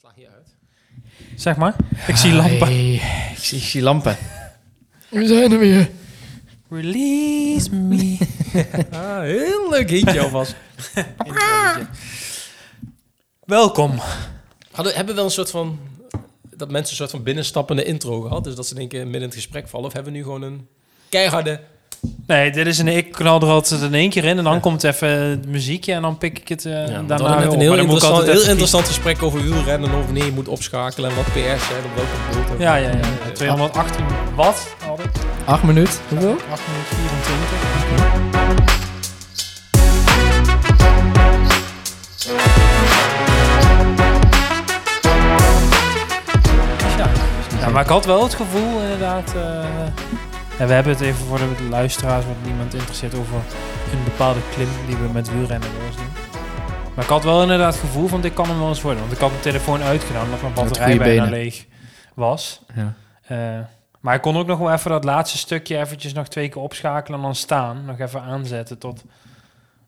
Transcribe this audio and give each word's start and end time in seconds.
Sla 0.00 0.12
je 0.16 0.28
uit. 0.28 0.54
Zeg 1.36 1.56
maar. 1.56 1.76
Ik 2.06 2.16
zie 2.16 2.32
lampen. 2.32 2.66
Hey, 2.66 2.94
ik, 3.32 3.38
zie, 3.38 3.58
ik 3.58 3.64
zie 3.64 3.82
lampen. 3.82 4.16
We 5.08 5.26
zijn 5.26 5.52
er 5.52 5.58
weer. 5.58 5.90
Release 6.70 7.74
me. 7.74 8.18
Ah, 8.90 9.20
heel 9.20 9.70
leuk 9.70 9.90
hintje 9.90 10.20
alvast. 10.20 10.54
Welkom. 13.44 14.00
Hadden, 14.70 14.94
hebben 14.94 15.14
we 15.14 15.20
wel 15.20 15.24
een 15.24 15.30
soort 15.30 15.50
van... 15.50 15.78
Dat 16.42 16.70
mensen 16.70 16.90
een 16.90 16.96
soort 16.96 17.10
van 17.10 17.22
binnenstappende 17.22 17.84
intro 17.84 18.20
gehad? 18.20 18.44
Dus 18.44 18.54
dat 18.54 18.66
ze 18.66 18.74
denken 18.74 18.98
midden 18.98 19.20
in 19.20 19.26
het 19.26 19.34
gesprek 19.34 19.68
vallen? 19.68 19.86
Of 19.86 19.92
hebben 19.92 20.12
we 20.12 20.18
nu 20.18 20.24
gewoon 20.24 20.42
een 20.42 20.68
keiharde... 21.08 21.60
Nee, 22.26 22.50
dit 22.50 22.66
is 22.66 22.78
een... 22.78 22.88
Ik 22.88 23.12
knal 23.12 23.40
er 23.40 23.48
altijd 23.48 23.80
in 23.82 23.94
één 23.94 24.10
keer 24.10 24.24
in 24.24 24.38
en 24.38 24.44
dan 24.44 24.60
komt 24.60 24.84
even 24.84 25.08
het 25.08 25.46
muziekje 25.46 25.92
en 25.92 26.02
dan 26.02 26.18
pik 26.18 26.38
ik 26.38 26.48
het 26.48 26.64
eh 26.64 26.72
Ja, 26.72 27.00
we 27.00 27.06
daarna 27.06 27.42
een 27.42 27.60
heel, 27.60 27.74
interessant, 27.76 28.26
heel 28.26 28.48
interessant 28.48 28.86
gesprek 28.86 29.22
over 29.22 29.42
wielrennen. 29.42 29.88
En 29.88 29.94
over 29.94 30.04
wanneer 30.04 30.24
je 30.24 30.32
moet 30.32 30.48
opschakelen 30.48 31.10
en 31.10 31.16
wat 31.16 31.24
PS 31.24 31.32
zijn 31.66 31.84
op 31.84 31.94
welke 31.94 32.48
boot. 32.48 32.58
Ja, 32.58 32.74
ja, 32.76 32.88
ja. 32.88 32.96
ja. 32.96 33.32
218 33.32 34.04
watt 34.34 34.76
had 34.86 35.00
ik. 35.00 35.10
8 35.44 35.62
minuten. 35.62 35.94
Hoeveel? 36.08 36.36
8 36.50 36.62
minuten 36.68 36.96
24. 36.96 38.38
Ja. 46.98 47.10
ja, 47.60 47.68
maar 47.68 47.82
ik 47.82 47.88
had 47.88 48.04
wel 48.04 48.22
het 48.22 48.34
gevoel 48.34 48.80
inderdaad... 48.80 49.34
eh, 49.34 49.64
ja, 50.58 50.66
we 50.66 50.72
hebben 50.72 50.92
het 50.92 51.00
even 51.00 51.26
voor 51.26 51.38
de 51.38 51.66
luisteraars, 51.70 52.26
wat 52.26 52.34
niemand 52.44 52.74
interesseert, 52.74 53.14
over 53.14 53.34
een 53.92 54.04
bepaalde 54.04 54.40
klim 54.54 54.68
die 54.86 54.96
we 54.96 55.08
met 55.12 55.32
wielrennen 55.32 55.72
wel 55.76 55.86
eens 55.86 55.96
doen. 55.96 56.06
Maar 56.94 57.04
ik 57.04 57.10
had 57.10 57.24
wel 57.24 57.42
inderdaad 57.42 57.72
het 57.72 57.82
gevoel 57.82 58.08
van 58.08 58.20
dit 58.20 58.34
kan 58.34 58.48
hem 58.48 58.58
wel 58.58 58.68
eens 58.68 58.82
worden. 58.82 59.00
Want 59.00 59.12
ik 59.12 59.18
had 59.18 59.30
mijn 59.30 59.42
telefoon 59.42 59.82
uitgedaan 59.82 60.24
omdat 60.24 60.42
mijn 60.42 60.54
batterij 60.54 60.96
bijna 60.96 61.24
benen. 61.24 61.30
leeg 61.30 61.66
was. 62.14 62.62
Ja. 62.74 62.94
Eh, 63.22 63.64
maar 64.00 64.14
ik 64.14 64.20
kon 64.20 64.36
ook 64.36 64.46
nog 64.46 64.58
wel 64.58 64.72
even 64.72 64.90
dat 64.90 65.04
laatste 65.04 65.38
stukje 65.38 65.78
eventjes 65.78 66.12
nog 66.12 66.28
twee 66.28 66.48
keer 66.48 66.62
opschakelen 66.62 67.18
en 67.18 67.24
dan 67.24 67.34
staan. 67.34 67.84
Nog 67.84 67.98
even 67.98 68.22
aanzetten 68.22 68.78
tot 68.78 69.04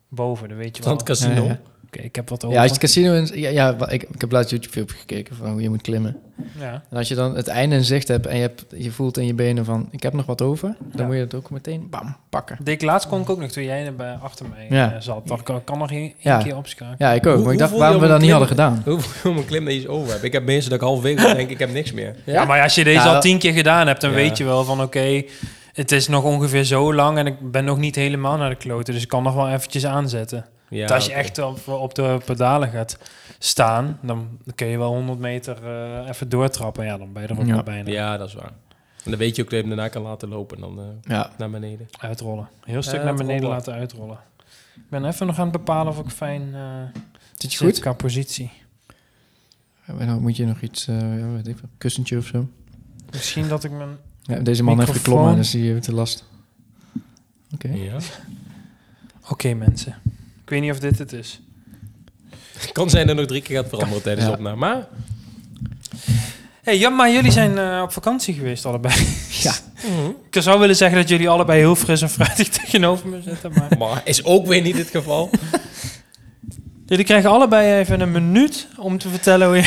boven, 0.07 0.49
dat 0.49 0.57
weet 0.57 0.77
je 0.77 0.83
wel. 0.83 0.93
het 0.93 1.03
casino. 1.03 1.43
Ja, 1.43 1.49
ja. 1.49 1.59
Oké, 1.95 2.03
ik 2.03 2.15
heb 2.15 2.29
wat 2.29 2.43
over. 2.45 2.55
Ja, 2.55 2.61
als 2.63 2.71
je 2.71 2.77
het 2.77 2.85
casino... 2.85 3.13
In, 3.13 3.29
ja, 3.41 3.49
ja, 3.49 3.75
ik, 3.89 4.03
ik 4.03 4.21
heb 4.21 4.31
laatst 4.31 4.49
YouTube-filmpje 4.49 4.95
gekeken 4.97 5.35
van 5.35 5.49
hoe 5.51 5.61
je 5.61 5.69
moet 5.69 5.81
klimmen. 5.81 6.17
Ja. 6.59 6.83
En 6.89 6.97
als 6.97 7.07
je 7.07 7.15
dan 7.15 7.35
het 7.35 7.47
einde 7.47 7.75
in 7.75 7.83
zicht 7.83 8.07
hebt 8.07 8.25
en 8.27 8.35
je, 8.35 8.41
hebt, 8.41 8.65
je 8.77 8.91
voelt 8.91 9.17
in 9.17 9.25
je 9.25 9.33
benen 9.33 9.65
van... 9.65 9.87
Ik 9.91 10.03
heb 10.03 10.13
nog 10.13 10.25
wat 10.25 10.41
over. 10.41 10.75
Dan 10.79 10.89
Ja. 10.95 11.05
moet 11.05 11.15
je 11.15 11.21
het 11.21 11.33
ook 11.33 11.49
meteen 11.49 11.87
bam, 11.89 12.15
pakken. 12.29 12.57
Deed 12.63 12.73
ik 12.81 12.81
laatst 12.87 13.07
kon 13.07 13.21
ik 13.21 13.29
ook 13.29 13.39
nog, 13.39 13.51
toen 13.51 13.63
jij 13.63 13.85
er 13.85 13.95
bij, 13.95 14.13
achter 14.13 14.45
mij 14.49 14.67
Ja. 14.77 14.93
eh, 14.93 15.01
zat. 15.01 15.27
Dacht 15.27 15.49
ik, 15.49 15.55
ik 15.55 15.65
kan 15.65 15.77
nog 15.77 15.91
één 15.91 16.13
Ja. 16.17 16.37
keer 16.41 16.57
opschakelen. 16.57 16.95
Ja, 16.97 17.11
ik 17.11 17.25
ook. 17.27 17.35
Hoe- 17.35 17.43
maar 17.43 17.53
ik 17.53 17.59
dacht 17.59 17.77
waarom 17.77 18.01
we 18.01 18.07
dat 18.07 18.21
niet 18.21 18.29
hadden 18.29 18.47
gedaan. 18.47 18.81
Hoeveel 18.85 19.33
mijn 19.33 19.45
klim 19.45 19.63
dat 19.65 19.73
je 19.73 19.79
iets 19.79 19.87
over 19.87 20.11
hebt. 20.11 20.23
Ik 20.23 20.33
heb 20.33 20.45
mensen 20.45 20.69
dat 20.69 20.79
ik 20.79 20.85
halverwege 20.85 21.33
denk 21.35 21.49
ik 21.49 21.59
heb 21.59 21.71
niks 21.71 21.91
meer. 21.91 22.15
Ja, 22.25 22.45
maar 22.45 22.61
als 22.61 22.75
je 22.75 22.83
deze 22.83 22.99
Ja. 23.07 23.13
al 23.15 23.21
tien 23.21 23.37
keer 23.39 23.53
gedaan 23.53 23.87
hebt, 23.87 24.01
dan 24.01 24.09
Ja. 24.09 24.15
weet 24.15 24.37
je 24.37 24.43
wel 24.43 24.63
van 24.63 24.81
oké, 24.81 25.23
het 25.73 25.91
is 25.91 26.07
nog 26.07 26.23
ongeveer 26.23 26.63
zo 26.63 26.93
lang 26.93 27.17
en 27.17 27.27
ik 27.27 27.51
ben 27.51 27.65
nog 27.65 27.77
niet 27.77 27.95
helemaal 27.95 28.37
naar 28.37 28.49
de 28.49 28.55
kloten. 28.55 28.93
Dus 28.93 29.03
ik 29.03 29.09
kan 29.09 29.23
nog 29.23 29.33
wel 29.33 29.49
eventjes 29.49 29.85
aanzetten. 29.85 30.45
Ja, 30.77 30.87
als 30.87 31.05
je 31.05 31.13
echt 31.13 31.37
op, 31.39 31.67
op 31.67 31.95
de 31.95 32.19
pedalen 32.25 32.69
gaat 32.69 32.97
staan, 33.39 33.97
dan 34.01 34.39
kun 34.55 34.67
je 34.67 34.77
wel 34.77 34.93
100 34.93 35.19
meter 35.19 35.57
eh, 35.65 36.07
even 36.09 36.29
doortrappen. 36.29 36.85
Ja, 36.85 36.97
dan 36.97 37.13
ben 37.13 37.21
je 37.21 37.27
er 37.27 37.39
ook 37.39 37.45
Ja. 37.45 37.53
wel 37.53 37.63
bijna. 37.63 37.89
Ja, 37.89 38.17
dat 38.17 38.27
is 38.27 38.33
waar. 38.33 38.51
En 39.03 39.09
dan 39.11 39.19
weet 39.19 39.35
je 39.35 39.41
ook 39.43 39.49
dat 39.49 39.59
je 39.59 39.65
hem 39.67 39.75
daarna 39.75 39.91
kan 39.91 40.01
laten 40.01 40.29
lopen 40.29 40.55
en 40.57 40.61
dan 40.63 40.79
eh, 40.79 40.85
Ja. 41.15 41.31
naar 41.37 41.49
beneden. 41.49 41.87
Uitrollen. 41.99 42.49
Heel 42.63 42.81
stuk 42.81 43.03
naar 43.03 43.15
beneden 43.15 43.49
laten 43.49 43.73
uitrollen. 43.73 44.17
Ik 44.75 44.89
ben 44.89 45.05
even 45.05 45.27
nog 45.27 45.37
aan 45.37 45.43
het 45.47 45.51
bepalen 45.51 45.91
of 45.93 45.99
ik 45.99 46.09
fijn 46.09 46.55
eh 46.55 46.99
Zit 47.37 47.53
je 47.53 47.57
goed? 47.65 47.79
qua 47.79 47.93
positie. 47.93 48.51
En 49.85 50.07
dan 50.07 50.21
moet 50.21 50.35
je 50.37 50.45
nog 50.45 50.61
iets... 50.61 50.87
eh 50.87 51.19
ja, 51.19 51.27
weet 51.31 51.47
ik 51.47 51.57
veel, 51.57 51.69
kussentje 51.77 52.17
of 52.17 52.25
zo. 52.25 52.47
Misschien 53.11 53.47
dat 53.47 53.63
ik 53.63 53.71
mijn... 53.71 53.97
Ja, 54.21 54.39
deze 54.39 54.63
man 54.63 54.79
heeft 54.79 54.87
Microfoon. 54.91 55.13
geklommen, 55.15 55.35
dus 55.41 55.51
die 55.51 55.71
heeft 55.71 55.85
de 55.85 55.93
last. 55.93 56.25
Oké. 57.53 57.67
Ja. 57.67 57.97
Oké 59.29 59.53
mensen, 59.53 59.95
weet 60.51 60.61
niet 60.61 60.71
of 60.71 60.79
dit 60.79 60.97
het 60.99 61.13
is. 61.13 61.41
Kan 62.71 62.89
zijn 62.89 63.07
dat 63.07 63.15
er 63.15 63.21
nog 63.21 63.29
drie 63.29 63.41
keer 63.41 63.55
gaat 63.57 63.69
veranderen 63.69 64.03
tijdens 64.03 64.25
Ja. 64.25 64.31
de 64.31 64.37
opname. 64.37 64.57
Maar 64.57 64.87
Hey, 66.61 66.77
ja, 66.77 66.89
maar 66.89 67.11
jullie 67.11 67.31
zijn 67.31 67.57
eh, 67.57 67.81
op 67.83 67.91
vakantie 67.91 68.33
geweest 68.33 68.65
allebei. 68.65 68.93
Ja. 69.41 69.53
Ik 70.31 70.41
zou 70.41 70.59
willen 70.59 70.75
zeggen 70.75 70.97
dat 70.97 71.09
jullie 71.09 71.29
allebei 71.29 71.59
heel 71.59 71.75
fris 71.75 72.01
en 72.01 72.09
fruitig 72.09 72.47
tegenover 72.63 73.07
me 73.07 73.21
zitten, 73.21 73.51
maar... 73.51 73.77
Maar 73.77 74.01
is 74.05 74.23
ook 74.23 74.47
weer 74.47 74.61
niet 74.61 74.77
het 74.77 74.89
geval. 74.89 75.29
Jullie 76.85 77.05
krijgen 77.05 77.29
allebei 77.29 77.79
even 77.79 78.01
een 78.01 78.11
minuut 78.11 78.67
om 78.77 78.97
te 78.97 79.09
vertellen 79.09 79.47
hoe 79.47 79.55
je... 79.55 79.63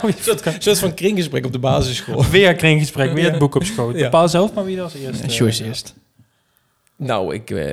hoe 0.00 0.10
je 0.10 0.16
Een 0.16 0.22
soort, 0.22 0.46
een 0.46 0.62
soort 0.62 0.78
van 0.78 0.94
kringgesprek 0.94 1.44
op 1.44 1.52
de 1.52 1.58
basisschool. 1.58 2.24
weer 2.24 2.54
kringgesprek, 2.54 3.12
weer 3.12 3.30
het 3.30 3.38
boek 3.38 3.54
op 3.54 3.64
schoot. 3.64 3.96
Ja. 3.96 4.02
Bepaal 4.02 4.28
zelf 4.28 4.52
maar 4.52 4.64
wie 4.64 4.76
er 4.76 4.82
als 4.82 4.94
eerste... 4.94 5.62
Eh, 5.62 5.66
eerst. 5.66 5.94
Nou, 7.02 7.34
ik 7.34 7.50
eh, 7.50 7.64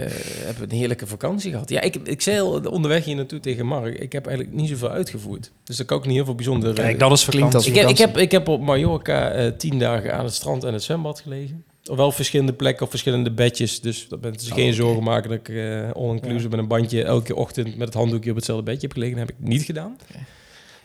heb 0.45 0.61
een 0.61 0.77
heerlijke 0.77 1.07
vakantie 1.07 1.51
gehad. 1.51 1.69
Ja, 1.69 1.81
ik, 1.81 1.95
ik 1.95 2.21
zei 2.21 2.39
al 2.39 2.59
onderweg 2.69 3.05
hier 3.05 3.15
naartoe 3.15 3.39
tegen 3.39 3.65
Mark. 3.65 3.99
Ik 3.99 4.11
heb 4.11 4.27
eigenlijk 4.27 4.57
niet 4.57 4.69
zoveel 4.69 4.89
uitgevoerd. 4.89 5.51
Dus 5.63 5.77
daar 5.77 5.85
kan 5.85 5.97
ik 5.97 6.05
niet 6.05 6.15
heel 6.15 6.25
veel 6.25 6.35
bijzonder... 6.35 6.69
eh, 6.69 6.75
Kijk, 6.75 6.99
dat 6.99 7.11
is 7.11 7.25
Klinkt 7.25 7.55
als 7.55 7.67
vakantie. 7.67 7.89
ik, 7.89 7.97
heb, 7.97 8.07
ik, 8.07 8.13
heb, 8.15 8.23
ik 8.23 8.31
heb 8.31 8.47
op 8.47 8.61
Mallorca 8.61 9.31
eh, 9.31 9.51
tien 9.57 9.79
dagen 9.79 10.13
aan 10.17 10.25
het 10.25 10.33
strand 10.33 10.63
en 10.63 10.73
het 10.73 10.83
zwembad 10.83 11.19
gelegen. 11.19 11.63
Op 11.89 11.97
wel 11.97 12.11
verschillende 12.11 12.53
plekken, 12.53 12.83
op 12.83 12.89
verschillende 12.89 13.31
bedjes. 13.31 13.81
Dus 13.81 14.07
dat 14.07 14.21
ben 14.21 14.33
dus 14.33 14.49
Oh, 14.49 14.53
geen 14.55 14.73
zorgen 14.73 15.03
maken 15.03 15.29
dat 15.29 15.39
ik 15.39 15.49
eh 15.49 15.91
all-inclusive 15.91 16.49
met 16.49 16.59
een 16.59 16.67
bandje 16.67 17.03
elke 17.03 17.35
ochtend 17.35 17.77
met 17.77 17.87
het 17.87 17.93
handdoekje 17.97 18.29
op 18.29 18.35
hetzelfde 18.35 18.63
bedje 18.63 18.81
heb 18.81 18.91
gelegen. 18.91 19.17
Dat 19.17 19.27
heb 19.27 19.35
ik 19.39 19.47
niet 19.47 19.61
gedaan. 19.63 19.97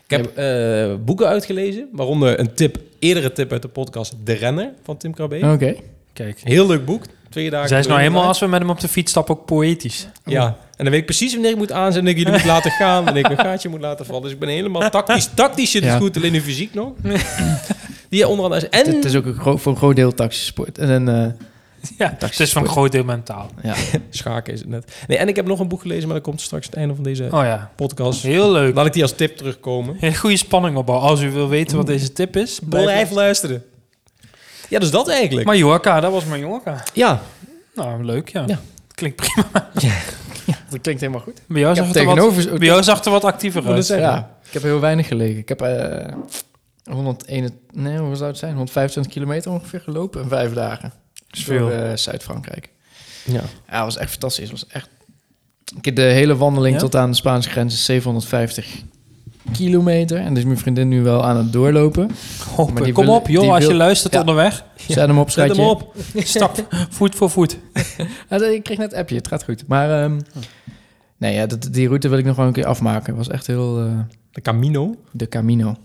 Ik 0.07 0.11
heb 0.17 0.37
eh, 0.37 0.95
boeken 1.05 1.27
uitgelezen, 1.27 1.87
waaronder 1.91 2.39
een 2.39 2.53
tip, 2.53 2.77
eerdere 2.99 3.31
tip 3.31 3.51
uit 3.51 3.61
de 3.61 3.67
podcast 3.67 4.15
De 4.23 4.33
Renner 4.33 4.73
van 4.83 4.97
Tim 4.97 5.13
Krabbe. 5.13 5.51
Oké. 5.53 5.75
Kijk. 6.13 6.39
Heel 6.43 6.67
leuk 6.67 6.85
boek. 6.85 7.03
Twee 7.35 7.49
dagen. 7.49 7.67
Zij 7.69 7.79
is 7.79 7.87
nou 7.87 7.99
helemaal, 7.99 8.23
als 8.23 8.39
we 8.39 8.47
met 8.47 8.59
hem 8.59 8.69
op 8.69 8.79
de 8.79 8.87
fiets 8.87 9.11
stappen, 9.11 9.35
ook 9.39 9.45
poëtisch. 9.45 10.07
Ja, 10.25 10.45
en 10.45 10.83
dan 10.83 10.89
weet 10.89 10.99
ik 10.99 11.05
precies 11.05 11.33
wanneer 11.33 11.51
ik 11.51 11.57
moet 11.57 11.71
aanzetten 11.71 12.01
en 12.01 12.07
ik 12.09 12.17
jullie 12.17 12.31
moet 12.39 12.45
laten 12.45 12.71
gaan 12.71 13.07
en 13.07 13.15
ik 13.15 13.29
een 13.29 13.37
gaatje 13.37 13.69
moet 13.69 13.79
laten 13.81 14.05
vallen. 14.05 14.21
Dus 14.21 14.31
ik 14.31 14.39
ben 14.39 14.49
helemaal 14.49 14.89
tactisch. 14.89 15.29
Tactisch 15.33 15.71
zit 15.71 15.83
het 15.83 15.91
Ja. 15.91 15.97
goed, 15.97 16.15
alleen 16.17 16.31
nu 16.31 16.41
fysiek 16.41 16.73
nog. 16.73 16.91
Die 18.09 18.27
onder 18.27 18.45
andere 18.45 18.61
is. 18.69 18.69
En 18.85 18.95
Het 18.95 19.05
is 19.05 19.15
ook 19.15 19.25
een 19.25 19.33
gro- 19.33 19.57
voor 19.57 19.71
een 19.71 19.77
groot 19.77 19.95
deel 19.95 20.13
sport. 20.27 20.77
En 20.77 20.89
een, 20.89 21.07
eh, 21.09 21.31
Ja, 21.97 22.15
het 22.19 22.39
is 22.39 22.51
van 22.51 22.61
een 22.63 22.69
groot 22.69 22.91
deel 22.91 23.03
mentaal. 23.03 23.49
ja. 23.63 23.73
schaken 24.09 24.53
is 24.53 24.59
het 24.59 24.69
net. 24.69 24.95
Nee, 25.07 25.17
en 25.17 25.27
ik 25.27 25.35
heb 25.35 25.45
nog 25.47 25.59
een 25.59 25.67
boek 25.67 25.81
gelezen, 25.81 26.05
maar 26.05 26.15
dat 26.15 26.25
komt 26.25 26.41
straks 26.41 26.65
het 26.65 26.75
einde 26.75 26.95
van 26.95 27.03
deze 27.03 27.23
Oh 27.23 27.29
ja, 27.31 27.71
podcast. 27.75 28.23
heel 28.23 28.51
leuk. 28.51 28.75
Laat 28.75 28.85
ik 28.85 28.93
die 28.93 29.01
als 29.01 29.11
tip 29.15 29.37
terugkomen. 29.37 30.15
Goede 30.15 30.37
spanning 30.37 30.77
opbouwen. 30.77 31.07
Als 31.09 31.21
u 31.21 31.31
wil 31.31 31.49
weten 31.49 31.77
wat 31.77 31.87
deze 31.87 32.11
tip 32.13 32.35
is, 32.37 32.59
blijf 32.69 32.83
Blijf 32.85 33.11
luisteren. 33.11 33.63
Ja, 34.69 34.79
dus 34.79 34.91
dat 34.91 35.09
eigenlijk. 35.09 35.47
Mallorca, 35.47 35.99
dat 35.99 36.11
was 36.11 36.25
Mallorca. 36.25 36.83
ja, 36.93 37.21
Nou, 37.75 38.03
leuk, 38.03 38.29
ja. 38.29 38.43
Ja. 38.47 38.59
Klinkt 38.93 39.15
prima. 39.15 39.69
Dat 40.69 40.81
klinkt 40.81 41.01
helemaal 41.01 41.21
goed. 41.23 41.41
Bij 41.47 41.61
jou, 41.61 41.75
zag 41.75 41.87
het, 41.87 41.95
er 41.95 42.05
wat, 42.05 42.15
tegenover... 42.15 42.57
bij 42.59 42.67
jou 42.67 42.83
zag 42.83 43.03
er 43.05 43.11
wat 43.11 43.23
actiever 43.23 43.67
uit. 43.67 43.85
zeggen. 43.85 44.07
Ja, 44.07 44.37
ik 44.47 44.53
heb 44.53 44.61
heel 44.63 44.79
weinig 44.79 45.07
gelegen. 45.07 45.37
Ik 45.37 45.49
heb 45.49 45.61
eh 45.61 46.13
101, 46.91 47.59
nee, 47.71 47.97
hoe 47.97 48.15
zou 48.15 48.29
het 48.29 48.37
zijn? 48.39 48.51
125 48.51 49.13
kilometer 49.13 49.51
ongeveer 49.51 49.81
gelopen 49.81 50.21
in 50.21 50.27
vijf 50.29 50.53
dagen. 50.53 50.93
is 51.31 51.43
Voor 51.43 51.55
veel. 51.55 51.71
eh, 51.71 51.95
Zuid-Frankrijk. 51.95 52.69
ja. 53.23 53.41
Ja, 53.69 53.83
was 53.83 53.97
echt 53.97 54.11
fantastisch. 54.11 54.49
Het 54.49 54.59
was 54.59 54.69
echt... 54.69 54.89
Ik 55.77 55.85
heb 55.85 55.95
de 55.95 56.01
hele 56.01 56.35
wandeling 56.35 56.73
Ja? 56.75 56.79
tot 56.81 56.95
aan 56.95 57.09
de 57.09 57.15
Spaanse 57.15 57.49
grens 57.49 57.73
is 57.73 57.85
750 57.85 58.67
kilometer. 59.51 60.17
En 60.17 60.33
dus 60.33 60.43
mijn 60.43 60.57
vriendin 60.57 60.87
nu 60.87 61.01
wel 61.01 61.25
aan 61.25 61.37
het 61.37 61.53
doorlopen. 61.53 62.07
Die 62.83 62.93
Kom 62.93 63.05
wil- 63.05 63.15
op, 63.15 63.27
joh, 63.27 63.53
als 63.53 63.65
je 63.65 63.73
luistert 63.73 64.13
Ja. 64.13 64.19
onderweg. 64.19 64.63
Zet 64.87 64.95
hem 65.07 65.17
op, 65.19 65.29
Zet 65.29 65.45
hem 65.45 65.53
schatje. 65.55 65.71
op. 65.71 65.93
Stap, 66.13 66.67
voet 66.97 67.15
voor 67.15 67.29
voet. 67.29 67.57
Ik 68.53 68.63
kreeg 68.63 68.77
net 68.77 68.93
een 68.93 68.99
appje, 68.99 69.15
het 69.15 69.27
gaat 69.27 69.43
goed. 69.43 69.67
Maar 69.67 70.03
ehm, 70.03 70.19
nee, 71.17 71.33
ja, 71.33 71.45
dat, 71.45 71.67
die 71.71 71.87
route 71.87 72.07
wil 72.09 72.17
ik 72.17 72.25
nog 72.25 72.35
wel 72.35 72.45
een 72.47 72.53
keer 72.53 72.65
afmaken. 72.65 73.05
Het 73.07 73.15
was 73.27 73.29
echt 73.29 73.47
heel... 73.47 73.79
eh, 73.85 73.99
De 74.31 74.41
Camino. 74.41 74.95
de 75.11 75.27
Camino. 75.29 75.75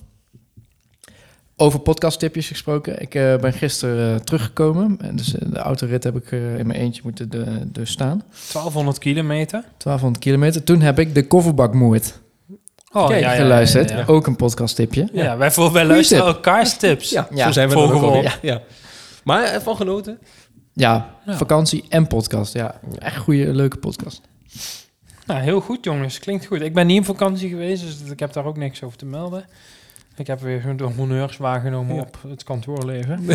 Over 1.57 1.81
podcasttipjes 1.81 2.49
gesproken. 2.49 3.01
Ik 3.03 3.15
eh, 3.15 3.37
ben 3.37 3.53
gisteren 3.53 4.15
eh, 4.15 4.21
teruggekomen. 4.21 4.97
En 5.01 5.17
dus 5.17 5.27
de 5.27 5.59
autorit 5.59 6.05
heb 6.05 6.17
ik 6.17 6.31
in 6.31 6.67
mijn 6.67 6.81
eentje 6.81 7.01
moeten 7.05 7.31
de, 7.31 7.45
dus 7.67 7.91
staan. 7.91 8.23
1200 8.53 8.99
kilometer. 8.99 9.61
1200 9.77 10.19
kilometer. 10.25 10.65
Toen 10.65 10.81
heb 10.81 10.99
ik 10.99 11.15
de 11.15 11.27
kofferbakmoord 11.27 12.21
Oh, 12.93 13.07
Kijk, 13.07 13.21
ja, 13.21 13.33
ja, 13.33 13.37
geluisterd. 13.41 13.91
Ja, 13.91 13.97
ja. 13.99 14.05
Ook 14.07 14.27
een 14.27 14.37
podcasttipje. 14.37 15.09
Ja, 15.13 15.37
wij, 15.37 15.51
voor, 15.51 15.73
wij 15.73 15.85
luisteren 15.85 16.25
tip. 16.25 16.35
elkaars 16.35 16.77
tips. 16.77 17.11
Ja, 17.11 17.29
Ja, 17.35 17.45
zo 17.47 17.53
zijn 17.53 17.69
we 17.69 17.77
ook. 17.77 18.25
Ja. 18.43 18.61
Maar 19.25 19.43
eh, 19.45 19.61
van 19.61 19.77
genoten. 19.77 20.19
Ja, 20.73 21.15
Ja. 21.27 21.37
vakantie 21.37 21.85
en 21.89 22.07
podcast. 22.07 22.53
Ja, 22.53 22.81
echt 22.99 23.17
goede, 23.17 23.55
leuke 23.55 23.77
podcast. 23.77 24.21
Nou, 25.27 25.41
heel 25.41 25.61
goed, 25.61 25.85
jongens. 25.85 26.19
Klinkt 26.19 26.47
goed. 26.47 26.61
Ik 26.61 26.75
ben 26.75 26.87
niet 26.87 26.99
op 26.99 27.05
vakantie 27.05 27.49
geweest, 27.49 27.83
dus 27.83 28.11
ik 28.13 28.21
heb 28.21 28.33
daar 28.33 28.45
ook 28.45 28.57
niks 28.57 28.83
over 28.83 28.99
te 28.99 29.07
melden. 29.07 29.45
Ik 30.17 30.27
heb 30.27 30.41
weer 30.41 30.77
de 30.77 30.85
honneurs 30.85 31.37
waargenomen 31.37 31.95
Ja. 31.95 32.01
op 32.01 32.19
het 32.29 32.45
kantoorleven. 32.45 33.27
We 33.27 33.35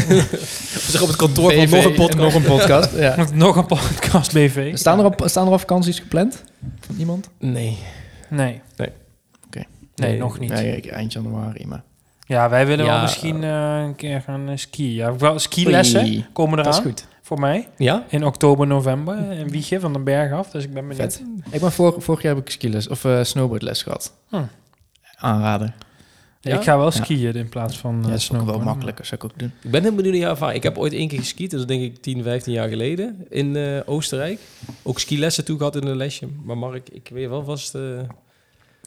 zeggen 0.69 1.01
op 1.01 1.07
het 1.07 1.15
kantoor 1.15 1.51
van 1.53 1.69
nog 1.69 1.71
een 1.85 1.89
en 1.89 1.93
podcast. 1.93 2.17
Nog 2.17 2.33
een 2.33 2.43
podcast, 2.43 2.95
ja. 2.97 3.15
Nog 3.33 3.55
een 3.55 3.65
podcast 3.65 4.33
BV. 4.33 4.77
Staan 4.77 4.99
er, 4.99 5.05
op, 5.05 5.21
staan 5.25 5.45
er 5.45 5.51
al 5.51 5.59
vakanties 5.59 5.99
gepland? 5.99 6.43
Van 6.79 6.95
iemand? 6.97 7.29
Nee. 7.39 7.77
Nee. 8.29 8.61
Nee, 9.95 10.09
Nee, 10.09 10.19
nog 10.19 10.39
niet. 10.39 10.49
Nee, 10.49 10.75
ik- 10.77 10.85
eind 10.85 11.13
januari, 11.13 11.65
maar... 11.67 11.83
Ja, 12.27 12.49
wij 12.49 12.65
willen 12.67 12.85
wel 12.85 12.95
Ja. 12.95 13.01
misschien 13.01 13.43
eh, 13.43 13.81
een 13.83 13.95
keer 13.95 14.21
gaan 14.21 14.49
eh, 14.49 14.57
skiën. 14.57 14.93
Ja, 14.93 15.15
wel 15.15 15.39
skilessen 15.39 16.01
Oei, 16.03 16.25
komen 16.33 16.57
Dat 16.57 16.65
is 16.65 16.71
eraan 16.79 16.83
goed. 16.91 17.07
voor 17.21 17.39
mij. 17.39 17.67
Ja? 17.77 18.05
In 18.09 18.25
oktober, 18.25 18.67
november. 18.67 19.31
In 19.31 19.49
Wiegje 19.49 19.79
van 19.79 19.93
den 19.93 20.03
Berg 20.03 20.31
af. 20.31 20.49
Dus 20.49 20.63
ik 20.63 20.73
ben 20.73 20.87
benieuwd. 20.87 21.13
Vet. 21.13 21.23
Ik 21.51 21.59
ben 21.61 21.71
vor, 21.71 22.01
vorig 22.01 22.21
jaar 22.21 22.35
heb 22.35 22.43
ik 22.45 22.51
skiles 22.51 22.87
of 22.87 23.05
eh, 23.05 23.23
snowboardles 23.23 23.83
gehad. 23.83 24.13
Hm. 24.29 24.41
Aanraden. 25.17 25.73
Ja? 26.41 26.55
Ik 26.57 26.63
ga 26.63 26.75
wel 26.77 26.85
Ja. 26.85 26.91
skiën 26.91 27.33
in 27.35 27.49
plaats 27.49 27.77
van 27.77 27.95
Ja, 27.95 28.01
eh 28.03 28.09
dat 28.09 28.19
is 28.19 28.31
ook 28.33 28.45
wel 28.45 28.59
makkelijker, 28.59 29.05
zou 29.05 29.21
ik 29.23 29.31
ook 29.31 29.39
doen. 29.39 29.51
Ik 29.61 29.71
ben 29.71 29.81
heel 29.81 29.95
benieuwd 29.95 30.13
naar 30.13 30.21
jouw 30.21 30.31
ervaring. 30.31 30.57
Ik 30.57 30.63
heb 30.63 30.77
ooit 30.77 30.93
één 30.93 31.07
keer 31.07 31.19
geskiet, 31.19 31.51
dat 31.51 31.59
is 31.59 31.65
denk 31.65 31.81
ik 31.81 32.01
10, 32.01 32.23
15 32.23 32.53
jaar 32.53 32.67
geleden, 32.69 33.25
in 33.29 33.55
eh, 33.55 33.79
Oostenrijk. 33.85 34.39
Ook 34.83 34.99
skilessen 34.99 35.45
toe 35.45 35.57
gehad 35.57 35.75
in 35.75 35.87
een 35.87 35.97
lesje. 35.97 36.27
Maar 36.43 36.57
Mark, 36.57 36.89
ik 36.89 37.09
weet 37.13 37.29
wel 37.29 37.43
vast... 37.43 37.75
eh, 37.75 37.81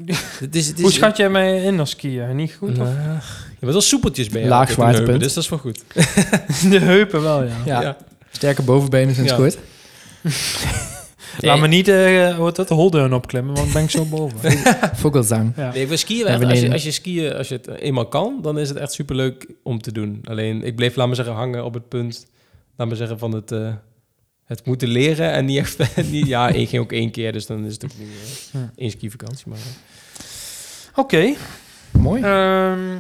het 0.45 0.57
is, 0.57 0.67
het 0.67 0.77
is, 0.77 0.83
Hoe 0.83 0.93
schat 0.93 1.17
jij 1.17 1.31
mij 1.31 1.63
in 1.63 1.81
als 1.81 1.91
skiën? 1.91 2.37
Niet 2.37 2.53
goed? 2.59 2.77
Nou, 2.77 2.89
Of? 2.89 3.45
je 3.51 3.57
bent 3.61 3.73
wel 3.73 3.81
soepeltjes 3.81 4.29
bij. 4.29 4.47
Laag 4.49 4.71
zwaartepunt. 4.71 5.21
Dus 5.23 5.35
dat 5.35 5.43
is 5.43 5.49
wel 5.51 5.59
goed. 5.59 5.83
De 6.71 6.79
heupen 6.79 7.23
wel, 7.23 7.43
ja. 7.43 7.53
Ja, 7.65 7.81
Ja. 7.81 7.97
sterke 8.31 8.63
bovenbenen 8.63 9.15
sinds 9.15 9.31
Ja. 9.31 9.37
kort. 9.37 9.59
Laat 11.41 11.59
me 11.61 11.67
niet 11.69 11.89
uh, 11.89 12.39
wat 12.39 12.57
dat 12.57 12.69
holdeun 12.69 13.13
opklimmen, 13.15 13.55
want 13.55 13.65
dan 13.65 13.75
ben 13.75 13.83
ik 13.83 13.91
zo 13.91 14.05
boven. 14.05 14.53
Vogelzang. 14.95 15.53
Ja. 15.57 15.73
Nee, 15.73 15.87
we 15.87 15.97
skiën 15.97 16.27
echt, 16.27 16.45
als, 16.45 16.61
je, 16.61 16.73
als 16.73 16.83
je 16.83 16.91
skiën, 16.91 17.33
als 17.35 17.49
je 17.49 17.55
het 17.55 17.69
eenmaal 17.69 18.07
kan, 18.09 18.39
dan 18.43 18.59
is 18.59 18.69
het 18.69 18.79
echt 18.79 18.93
superleuk 18.93 19.47
om 19.63 19.81
te 19.83 19.93
doen. 19.93 20.21
Alleen, 20.25 20.63
ik 20.63 20.77
bleef, 20.77 20.97
laat 20.97 21.09
me 21.09 21.15
zeggen, 21.15 21.35
hangen 21.35 21.65
op 21.65 21.75
het 21.75 21.89
punt, 21.89 22.27
laat 22.77 22.89
me 22.89 22.95
zeggen, 22.97 23.19
van 23.19 23.33
het, 23.35 23.53
eh, 23.53 23.69
het 24.49 24.67
moeten 24.67 24.89
leren. 24.89 25.33
En 25.33 25.45
niet 25.45 25.59
echt, 25.59 25.97
niet, 26.11 26.27
ja, 26.27 26.49
ik 26.49 26.69
ging 26.69 26.83
ook 26.83 26.93
één 26.93 27.11
keer, 27.11 27.33
dus 27.33 27.47
dan 27.47 27.65
is 27.65 27.73
het 27.73 27.85
ook 27.85 27.91
niet 27.99 28.09
eh, 28.53 28.61
Ja. 28.61 28.71
één 28.77 28.91
skivakantie. 28.91 29.49
Maar, 29.49 29.59
eh. 29.59 30.99
Oké. 30.99 31.35
Mooi. 31.91 32.23
ehm, 32.23 32.97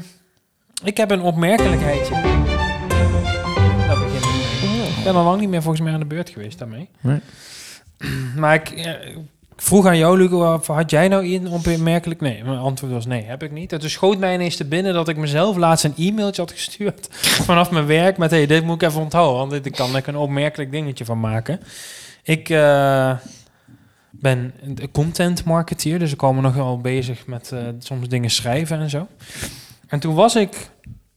ik 0.84 0.96
heb 0.96 1.10
een 1.10 1.20
opmerkelijkheidje. 1.20 2.14
Daar 3.86 3.98
begin 3.98 4.16
ik 4.16 4.62
mee. 4.62 4.88
Ik 4.98 5.04
ben 5.04 5.14
al 5.14 5.24
lang 5.24 5.40
niet 5.40 5.48
meer 5.48 5.62
volgens 5.62 5.82
mij 5.84 5.92
aan 5.92 6.00
de 6.00 6.06
beurt 6.06 6.30
geweest 6.30 6.58
daarmee. 6.58 6.88
Nee. 7.00 7.20
Maar 8.36 8.54
ik, 8.54 8.68
eh, 8.70 9.16
vroeg 9.62 9.86
aan 9.86 9.98
jou, 9.98 10.18
Luco, 10.18 10.54
of 10.54 10.66
had 10.66 10.90
jij 10.90 11.08
nou 11.08 11.34
een 11.34 11.48
opmerkelijk? 11.48 12.20
Nee, 12.20 12.44
mijn 12.44 12.58
antwoord 12.58 12.92
was 12.92 13.06
nee, 13.06 13.24
heb 13.24 13.42
ik 13.42 13.50
niet. 13.50 13.68
Toen 13.68 13.90
schoot 13.90 14.18
mij 14.18 14.34
ineens 14.34 14.56
te 14.56 14.64
binnen 14.64 14.94
dat 14.94 15.08
ik 15.08 15.16
mezelf 15.16 15.56
laatst 15.56 15.84
een 15.84 15.94
e-mailtje 15.96 16.42
had 16.42 16.52
gestuurd 16.52 17.08
vanaf 17.48 17.70
mijn 17.70 17.86
werk 17.86 18.16
met, 18.16 18.30
hey, 18.30 18.46
dit 18.46 18.64
moet 18.64 18.82
ik 18.82 18.88
even 18.88 19.00
onthouden, 19.00 19.48
want 19.48 19.64
dit 19.64 19.76
kan 19.76 19.96
ik 19.96 20.06
een 20.06 20.16
opmerkelijk 20.16 20.70
dingetje 20.70 21.04
van 21.04 21.20
maken. 21.20 21.60
Ik 22.22 22.48
eh, 22.48 23.12
ben 24.10 24.54
content 24.92 25.44
marketeer, 25.44 25.98
dus 25.98 26.12
ik 26.12 26.18
kwam 26.18 26.40
nog 26.40 26.54
wel 26.54 26.78
bezig 26.78 27.26
met 27.26 27.52
eh, 27.52 27.60
soms 27.78 28.08
dingen 28.08 28.30
schrijven 28.30 28.80
en 28.80 28.90
zo. 28.90 29.06
En 29.88 30.00
toen 30.00 30.14
was 30.14 30.36
ik, 30.36 30.70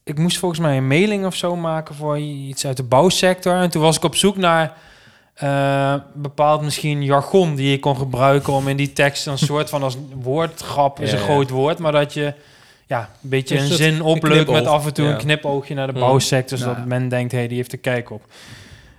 ik 0.04 0.18
moest 0.18 0.38
volgens 0.38 0.62
mij 0.62 0.78
een 0.78 0.88
mailing 0.88 1.26
of 1.26 1.36
zo 1.36 1.56
maken 1.56 1.96
voor 1.96 2.20
iets 2.20 2.66
uit 2.66 2.78
de 2.78 2.84
bouwsector. 2.84 3.56
En 3.56 3.70
toen 3.70 3.82
was 3.82 3.98
ik 3.98 4.04
op 4.04 4.16
zoek 4.16 4.38
naar 4.38 4.78
eh, 5.42 5.94
bepaald 6.14 6.62
misschien 6.62 7.04
jargon 7.04 7.56
die 7.56 7.70
je 7.72 7.80
kon 7.80 7.98
gebruiken 7.98 8.54
om 8.54 8.68
in 8.68 8.78
die 8.78 8.94
tekst 8.94 9.26
een 9.28 9.38
soort 9.38 9.70
van 9.70 9.84
als 9.84 9.98
woordgrap 10.14 11.00
is 11.00 11.12
een 11.12 11.18
ja. 11.18 11.24
groot 11.24 11.50
woord, 11.50 11.78
maar 11.80 11.92
dat 11.92 12.14
je 12.14 12.34
ja, 12.88 13.00
een 13.24 13.30
beetje 13.30 13.58
Een 13.60 13.68
zin 13.68 14.02
opleukt 14.02 14.52
met 14.52 14.66
af 14.66 14.86
en 14.86 14.94
toe 14.94 15.06
Ja. 15.06 15.12
een 15.12 15.18
knipoogje 15.18 15.74
naar 15.74 15.88
de 15.88 15.94
Mm. 15.94 16.00
bouwsector, 16.00 16.58
zodat 16.58 16.76
Ja. 16.78 16.84
men 16.86 17.10
denkt, 17.10 17.32
hé, 17.32 17.38
hey, 17.38 17.48
die 17.48 17.58
heeft 17.58 17.72
er 17.72 17.78
kijk 17.78 18.12
op. 18.12 18.22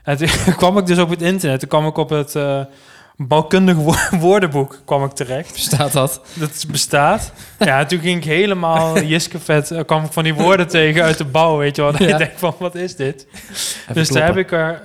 En 0.02 0.16
toen 0.16 0.28
kwam 0.56 0.78
ik 0.78 0.86
dus 0.86 0.98
op 0.98 1.10
het 1.10 1.22
internet, 1.22 1.60
toen 1.60 1.68
kwam 1.68 1.86
ik 1.86 1.96
op 1.96 2.08
het 2.10 2.34
eh, 2.36 2.60
bouwkundig 3.16 3.76
wo- 3.76 3.94
woordenboek 4.26 4.80
kwam 4.84 5.04
ik 5.04 5.10
terecht. 5.12 5.52
Bestaat 5.52 5.92
dat? 5.92 6.20
Dat 6.34 6.64
bestaat. 6.70 7.32
Ja, 7.58 7.78
en 7.80 7.86
toen 7.86 7.98
ging 8.00 8.16
ik 8.16 8.24
helemaal 8.24 9.00
jiskevet, 9.12 9.70
eh, 9.70 9.80
kwam 9.86 10.04
ik 10.04 10.12
van 10.12 10.22
die 10.24 10.34
woorden 10.34 10.68
tegen 10.68 11.02
uit 11.02 11.18
de 11.18 11.24
bouw, 11.24 11.56
weet 11.56 11.76
je 11.76 11.82
wel. 11.82 11.92
Ja. 11.98 12.06
je 12.06 12.14
denkt 12.16 12.38
van, 12.38 12.54
wat 12.58 12.74
is 12.74 12.96
dit? 12.96 13.26
Even 13.42 13.94
dus 13.94 14.08
daar 14.08 14.26
heb 14.26 14.36
ik 14.36 14.52
er 14.52 14.82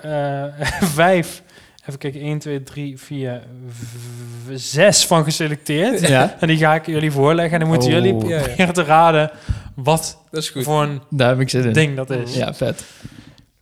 vijf, 0.82 1.42
even 1.88 2.00
kijken, 2.00 2.22
1, 2.22 2.40
2, 2.40 2.64
3, 2.64 2.98
4, 3.00 3.42
v- 3.70 4.52
zes 4.54 5.06
van 5.06 5.24
geselecteerd. 5.24 6.08
Ja, 6.08 6.36
En 6.40 6.48
die 6.48 6.58
ga 6.58 6.76
ik 6.76 6.86
jullie 6.86 7.12
voorleggen 7.12 7.54
en 7.54 7.60
dan 7.60 7.68
moeten 7.70 7.88
Oh. 7.88 7.94
jullie 7.94 8.28
Ja, 8.28 8.36
ja. 8.38 8.42
proberen 8.44 8.74
te 8.74 8.84
raden 8.84 9.32
wat 9.76 10.18
Dat 10.32 10.42
is 10.44 10.50
goed. 10.50 10.64
voor 10.64 10.84
een 10.84 11.02
daar 11.10 11.30
heb 11.30 11.40
ik 11.40 11.50
zin 11.50 11.64
in. 11.64 11.74
ding 11.74 11.96
dat 11.96 12.10
is. 12.10 12.36
Ja, 12.36 12.54
vet. 12.54 12.84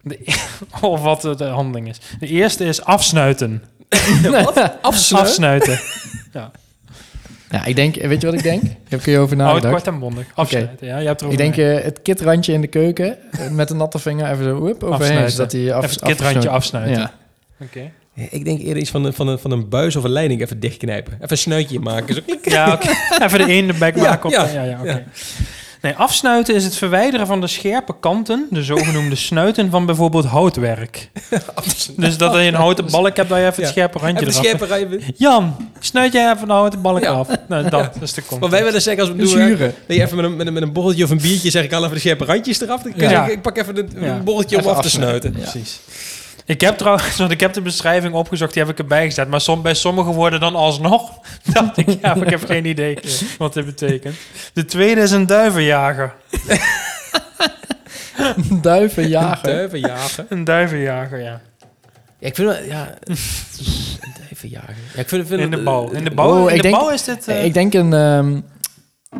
De- 0.01 0.35
of 0.81 1.01
wat 1.01 1.21
de 1.37 1.43
handeling 1.43 1.89
is. 1.89 1.97
De 2.19 2.27
eerste 2.27 2.65
is 2.65 2.83
afsnuiten. 2.83 3.63
Afsluiten? 4.81 5.17
Afsnuiten. 5.17 5.79
Ja, 7.49 7.65
ik 7.65 7.75
denk, 7.75 7.95
weet 7.95 8.21
je 8.21 8.27
wat 8.27 8.35
ik 8.35 8.43
denk? 8.43 8.63
Ik 8.63 8.71
heb 8.89 9.05
er 9.05 9.11
je 9.11 9.17
over 9.19 9.35
nagedacht. 9.35 9.73
kort 9.73 9.87
en 9.87 9.99
bondig. 9.99 10.25
Afsnuiten, 10.33 10.87
ja. 10.87 10.97
Je 10.97 11.07
hebt 11.07 11.21
Ik 11.21 11.37
denk 11.37 11.57
eh, 11.57 11.83
het 11.83 12.01
kitrandje 12.01 12.53
in 12.53 12.61
de 12.61 12.67
keuken 12.67 13.17
eh, 13.31 13.49
met 13.49 13.69
een 13.69 13.77
natte 13.77 13.99
vinger 13.99 14.31
even 14.31 14.43
zo 14.43 14.59
whoop, 14.59 14.83
overheen. 14.83 15.01
Afsnuiten. 15.01 15.31
Zodat 15.31 15.51
hij 15.51 15.73
af, 15.73 15.83
Even 15.83 15.95
het 15.95 16.03
kitrandje 16.17 16.49
afsnuiten. 16.49 16.97
Ja. 17.01 17.11
Oké. 17.61 17.79
Ja, 17.79 17.89
Ik 18.15 18.45
denk 18.45 18.59
eerder 18.59 18.77
iets 18.77 18.89
van 18.91 19.05
een, 19.05 19.13
van, 19.13 19.27
een, 19.27 19.39
van 19.39 19.51
een 19.51 19.69
buis 19.69 19.95
of 19.95 20.03
een 20.03 20.09
leiding 20.11 20.41
even 20.41 20.59
dichtknijpen. 20.59 21.13
Even 21.13 21.27
een 21.31 21.37
snuitje 21.37 21.79
maken. 21.79 22.15
Zo. 22.15 22.21
Ja, 22.43 22.73
oké. 22.73 22.87
Even 23.23 23.39
de 23.39 23.45
ene 23.53 23.73
bek 23.73 23.95
Ja, 23.97 24.01
maken. 24.01 24.25
Op 24.25 24.31
ja, 24.31 24.43
de, 24.45 24.53
ja, 24.53 24.63
ja, 24.63 24.77
oké. 24.79 24.89
ja. 24.91 25.03
Nee, 25.81 25.93
afsnuiten 25.93 26.55
is 26.55 26.63
het 26.63 26.75
verwijderen 26.75 27.27
van 27.27 27.41
de 27.41 27.47
scherpe 27.47 27.95
kanten, 27.99 28.47
de 28.49 28.63
zogenoemde 28.63 29.15
snuiten 29.15 29.69
van 29.69 29.85
bijvoorbeeld 29.85 30.25
houtwerk. 30.25 31.09
Dus 31.97 32.17
dat 32.17 32.33
je 32.33 32.39
een 32.39 32.53
houten 32.53 32.85
balk 32.91 33.15
hebt, 33.15 33.29
dat 33.29 33.37
je 33.37 33.43
even 33.45 33.53
Ja. 33.57 33.61
het 33.61 33.69
scherpe 33.71 33.97
randje 33.97 34.25
Even 34.27 34.43
eraf... 34.43 34.67
scherpe. 34.69 34.99
Jan, 35.15 35.55
snuit 35.79 36.13
jij 36.13 36.31
even 36.31 36.43
een 36.43 36.49
houten 36.49 36.81
balk 36.81 37.01
Ja. 37.01 37.09
af? 37.11 37.27
Nou, 37.47 37.69
dat 37.69 37.97
is 38.01 38.13
de 38.13 38.21
Maar 38.21 38.29
context. 38.29 38.51
wij 38.55 38.63
willen 38.63 38.81
zeggen 38.81 39.03
als 39.03 39.11
we 39.11 39.21
het 39.21 39.31
Een 39.31 39.57
doen, 39.57 39.57
dat 39.87 39.95
je 39.97 40.01
even 40.03 40.15
met 40.15 40.25
een, 40.25 40.35
met, 40.35 40.47
een, 40.47 40.53
met 40.53 40.63
een 40.63 40.73
borreltje 40.73 41.03
of 41.03 41.09
een 41.09 41.21
biertje 41.21 41.49
zeg 41.49 41.63
ik 41.63 41.73
al 41.73 41.81
even 41.81 41.93
de 41.93 41.99
scherpe 41.99 42.25
randjes 42.25 42.61
eraf. 42.61 42.81
Dan 42.81 42.93
zeggen, 42.97 43.31
ik 43.31 43.41
pak 43.41 43.57
even 43.57 43.77
een, 43.77 43.89
Ja. 43.99 44.15
een 44.15 44.23
borreltje 44.23 44.57
om 44.61 44.67
af 44.67 44.81
te 44.81 44.89
snuiten. 44.89 45.33
Ja. 45.37 45.39
Precies. 45.49 45.79
Ik 46.45 46.61
heb 46.61 46.77
trouwens, 46.77 47.17
want 47.17 47.31
ik 47.31 47.39
heb 47.39 47.53
de 47.53 47.61
beschrijving 47.61 48.13
opgezocht, 48.13 48.53
die 48.53 48.61
heb 48.63 48.71
ik 48.71 48.77
erbij 48.79 49.05
gezet. 49.05 49.29
Maar 49.29 49.41
som, 49.41 49.61
bij 49.61 49.73
sommige 49.73 50.11
woorden 50.11 50.39
dan 50.39 50.55
alsnog 50.55 51.11
dacht 51.53 51.77
ik, 51.77 51.87
ja, 52.01 52.15
maar 52.15 52.23
ik 52.25 52.29
heb 52.29 52.45
geen 52.53 52.65
idee 52.65 52.97
wat 53.37 53.53
dit 53.53 53.65
betekent. 53.65 54.15
De 54.53 54.65
tweede 54.65 55.01
is 55.01 55.11
een 55.11 55.25
duivenjager. 55.25 56.13
Duiven 58.61 59.07
jagen. 59.07 59.43
Duiven 59.49 59.79
jagen. 59.79 60.25
Een 60.29 60.43
duivenjager, 60.43 61.19
ja. 61.19 61.41
Ja, 62.19 62.27
ik 62.27 62.35
vind 62.35 62.47
wel, 62.47 62.63
ja, 62.63 62.93
een 63.03 63.17
duiven 64.19 64.49
jagen. 64.49 64.75
Ja, 64.93 64.99
ik 65.01 65.09
vind, 65.09 65.27
vind 65.27 65.41
In 65.41 65.51
de 65.51 65.63
bouw. 65.63 65.89
In 65.91 66.03
de 66.03 66.11
bouw, 66.11 66.31
Oh, 66.43 66.49
in 66.49 66.55
ik 66.55 66.61
de 66.61 66.61
denk- 66.61 66.75
bouw 66.75 66.89
is 66.89 67.03
dit... 67.03 67.27
eh, 67.27 67.45
Ik 67.45 67.53
denk 67.53 67.73
een, 67.73 67.93
ehm, 67.93 68.39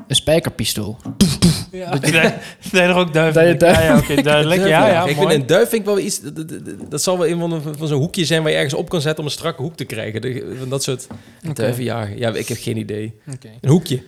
een 0.07 0.15
spijkerpistool. 0.15 0.97
ja, 1.71 1.89
dat 1.91 2.09
je 2.09 2.79
er 2.81 2.95
ook 2.95 3.13
duiven... 3.33 3.57
Ja, 3.59 3.81
ja, 3.81 3.97
oké, 3.97 4.21
duidelijk. 4.21 4.61
Ja, 4.67 4.87
ja, 4.87 5.05
ik 5.05 5.15
vind 5.17 5.31
een 5.31 5.45
duif 5.45 5.69
vind 5.69 5.81
ik 5.81 5.87
wel 5.87 5.99
iets. 5.99 6.19
Dat, 6.21 6.35
dat, 6.35 6.49
dat- 6.49 6.91
dat 6.91 7.01
zal 7.01 7.17
wel 7.17 7.27
een 7.27 7.39
van, 7.39 7.61
van 7.77 7.87
zo'n 7.87 7.99
hoekje 7.99 8.25
zijn 8.25 8.41
waar 8.41 8.51
je 8.51 8.55
ergens 8.57 8.73
op 8.73 8.89
kan 8.89 9.01
zetten 9.01 9.19
om 9.19 9.25
een 9.25 9.31
strakke 9.35 9.61
hoek 9.61 9.75
te 9.75 9.85
krijgen. 9.85 10.21
De- 10.21 10.55
van 10.59 10.69
dat 10.69 10.83
soort 10.83 11.07
jagen. 11.77 12.17
Ja, 12.17 12.33
ik 12.33 12.47
heb 12.47 12.57
geen 12.61 12.77
idee. 12.77 13.19
Oké. 13.33 13.49
Een 13.61 13.69
hoekje. 13.69 14.03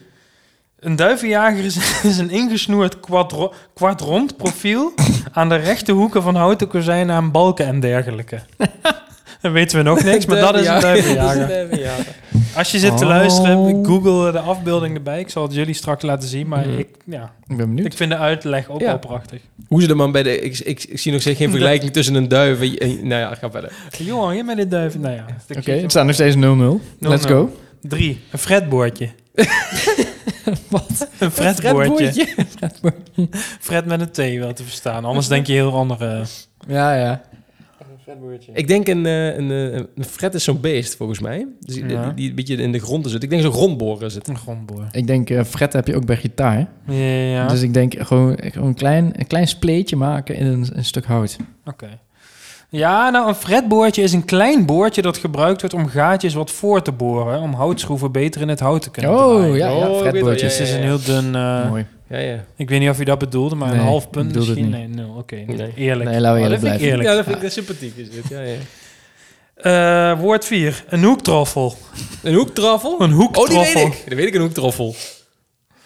Een 0.79 0.95
duivenjager 0.95 1.63
is, 1.65 1.77
is 2.11 2.17
een 2.17 2.29
ingesnoerd 2.29 2.99
kwadrond 3.73 4.37
profiel 4.37 4.93
aan 5.31 5.49
de 5.49 5.55
rechte 5.55 5.91
hoeken 5.91 6.21
van 6.21 6.35
houten 6.35 6.67
kozijnen 6.67 7.15
aan 7.15 7.31
balken 7.31 7.65
en 7.65 7.79
dergelijke. 7.79 8.39
Dan 9.41 9.51
weten 9.51 9.77
we 9.77 9.83
nog 9.83 10.03
niks, 10.03 10.25
maar 10.25 10.39
dat 10.39 10.55
is 10.59 10.67
een 10.67 10.79
duivenjager. 10.81 12.05
Als 12.55 12.71
je 12.71 12.79
zit 12.79 12.97
te 12.97 13.03
Oh. 13.03 13.09
luisteren, 13.09 13.85
google 13.85 14.31
de 14.31 14.39
afbeelding 14.39 14.95
erbij. 14.95 15.19
Ik 15.19 15.29
zal 15.29 15.43
het 15.43 15.53
jullie 15.53 15.73
straks 15.73 16.03
laten 16.03 16.29
zien, 16.29 16.47
maar 16.47 16.67
Mhm. 16.67 16.77
ik, 16.77 16.87
ja, 17.05 17.31
Ik 17.47 17.57
ben 17.57 17.67
benieuwd. 17.67 17.85
ik 17.85 17.93
vind 17.93 18.11
de 18.11 18.17
uitleg 18.17 18.69
ook 18.69 18.79
Ja. 18.79 18.85
wel 18.85 18.99
prachtig. 18.99 19.39
Hoe 19.67 19.81
ze 19.81 19.89
er 19.89 19.95
man 19.95 20.11
bij 20.11 20.23
de... 20.23 20.39
Ik, 20.39 20.59
ik, 20.59 20.83
ik 20.83 20.99
zie 20.99 21.11
nog 21.11 21.21
steeds 21.21 21.37
geen 21.37 21.49
vergelijking 21.55 21.91
tussen 21.91 22.15
een 22.15 22.27
duif 22.27 22.61
en... 22.61 23.07
Nou 23.07 23.21
ja, 23.21 23.35
ga 23.35 23.51
verder. 23.51 23.71
Johan, 23.97 24.35
je 24.35 24.43
met 24.43 24.57
dit 24.57 24.71
duiven. 24.71 25.01
Nou 25.01 25.15
ja, 25.15 25.25
Oké, 25.57 25.71
het 25.71 25.91
staat 25.91 26.05
nog 26.05 26.13
steeds 26.15 26.35
0-0. 26.35 26.39
Let's 26.99 27.25
0-0. 27.25 27.27
go. 27.29 27.55
Drie, 27.81 28.19
een 28.31 28.39
fretboordje. 28.39 29.09
Wat? 30.69 31.07
Een 31.19 31.31
fretboordje. 31.31 32.27
Fret 33.59 33.85
met 33.85 34.01
een 34.01 34.11
T 34.11 34.39
wel 34.39 34.53
te 34.53 34.63
verstaan, 34.63 35.05
anders 35.05 35.27
denk 35.27 35.47
je 35.47 35.53
heel 35.53 35.73
andere... 35.73 36.21
Ja, 36.67 36.95
ja. 36.95 37.21
Ik 38.53 38.67
denk 38.67 38.87
een, 38.87 39.05
eh, 39.05 39.37
een, 39.37 39.51
eh, 39.51 39.73
een 39.95 40.03
fret 40.09 40.33
is 40.33 40.43
zo'n 40.43 40.59
beest, 40.61 40.95
volgens 40.95 41.19
mij. 41.19 41.47
Dus 41.59 41.75
die, 41.75 41.89
Ja. 41.89 42.05
die, 42.05 42.13
die 42.13 42.29
een 42.29 42.35
beetje 42.35 42.55
in 42.55 42.71
de 42.71 42.79
grond 42.79 43.09
zit. 43.09 43.23
Ik 43.23 43.29
denk 43.29 43.41
zo'n 43.41 43.51
grondboren 43.51 44.05
is 44.05 44.15
het. 44.15 44.27
Een 44.27 44.37
grondboor. 44.37 44.87
Ik 44.91 45.07
denk, 45.07 45.29
eh 45.29 45.43
fret 45.43 45.73
heb 45.73 45.87
je 45.87 45.95
ook 45.95 46.05
bij 46.05 46.17
gitaar. 46.17 46.67
Ja, 46.87 46.93
ja. 47.03 47.47
Dus 47.47 47.61
ik 47.61 47.73
denk 47.73 47.93
gewoon, 47.99 48.37
gewoon 48.41 48.67
een, 48.67 48.73
klein, 48.73 49.11
een 49.15 49.27
klein 49.27 49.47
spleetje 49.47 49.95
maken 49.95 50.35
in 50.35 50.45
een, 50.45 50.67
een 50.73 50.85
stuk 50.85 51.05
hout. 51.05 51.37
Oké. 51.65 51.87
Ja, 52.69 53.09
nou, 53.09 53.27
een 53.27 53.35
fretboordje 53.35 54.01
is 54.01 54.13
een 54.13 54.25
klein 54.25 54.65
boordje 54.65 55.01
dat 55.01 55.17
gebruikt 55.17 55.61
wordt 55.61 55.75
om 55.75 55.87
gaatjes 55.87 56.33
wat 56.33 56.51
voor 56.51 56.81
te 56.81 56.91
boren. 56.91 57.41
Om 57.41 57.53
houtschroeven 57.53 58.11
beter 58.11 58.41
in 58.41 58.47
het 58.47 58.59
hout 58.59 58.81
te 58.81 58.91
kunnen 58.91 59.11
Oh, 59.11 59.35
draaien. 59.35 59.57
ja, 59.57 59.69
ja, 59.69 59.89
Oh, 59.89 59.99
fretboordjes. 59.99 60.57
Dus 60.57 60.57
het 60.57 60.67
is 60.67 60.73
een 60.73 60.81
heel 60.81 60.99
dun... 61.05 61.35
eh, 61.35 61.69
Mooi. 61.69 61.85
Ja, 62.09 62.17
ja. 62.17 62.43
ik 62.55 62.69
weet 62.69 62.79
niet 62.79 62.89
of 62.89 62.97
je 62.97 63.05
dat 63.05 63.19
bedoelde, 63.19 63.55
maar 63.55 63.71
een 63.73 63.79
half 63.79 64.03
ik 64.03 64.09
punt 64.09 64.27
bedoelde 64.27 64.49
het 64.51 64.59
misschien. 64.59 64.79
niet. 64.81 64.95
Nee, 64.95 65.05
nul. 65.05 65.15
Oké, 65.17 65.35
Nee. 65.35 65.73
eerlijk. 65.75 66.09
Nee, 66.09 66.19
laten 66.19 66.39
we 66.39 66.39
Oh, 66.39 66.43
eerlijk 66.43 66.49
dat 66.49 66.49
vind 66.49 66.53
ik 66.53 66.59
blijven. 66.61 66.87
eerlijk. 66.87 67.09
Ja, 67.09 67.15
dat 67.15 67.25
vind 67.25 67.43
ik 67.43 67.51
sympathiek 67.51 67.97
is 67.97 68.09
dit. 68.09 68.23
Ja, 68.29 68.41
ja. 68.41 68.55
Eh, 70.13 70.19
woord 70.19 70.45
4. 70.45 70.83
Een 70.89 71.03
hoektroffel. 71.03 71.77
Een 72.23 72.33
hoektroffel? 72.33 72.91
Een 72.91 73.01
Oh, 73.01 73.07
die 73.07 73.15
hoektroffel. 73.17 73.83
weet 73.83 73.93
ik. 73.93 74.03
Dat 74.09 74.17
weet 74.17 74.27
ik, 74.27 74.33
een 74.35 74.41
hoektroffel. 74.41 74.95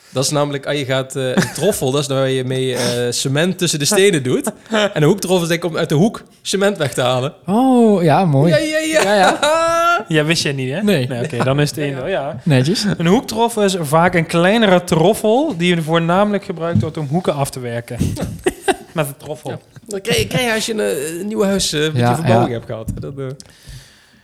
Dat 0.09 0.23
is 0.23 0.29
namelijk, 0.29 0.65
als 0.65 0.77
je 0.77 0.85
gaat 0.85 1.15
eh, 1.15 1.27
een 1.35 1.53
troffel, 1.53 1.91
dat 1.91 2.01
is 2.01 2.07
waar 2.07 2.29
je 2.29 2.43
mee 2.43 2.75
eh, 2.75 3.11
cement 3.11 3.57
tussen 3.57 3.79
de 3.79 3.85
stenen 3.85 4.23
doet. 4.23 4.51
En 4.69 4.89
een 4.93 5.03
hoektroffel 5.03 5.41
is 5.41 5.47
denk 5.47 5.63
ik 5.63 5.69
om 5.69 5.77
uit 5.77 5.89
de 5.89 5.95
hoek 5.95 6.23
cement 6.41 6.77
weg 6.77 6.93
te 6.93 7.01
halen. 7.01 7.33
Oh, 7.45 8.03
ja, 8.03 8.25
mooi. 8.25 8.51
Ja, 8.51 8.57
ja, 8.57 8.77
ja. 8.77 9.01
Ja, 9.03 9.15
ja. 9.15 9.39
Ja, 10.07 10.23
wist 10.23 10.43
je 10.43 10.53
niet, 10.53 10.71
hè? 10.71 10.81
Nee. 10.81 11.23
Oké, 11.23 11.43
dan 11.43 11.59
is 11.59 11.69
het 11.69 11.77
één. 11.79 12.07
Ja. 12.09 12.39
Netjes. 12.43 12.85
Een 12.97 13.07
hoektroffel 13.07 13.63
is 13.63 13.75
vaak 13.79 14.15
een 14.15 14.25
kleinere 14.25 14.83
troffel 14.83 15.57
die 15.57 15.75
je 15.75 15.81
voornamelijk 15.81 16.43
gebruikt 16.43 16.81
wordt 16.81 16.97
om 16.97 17.07
hoeken 17.07 17.33
af 17.33 17.49
te 17.49 17.59
werken. 17.59 17.97
Met 18.93 19.07
een 19.07 19.17
troffel. 19.17 19.49
Ja. 19.49 19.59
Dat 19.85 20.01
krijg 20.01 20.19
je, 20.19 20.27
krijg 20.27 20.45
je 20.45 20.53
als 20.53 20.65
je 20.65 20.73
een, 20.73 20.79
eh, 20.79 21.19
een 21.19 21.27
nieuw 21.27 21.43
huis 21.43 21.73
eh, 21.73 21.81
met 21.81 21.95
Ja, 21.95 22.09
je 22.09 22.15
verbouwing 22.15 22.49
ja. 22.49 22.53
hebt 22.53 22.65
gehad. 22.65 22.91
Dat, 22.95 23.19
eh, 23.19 23.25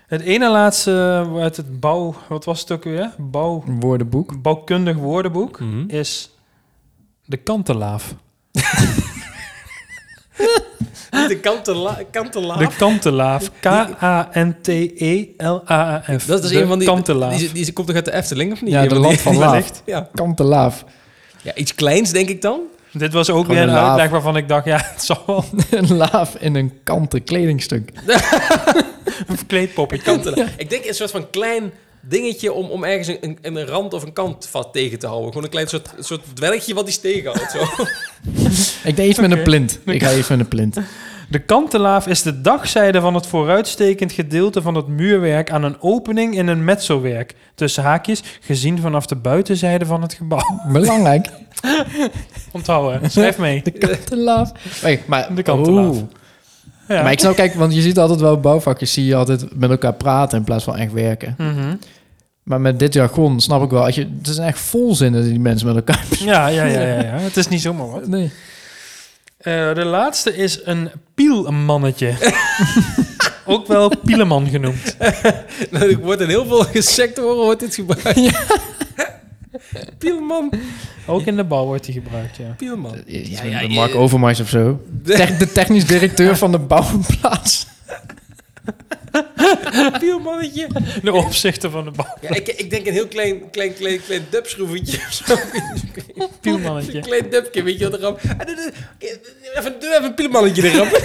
Het 0.07 0.21
ene 0.21 0.49
laatste 0.49 1.25
uit 1.39 1.57
het 1.57 1.79
bouw... 1.79 2.15
Wat 2.27 2.45
was 2.45 2.59
het 2.59 2.71
ook 2.71 2.83
weer? 2.83 3.11
Bouw, 3.17 3.63
Woordenboek. 3.65 4.41
bouwkundig 4.41 4.95
woordenboek 4.95 5.59
mhm. 5.59 5.83
is 5.87 6.29
de 7.25 7.37
kantelaaf. 7.37 8.15
Niet 11.11 11.27
de 11.27 11.39
kantela 11.39 11.97
kantelaaf. 12.11 12.57
De 12.57 12.67
kantelaaf. 12.77 13.51
K-A-N-T-E-L-A-A-F. 14.97 16.25
dat 16.25 16.35
is 16.37 16.41
dus 16.41 16.49
de 16.51 16.61
een 16.61 16.67
van 16.67 16.79
die... 16.79 16.87
kantelaaf. 16.87 17.37
Die, 17.37 17.51
die, 17.51 17.63
die 17.63 17.73
komt 17.73 17.87
toch 17.87 17.95
uit 17.95 18.05
de 18.05 18.13
Efteling, 18.13 18.51
of 18.51 18.61
niet? 18.61 18.71
Ja, 18.71 18.87
de 18.87 18.99
land 18.99 19.21
van 19.21 19.37
Laaf. 19.37 19.51
Wellicht. 19.51 19.81
Ja. 19.93 20.09
Kantelaaf. 20.13 20.85
ja, 21.41 21.55
iets 21.55 21.75
kleins 21.75 22.11
denk 22.11 22.29
ik 22.29 22.41
dan. 22.41 22.59
Dit 22.91 23.13
was 23.13 23.29
ook 23.29 23.41
Gewoon 23.41 23.55
weer 23.55 23.63
een 23.63 23.69
een 23.69 23.75
laaf. 23.75 23.87
uitleg 23.89 24.09
waarvan 24.09 24.37
ik 24.37 24.47
dacht, 24.47 24.65
ja, 24.65 24.77
het 24.93 25.03
zal 25.03 25.23
wel 25.25 25.45
een 25.79 25.95
laaf 25.97 26.35
in 26.39 26.55
een 26.55 26.79
kanten 26.83 27.23
kledingstuk. 27.23 27.91
een 29.27 29.37
verkleedpoppetje. 29.37 30.03
Kantelaaf. 30.03 30.49
Ik 30.57 30.69
denk 30.69 30.85
een 30.85 30.93
soort 30.93 31.11
van 31.11 31.29
klein 31.29 31.71
dingetje 32.09 32.53
om, 32.53 32.69
om 32.69 32.83
ergens 32.83 33.07
een, 33.07 33.17
een, 33.21 33.37
een 33.41 33.65
rand 33.65 33.93
of 33.93 34.03
een 34.03 34.13
kant 34.13 34.47
vast 34.47 34.73
tegen 34.73 34.99
te 34.99 35.07
houden. 35.07 35.27
Gewoon 35.27 35.43
een 35.43 35.49
klein 35.49 35.67
soort, 35.67 35.89
soort 35.99 36.21
dwergje 36.33 36.73
wat 36.73 36.85
die 36.85 36.99
tegenhoudt. 36.99 37.51
Zo. 37.51 37.59
Ik 38.89 38.95
deed 38.95 39.09
iets 39.09 39.19
met 39.19 39.31
een 39.31 39.43
plint. 39.43 39.79
Ik 39.85 40.03
ga 40.03 40.13
iets 40.13 40.27
met 40.27 40.39
een 40.39 40.47
plint. 40.47 40.77
De 41.29 41.39
kantelaaf 41.39 42.07
is 42.07 42.21
de 42.21 42.41
dagzijde 42.41 43.01
van 43.01 43.13
het 43.13 43.27
vooruitstekend 43.27 44.11
gedeelte 44.11 44.61
van 44.61 44.75
het 44.75 44.87
muurwerk 44.87 45.51
aan 45.51 45.63
een 45.63 45.81
opening 45.81 46.37
in 46.37 46.47
een 46.47 46.63
metselwerk. 46.63 47.35
Tussen 47.55 47.83
haakjes, 47.83 48.23
gezien 48.41 48.79
vanaf 48.79 49.05
de 49.05 49.15
buitenzijde 49.15 49.85
van 49.85 50.01
het 50.01 50.13
gebouw. 50.13 50.61
Belangrijk. 50.71 51.29
Onthouden, 52.51 53.11
schrijf 53.11 53.37
mee. 53.37 53.61
De 53.63 53.71
kantelaaf. 53.71 54.51
Hey, 54.81 55.03
maar, 55.05 55.35
De 55.35 55.43
kantelaaf. 55.43 55.97
Ja. 56.87 57.01
Maar 57.03 57.11
ik 57.11 57.19
snap, 57.19 57.35
kijk, 57.35 57.53
want 57.53 57.73
je 57.73 57.81
ziet 57.81 57.99
altijd 57.99 58.19
wel 58.19 58.39
bouwvakjes, 58.39 58.93
zie 58.93 59.05
je 59.05 59.15
altijd 59.15 59.55
met 59.55 59.69
elkaar 59.69 59.93
praten 59.93 60.37
in 60.37 60.43
plaats 60.43 60.63
van 60.63 60.75
echt 60.75 60.93
werken. 60.93 61.35
Mhm. 61.37 61.75
Maar 62.47 62.61
met 62.61 62.79
dit 62.79 62.93
jargon 62.93 63.39
snap 63.39 63.63
ik 63.63 63.69
wel, 63.69 63.83
als 63.85 63.95
je, 63.95 64.07
het 64.17 64.27
is 64.27 64.37
echt 64.37 64.59
volzinnen 64.59 65.23
die 65.23 65.39
mensen 65.39 65.67
met 65.67 65.75
elkaar 65.75 66.05
ja, 66.19 66.47
ja, 66.47 66.63
ja, 66.65 66.81
ja, 66.81 67.01
ja. 67.01 67.17
Het 67.19 67.37
is 67.37 67.47
niet 67.47 67.61
zomaar 67.61 67.89
wat. 67.89 68.07
Nee. 68.07 68.31
Eh, 69.37 69.73
de 69.73 69.85
laatste 69.85 70.35
is 70.35 70.59
een 70.63 70.89
pielmannetje. 71.15 72.13
Ook 73.45 73.67
wel 73.67 73.91
pieleman 74.05 74.47
genoemd. 74.49 74.95
Nou, 75.71 75.91
er 75.91 75.99
wordt 75.99 76.21
in 76.21 76.27
heel 76.27 76.45
veel 76.45 76.65
sectoren 76.81 77.43
wordt 77.43 77.59
dit 77.59 77.75
gebruikt. 77.75 78.31
Pielman. 79.97 80.51
Ook 81.05 81.21
in 81.25 81.35
de 81.35 81.43
bouw 81.43 81.65
wordt 81.65 81.85
die 81.85 81.93
gebruikt, 81.93 82.37
ja. 82.37 82.53
Pielman. 82.57 82.95
Ja, 83.05 83.43
ja, 83.43 83.67
Mark 83.67 83.95
Overmars 83.95 84.39
of 84.39 84.49
zo. 84.49 84.81
Tech- 85.03 85.37
de 85.37 85.51
technisch 85.51 85.85
directeur 85.85 86.37
van 86.37 86.51
de 86.51 86.59
bouwplaats. 86.59 87.67
Pielmannetje. 89.99 90.67
De 91.03 91.13
opzichter 91.13 91.69
van 91.69 91.83
de 91.85 91.91
bouw. 91.91 92.17
Ja, 92.21 92.29
ik, 92.35 92.47
ik 92.47 92.69
denk 92.69 92.87
een 92.87 92.93
heel 92.93 93.07
klein, 93.07 93.49
klein, 93.49 93.73
klein, 93.73 93.99
klein 94.05 94.25
dubschroefetje 94.29 94.97
of 94.97 95.13
zo. 95.13 95.35
Pielmannetje. 96.41 96.97
Een 96.97 97.03
klein 97.03 97.29
dubje, 97.29 97.63
weet 97.63 97.79
je 97.79 97.89
wat 97.89 97.99
erop. 97.99 98.19
Ah, 98.37 98.47
Even, 99.55 99.73
doe 99.79 99.89
even 99.93 100.03
een 100.03 100.13
pielmannetje 100.13 100.71
erop. 100.71 101.01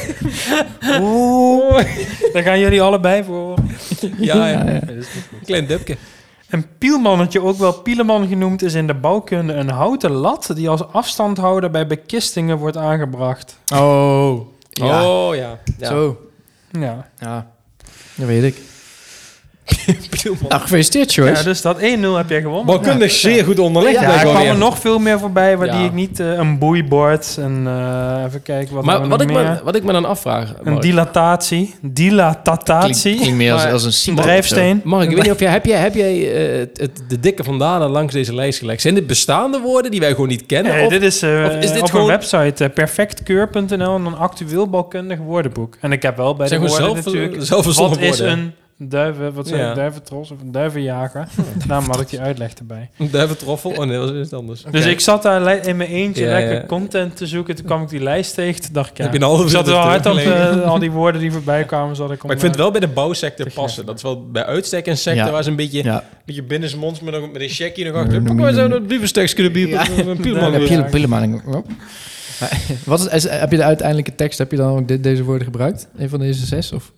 Oeh. 1.00 1.84
Daar 2.32 2.42
gaan 2.42 2.58
jullie 2.58 2.82
allebei 2.82 3.24
voor. 3.24 3.58
Ja, 4.00 4.48
ja. 4.48 4.64
Ja, 4.64 4.70
ja. 4.70 4.80
Een 4.88 5.04
klein 5.44 5.66
dubje. 5.66 5.96
Een 6.50 6.66
pielmannetje, 6.78 7.40
ook 7.42 7.56
wel 7.58 7.72
pieleman 7.72 8.28
genoemd, 8.28 8.62
is 8.62 8.74
in 8.74 8.86
de 8.86 8.94
bouwkunde 8.94 9.52
een 9.52 9.70
houten 9.70 10.10
lat 10.10 10.50
die 10.54 10.68
als 10.68 10.86
afstandhouder 10.86 11.70
bij 11.70 11.86
bekistingen 11.86 12.56
wordt 12.58 12.76
aangebracht. 12.76 13.58
Oh. 13.74 14.40
Ja. 14.70 15.08
Oh, 15.08 15.34
ja. 15.34 15.58
ja. 15.78 15.88
Zo. 15.88 16.20
Ja, 16.70 17.08
Ja. 17.18 17.51
Dat 18.22 18.30
weet 18.30 18.42
ik. 18.42 18.71
Nou, 20.48 20.60
gefeliciteerd, 20.62 21.14
Joyce. 21.14 21.32
ja 21.38 21.42
dus 21.42 21.62
dat 21.62 21.78
1-0 21.78 21.82
heb 22.16 22.28
jij 22.28 22.40
gewonnen. 22.40 22.66
Bouwkundig 22.66 23.10
zeer 23.10 23.44
goed 23.44 23.58
onderlegd. 23.58 24.00
Ja, 24.00 24.12
er 24.14 24.20
kwamen 24.20 24.42
weer. 24.42 24.56
nog 24.56 24.78
veel 24.78 24.98
meer 24.98 25.18
voorbij, 25.18 25.56
waar 25.56 25.66
Ja. 25.66 25.76
die 25.76 25.86
ik 25.86 25.92
niet... 25.92 26.20
eh, 26.20 26.32
een 26.32 26.58
boeibord, 26.58 27.36
en 27.40 27.62
eh, 27.66 28.24
even 28.26 28.42
kijken, 28.42 28.74
wat 28.74 28.84
Maar 28.84 28.98
wat 29.00 29.08
nog 29.08 29.20
ik, 29.20 29.26
meer? 29.34 29.44
me, 29.44 29.60
wat 29.64 29.74
ik 29.76 29.84
me 29.84 29.92
dan 29.92 30.04
afvraag... 30.04 30.54
Een 30.62 30.70
Mark, 30.72 30.82
dilatatie. 30.82 31.74
Klinkt, 31.78 31.96
Dilatatie. 31.96 33.16
klinkt 33.16 33.36
meer 33.36 33.52
als, 33.52 33.64
als 33.84 34.06
een 34.06 34.14
drijfsteen. 34.14 34.80
Mark, 34.84 35.08
ik 35.08 35.14
weet 35.14 35.22
niet 35.24 35.32
of 35.32 35.40
jij... 35.40 35.50
Heb 35.50 35.64
jij, 35.66 35.78
heb 35.78 35.94
jij 35.94 36.34
eh, 36.52 36.58
het, 36.58 36.80
het- 36.80 37.02
de 37.08 37.20
dikke 37.20 37.44
van 37.44 37.58
Dalen 37.58 37.90
langs 37.90 38.12
deze 38.12 38.34
lijst 38.34 38.58
gelegd? 38.58 38.80
Zijn 38.80 38.94
dit 38.94 39.06
bestaande 39.06 39.58
woorden 39.60 39.90
die 39.90 40.00
wij 40.00 40.10
gewoon 40.10 40.28
niet 40.28 40.46
kennen? 40.46 40.72
Nee, 40.74 40.84
of, 40.84 40.90
dit 40.92 41.02
is, 41.02 41.22
of 41.22 41.54
is 41.60 41.72
dit 41.72 41.82
op 41.82 41.90
gewoon- 41.90 42.10
een 42.10 42.18
website, 42.18 42.68
perfectkeur.nl, 42.74 43.94
en 43.96 44.04
een 44.04 44.16
actueel 44.16 44.68
bouwkundig 44.68 45.18
woordenboek. 45.18 45.76
En 45.80 45.92
ik 45.92 46.02
heb 46.02 46.16
wel 46.16 46.34
bij 46.34 46.46
zijn 46.48 46.60
de 46.60 46.66
woorden 46.68 46.86
zelf, 46.86 47.04
natuurlijk... 47.04 47.36
zelf 47.44 47.64
Wat 47.76 47.98
is 48.00 48.08
woorden? 48.18 48.38
een 48.38 48.52
duiven, 48.88 49.32
wat 49.34 49.48
zijn 49.48 49.60
Ja. 49.60 49.74
duiventros 49.74 50.30
of 50.30 50.40
een 50.40 50.52
duivenjager? 50.52 51.28
Daarom 51.66 51.86
had 51.90 52.00
ik 52.00 52.08
die 52.08 52.20
uitleg 52.20 52.52
erbij. 52.54 52.90
Een 52.98 53.10
duiventroffel? 53.10 53.70
Oh 53.70 53.84
nee, 53.86 53.98
dat 53.98 54.10
is 54.12 54.22
iets 54.24 54.32
anders. 54.32 54.64
Dus 54.70 54.84
ik 54.86 55.00
zat 55.00 55.22
daar 55.22 55.66
in 55.66 55.76
mijn 55.76 55.90
eentje 55.90 56.24
Ja, 56.24 56.32
lekker 56.32 56.54
ja. 56.54 56.66
content 56.66 57.16
te 57.16 57.26
zoeken. 57.26 57.54
Toen 57.54 57.64
kwam 57.64 57.82
ik 57.82 57.88
die 57.88 58.00
lijst 58.02 58.34
tegen. 58.34 58.60
Toen 58.62 58.72
dacht 58.72 58.90
ik, 58.90 58.96
ja, 58.96 59.02
Heb 59.04 59.12
je 59.12 59.18
een 59.18 59.24
halve 59.24 59.42
ik 59.42 59.48
zat 59.48 59.66
er 59.66 59.72
wel 59.72 59.82
hard 59.82 60.06
op 60.06 60.16
eh, 60.16 60.60
al 60.68 60.78
die 60.78 60.90
woorden 60.90 61.20
die 61.20 61.32
voorbij 61.32 61.64
kwamen. 61.64 61.96
Zat 61.96 62.10
ik 62.10 62.22
om, 62.22 62.26
Maar 62.28 62.36
ik 62.36 62.42
vind 62.42 62.52
het 62.56 62.60
eh, 62.64 62.70
wel 62.70 62.70
bij 62.80 62.88
de 62.88 62.94
bouwsector 62.94 63.50
passen. 63.50 63.86
Dat 63.86 63.96
is 63.96 64.02
wel 64.02 64.30
bij 64.30 64.44
uitstek 64.44 64.86
een 64.86 64.96
sector 64.96 65.24
Ja. 65.24 65.30
waar 65.30 65.42
ze 65.42 65.50
een 65.50 65.56
beetje, 65.56 65.82
Ja, 65.84 66.04
beetje 66.24 66.42
binnensmonds 66.42 67.00
met, 67.00 67.14
nog- 67.14 67.32
met 67.32 67.42
een 67.42 67.48
checkje 67.48 67.84
nog 67.84 67.94
achter. 67.94 68.22
Pak 68.22 68.36
maar 68.36 68.52
zo 68.52 68.64
een 68.64 68.86
biefstekje 68.86 69.34
kunnen. 69.34 70.08
Een 70.08 70.16
pil- 70.16 70.84
pillenmaning. 70.90 71.42
Oh. 71.46 71.66
Wat 72.84 73.12
is- 73.12 73.28
heb 73.28 73.50
je 73.50 73.56
de 73.56 73.62
uiteindelijke 73.64 74.14
tekst, 74.14 74.38
heb 74.38 74.50
je 74.50 74.56
dan 74.56 74.78
ook 74.78 74.88
dit, 74.88 75.02
deze 75.02 75.22
woorden 75.24 75.44
gebruikt? 75.44 75.88
Een 75.96 76.08
van 76.08 76.18
deze 76.18 76.46
zes? 76.46 76.72
Of 76.72 76.92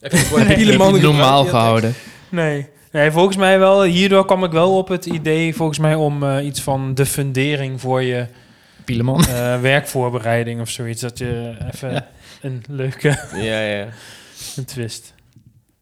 Heb 0.00 0.12
je 0.12 0.18
gebruikt 0.64 1.02
normaal 1.02 1.44
gehouden? 1.44 1.94
Nee. 2.28 2.66
nee, 2.92 3.10
volgens 3.10 3.36
mij 3.36 3.58
wel. 3.58 3.82
Hierdoor 3.82 4.26
kwam 4.26 4.44
ik 4.44 4.50
wel 4.50 4.76
op 4.76 4.88
het 4.88 5.06
idee, 5.06 5.54
volgens 5.54 5.78
mij, 5.78 5.94
om 5.94 6.22
eh, 6.22 6.46
iets 6.46 6.60
van 6.60 6.94
de 6.94 7.06
fundering 7.06 7.80
voor 7.80 8.02
je 8.02 8.26
Pieleman. 8.84 9.26
eh, 9.26 9.60
werkvoorbereiding 9.70 10.60
of 10.60 10.68
zoiets. 10.70 11.00
Dat 11.00 11.18
je 11.18 11.54
even 11.74 11.90
Ja. 11.92 12.06
een 12.40 12.62
leuke 12.68 13.08
Ja, 13.34 13.60
ja. 13.60 13.86
een 14.56 14.64
twist. 14.64 15.14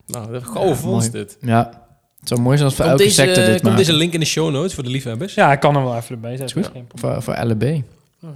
Nou, 0.06 0.33
dat 0.33 0.42
Ja, 0.54 0.75
mooi. 0.85 1.11
dit. 1.11 1.37
Ja, 1.40 1.83
het 2.21 2.28
zou 2.28 2.40
mooi 2.40 2.56
zijn 2.56 2.68
als 2.68 2.76
voor 2.78 2.87
Komt 2.87 3.00
elke 3.00 3.11
deze, 3.12 3.21
sector 3.23 3.42
dit 3.44 3.50
komt 3.52 3.62
maken. 3.62 3.78
deze 3.78 3.92
link 3.92 4.12
in 4.12 4.21
de 4.21 4.26
show 4.26 4.50
notes 4.50 4.75
voor 4.75 4.85
de 4.85 4.90
liefhebbers? 4.90 5.35
Ja, 5.35 5.52
ik 5.52 5.61
kan 5.61 5.75
hem 5.75 5.85
wel 5.85 5.97
even 5.97 6.14
erbij 6.14 6.37
zetten. 6.37 6.64
Voor, 6.94 7.23
voor 7.23 7.35
LB. 7.44 7.62
Mhm. 7.62 8.33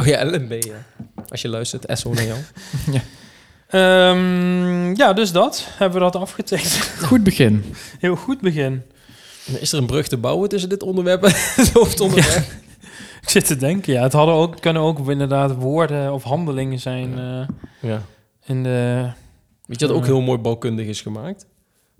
Oh 0.00 0.06
ja, 0.06 0.24
LNB, 0.24 0.52
ja. 0.64 0.74
Als 1.28 1.42
je 1.42 1.48
luistert, 1.48 1.98
SO 1.98 2.12
naar 2.12 2.24
jou. 2.24 2.38
Ehm, 3.70 4.94
ja, 4.94 5.12
dus 5.12 5.32
dat. 5.32 5.66
Hebben 5.76 5.98
we 5.98 6.04
dat 6.10 6.16
afgetekend. 6.22 6.72
Goed 7.08 7.22
begin. 7.22 7.64
Heel 7.98 8.16
goed 8.16 8.40
begin. 8.40 8.82
Is 9.60 9.72
er 9.72 9.78
een 9.78 9.86
brug 9.86 10.08
te 10.08 10.16
bouwen 10.16 10.48
tussen 10.48 10.68
dit 10.68 10.82
onderwerp 10.82 11.22
en 11.24 11.32
het 11.64 11.72
hoofdonderwerp? 11.72 12.44
Ik 13.22 13.28
zit 13.28 13.46
te 13.46 13.56
denken, 13.56 13.92
ja. 13.92 14.02
Het 14.02 14.12
hadden 14.12 14.34
ook, 14.34 14.60
kunnen 14.60 14.82
ook 14.82 15.08
inderdaad 15.10 15.54
woorden 15.54 16.12
of 16.12 16.22
handelingen 16.22 16.78
zijn 16.80 17.18
eh, 17.18 17.90
Ja. 17.90 18.02
in 18.44 18.62
de... 18.62 19.08
Weet 19.66 19.80
je 19.80 19.86
wat 19.86 19.96
ook 19.96 20.04
heel 20.04 20.20
mooi 20.20 20.38
bouwkundig 20.38 20.86
is 20.86 21.00
gemaakt? 21.00 21.46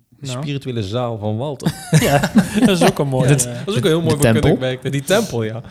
De 0.09 0.27
Nou. 0.27 0.43
spirituele 0.43 0.83
zaal 0.83 1.19
van 1.19 1.37
Walter. 1.37 1.73
ja, 2.01 2.31
dat 2.59 2.69
is 2.69 2.83
ook 2.89 2.99
een 2.99 3.09
mooi. 3.09 3.29
Eh. 3.29 3.37
Dat 3.37 3.47
is 3.67 3.77
ook 3.77 3.77
een 3.77 3.83
heel 3.91 4.03
mooi 4.03 4.17
bouwkundig 4.17 4.59
werk. 4.59 4.93
Die 4.93 5.03
tempel, 5.03 5.43
ja. 5.43 5.63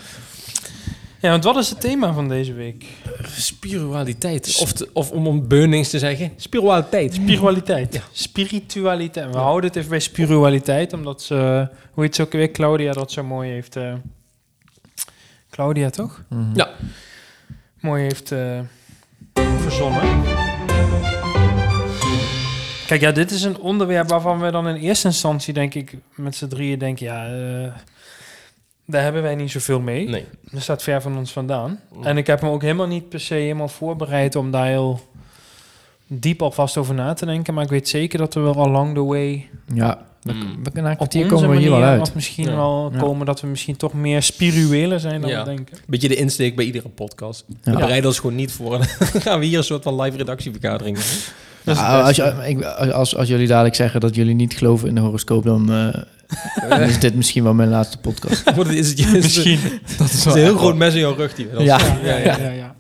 Ja, 1.22 1.30
want 1.30 1.44
wat 1.44 1.58
is 1.58 1.70
het 1.70 1.82
thema 1.82 2.14
van 2.14 2.28
deze 2.30 2.54
week? 2.54 2.86
Spiritualiteit. 3.24 4.58
Of, 4.62 4.74
te- 4.74 4.90
of 4.94 5.12
om 5.12 5.28
om 5.28 5.48
Beunings 5.48 5.90
te 5.90 6.00
zeggen, 6.00 6.32
spiritualiteit. 6.36 7.14
Spiritualiteit. 7.14 8.02
Spiritualiteit. 8.12 9.32
We 9.32 9.38
houden 9.38 9.70
het 9.70 9.78
even 9.78 9.90
bij 9.90 10.00
spiritualiteit, 10.00 10.94
omdat 10.94 11.22
ze, 11.22 11.68
hoe 11.92 12.04
heet 12.04 12.16
ze 12.16 12.22
ook 12.22 12.32
weer, 12.32 12.52
Claudia 12.52 12.92
dat 12.92 13.12
zo 13.12 13.24
mooi 13.24 13.52
heeft... 13.52 13.76
eh, 13.76 13.94
Claudia, 15.50 15.90
toch? 15.90 16.24
Mhm. 16.30 16.56
Ja. 16.56 16.70
Mooi 17.80 18.02
heeft 18.04 18.32
eh, 18.32 18.60
verzonnen. 19.62 20.02
Kijk, 22.88 23.02
ja, 23.02 23.12
dit 23.12 23.32
is 23.32 23.44
een 23.44 23.60
onderwerp 23.60 24.10
waarvan 24.10 24.40
we 24.40 24.52
dan 24.52 24.68
in 24.68 24.76
eerste 24.76 25.08
instantie, 25.08 25.54
denk 25.54 25.74
ik, 25.74 25.98
met 26.16 26.36
z'n 26.36 26.48
drieën 26.48 26.80
denken, 26.80 27.06
ja, 27.06 27.26
eh, 27.28 27.74
daar 28.90 29.04
hebben 29.04 29.22
wij 29.22 29.36
niet 29.36 29.52
zoveel 29.52 29.80
mee. 29.80 30.10
Nee. 30.10 30.26
Dat 30.52 30.62
staat 30.62 30.84
ver 30.84 31.02
van 31.02 31.18
ons 31.18 31.32
vandaan. 31.32 31.80
Mm. 31.96 32.04
En 32.04 32.18
ik 32.18 32.28
heb 32.28 32.42
me 32.42 32.50
ook 32.50 32.62
helemaal 32.62 32.88
niet 32.88 33.10
per 33.10 33.20
se 33.20 33.34
helemaal 33.34 33.68
voorbereid 33.68 34.36
om 34.36 34.52
daar 34.52 34.66
heel 34.68 35.00
diep 36.08 36.42
alvast 36.42 36.78
over 36.78 36.94
na 36.96 37.14
te 37.14 37.26
denken. 37.26 37.54
Maar 37.54 37.64
ik 37.64 37.70
weet 37.70 37.90
zeker 37.90 38.18
dat 38.20 38.34
we 38.34 38.40
wel 38.40 38.56
along 38.56 38.94
the 38.94 39.04
way 39.04 39.48
Ja, 39.74 39.98
we, 40.22 40.34
Mm. 40.34 40.64
we 40.74 40.82
na 40.82 40.94
kwartier 40.96 41.24
onze 41.24 41.36
komen 41.36 41.50
we 41.50 41.56
hier 41.58 41.70
manier 41.70 41.86
wel 41.86 41.90
uit. 41.94 42.02
Of 42.02 42.16
misschien 42.16 42.46
Ja. 42.50 42.56
wel 42.56 42.90
Ja. 42.94 43.00
komen 43.00 43.26
dat 43.26 43.42
we 43.42 43.48
misschien 43.48 43.76
toch 43.76 43.94
meer 43.94 44.22
spiritueler 44.24 45.00
zijn 45.00 45.22
dan 45.22 45.30
Ja. 45.30 45.40
we 45.44 45.56
denken. 45.56 45.78
Beetje 45.88 46.08
de 46.08 46.16
insteek 46.16 46.56
bij 46.56 46.66
iedere 46.66 46.90
podcast. 46.90 47.46
Ja. 47.64 47.72
We 47.72 47.78
bereiden 47.78 48.10
ons 48.10 48.20
gewoon 48.20 48.36
niet 48.36 48.52
voor. 48.52 48.74
En 48.74 48.80
dan 49.14 49.22
gaan 49.22 49.40
we 49.40 49.46
hier 49.46 49.58
een 49.58 49.64
soort 49.64 49.84
van 49.84 50.02
live 50.02 50.18
redactievergadering 50.18 50.98
doen. 50.98 51.76
Als, 52.94 53.16
als 53.16 53.28
jullie 53.28 53.48
dadelijk 53.48 53.76
zeggen 53.76 54.00
dat 54.00 54.16
jullie 54.16 54.36
niet 54.36 54.54
geloven 54.54 54.88
in 54.88 54.96
de 54.96 55.02
horoscoop, 55.02 55.44
dan 55.44 55.72
eh, 55.72 56.02
dan 56.70 56.82
is 56.82 57.00
dit 57.00 57.16
misschien 57.16 57.44
wel 57.44 57.54
mijn 57.54 57.70
laatste 57.70 57.98
podcast. 57.98 58.44
Wordt 58.56 58.70
het- 58.70 58.80
is 58.80 58.90
het, 58.90 59.00
is 59.00 59.06
het, 59.06 59.14
Misschien. 59.24 59.60
Dat 59.98 60.08
is 60.10 60.14
is 60.14 60.26
een 60.26 60.34
heel 60.34 60.58
groot 60.58 60.76
mes 60.76 60.94
in 60.94 61.00
jouw 61.00 61.16
rug. 61.16 61.38
Ja. 61.38 61.56
ja, 61.58 62.18
ja, 62.18 62.38
ja, 62.38 62.50
ja. 62.52 62.76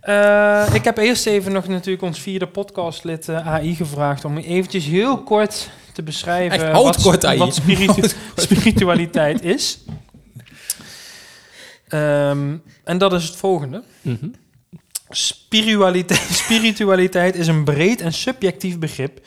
Eh, 0.00 0.74
ik 0.74 0.84
heb 0.84 0.98
eerst 0.98 1.26
even 1.26 1.52
nog 1.52 1.68
natuurlijk 1.68 2.02
ons 2.02 2.18
vierde 2.20 2.46
podcastlid 2.46 3.28
eh, 3.28 3.48
AI 3.48 3.74
gevraagd 3.74 4.24
om 4.24 4.36
eventjes 4.38 4.84
heel 4.84 5.22
kort 5.22 5.70
te 5.92 6.02
beschrijven 6.02 6.72
wat, 6.72 7.02
kort, 7.02 7.24
AI. 7.24 7.38
wat 7.38 7.54
spiritu- 7.54 8.08
spiritualiteit 8.36 9.42
is. 9.42 9.78
Ehm, 11.88 12.56
en 12.84 12.98
dat 12.98 13.12
is 13.12 13.24
het 13.24 13.36
volgende. 13.36 13.82
Mhm. 14.02 14.26
Spiritualiteit, 15.10 16.20
spiritualiteit 16.30 17.34
is 17.36 17.46
een 17.46 17.64
breed 17.64 18.00
en 18.00 18.12
subjectief 18.12 18.78
begrip 18.78 19.20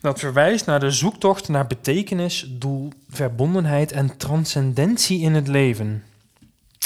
dat 0.00 0.18
verwijst 0.18 0.66
naar 0.66 0.80
de 0.80 0.90
zoektocht 0.90 1.48
naar 1.48 1.66
betekenis, 1.66 2.46
doel, 2.50 2.92
verbondenheid 3.08 3.92
en 3.92 4.16
transcendentie 4.16 5.20
in 5.20 5.34
het 5.34 5.48
leven. 5.48 6.02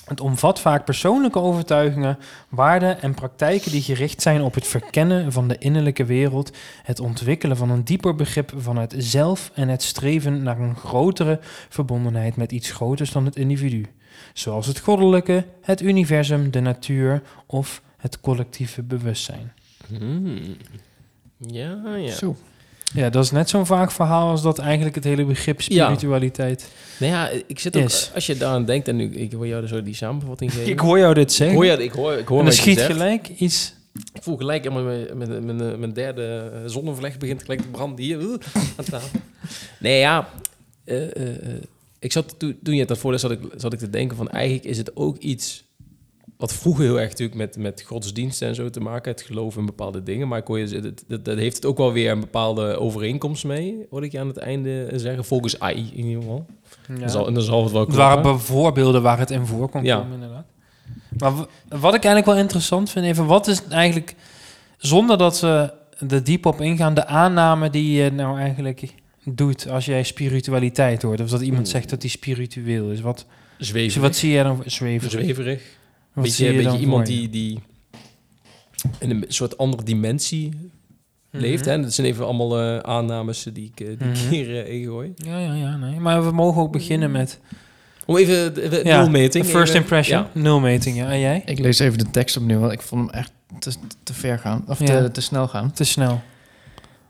Het 0.06 0.20
omvat 0.20 0.60
vaak 0.60 0.84
persoonlijke 0.84 1.38
overtuigingen, 1.38 2.18
waarden 2.48 3.02
en 3.02 3.14
praktijken 3.14 3.70
die 3.70 3.82
gericht 3.82 4.22
zijn 4.22 4.42
op 4.42 4.54
het 4.54 4.66
verkennen 4.66 5.32
van 5.32 5.48
de 5.48 5.58
innerlijke 5.58 6.04
wereld, 6.04 6.56
het 6.82 7.00
ontwikkelen 7.00 7.56
van 7.56 7.70
een 7.70 7.84
dieper 7.84 8.14
begrip 8.14 8.52
van 8.56 8.76
het 8.76 8.94
zelf 8.98 9.50
en 9.54 9.68
het 9.68 9.82
streven 9.82 10.42
naar 10.42 10.58
een 10.60 10.76
grotere 10.76 11.38
verbondenheid 11.68 12.36
met 12.36 12.52
iets 12.52 12.70
groters 12.70 13.12
dan 13.12 13.24
het 13.24 13.36
individu, 13.36 13.86
zoals 14.32 14.66
het 14.66 14.78
goddelijke, 14.78 15.46
het 15.60 15.80
universum, 15.80 16.50
de 16.50 16.60
natuur 16.60 17.22
of 17.46 17.82
het 17.96 18.20
collectieve 18.20 18.82
bewustzijn. 18.82 19.52
Hmm. 19.86 20.56
Ja, 21.38 21.96
ja. 21.96 22.12
Zo. 22.12 22.36
Ja, 22.94 23.10
dat 23.10 23.24
is 23.24 23.30
net 23.30 23.48
zo'n 23.48 23.66
vaak 23.66 23.90
verhaal 23.90 24.30
als 24.30 24.42
dat 24.42 24.58
eigenlijk 24.58 24.94
het 24.94 25.04
hele 25.04 25.24
begrip 25.24 25.62
spiritualiteit. 25.62 26.68
Nou 26.98 27.12
ja, 27.12 27.30
ik 27.46 27.58
zit 27.58 27.76
ook, 27.76 27.84
Is. 27.84 28.10
als 28.14 28.26
je 28.26 28.36
daaraan 28.36 28.64
denkt, 28.64 28.88
en 28.88 28.96
nu, 28.96 29.14
ik 29.14 29.32
hoor 29.32 29.46
jou 29.46 29.66
zo 29.66 29.82
die 29.82 29.94
samenvatting 29.94 30.52
geven. 30.54 30.70
Ik 30.70 30.78
hoor 30.78 30.98
jou 30.98 31.14
dit 31.14 31.32
zeggen. 31.32 31.56
hoor, 31.56 31.66
je, 31.66 31.84
ik 31.84 31.92
hoor, 31.92 32.12
ik 32.12 32.28
hoor 32.28 32.38
en 32.38 32.44
dan 32.44 32.54
schiet 32.54 32.80
gelijk 32.80 33.28
iets. 33.28 33.74
Ik 34.12 34.22
voel 34.22 34.36
gelijk, 34.36 34.64
ja, 34.64 34.70
mijn, 34.70 35.18
mijn, 35.18 35.44
mijn, 35.44 35.78
mijn 35.80 35.92
derde 35.92 36.50
eh, 36.54 36.60
zonnevlecht 36.66 37.18
begint 37.18 37.42
gelijk 37.42 37.60
te 37.60 37.68
branden 37.68 38.04
hier 38.04 38.20
uh, 38.20 38.34
aan 38.76 38.84
tafel. 38.84 39.20
Nee, 39.78 39.98
ja, 39.98 40.28
eh, 40.84 41.16
eh, 41.16 41.28
eh, 41.28 41.62
ik 41.98 42.12
zat 42.12 42.38
toen, 42.38 42.58
toen 42.62 42.74
je 42.74 42.80
het 42.80 42.88
dat 42.88 42.98
voorlas, 42.98 43.20
zat 43.20 43.30
ik, 43.30 43.40
zat 43.56 43.72
ik 43.72 43.78
te 43.78 43.90
denken 43.90 44.16
van 44.16 44.28
eigenlijk 44.28 44.64
is 44.64 44.78
het 44.78 44.96
ook 44.96 45.16
iets 45.18 45.64
wat 46.42 46.54
vroeger 46.54 46.84
heel 46.84 47.00
erg 47.00 47.08
natuurlijk 47.08 47.38
met, 47.38 47.56
met 47.56 47.82
godsdiensten 47.86 48.48
en 48.48 48.54
zo 48.54 48.70
te 48.70 48.80
maken, 48.80 49.10
het 49.12 49.22
geloof 49.22 49.56
in 49.56 49.66
bepaalde 49.66 50.02
dingen, 50.02 50.28
maar 50.28 50.38
ik 50.38 50.46
hoor 50.46 50.58
je, 50.58 50.80
dat, 50.80 51.04
dat, 51.06 51.24
dat 51.24 51.38
heeft 51.38 51.56
het 51.56 51.64
ook 51.64 51.76
wel 51.76 51.92
weer 51.92 52.10
een 52.10 52.20
bepaalde 52.20 52.76
overeenkomst 52.76 53.44
mee, 53.44 53.86
hoorde 53.90 54.06
ik 54.06 54.12
je 54.12 54.18
aan 54.20 54.26
het 54.26 54.36
einde 54.36 54.90
zeggen, 54.94 55.24
volgens 55.24 55.60
AI 55.60 55.90
in 55.94 56.04
ieder 56.04 56.22
geval. 56.22 56.46
Ja. 56.88 56.94
Dan, 56.98 57.10
zal, 57.10 57.26
en 57.26 57.34
dan 57.34 57.42
zal 57.42 57.62
het 57.62 57.72
wel 57.72 57.86
Het 57.86 57.94
waren 57.94 58.40
voorbeelden 58.40 59.02
waar 59.02 59.18
het 59.18 59.30
in 59.30 59.46
voor 59.46 59.68
kon 59.68 59.84
Ja. 59.84 59.96
komen, 59.96 60.12
inderdaad. 60.14 60.44
Maar 61.18 61.32
wat 61.68 61.94
ik 61.94 62.04
eigenlijk 62.04 62.26
wel 62.26 62.36
interessant 62.36 62.90
vind, 62.90 63.06
even, 63.06 63.26
wat 63.26 63.46
is 63.46 63.62
eigenlijk, 63.68 64.14
zonder 64.76 65.18
dat 65.18 65.36
ze 65.36 65.72
er 66.08 66.24
diep 66.24 66.46
op 66.46 66.60
ingaan, 66.60 66.94
de 66.94 67.06
aanname 67.06 67.70
die 67.70 68.02
je 68.02 68.10
nou 68.10 68.38
eigenlijk 68.38 68.94
doet 69.24 69.68
als 69.68 69.84
jij 69.84 70.02
spiritualiteit 70.02 71.02
hoort? 71.02 71.20
Of 71.20 71.30
dat 71.30 71.40
iemand 71.40 71.62
Oeh. 71.62 71.70
zegt 71.70 71.90
dat 71.90 72.02
hij 72.02 72.10
spiritueel 72.10 72.90
is. 72.90 73.00
Wat, 73.00 73.26
Zweverig. 73.58 74.02
wat 74.02 74.16
zie 74.16 74.30
jij 74.32 74.42
dan? 74.42 74.62
Zweverig. 74.66 75.80
Wat 76.12 76.24
beetje, 76.24 76.30
zie 76.30 76.46
je 76.46 76.52
beetje 76.52 76.70
dan 76.70 76.78
iemand 76.80 77.06
voor 77.06 77.16
je? 77.16 77.28
die, 77.28 77.30
die 77.30 77.60
in 78.98 79.10
een 79.10 79.24
soort 79.28 79.58
andere 79.58 79.82
dimensie 79.82 80.70
Mhm. 81.30 81.42
leeft. 81.42 81.64
Hè? 81.64 81.80
Dat 81.82 81.92
zijn 81.92 82.06
even 82.06 82.24
allemaal 82.24 82.60
eh, 82.60 82.78
aannames 82.78 83.46
die 83.52 83.72
ik, 83.74 83.80
eh, 83.80 83.98
die 84.30 84.62
eh, 84.62 84.80
ingooi. 84.80 85.12
Ja, 85.16 85.38
ja, 85.38 85.54
ja, 85.54 85.76
nee. 85.76 86.00
Maar 86.00 86.24
we 86.24 86.30
mogen 86.30 86.62
ook 86.62 86.72
beginnen 86.72 87.10
met 87.10 87.40
Om 88.06 88.16
even 88.16 88.54
de, 88.54 88.68
de 88.68 88.80
Ja, 88.84 89.00
nulmeting. 89.00 89.44
first 89.46 89.68
even- 89.68 89.80
impression, 89.82 90.18
Ja. 90.18 90.40
nulmeting. 90.40 90.96
Ja, 90.96 91.10
en 91.10 91.20
jij? 91.20 91.42
Ik 91.46 91.58
lees 91.58 91.78
even 91.78 91.98
de 91.98 92.10
tekst 92.10 92.36
opnieuw, 92.36 92.58
want 92.58 92.72
ik 92.72 92.80
vond 92.80 93.10
hem 93.10 93.20
echt 93.20 93.32
te, 93.58 93.72
te 94.02 94.14
ver 94.14 94.38
gaan. 94.38 94.64
Of 94.66 94.78
Ja. 94.78 94.86
te, 94.86 95.10
te 95.10 95.20
snel 95.20 95.48
gaan. 95.48 95.72
Te 95.72 95.84
snel. 95.84 96.20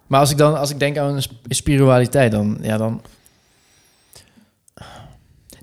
Maar 0.06 0.20
als 0.20 0.30
ik 0.30 0.36
dan 0.36 0.58
als 0.58 0.70
ik 0.70 0.78
denk 0.78 0.96
aan 0.98 1.22
spiritualiteit, 1.48 2.30
dan, 2.32 2.58
ja, 2.62 2.76
dan 2.76 3.02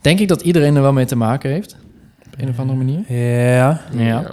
denk 0.02 0.20
ik 0.20 0.28
dat 0.28 0.42
iedereen 0.42 0.76
er 0.76 0.82
wel 0.82 0.94
mee 0.94 1.06
te 1.06 1.16
maken 1.16 1.52
heeft. 1.52 1.76
Een 2.42 2.50
of 2.50 2.60
andere 2.60 2.78
manier. 2.78 3.14
Ja. 3.14 3.82
Ja. 3.96 4.32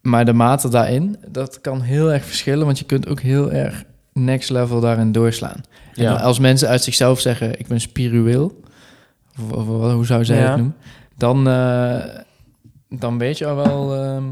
Maar 0.00 0.24
de 0.24 0.32
mate 0.32 0.68
daarin, 0.68 1.16
dat 1.28 1.60
kan 1.60 1.80
heel 1.80 2.12
erg 2.12 2.24
verschillen, 2.24 2.64
want 2.66 2.78
je 2.78 2.84
kunt 2.84 3.08
ook 3.08 3.20
heel 3.20 3.52
erg 3.52 3.84
next 4.12 4.50
level 4.50 4.80
daarin 4.80 5.12
doorslaan. 5.12 5.60
En 5.94 6.02
Ja. 6.02 6.14
als 6.14 6.38
mensen 6.38 6.68
uit 6.68 6.82
zichzelf 6.82 7.20
zeggen, 7.20 7.58
ik 7.58 7.66
ben 7.66 7.80
spiritueel, 7.80 8.60
of, 9.40 9.52
of- 9.52 9.68
of 9.68 9.92
hoe 9.92 10.06
zou 10.06 10.24
zij 10.24 10.38
Ja. 10.38 10.46
het 10.48 10.56
noemen, 10.56 10.76
dan, 11.16 11.48
eh, 11.48 12.04
dan 12.88 13.18
weet 13.18 13.38
je 13.38 13.46
al 13.46 13.56
wel 13.56 13.94
ehm, 13.96 14.24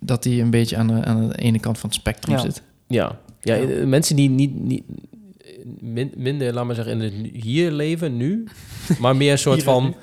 dat 0.00 0.22
die 0.22 0.42
een 0.42 0.50
beetje 0.50 0.76
aan 0.76 0.86
de, 0.86 1.04
aan 1.04 1.28
de 1.28 1.38
ene 1.38 1.60
kant 1.60 1.78
van 1.78 1.88
het 1.88 1.98
spectrum 1.98 2.34
Ja. 2.36 2.40
zit. 2.42 2.62
Ja. 2.86 3.18
Ja, 3.40 3.56
eh, 3.56 3.84
mensen 3.86 4.16
die 4.16 4.30
niet, 4.30 4.54
niet 4.60 4.82
min- 5.80 6.12
minder, 6.16 6.52
laat 6.54 6.64
maar 6.66 6.74
zeggen, 6.74 7.00
in 7.00 7.00
het 7.00 7.42
hier 7.44 7.70
leven, 7.70 8.16
nu, 8.16 8.44
maar 9.00 9.16
meer 9.16 9.32
een 9.32 9.38
soort 9.38 9.62
van 9.62 9.94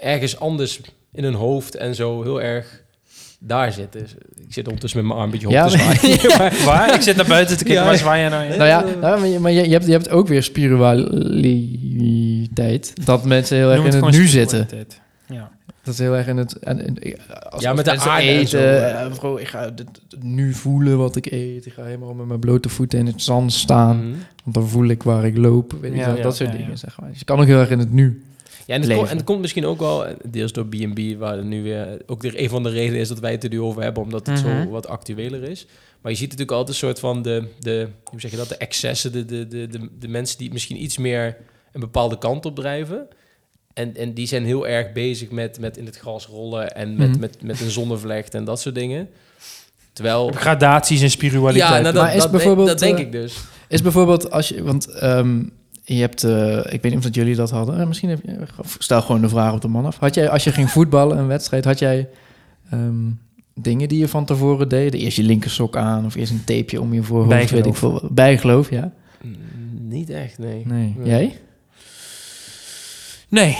ergens 0.00 0.38
anders 0.40 0.80
in 1.14 1.24
hun 1.24 1.34
hoofd 1.34 1.74
en 1.76 1.94
zo 1.94 2.22
heel 2.22 2.42
erg 2.42 2.82
daar 3.38 3.72
zitten. 3.72 4.00
Dus 4.00 4.14
Ik 4.46 4.52
zit 4.52 4.64
ondertussen 4.66 4.98
met 5.00 5.08
mijn 5.08 5.20
arm 5.20 5.32
een 5.32 5.38
beetje 5.40 5.46
op 5.46 5.52
Ja, 5.52 5.66
te 5.66 5.78
zwaaien. 5.78 6.18
Maar- 6.38 6.62
Waar? 6.64 6.94
Ik 6.94 7.00
zit 7.00 7.16
naar 7.16 7.26
buiten 7.26 7.56
te 7.56 7.64
kijken. 7.64 7.82
Ja. 7.82 7.88
Waar 7.88 7.98
zwaai 7.98 8.22
je 8.22 8.28
nou 8.28 8.44
in? 8.44 8.50
Nou 8.58 8.64
ja, 8.68 8.84
nou, 9.00 9.18
maar 9.20 9.28
je, 9.28 9.38
maar 9.38 9.52
je, 9.52 9.62
je 9.64 9.72
hebt, 9.72 9.86
je 9.86 9.92
hebt 9.92 10.10
ook 10.10 10.28
weer 10.28 10.42
spiritualiteit. 10.42 13.06
Dat 13.06 13.24
mensen 13.24 13.56
heel 13.56 13.68
erg 13.70 13.76
Noem 13.82 13.86
in 13.92 14.02
het 14.04 14.14
nu 14.14 14.26
zitten. 14.26 14.68
Ja. 15.28 15.50
Dat 15.82 15.94
is 15.94 16.00
heel 16.00 16.16
erg 16.16 16.26
in 16.26 16.36
het... 16.36 16.58
En, 16.58 16.86
en- 16.86 16.98
als, 17.50 17.62
Ja, 17.62 17.68
als 17.70 17.76
met 17.76 17.84
de 17.84 17.90
mensen 17.90 18.10
aarde 18.10 18.26
en 18.26 18.32
eten. 18.34 18.48
zo, 19.20 19.34
eh. 19.36 19.40
ik 19.40 19.48
ga 19.48 19.70
dit- 19.70 20.00
dit 20.08 20.22
nu 20.22 20.54
voelen 20.54 20.98
wat 20.98 21.16
ik 21.16 21.26
eet. 21.30 21.66
Ik 21.66 21.72
ga 21.72 21.82
helemaal 21.84 22.14
met 22.14 22.26
mijn 22.26 22.40
blote 22.40 22.68
voeten 22.68 22.98
in 22.98 23.06
het 23.06 23.22
zand 23.22 23.52
staan. 23.52 23.96
Mhm. 23.96 24.06
Want 24.44 24.56
dan 24.56 24.68
voel 24.68 24.86
ik 24.88 25.02
waar 25.02 25.24
ik 25.24 25.36
loop. 25.36 25.72
Weet 25.80 25.92
ik 25.92 25.98
Ja, 25.98 26.06
wel, 26.06 26.16
ja, 26.16 26.22
dat 26.22 26.36
soort 26.36 26.50
ja, 26.50 26.56
dingen, 26.56 26.70
ja. 26.70 26.76
zeg 26.76 27.00
maar. 27.00 27.08
Dus 27.10 27.18
je 27.18 27.24
kan 27.24 27.40
ook 27.40 27.46
heel 27.46 27.58
erg 27.60 27.70
in 27.70 27.78
het 27.78 27.92
nu. 27.92 28.22
Ja, 28.66 28.74
en 28.74 28.80
het, 28.80 28.88
leven. 28.88 28.96
komt, 28.96 29.10
en 29.10 29.16
het 29.16 29.26
komt 29.26 29.40
misschien 29.40 29.66
ook 29.66 29.78
wel, 29.78 30.06
eh, 30.06 30.14
deels 30.28 30.52
door 30.52 30.66
B&B, 30.66 31.18
waar 31.18 31.36
er 31.38 31.44
nu 31.44 31.62
weer 31.62 31.98
ook 32.06 32.22
weer 32.22 32.40
een 32.40 32.48
van 32.48 32.62
de 32.62 32.68
redenen 32.70 33.00
is 33.00 33.08
dat 33.08 33.18
wij 33.18 33.32
het 33.32 33.44
er 33.44 33.50
nu 33.50 33.60
over 33.60 33.82
hebben, 33.82 34.02
omdat 34.02 34.26
het 34.26 34.42
Mhm. 34.42 34.62
zo 34.64 34.70
wat 34.70 34.88
actueler 34.88 35.42
is. 35.42 35.66
Maar 36.00 36.12
je 36.12 36.18
ziet 36.18 36.30
natuurlijk 36.30 36.58
altijd 36.58 36.76
een 36.76 36.86
soort 36.86 36.98
van 37.00 37.22
de, 37.22 37.44
de 37.60 37.88
hoe 38.10 38.20
zeg 38.20 38.30
je 38.30 38.36
dat, 38.36 38.48
de 38.48 38.56
excessen, 38.56 39.12
de, 39.12 39.24
de, 39.24 39.48
de, 39.48 39.66
de, 39.66 39.88
de 39.98 40.08
mensen 40.08 40.38
die 40.38 40.52
misschien 40.52 40.82
iets 40.82 40.98
meer 40.98 41.36
een 41.72 41.80
bepaalde 41.80 42.18
kant 42.18 42.46
op 42.46 42.54
drijven. 42.56 43.06
En, 43.74 43.96
en 43.96 44.12
die 44.14 44.26
zijn 44.26 44.44
heel 44.44 44.66
erg 44.68 44.92
bezig 44.92 45.30
met, 45.30 45.58
met 45.60 45.76
in 45.76 45.86
het 45.86 45.96
gras 45.96 46.26
rollen 46.26 46.74
en 46.74 46.96
met, 46.96 47.08
Mhm. 47.10 47.18
met, 47.20 47.42
met 47.42 47.60
een 47.60 47.70
zonnevlecht 47.70 48.34
en 48.34 48.44
dat 48.44 48.60
soort 48.60 48.74
dingen. 48.74 49.08
Terwijl... 49.92 50.30
Gradaties 50.32 51.00
in 51.02 51.10
spiritualiteit. 51.10 51.70
Ja, 51.72 51.80
nou, 51.80 51.94
dat, 51.94 52.02
Maar 52.02 52.14
is 52.14 52.22
dat, 52.22 52.30
bijvoorbeeld, 52.30 52.68
dat 52.68 52.78
denk 52.78 52.98
eh, 52.98 53.04
ik 53.04 53.12
dus. 53.12 53.36
Is 53.68 53.82
bijvoorbeeld 53.82 54.30
als 54.30 54.48
je... 54.48 54.62
Want 54.62 54.86
ehm, 54.88 55.42
je 55.84 56.00
hebt... 56.00 56.24
eh, 56.24 56.56
ik 56.56 56.82
weet 56.82 56.84
niet 56.84 56.96
of 56.96 57.02
dat 57.02 57.14
jullie 57.14 57.34
dat 57.34 57.50
hadden. 57.50 57.80
Eh, 57.80 57.86
misschien 57.86 58.08
heb 58.08 58.20
je... 58.24 58.36
Stel 58.78 59.02
gewoon 59.02 59.20
de 59.20 59.28
vraag 59.28 59.52
op 59.52 59.60
de 59.60 59.68
man 59.68 59.86
af. 59.86 59.96
Had 59.98 60.14
jij, 60.14 60.28
als 60.28 60.44
je 60.44 60.52
ging 60.52 60.70
voetballen, 60.70 61.18
een 61.18 61.26
wedstrijd... 61.26 61.64
Had 61.64 61.78
jij 61.78 62.08
ehm, 62.70 63.10
dingen 63.54 63.88
die 63.88 63.98
je 63.98 64.08
van 64.08 64.24
tevoren 64.24 64.68
deed? 64.68 64.94
Eerst 64.94 65.16
je 65.16 65.22
linkersok 65.22 65.76
aan 65.76 66.04
of 66.04 66.14
eerst 66.14 66.32
een 66.32 66.44
tapeje 66.44 66.80
om 66.80 66.94
je 66.94 67.02
voorhoofd? 67.02 67.50
Weet 67.50 67.66
ik 67.66 67.72
Bijgeloof. 67.72 67.78
veel. 68.00 68.08
Bijgeloof, 68.12 68.70
ja. 68.70 68.92
Mm, 69.22 69.36
Niet 69.88 70.10
echt, 70.10 70.38
nee. 70.38 70.62
Nee. 70.66 70.94
Nee. 70.98 71.08
Jij? 71.08 71.38
Nee. 73.28 73.56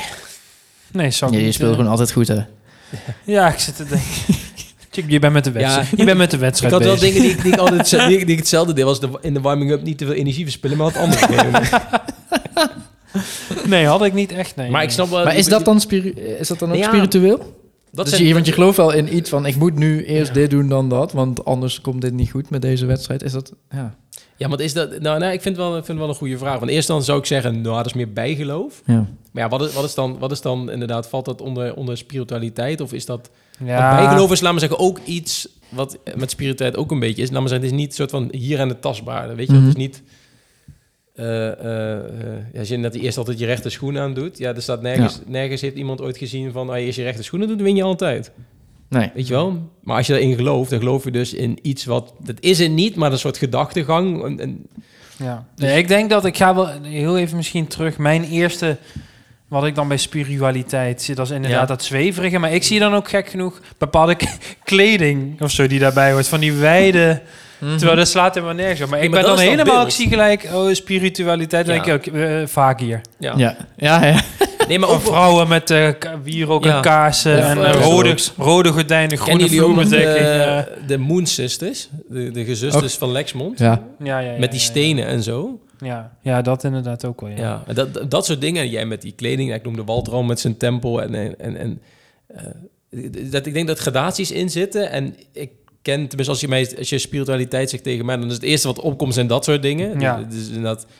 Nee, 0.93 1.11
Ja, 1.21 1.29
je 1.31 1.53
speelt 1.53 1.71
eh, 1.71 1.77
gewoon 1.77 1.91
altijd 1.91 2.13
goed, 2.13 2.29
hè? 2.29 2.41
Ja, 3.35 3.53
ik 3.53 3.59
zit 3.59 3.77
te 3.77 3.85
denken. 3.85 4.35
Je 5.07 5.19
bent 5.19 5.33
met 5.33 5.45
de 5.45 5.51
wedstrijd. 5.53 5.89
Ja. 5.91 5.97
Je 5.97 6.05
bent 6.05 6.19
met 6.19 6.31
de 6.31 6.37
Ik 6.37 6.43
wedstrijd 6.43 6.73
had 6.73 6.85
wel 6.85 6.99
dingen 6.99 7.21
die, 7.21 7.31
ik- 7.31 7.43
die 7.43 7.53
ik 7.53 7.59
altijd 7.59 7.91
die, 8.09 8.19
ik- 8.19 8.25
die 8.27 8.33
ik 8.33 8.39
hetzelfde 8.39 8.73
deed, 8.73 8.85
was 8.85 9.01
de, 9.01 9.09
in 9.21 9.35
de 9.35 9.41
warming-up 9.41 9.83
niet 9.83 9.99
te 9.99 10.05
veel 10.07 10.15
energie 10.15 10.45
verspillen, 10.45 10.77
maar 10.77 10.93
wat 10.93 11.03
anders. 11.03 11.23
Nee, 13.67 13.87
had 13.87 14.05
ik 14.05 14.13
niet 14.13 14.33
echt. 14.33 14.57
Nee. 14.57 14.71
maar 14.71 14.83
ik 14.83 14.91
snap 14.91 15.09
wel... 15.09 15.25
Maar 15.25 15.37
is 15.37 15.47
dat 15.47 15.65
dan, 15.65 15.81
spiri 15.81 16.11
is 16.11 16.49
dat 16.49 16.59
dan 16.59 16.71
ook 16.71 16.77
Ja, 16.77 16.87
spiritueel? 16.89 17.39
Dat 17.93 18.05
dus 18.05 18.15
zijn- 18.15 18.27
je, 18.27 18.35
want 18.35 18.47
je 18.47 18.53
gelooft 18.53 18.77
wel 18.77 18.93
in 18.93 19.17
iets 19.17 19.31
van... 19.31 19.47
ik 19.47 19.57
moet 19.57 19.75
nu 19.75 20.05
eerst 20.05 20.29
Ja. 20.29 20.35
dit 20.35 20.51
doen 20.51 20.69
dan 20.69 20.89
dat... 20.89 21.13
want 21.13 21.45
anders 21.45 21.81
komt 21.81 22.01
dit 22.01 22.13
niet 22.13 22.31
goed 22.31 22.51
met 22.51 22.63
deze 22.63 22.87
wedstrijd. 22.87 23.23
Is 23.23 23.33
dat... 23.33 23.53
Ja. 23.71 23.95
Ja, 24.37 24.49
want 24.49 24.61
is 24.61 24.73
dat... 24.73 25.01
Nou, 25.01 25.19
nou 25.19 25.33
ik 25.33 25.43
vind 25.43 25.57
wel, 25.57 25.77
ik 25.77 25.85
vind 25.85 25.99
wel 25.99 26.09
een 26.09 26.15
goede 26.15 26.39
vraag. 26.39 26.59
Want 26.59 26.71
eerst 26.71 26.89
dan 26.89 27.03
zou 27.05 27.19
ik 27.19 27.27
zeggen, 27.27 27.61
nou, 27.61 27.77
dat 27.77 27.87
is 27.87 27.93
meer 27.95 28.13
bijgeloof. 28.13 28.83
ja. 28.87 29.07
Maar 29.33 29.43
ja, 29.43 29.49
wat 29.49 29.63
is, 29.69 29.73
wat 29.75 29.85
is, 29.85 29.95
dan, 29.95 30.19
wat 30.19 30.31
is 30.33 30.41
dan 30.41 30.71
inderdaad... 30.71 31.09
Valt 31.09 31.25
dat 31.25 31.41
onder, 31.41 31.75
onder 31.75 31.97
spiritualiteit? 31.97 32.81
Of 32.81 32.93
is 32.93 33.07
dat... 33.07 33.31
ja. 33.65 33.89
Want 33.95 34.07
bijgeloof 34.07 34.33
is, 34.33 34.41
laat 34.41 34.51
maar 34.53 34.61
zeggen, 34.61 34.79
ook 34.79 34.99
iets... 35.05 35.49
wat 35.69 35.99
met 36.17 36.31
spiritualiteit 36.31 36.77
ook 36.85 36.91
een 36.91 36.99
beetje 36.99 37.23
is. 37.23 37.31
Laat 37.31 37.41
maar 37.41 37.49
zeggen, 37.49 37.67
het 37.69 37.77
is 37.77 37.81
niet 37.83 37.91
een 37.91 37.97
soort 37.97 38.11
van 38.11 38.29
hier 38.33 38.61
aan 38.61 38.69
de 38.69 38.79
tastbare. 38.79 39.35
Weet 39.35 39.47
je, 39.47 39.53
Mhm. 39.53 39.63
het 39.67 39.77
is 39.77 39.83
niet... 39.83 40.03
eh, 41.15 41.47
eh, 41.49 41.95
eh, 41.95 42.39
ja, 42.53 42.59
als 42.59 42.69
je 42.69 42.77
net 42.77 42.95
eerst 42.95 43.19
altijd 43.19 43.39
je 43.39 43.47
rechter 43.47 43.71
schoen 43.71 43.99
aan 43.99 44.15
doet, 44.15 44.39
ja, 44.39 44.55
er 44.55 44.63
staat 44.63 44.83
nergens, 44.83 45.21
nergens 45.27 45.61
heeft 45.61 45.77
iemand 45.77 46.01
ooit 46.01 46.19
gezien 46.19 46.53
van, 46.53 46.69
als 46.69 46.79
je 46.79 46.85
eerst 46.85 46.99
je 46.99 47.05
rechter 47.05 47.25
schoenen 47.25 47.49
doet, 47.49 47.57
dan 47.57 47.67
win 47.67 47.77
je 47.77 47.83
altijd. 47.83 48.31
Nee. 48.89 49.11
Weet 49.15 49.27
je 49.27 49.35
wel? 49.35 49.59
Maar 49.83 49.97
als 49.97 50.07
je 50.07 50.13
daarin 50.13 50.35
gelooft, 50.35 50.71
dan 50.71 50.79
geloof 50.79 51.05
je 51.05 51.11
dus 51.11 51.35
in 51.35 51.59
iets 51.63 51.85
wat, 51.85 52.13
dat 52.25 52.37
is 52.41 52.59
het 52.59 52.71
niet, 52.71 52.95
maar 52.97 53.13
een 53.13 53.19
soort 53.19 53.39
gedachtegang. 53.39 54.25
En, 54.25 54.41
en, 54.41 54.67
Ja. 55.19 55.47
Nee, 55.57 55.79
ik 55.79 55.89
denk 55.89 56.11
dat 56.11 56.25
ik 56.25 56.37
ga 56.37 56.55
wel 56.55 56.69
heel 56.83 57.19
even 57.19 57.37
misschien 57.37 57.67
terug. 57.67 57.99
Mijn 57.99 58.25
eerste, 58.25 58.77
wat 59.49 59.65
ik 59.67 59.75
dan 59.75 59.89
bij 59.89 59.97
spiritualiteit 59.97 61.03
zie, 61.03 61.15
dat 61.15 61.27
is 61.27 61.33
inderdaad 61.33 61.61
Ja. 61.61 61.67
dat 61.67 61.83
zweverige. 61.85 62.39
Maar 62.39 62.53
ik 62.53 62.63
zie 62.63 62.79
dan 62.79 62.95
ook 62.95 63.09
gek 63.09 63.29
genoeg 63.29 63.61
bepaalde 63.79 64.17
kleding 64.65 65.41
of 65.43 65.51
zo 65.51 65.67
die 65.67 65.79
daarbij 65.79 66.13
hoort. 66.13 66.29
Van 66.29 66.41
die 66.41 66.53
wijde, 66.53 67.21
terwijl 67.59 67.97
dat 67.97 68.09
slaat 68.09 68.35
helemaal 68.35 68.55
nergens 68.55 68.81
op. 68.81 68.89
Maar 68.89 68.99
Ja, 68.99 69.05
ik 69.05 69.11
maar 69.11 69.21
ben 69.21 69.29
dan 69.31 69.39
helemaal, 69.39 69.75
beeld. 69.75 69.87
ik 69.87 69.93
zie 69.95 70.09
gelijk, 70.09 70.49
oh, 70.53 70.73
spiritualiteit. 70.73 71.67
Dan 71.67 71.75
Ja. 71.75 71.83
denk 71.83 72.05
ik 72.05 72.15
ook, 72.15 72.21
eh, 72.21 72.47
vaak 72.47 72.81
hier. 72.81 73.01
ja. 73.19 73.35
Ja, 73.37 73.57
ja, 73.77 74.05
ja. 74.05 74.21
Nee, 74.69 74.79
maar 74.79 74.89
Of 74.89 74.95
ook, 74.95 75.01
vrouwen 75.13 75.49
met 75.49 75.71
eh 75.71 75.89
ka- 75.99 76.21
wierook 76.23 76.65
Ja. 76.65 76.77
en 76.77 76.83
kaarsen 76.83 77.37
Ja, 77.37 77.49
en 77.51 77.65
eh, 77.65 77.73
rode, 77.83 78.17
rode 78.37 78.73
gordijnen, 78.73 79.19
groene 79.19 79.49
vloerbedekking. 79.49 80.19
de, 80.27 80.43
eh. 80.43 80.87
de 80.87 80.99
Moon 80.99 81.27
Sisters, 81.27 81.89
de, 82.09 82.31
de 82.31 82.45
gezusters 82.45 82.95
van 82.95 83.13
Lexmond, 83.13 83.59
ja. 83.59 83.83
ja, 83.99 84.19
ja, 84.19 84.31
ja, 84.33 84.39
met 84.39 84.51
die 84.51 84.61
ja, 84.61 84.67
stenen 84.67 85.07
en 85.07 85.23
zo. 85.23 85.59
Ja, 85.79 86.17
ja. 86.23 86.43
dat 86.43 86.65
inderdaad 86.65 87.05
ook 87.05 87.21
wel. 87.21 87.31
Ja. 87.31 87.63
Ja, 87.67 87.73
dat, 87.73 88.11
dat 88.11 88.27
soort 88.27 88.41
dingen. 88.41 88.69
Jij 88.71 88.87
met 88.87 89.03
die 89.03 89.13
kleding, 89.13 89.55
ik 89.55 89.63
noemde 89.65 89.85
al 89.85 90.23
met 90.23 90.41
zijn 90.41 90.57
tempel. 90.57 91.03
En, 91.03 91.15
en, 91.39 91.57
en, 91.57 91.81
eh, 92.27 93.31
dat, 93.31 93.47
ik 93.47 93.53
denk 93.55 93.67
dat 93.67 93.79
gradaties 93.79 94.31
in 94.31 94.51
zitten. 94.51 94.91
En 94.91 95.15
ik 95.33 95.51
ken, 95.83 96.07
tenminste 96.07 96.33
als 96.33 96.41
je, 96.41 96.49
mij, 96.49 96.77
als 96.79 96.89
je 96.89 96.99
spiritualiteit 96.99 97.71
zegt 97.71 97.83
tegen 97.83 98.05
mij... 98.05 98.17
dan 98.17 98.27
is 98.29 98.35
het 98.35 98.43
eerste 98.43 98.67
wat 98.67 98.81
opkomt 98.81 99.15
zijn 99.15 99.27
dat 99.27 99.45
soort 99.45 99.63
dingen. 99.63 100.01
Ja. 100.01 100.23
Dus, 100.23 100.49
dus 100.49 100.57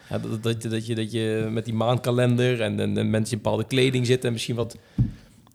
ja, 0.09 0.19
dat, 0.19 0.43
dat, 0.43 0.63
je- 0.63 0.69
dat, 0.69 0.87
je, 0.87 0.95
dat 0.95 1.13
je 1.13 1.49
met 1.51 1.65
die 1.65 1.75
maandkalender... 1.75 2.61
en, 2.61 2.81
en, 2.81 2.99
en 2.99 3.11
mensen 3.11 3.37
in 3.37 3.43
bepaalde 3.43 3.65
kleding 3.65 4.07
zitten... 4.07 4.27
en 4.27 4.33
misschien 4.33 4.55
wat... 4.55 4.77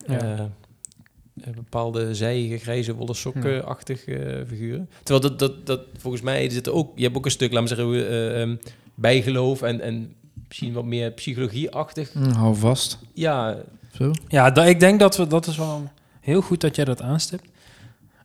Ja. 0.08 0.20
eh, 0.20 0.40
eh, 0.40 1.54
bepaalde 1.56 2.16
zijige, 2.16 2.58
grijze, 2.58 2.96
wollen 2.96 3.16
sokken-achtig 3.16 4.06
eh, 4.06 4.18
figuren. 4.48 4.90
Terwijl 5.04 5.30
dat, 5.30 5.40
dat, 5.40 5.66
dat 5.66 5.82
volgens 5.98 6.24
mij 6.24 6.50
zit 6.50 6.68
er 6.68 6.74
ook... 6.74 6.92
Je 6.96 7.04
hebt 7.04 7.18
ook 7.18 7.26
een 7.26 7.32
stuk, 7.32 7.52
laat 7.52 7.62
me 7.62 7.68
zeggen, 7.68 7.94
eh, 7.94 8.42
ehm, 8.42 8.56
bijgeloof 9.02 9.62
en, 9.62 9.82
en 9.82 10.14
misschien 10.48 10.74
wat 10.74 10.86
meer 10.86 11.12
psychologie-achtig. 11.12 12.12
Hm, 12.14 12.30
hou 12.30 12.56
vast. 12.56 12.98
Ja, 13.14 13.58
Zo. 13.94 14.12
Ja, 14.28 14.52
da- 14.52 14.66
ik 14.66 14.80
denk 14.80 15.00
dat 15.00 15.18
we 15.18 15.28
dat 15.28 15.48
is 15.48 15.58
wel 15.58 15.90
heel 16.22 16.42
goed 16.42 16.62
dat 16.62 16.76
jij 16.76 16.86
dat 16.86 17.02
aanstipt. 17.02 17.48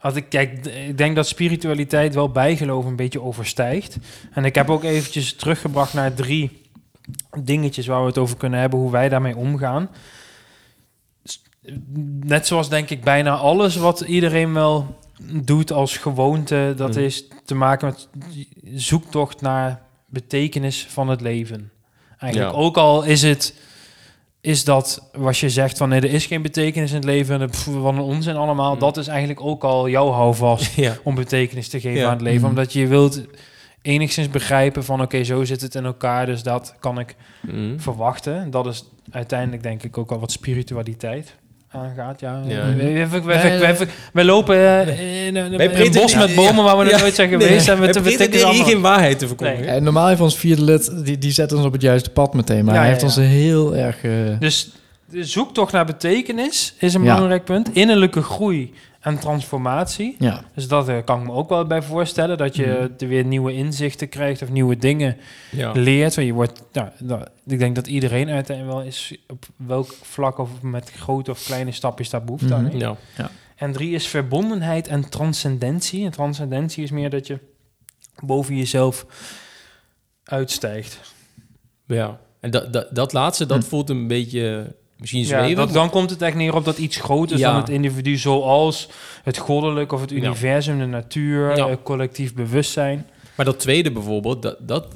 Als 0.00 0.14
ik 0.14 0.28
kijk, 0.28 0.66
ik 0.66 0.98
denk 0.98 1.16
dat 1.16 1.26
spiritualiteit 1.28 2.14
wel 2.14 2.28
bijgeloof 2.30 2.84
een 2.84 2.96
beetje 2.96 3.20
overstijgt. 3.22 3.96
En 4.32 4.44
ik 4.44 4.54
heb 4.54 4.70
ook 4.70 4.84
eventjes 4.84 5.34
teruggebracht 5.34 5.94
naar 5.94 6.14
drie 6.14 6.62
dingetjes 7.42 7.86
waar 7.86 8.00
we 8.00 8.06
het 8.06 8.18
over 8.18 8.36
kunnen 8.36 8.60
hebben, 8.60 8.78
hoe 8.78 8.90
wij 8.90 9.08
daarmee 9.08 9.36
omgaan. 9.36 9.88
Net 12.20 12.46
zoals 12.46 12.68
denk 12.68 12.90
ik 12.90 13.04
bijna 13.04 13.36
alles 13.36 13.76
wat 13.76 14.00
iedereen 14.00 14.52
wel 14.52 14.98
doet 15.44 15.72
als 15.72 15.96
gewoonte, 15.96 16.72
dat 16.76 16.90
Mhm. 16.90 16.98
is 16.98 17.28
te 17.44 17.54
maken 17.54 17.86
met 17.88 18.08
zoektocht 18.74 19.40
naar 19.40 19.82
betekenis 20.14 20.86
van 20.90 21.08
het 21.08 21.20
leven. 21.20 21.70
Eigenlijk 22.18 22.52
Ja. 22.54 22.58
ook 22.60 22.76
al 22.76 23.02
is 23.02 23.22
het 23.22 23.54
is 24.40 24.64
dat 24.64 25.10
wat 25.12 25.38
je 25.38 25.50
zegt 25.50 25.76
van 25.76 25.88
nee, 25.88 26.00
er 26.00 26.12
is 26.12 26.26
geen 26.26 26.42
betekenis 26.42 26.90
in 26.90 26.96
het 26.96 27.04
leven 27.04 27.40
en 27.40 27.50
wat 27.82 27.92
een 27.92 28.00
onzin 28.00 28.36
allemaal. 28.36 28.74
Mm. 28.74 28.78
Dat 28.80 28.96
is 28.96 29.06
eigenlijk 29.06 29.40
ook 29.40 29.64
al 29.64 29.88
jouw 29.88 30.10
houvast 30.10 30.74
ja. 30.86 30.96
om 31.02 31.14
betekenis 31.14 31.68
te 31.68 31.80
geven 31.80 31.98
Ja. 31.98 32.06
aan 32.06 32.12
het 32.12 32.20
leven. 32.22 32.40
Mm. 32.40 32.48
Omdat 32.48 32.72
je 32.72 32.86
wilt 32.86 33.20
enigszins 33.82 34.28
begrijpen 34.30 34.84
van 34.84 35.02
oké, 35.02 35.24
zo 35.24 35.44
zit 35.44 35.60
het 35.60 35.74
in 35.74 35.84
elkaar, 35.84 36.26
dus 36.26 36.42
dat 36.42 36.74
kan 36.80 36.98
ik 36.98 37.16
Mhm. 37.40 37.78
verwachten. 37.78 38.50
Dat 38.50 38.66
is 38.66 38.84
uiteindelijk 39.10 39.62
denk 39.62 39.82
ik 39.82 39.98
ook 39.98 40.10
al 40.12 40.18
wat 40.18 40.32
spiritualiteit 40.32 41.36
aangaat. 41.74 42.20
Ja, 42.20 42.40
Ja. 42.46 42.66
We, 42.66 42.74
we, 42.76 43.08
we, 43.08 43.20
we- 43.22 43.34
Nee, 43.34 43.58
we- 43.58 43.76
we- 43.78 43.86
we 44.12 44.24
lopen 44.24 44.56
eh, 44.56 45.26
in, 45.26 45.36
een- 45.36 45.60
een 45.84 45.92
bos 45.92 46.14
met 46.14 46.34
bomen 46.34 46.64
waar 46.64 46.78
we 46.78 46.82
nog 46.84 46.92
Ja. 46.92 46.98
nooit 47.00 47.14
zijn 47.14 47.30
Nee, 47.30 47.40
geweest. 47.40 47.68
en 47.68 47.74
we 47.74 47.80
pretenderen 47.80 48.18
betekenen 48.18 48.38
hier 48.38 48.46
allemaal. 48.48 48.66
geen 48.72 48.80
waarheid 48.80 49.18
te 49.18 49.26
verkondigen. 49.26 49.60
Nee. 49.64 49.74
En 49.74 49.82
normaal 49.82 50.08
heeft 50.08 50.20
ons 50.20 50.36
vierde 50.38 50.62
lid, 50.62 51.04
die, 51.04 51.18
die 51.18 51.32
zet 51.32 51.52
ons 51.52 51.64
op 51.64 51.72
het 51.72 51.82
juiste 51.82 52.10
pad 52.10 52.34
meteen. 52.34 52.64
Maar 52.64 52.74
Ja, 52.74 52.80
hij 52.80 52.88
ja, 52.88 52.92
heeft 52.94 53.04
ons 53.04 53.16
heel 53.26 53.76
erg... 53.76 54.02
eh, 54.04 54.10
Dus 54.38 54.70
de 55.10 55.24
zoektocht 55.24 55.72
naar 55.72 55.84
betekenis 55.86 56.74
is 56.78 56.94
een 56.94 57.02
Ja. 57.02 57.12
belangrijk 57.14 57.44
punt. 57.44 57.70
Innerlijke 57.72 58.22
groei 58.22 58.72
en 59.04 59.18
transformatie. 59.18 60.16
ja. 60.18 60.44
Dus 60.54 60.68
dat 60.68 60.88
eh, 60.88 60.98
kan 61.04 61.20
ik 61.20 61.26
me 61.26 61.32
ook 61.32 61.48
wel 61.48 61.66
bij 61.66 61.82
voorstellen. 61.82 62.38
Dat 62.38 62.56
je 62.56 62.66
Mhm. 62.66 62.88
er 63.02 63.08
weer 63.08 63.24
nieuwe 63.24 63.52
inzichten 63.52 64.08
krijgt 64.08 64.42
of 64.42 64.50
nieuwe 64.50 64.76
dingen 64.76 65.16
Ja. 65.50 65.72
leert. 65.72 66.14
Want 66.14 66.26
je 66.26 66.32
wordt, 66.32 66.62
nou, 66.72 66.88
nou, 66.98 67.26
ik 67.46 67.58
denk 67.58 67.74
dat 67.74 67.86
iedereen 67.86 68.28
uiteindelijk 68.30 68.76
wel 68.76 68.86
is 68.86 69.16
op 69.28 69.44
welk 69.56 69.92
vlak 70.02 70.38
of 70.38 70.62
met 70.62 70.90
grote 70.90 71.30
of 71.30 71.44
kleine 71.44 71.72
stapjes 71.72 72.10
daar 72.10 72.24
behoefte 72.24 72.54
aan 72.54 72.62
Mhm. 72.62 72.70
heeft. 72.72 72.96
Ja. 73.16 73.30
En 73.56 73.72
drie 73.72 73.94
is 73.94 74.06
verbondenheid 74.06 74.86
en 74.88 75.08
transcendentie. 75.08 76.04
En 76.04 76.10
transcendentie 76.10 76.82
is 76.82 76.90
meer 76.90 77.10
dat 77.10 77.26
je 77.26 77.38
boven 78.22 78.56
jezelf 78.56 79.06
uitstijgt. 80.24 81.00
ja. 81.86 82.20
En 82.40 82.50
dat, 82.50 82.72
dat, 82.72 82.94
dat 82.94 83.12
laatste, 83.12 83.46
dat 83.46 83.62
Hm. 83.62 83.68
voelt 83.68 83.90
een 83.90 84.06
beetje 84.06 84.74
misschien 84.98 85.20
Ja, 85.22 85.26
zweven. 85.26 85.56
dat, 85.56 85.72
dan 85.72 85.90
komt 85.90 86.10
het 86.10 86.22
echt 86.22 86.36
neer 86.36 86.54
op 86.54 86.64
dat 86.64 86.78
iets 86.78 86.96
groter 86.96 87.34
is 87.34 87.40
Ja. 87.40 87.50
dan 87.52 87.60
het 87.60 87.68
individu, 87.70 88.16
zoals 88.16 88.88
het 89.22 89.38
goddelijk 89.38 89.92
of 89.92 90.00
het 90.00 90.10
Ja. 90.10 90.16
universum, 90.16 90.78
de 90.78 90.86
natuur, 90.86 91.56
Ja. 91.56 91.66
eh, 91.68 91.76
collectief 91.82 92.34
bewustzijn. 92.34 93.06
Maar 93.36 93.46
dat 93.46 93.58
tweede 93.60 93.90
bijvoorbeeld, 93.92 94.42
dat, 94.42 94.56
dat, 94.60 94.86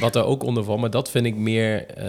wat 0.00 0.12
daar 0.12 0.24
ook 0.24 0.42
onder 0.42 0.64
valt, 0.64 0.80
maar 0.80 0.90
dat 0.90 1.10
vind 1.10 1.26
ik 1.26 1.36
meer, 1.36 1.86
eh, 1.86 2.04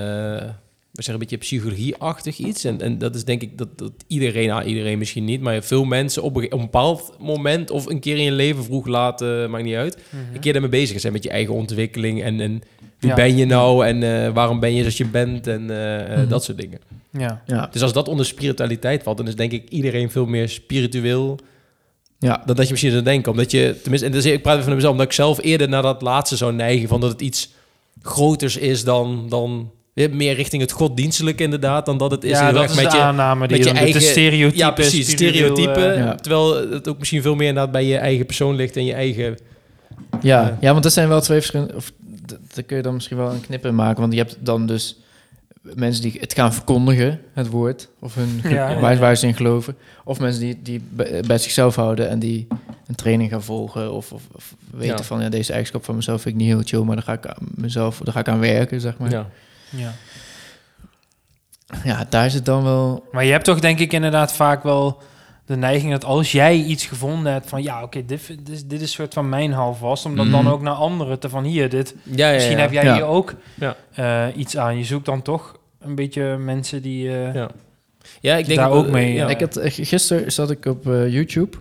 we 0.92 1.06
zeggen 1.06 1.14
een 1.14 1.20
beetje 1.30 1.38
psychologie-achtig 1.38 2.38
iets. 2.38 2.64
En, 2.64 2.82
en 2.82 2.98
dat 2.98 3.16
is 3.16 3.26
denk 3.26 3.42
ik 3.42 3.58
dat, 3.58 3.68
dat 3.78 3.92
iedereen, 4.08 4.48
nou 4.48 4.64
iedereen 4.64 4.98
misschien 4.98 5.26
niet, 5.26 5.42
maar 5.42 5.64
veel 5.64 5.84
mensen 5.84 6.24
op 6.24 6.36
een, 6.36 6.46
op 6.46 6.52
een 6.52 6.60
bepaald 6.60 7.16
moment 7.20 7.72
of 7.72 7.86
een 7.86 8.00
keer 8.00 8.18
in 8.18 8.24
je 8.24 8.32
leven 8.32 8.64
vroeg, 8.64 8.88
laat, 8.88 9.22
eh, 9.22 9.48
maakt 9.48 9.64
niet 9.64 9.76
uit, 9.76 9.98
een 10.34 10.40
keer 10.40 10.52
daarmee 10.52 10.72
bezig 10.72 11.00
zijn 11.00 11.14
met 11.14 11.24
je 11.24 11.30
eigen 11.30 11.54
ontwikkeling 11.54 12.24
en, 12.24 12.40
en 12.42 12.62
wie 13.00 13.10
Ja. 13.10 13.16
ben 13.16 13.38
je 13.38 13.46
nou 13.46 13.86
en 13.86 14.34
waarom 14.34 14.60
ben 14.60 14.74
je 14.74 14.80
zoals 14.80 14.98
je 14.98 15.06
bent 15.08 15.48
en 15.48 15.66
Mhm. 15.66 16.28
dat 16.28 16.44
soort 16.44 16.58
dingen. 16.58 16.80
Ja. 17.12 17.42
Ja. 17.46 17.70
Dus 17.72 17.82
als 17.82 17.94
dat 17.94 18.08
onder 18.08 18.26
spiritualiteit 18.26 19.04
valt, 19.04 19.18
dan 19.18 19.28
is 19.28 19.36
denk 19.36 19.52
ik 19.52 19.70
iedereen 19.70 20.12
veel 20.12 20.26
meer 20.26 20.50
spiritueel 20.50 21.38
Ja. 22.20 22.42
dan 22.46 22.56
dat 22.56 22.66
je 22.66 22.72
misschien 22.72 22.92
zou 22.92 23.04
denken. 23.04 23.32
Omdat 23.32 23.52
je, 23.52 23.76
tenminste, 23.82 24.08
en 24.08 24.14
dus 24.14 24.26
ik 24.26 24.42
praat 24.42 24.54
even 24.54 24.66
van 24.66 24.76
mezelf, 24.76 24.92
omdat 24.92 25.08
ik 25.08 25.14
zelf 25.14 25.42
eerder 25.44 25.70
naar 25.70 25.82
dat 25.82 26.02
laatste 26.02 26.38
zou 26.38 26.54
neigen, 26.54 26.88
van 26.88 27.00
dat 27.02 27.12
het 27.12 27.22
iets 27.22 27.50
groters 28.02 28.58
is 28.58 28.84
dan, 28.84 29.26
dan 29.30 29.72
meer 29.94 30.36
richting 30.36 30.62
het 30.62 30.72
godsdienstelijke 30.72 31.44
inderdaad, 31.44 31.86
dan 31.86 31.98
dat 31.98 32.12
het 32.12 32.24
is 32.24 32.32
ja, 32.32 32.52
dat 32.52 32.70
is 32.70 32.76
met 32.76 32.92
de 32.92 32.98
je, 32.98 33.04
aanname 33.04 33.48
die 33.48 33.58
met 33.58 33.66
je 33.68 33.74
je 33.74 33.80
eigen- 33.80 34.02
stereotype. 34.02 34.58
ja 34.58 34.72
precies, 34.72 35.14
eh, 35.14 35.98
Ja. 35.98 36.16
terwijl 36.16 36.72
het 36.72 36.88
ook 36.88 36.98
misschien 37.00 37.22
veel 37.22 37.36
meer 37.36 37.48
inderdaad 37.48 37.72
bij 37.72 37.86
je 37.86 37.98
eigen 37.98 38.26
persoon 38.26 38.56
ligt 38.56 38.76
en 38.76 38.86
je 38.86 38.94
eigen, 38.94 39.38
Ja, 40.22 40.42
Ja. 40.42 40.58
ja, 40.62 40.72
want 40.72 40.84
dat 40.84 40.94
zijn 40.94 41.08
wel 41.08 41.22
twee 41.22 41.38
verschillende... 41.38 41.76
Of, 41.76 41.92
daar 42.54 42.64
kun 42.64 42.78
je 42.78 42.84
dan 42.84 42.94
misschien 42.94 43.18
wel 43.18 43.32
een 43.32 43.42
knip 43.42 43.66
in 43.66 43.76
maken. 43.76 44.02
Want 44.02 44.14
je 44.14 44.20
hebt 44.20 44.38
dan 44.40 44.66
dus 44.66 44.98
mensen 45.76 46.02
die 46.02 46.18
het 46.20 46.34
gaan 46.34 46.54
verkondigen, 46.54 47.22
het 47.34 47.48
woord. 47.50 47.90
Of 48.00 48.16
hun 48.16 48.40
Ja, 48.44 48.70
ja, 48.70 48.98
waar, 48.98 49.16
ze 49.16 49.28
in 49.28 49.34
geloven. 49.36 49.76
Of 50.04 50.20
mensen 50.20 50.42
die, 50.42 50.60
die 50.62 50.82
bij, 50.90 51.22
bij 51.28 51.38
zichzelf 51.38 51.76
houden 51.76 52.10
en 52.10 52.20
die 52.20 52.48
een 52.88 52.96
training 52.96 53.30
gaan 53.32 53.44
volgen. 53.44 53.94
Of, 53.94 54.12
of, 54.12 54.24
of 54.32 54.56
weten 54.72 54.98
Ja. 54.98 55.04
van, 55.04 55.22
ja, 55.22 55.30
deze 55.30 55.50
eigenschap 55.52 55.86
van 55.86 55.96
mezelf 55.96 56.22
vind 56.22 56.36
ik 56.36 56.42
niet 56.42 56.50
heel 56.52 56.62
chill. 56.64 56.82
Maar 56.82 56.96
daar 56.96 57.06
ga 57.06 57.14
ik 57.14 57.26
aan 57.28 57.48
mezelf, 57.56 57.98
daar 58.04 58.14
ga 58.14 58.20
ik 58.20 58.28
aan 58.28 58.40
werken, 58.40 58.82
zeg 58.82 58.98
maar. 58.98 59.10
Ja, 59.12 59.28
ja. 59.70 59.92
ja. 61.84 62.06
daar 62.10 62.26
is 62.26 62.34
het 62.34 62.46
dan 62.46 62.64
wel... 62.64 63.06
Maar 63.12 63.26
je 63.26 63.32
hebt 63.32 63.46
toch 63.46 63.60
denk 63.60 63.80
ik 63.80 63.94
inderdaad 63.94 64.34
vaak 64.34 64.64
wel 64.64 65.02
de 65.46 65.56
neiging 65.56 65.92
dat 65.92 66.06
als 66.06 66.32
jij 66.32 66.56
iets 66.56 66.86
gevonden 66.86 67.32
hebt 67.34 67.50
van 67.50 67.64
ja, 67.64 67.84
oké, 67.84 68.06
dit, 68.06 68.28
dit, 68.28 68.50
is- 68.50 68.66
dit 68.66 68.82
is 68.82 68.92
soort 68.92 69.14
van 69.14 69.30
mijn 69.30 69.52
houvast, 69.52 70.06
om 70.06 70.16
dat 70.16 70.26
Mhm. 70.26 70.44
dan 70.44 70.48
ook 70.54 70.62
naar 70.62 70.74
anderen 70.74 71.20
te 71.20 71.30
van 71.30 71.44
hier, 71.44 71.70
dit, 71.70 71.96
Ja, 72.04 72.28
ja, 72.28 72.34
misschien 72.34 72.56
ja. 72.56 72.62
heb 72.62 72.72
jij 72.72 72.84
Ja. 72.84 72.94
hier 72.94 73.04
ook 73.04 73.34
Ja. 73.56 73.76
eh, 73.94 74.38
iets 74.38 74.58
aan. 74.58 74.78
Je 74.78 74.84
zoekt 74.84 75.06
dan 75.06 75.22
toch 75.22 75.59
een 75.80 75.96
beetje 75.96 76.38
mensen 76.38 76.82
die... 76.82 77.08
eh, 77.10 77.34
Ja. 77.34 77.50
Ja, 78.22 78.36
ik 78.36 78.46
denk 78.46 78.60
Daar 78.60 78.72
ook 78.72 78.90
mee, 78.90 79.14
Ja. 79.14 79.24
ja. 79.24 79.30
Ik 79.30 79.40
had, 79.40 79.56
eh, 79.58 79.72
gisteren 79.86 80.32
zat 80.32 80.52
ik 80.52 80.66
op 80.66 80.88
eh, 80.90 81.14
YouTube. 81.14 81.58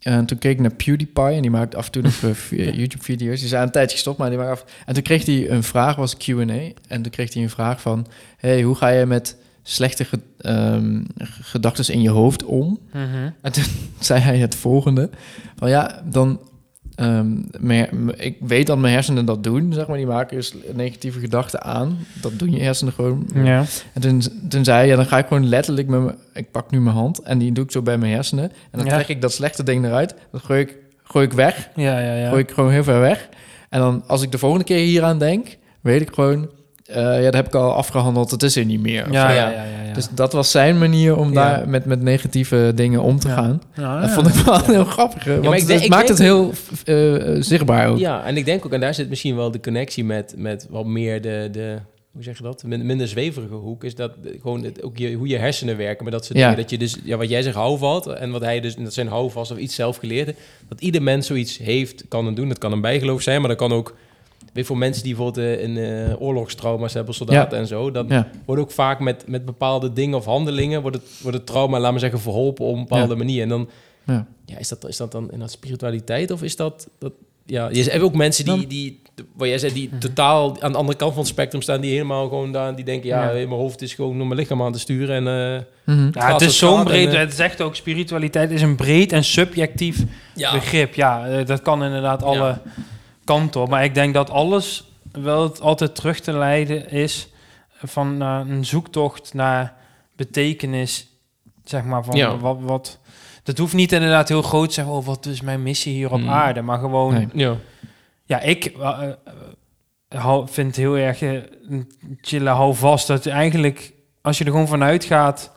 En 0.00 0.26
toen 0.26 0.38
keek 0.38 0.52
ik 0.52 0.60
naar 0.60 0.74
PewDiePie. 0.74 1.24
En 1.24 1.42
die 1.42 1.50
maakt 1.50 1.74
af 1.74 1.86
en 1.86 1.92
toe 1.92 2.02
nog 2.02 2.22
eh, 2.22 2.30
vi- 2.30 2.70
YouTube-video's. 2.80 3.40
Die 3.40 3.48
zijn 3.48 3.62
een 3.62 3.70
tijdje 3.70 3.94
gestopt, 3.96 4.18
maar 4.18 4.28
die 4.28 4.38
waren 4.38 4.52
af. 4.52 4.64
En 4.86 4.94
toen 4.94 5.02
kreeg 5.02 5.26
hij 5.26 5.50
een 5.50 5.62
vraag, 5.62 5.96
was 5.96 6.16
Q&A. 6.16 6.42
En 6.88 7.02
toen 7.02 7.10
kreeg 7.10 7.34
hij 7.34 7.42
een 7.42 7.50
vraag 7.50 7.80
van... 7.80 8.06
Hey, 8.36 8.62
hoe 8.62 8.74
ga 8.74 8.88
je 8.88 9.06
met 9.06 9.36
slechte 9.62 10.04
ge 10.04 10.18
ehm, 10.38 11.02
gedachten 11.42 11.94
in 11.94 12.02
je 12.02 12.10
hoofd 12.10 12.44
om? 12.44 12.78
mhm. 12.92 13.30
En 13.40 13.52
toen 13.52 13.64
zei 14.00 14.20
hij 14.20 14.38
het 14.38 14.54
volgende. 14.54 15.10
Van 15.56 15.68
ja, 15.70 16.02
dan... 16.04 16.40
ehm, 16.94 17.30
mijn- 17.60 18.12
ik 18.16 18.36
weet 18.40 18.66
dat 18.66 18.78
mijn 18.78 18.92
hersenen 18.94 19.24
dat 19.24 19.44
doen, 19.44 19.72
zeg 19.72 19.86
maar. 19.86 19.96
Die 19.96 20.06
maken 20.06 20.36
dus 20.36 20.54
negatieve 20.74 21.20
gedachten 21.20 21.62
aan. 21.62 21.98
Dat 22.20 22.38
doen 22.38 22.50
je 22.52 22.60
hersenen 22.62 22.92
gewoon. 22.92 23.28
Ja. 23.34 23.64
En 23.92 24.00
toen, 24.00 24.22
toen 24.48 24.64
zei 24.64 24.76
hij, 24.78 24.86
ja, 24.86 24.96
dan 24.96 25.06
ga 25.06 25.18
ik 25.18 25.26
gewoon 25.26 25.48
letterlijk 25.48 25.88
met 25.88 26.00
mijn... 26.02 26.16
Ik 26.34 26.50
pak 26.50 26.70
nu 26.70 26.80
mijn 26.80 26.96
hand 26.96 27.18
en 27.18 27.38
die 27.38 27.52
doe 27.52 27.64
ik 27.64 27.70
zo 27.70 27.82
bij 27.82 27.98
mijn 27.98 28.12
hersenen. 28.12 28.44
En 28.44 28.78
dan 28.78 28.84
Ja. 28.86 28.94
trek 28.94 29.08
ik 29.08 29.20
dat 29.20 29.32
slechte 29.32 29.62
ding 29.62 29.84
eruit. 29.84 30.14
Dat 30.32 30.42
gooi 30.42 30.60
ik, 30.60 30.76
gooi 31.02 31.26
ik 31.26 31.32
weg. 31.32 31.68
Ja, 31.76 31.98
ja, 31.98 32.14
ja. 32.14 32.28
Gooi 32.28 32.42
ik 32.42 32.50
gewoon 32.50 32.70
heel 32.70 32.84
ver 32.84 33.00
weg. 33.00 33.28
En 33.68 33.80
dan, 33.80 34.04
als 34.06 34.22
ik 34.22 34.30
de 34.32 34.38
volgende 34.38 34.64
keer 34.64 34.78
hieraan 34.84 35.18
denk... 35.18 35.56
weet 35.80 36.00
ik 36.00 36.10
gewoon... 36.14 36.48
eh, 36.92 37.02
ja, 37.16 37.22
dat 37.22 37.34
heb 37.34 37.46
ik 37.46 37.54
al 37.54 37.72
afgehandeld, 37.74 38.30
het 38.30 38.42
is 38.42 38.56
er 38.56 38.64
niet 38.64 38.80
meer. 38.80 39.12
Ja, 39.12 39.30
ja, 39.30 39.34
ja, 39.34 39.50
ja. 39.50 39.62
ja. 39.86 39.92
Dus 39.94 40.08
dat 40.14 40.32
was 40.32 40.50
zijn 40.50 40.78
manier 40.78 41.16
om 41.16 41.32
Ja. 41.32 41.34
daar 41.34 41.68
met, 41.68 41.84
met 41.84 42.02
negatieve 42.02 42.72
dingen 42.74 43.02
om 43.02 43.18
te 43.18 43.28
Ja. 43.28 43.34
gaan. 43.34 43.62
Ja, 43.74 44.00
Dat 44.00 44.10
vond 44.10 44.26
ik 44.28 44.34
wel 44.34 44.64
heel 44.76 44.84
grappig. 44.84 45.24
hè, 45.24 45.40
Want 45.40 45.68
het 45.68 45.88
maakt 45.88 46.08
het 46.08 46.18
heel 46.18 46.50
eh, 46.84 47.14
eh, 47.36 47.42
zichtbaar 47.42 47.88
ook. 47.88 47.98
Ja, 47.98 48.24
en 48.24 48.36
ik 48.36 48.44
denk 48.44 48.66
ook, 48.66 48.72
en 48.72 48.80
daar 48.80 48.94
zit 48.94 49.08
misschien 49.08 49.36
wel 49.36 49.50
de 49.50 49.60
connectie 49.60 50.04
met, 50.04 50.34
met 50.36 50.66
wat 50.70 50.86
meer 50.86 51.20
de, 51.22 51.48
de, 51.52 51.76
hoe 52.12 52.22
zeg 52.22 52.36
je 52.36 52.42
dat, 52.42 52.62
Min- 52.66 52.86
minder 52.86 53.08
zweverige 53.08 53.54
hoek, 53.54 53.84
is 53.84 53.94
dat 53.94 54.12
gewoon 54.42 54.64
het, 54.64 54.82
ook 54.82 54.96
je, 54.98 55.12
hoe 55.14 55.28
je 55.28 55.38
hersenen 55.38 55.76
werken, 55.76 56.02
maar 56.02 56.12
dat 56.12 56.24
soort 56.24 56.38
Ja. 56.38 56.54
Dat 56.54 56.70
je 56.70 56.78
dus, 56.78 56.96
ja, 57.04 57.16
wat 57.16 57.28
jij 57.28 57.42
zegt, 57.42 57.56
houvast, 57.56 58.06
en 58.06 58.30
wat 58.30 58.42
hij 58.42 58.60
dus, 58.60 58.74
dat 58.76 58.94
zijn 58.94 59.08
houvast 59.08 59.50
of 59.50 59.58
iets 59.58 59.74
zelf 59.74 59.96
geleerd, 59.96 60.34
dat 60.68 60.80
ieder 60.80 61.02
mens 61.02 61.26
zoiets 61.26 61.58
heeft, 61.58 62.04
kan 62.08 62.26
en 62.26 62.34
doen. 62.34 62.48
Dat 62.48 62.58
kan 62.58 62.72
een 62.72 62.80
bijgeloof 62.80 63.22
zijn, 63.22 63.40
maar 63.40 63.48
dat 63.48 63.58
kan 63.58 63.72
ook, 63.72 63.94
weet 64.52 64.66
voor 64.66 64.78
mensen 64.78 65.02
die 65.02 65.14
bijvoorbeeld 65.14 65.46
eh, 65.58 65.62
een 65.62 65.76
eh, 65.76 66.20
oorlogstrauma's 66.22 66.94
hebben, 66.94 67.14
soldaten 67.14 67.58
en 67.58 67.66
zo, 67.66 67.90
dan 67.90 68.06
Ja. 68.08 68.28
wordt 68.44 68.62
ook 68.62 68.70
vaak 68.70 69.00
met, 69.00 69.24
met 69.26 69.44
bepaalde 69.44 69.92
dingen 69.92 70.18
of 70.18 70.24
handelingen, 70.24 70.80
wordt 70.82 70.96
het, 70.96 71.06
wordt 71.22 71.36
het 71.36 71.46
trauma, 71.46 71.78
laat 71.80 71.90
maar 71.90 72.00
zeggen, 72.00 72.20
verholpen 72.20 72.64
op 72.64 72.74
een 72.74 72.80
bepaalde 72.80 73.12
Ja. 73.12 73.18
manier. 73.18 73.42
En 73.42 73.48
dan, 73.48 73.68
Ja. 74.06 74.26
ja, 74.44 74.58
is 74.58 74.68
dat, 74.68 74.88
is 74.88 74.96
dat 74.96 75.12
dan 75.12 75.30
in 75.32 75.38
dat 75.38 75.50
spiritualiteit 75.50 76.30
of 76.30 76.42
is 76.42 76.56
dat... 76.56 76.88
dat 76.98 77.12
ja, 77.46 77.68
je 77.72 77.82
hebt 77.82 78.02
ook 78.02 78.14
mensen 78.14 78.44
die, 78.44 78.66
die, 78.66 79.00
wat 79.36 79.48
jij 79.48 79.58
zei, 79.58 79.72
die 79.72 79.90
totaal 79.98 80.62
aan 80.62 80.72
de 80.72 80.78
andere 80.78 80.98
kant 80.98 81.12
van 81.12 81.20
het 81.22 81.30
spectrum 81.30 81.62
staan, 81.62 81.80
die 81.80 81.90
helemaal 81.92 82.28
gewoon 82.28 82.52
daar, 82.52 82.76
die 82.76 82.84
denken, 82.84 83.08
ja, 83.08 83.24
Ja. 83.26 83.32
mijn 83.32 83.48
hoofd 83.48 83.82
is 83.82 83.94
gewoon 83.94 84.20
om 84.20 84.26
mijn 84.28 84.40
lichaam 84.40 84.62
aan 84.62 84.72
te 84.72 84.78
sturen 84.78 85.26
en 85.26 85.54
eh, 85.56 85.60
Mhm. 85.94 86.08
Ja, 86.12 86.32
het 86.32 86.40
is 86.40 86.58
zo'n 86.58 86.84
breed. 86.84 87.08
en, 87.08 87.20
Het 87.20 87.34
zegt 87.34 87.60
ook 87.62 87.74
spiritualiteit 87.76 88.50
is 88.50 88.62
een 88.62 88.76
breed 88.76 89.12
en 89.12 89.24
subjectief 89.24 90.04
ja, 90.34 90.52
begrip. 90.52 90.94
Ja, 90.94 91.42
dat 91.44 91.62
kan 91.62 91.84
inderdaad 91.84 92.22
alle 92.22 92.58
Ja. 93.24 93.34
kanten 93.34 93.60
op. 93.60 93.68
Maar 93.68 93.84
ik 93.84 93.94
denk 93.94 94.14
dat 94.14 94.30
alles 94.30 94.84
wel 95.12 95.56
altijd 95.60 95.94
terug 95.94 96.20
te 96.20 96.32
leiden 96.32 96.90
is 96.90 97.28
van 97.84 98.16
naar 98.16 98.40
een 98.40 98.64
zoektocht 98.64 99.34
naar 99.34 99.74
betekenis. 100.16 101.06
Zeg 101.64 101.84
maar 101.84 102.04
van 102.04 102.16
Ja. 102.16 102.36
wat, 102.36 102.56
wat. 102.60 102.98
Dat 103.42 103.58
hoeft 103.58 103.74
niet 103.74 103.92
inderdaad 103.92 104.28
heel 104.28 104.42
groot 104.42 104.68
te 104.68 104.74
zijn. 104.74 104.86
Oh, 104.86 105.04
wat 105.04 105.26
is 105.26 105.40
mijn 105.40 105.62
missie 105.62 105.92
hier 105.94 106.12
op 106.12 106.20
Mm. 106.20 106.28
aarde? 106.28 106.62
Maar 106.62 106.78
gewoon. 106.78 107.14
Nee. 107.14 107.28
ja, 107.34 107.56
Ja, 108.26 108.40
ik 108.40 108.64
eh, 108.64 109.02
eh, 110.08 110.20
hou, 110.22 110.48
vind 110.48 110.66
het 110.66 110.76
heel 110.76 110.96
erg 110.96 111.22
eh, 111.22 111.32
een 111.68 111.90
chille 112.20 112.50
hou 112.50 112.74
vast 112.74 113.06
dat 113.06 113.24
je 113.24 113.30
eigenlijk, 113.30 113.92
als 114.20 114.38
je 114.38 114.44
er 114.44 114.50
gewoon 114.50 114.68
vanuit 114.68 115.04
gaat, 115.04 115.52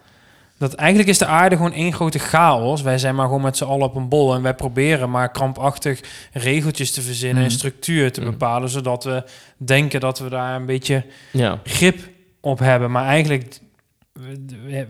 dat 0.58 0.74
eigenlijk 0.74 1.10
is 1.10 1.18
de 1.18 1.26
aarde 1.26 1.56
gewoon 1.56 1.74
één 1.74 1.94
grote 1.94 2.20
chaos. 2.20 2.82
Wij 2.82 2.98
zijn 2.98 3.16
maar 3.16 3.26
gewoon 3.26 3.42
met 3.42 3.58
z'n 3.58 3.64
allen 3.64 3.86
op 3.88 3.96
een 3.96 4.10
bol 4.10 4.34
en 4.34 4.42
wij 4.42 4.54
proberen 4.56 5.10
maar 5.10 5.32
krampachtig 5.32 6.02
regeltjes 6.34 6.92
te 6.92 7.02
verzinnen 7.02 7.44
en 7.44 7.50
Mhm. 7.50 7.58
structuur 7.58 8.12
te 8.12 8.22
Mhm. 8.22 8.30
bepalen, 8.30 8.70
zodat 8.70 9.04
we 9.04 9.24
denken 9.58 10.00
dat 10.00 10.20
we 10.20 10.30
daar 10.30 10.56
een 10.56 10.66
beetje 10.66 11.06
ja. 11.32 11.60
grip 11.64 12.00
op 12.42 12.60
hebben. 12.60 12.92
Maar 12.92 13.06
eigenlijk, 13.06 13.58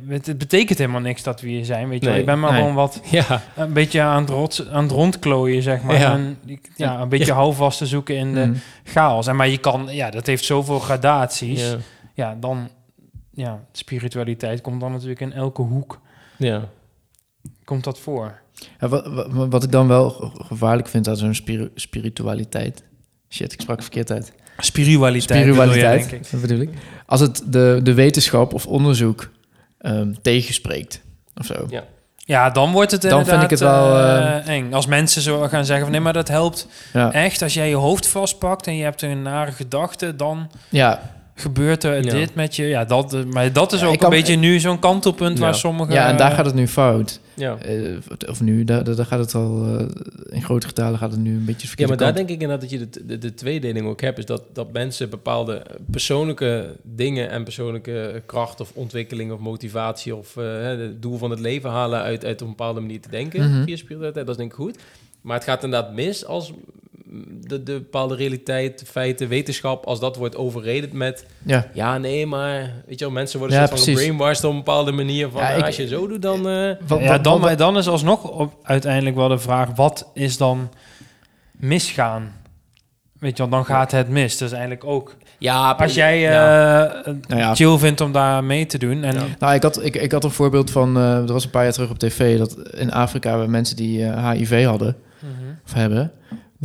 het 0.10 0.38
betekent 0.38 0.78
helemaal 0.80 1.02
niks 1.02 1.24
dat 1.24 1.42
we 1.42 1.48
hier 1.48 1.66
zijn, 1.66 1.90
weet 1.90 2.00
je 2.00 2.06
wel. 2.06 2.12
Nee, 2.12 2.20
Ik 2.20 2.26
ben 2.30 2.40
maar 2.40 2.52
nee. 2.52 2.60
gewoon 2.60 2.76
wat 2.76 3.02
Ja, 3.10 3.42
een 3.56 3.74
beetje 3.74 4.02
aan 4.02 4.26
het, 4.26 4.68
aan 4.72 4.84
het 4.84 4.92
rondklooien, 4.92 5.62
zeg 5.62 5.82
maar. 5.82 6.00
Ja. 6.00 6.12
En 6.14 6.40
ja, 6.76 7.00
een 7.02 7.10
beetje 7.10 7.34
houvast 7.34 7.78
te 7.78 7.86
zoeken 7.86 8.16
in 8.16 8.34
de 8.34 8.46
Mhm. 8.46 8.56
chaos. 8.84 9.28
En 9.28 9.36
maar 9.36 9.48
je 9.48 9.58
kan, 9.58 9.88
ja, 9.92 10.10
dat 10.10 10.26
heeft 10.26 10.46
zoveel 10.46 10.80
gradaties. 10.80 11.76
Ja, 12.14 12.36
dan, 12.40 12.70
ja, 13.36 13.66
spiritualiteit 13.72 14.62
komt 14.62 14.80
dan 14.82 14.92
natuurlijk 14.92 15.20
in 15.20 15.34
elke 15.34 15.62
hoek 15.62 16.00
ja. 16.38 16.70
komt 17.64 17.84
dat 17.84 18.00
voor. 18.00 18.40
Ja, 18.80 18.88
wat, 18.88 19.08
wat, 19.08 19.48
wat 19.50 19.64
ik 19.64 19.72
dan 19.72 19.88
wel 19.88 20.10
ge- 20.10 20.44
gevaarlijk 20.44 20.88
vind 20.88 21.08
aan 21.08 21.18
zo'n 21.18 21.34
spiritualiteit... 21.76 22.84
Shit, 23.30 23.54
ik 23.54 23.62
sprak 23.62 23.82
verkeerd 23.82 24.12
uit. 24.12 24.34
Spiritualiteit, 24.58 25.40
Spiritualiteit, 25.40 25.92
bedoel 25.92 26.02
je, 26.02 26.10
denk 26.10 26.26
ik. 26.26 26.32
dat 26.32 26.42
bedoel 26.42 26.60
ik. 26.60 26.70
Als 27.06 27.20
het 27.20 27.42
de, 27.46 27.80
de 27.84 27.94
wetenschap 27.94 28.54
of 28.54 28.68
onderzoek 28.68 29.30
ehm, 29.78 30.14
tegenspreekt 30.22 31.02
of 31.36 31.46
zo. 31.46 31.66
Ja. 31.70 31.84
Ja, 32.18 32.50
dan 32.50 32.72
wordt 32.72 32.92
het 32.92 33.02
Dan 33.02 33.12
inderdaad 33.12 33.40
vind 33.40 33.52
ik 33.52 33.60
het 33.60 33.70
wel, 33.70 33.98
eh, 33.98 34.38
eh, 34.38 34.48
eng. 34.48 34.74
Als 34.74 34.86
mensen 34.86 35.22
zo 35.22 35.48
gaan 35.48 35.66
zeggen 35.66 35.84
van 35.84 35.92
nee, 35.92 36.02
maar 36.02 36.14
dat 36.14 36.28
helpt 36.28 36.68
Ja, 36.94 37.12
echt. 37.12 37.42
Als 37.42 37.54
jij 37.54 37.70
je 37.70 37.76
hoofd 37.76 38.08
vastpakt 38.08 38.68
en 38.68 38.76
je 38.76 38.84
hebt 38.84 39.02
een 39.02 39.22
nare 39.22 39.52
gedachte, 39.52 40.16
dan 40.16 40.52
ja, 40.70 41.15
gebeurt 41.38 41.84
er 41.84 42.04
Ja. 42.06 42.12
dit 42.12 42.36
met 42.36 42.56
je. 42.56 42.64
Ja, 42.66 42.86
dat, 42.86 43.14
eh, 43.14 43.24
maar 43.24 43.54
dat 43.54 43.74
is 43.74 43.80
Ja, 43.80 43.86
ook 43.88 44.04
een 44.04 44.10
beetje 44.10 44.36
nu 44.36 44.60
zo'n 44.60 44.80
kantelpunt 44.80 45.38
Ja. 45.38 45.44
waar 45.44 45.56
sommigen... 45.56 45.94
ja, 45.94 46.10
en 46.10 46.18
daar 46.18 46.32
gaat 46.32 46.46
het 46.46 46.56
nu 46.56 46.68
fout. 46.68 47.20
ja. 47.34 47.58
Eh, 47.58 47.98
of 48.30 48.42
nu, 48.42 48.64
daar, 48.64 48.84
daar 48.96 49.06
gaat 49.06 49.20
het 49.20 49.36
al... 49.36 49.66
eh, 49.78 49.86
in 50.36 50.44
grote 50.44 50.68
getalen 50.68 51.00
gaat 51.00 51.12
het 51.12 51.20
nu 51.20 51.36
een 51.36 51.46
beetje 51.46 51.68
de 51.68 51.74
Ja, 51.82 51.88
maar 51.88 51.98
daar 51.98 52.14
denk 52.16 52.30
ik 52.30 52.42
inderdaad 52.42 52.62
dat 52.62 52.70
je 52.70 52.90
de, 52.90 53.06
de, 53.06 53.18
de 53.18 53.34
tweedeling 53.34 53.88
ook 53.88 54.02
hebt. 54.02 54.18
Is 54.18 54.26
dat, 54.26 54.42
dat 54.54 54.72
mensen 54.74 55.10
bepaalde 55.10 55.62
persoonlijke 55.92 56.76
dingen 56.84 57.30
en 57.30 57.44
persoonlijke 57.44 58.22
kracht 58.26 58.60
of 58.62 58.72
ontwikkeling 58.74 59.32
of 59.32 59.40
motivatie 59.40 60.16
of 60.16 60.36
het 60.36 61.02
doel 61.02 61.18
van 61.18 61.30
het 61.30 61.40
leven 61.40 61.70
halen 61.70 62.02
uit, 62.02 62.26
uit 62.26 62.42
een 62.42 62.48
bepaalde 62.48 62.80
manier 62.80 63.02
te 63.02 63.10
denken 63.10 63.64
via 63.66 63.76
spiritualiteit. 63.76 64.26
Dat 64.26 64.36
is 64.36 64.42
denk 64.42 64.52
ik 64.52 64.58
goed. 64.58 64.78
Maar 65.22 65.36
het 65.36 65.44
gaat 65.46 65.64
inderdaad 65.64 65.94
mis 65.94 66.26
als 66.26 66.52
de, 67.42 67.64
de 67.64 67.72
bepaalde 67.74 68.16
realiteit, 68.16 68.84
feiten, 68.88 69.28
wetenschap, 69.28 69.86
als 69.86 70.00
dat 70.00 70.16
wordt 70.16 70.36
overredend 70.36 70.94
met 70.94 71.26
Ja, 71.44 71.68
ja, 71.74 71.98
nee, 71.98 72.26
maar 72.26 72.72
weet 72.86 73.00
je 73.00 73.06
wel, 73.06 73.14
mensen 73.14 73.40
worden 73.40 73.58
Ja, 73.58 73.66
soort 73.68 73.80
van 73.80 73.88
gebrainwashed 73.94 74.44
op 74.44 74.52
een 74.52 74.58
bepaalde 74.58 74.92
manier 74.92 75.30
van 75.30 75.42
Ja, 75.42 75.52
ah, 75.52 75.58
ik- 75.58 75.66
als 75.66 75.76
je 75.76 75.82
het 75.82 75.92
zo 75.92 76.08
doet, 76.08 76.22
dan... 76.22 76.50
eh, 76.50 76.72
wat, 76.88 77.00
ja, 77.00 77.08
wat- 77.08 77.24
dan, 77.24 77.40
wat- 77.42 77.58
dan 77.58 77.78
is 77.78 77.88
alsnog 77.88 78.24
op, 78.32 78.54
uiteindelijk 78.64 79.16
wel 79.16 79.28
de 79.28 79.38
vraag: 79.38 79.70
wat 79.76 80.10
is 80.14 80.38
dan 80.38 80.70
misgaan? 81.52 82.32
Weet 83.20 83.38
je 83.38 83.44
wel, 83.44 83.52
dan 83.52 83.66
gaat 83.66 83.92
het 83.92 84.10
mis. 84.10 84.38
Dus 84.38 84.52
eigenlijk 84.52 84.84
ook. 84.84 85.16
ja, 85.38 85.72
Als 85.72 85.94
jij 85.94 86.20
ja. 86.20 86.86
eh, 86.88 87.14
Nou 87.28 87.42
ja. 87.42 87.56
chill 87.56 87.78
vindt 87.78 88.02
om 88.02 88.12
daar 88.12 88.44
mee 88.44 88.66
te 88.66 88.78
doen. 88.78 89.04
En 89.04 89.14
Ja. 89.14 89.24
Nou, 89.40 89.54
ik 89.54 89.64
had, 89.64 89.84
ik, 89.86 89.96
ik 89.96 90.12
had 90.12 90.24
een 90.24 90.32
voorbeeld 90.32 90.72
van... 90.72 90.98
eh 90.98 91.18
er 91.18 91.34
was 91.34 91.44
een 91.44 91.50
paar 91.50 91.64
jaar 91.64 91.74
terug 91.74 91.90
op 91.90 92.00
tv... 92.00 92.38
dat 92.38 92.58
in 92.74 92.92
Afrika 92.92 93.32
waren 93.36 93.50
mensen 93.52 93.76
die 93.76 94.06
eh, 94.06 94.30
HIV 94.32 94.66
hadden... 94.66 94.96
Mhm. 95.20 95.32
of 95.66 95.74
hebben... 95.74 96.12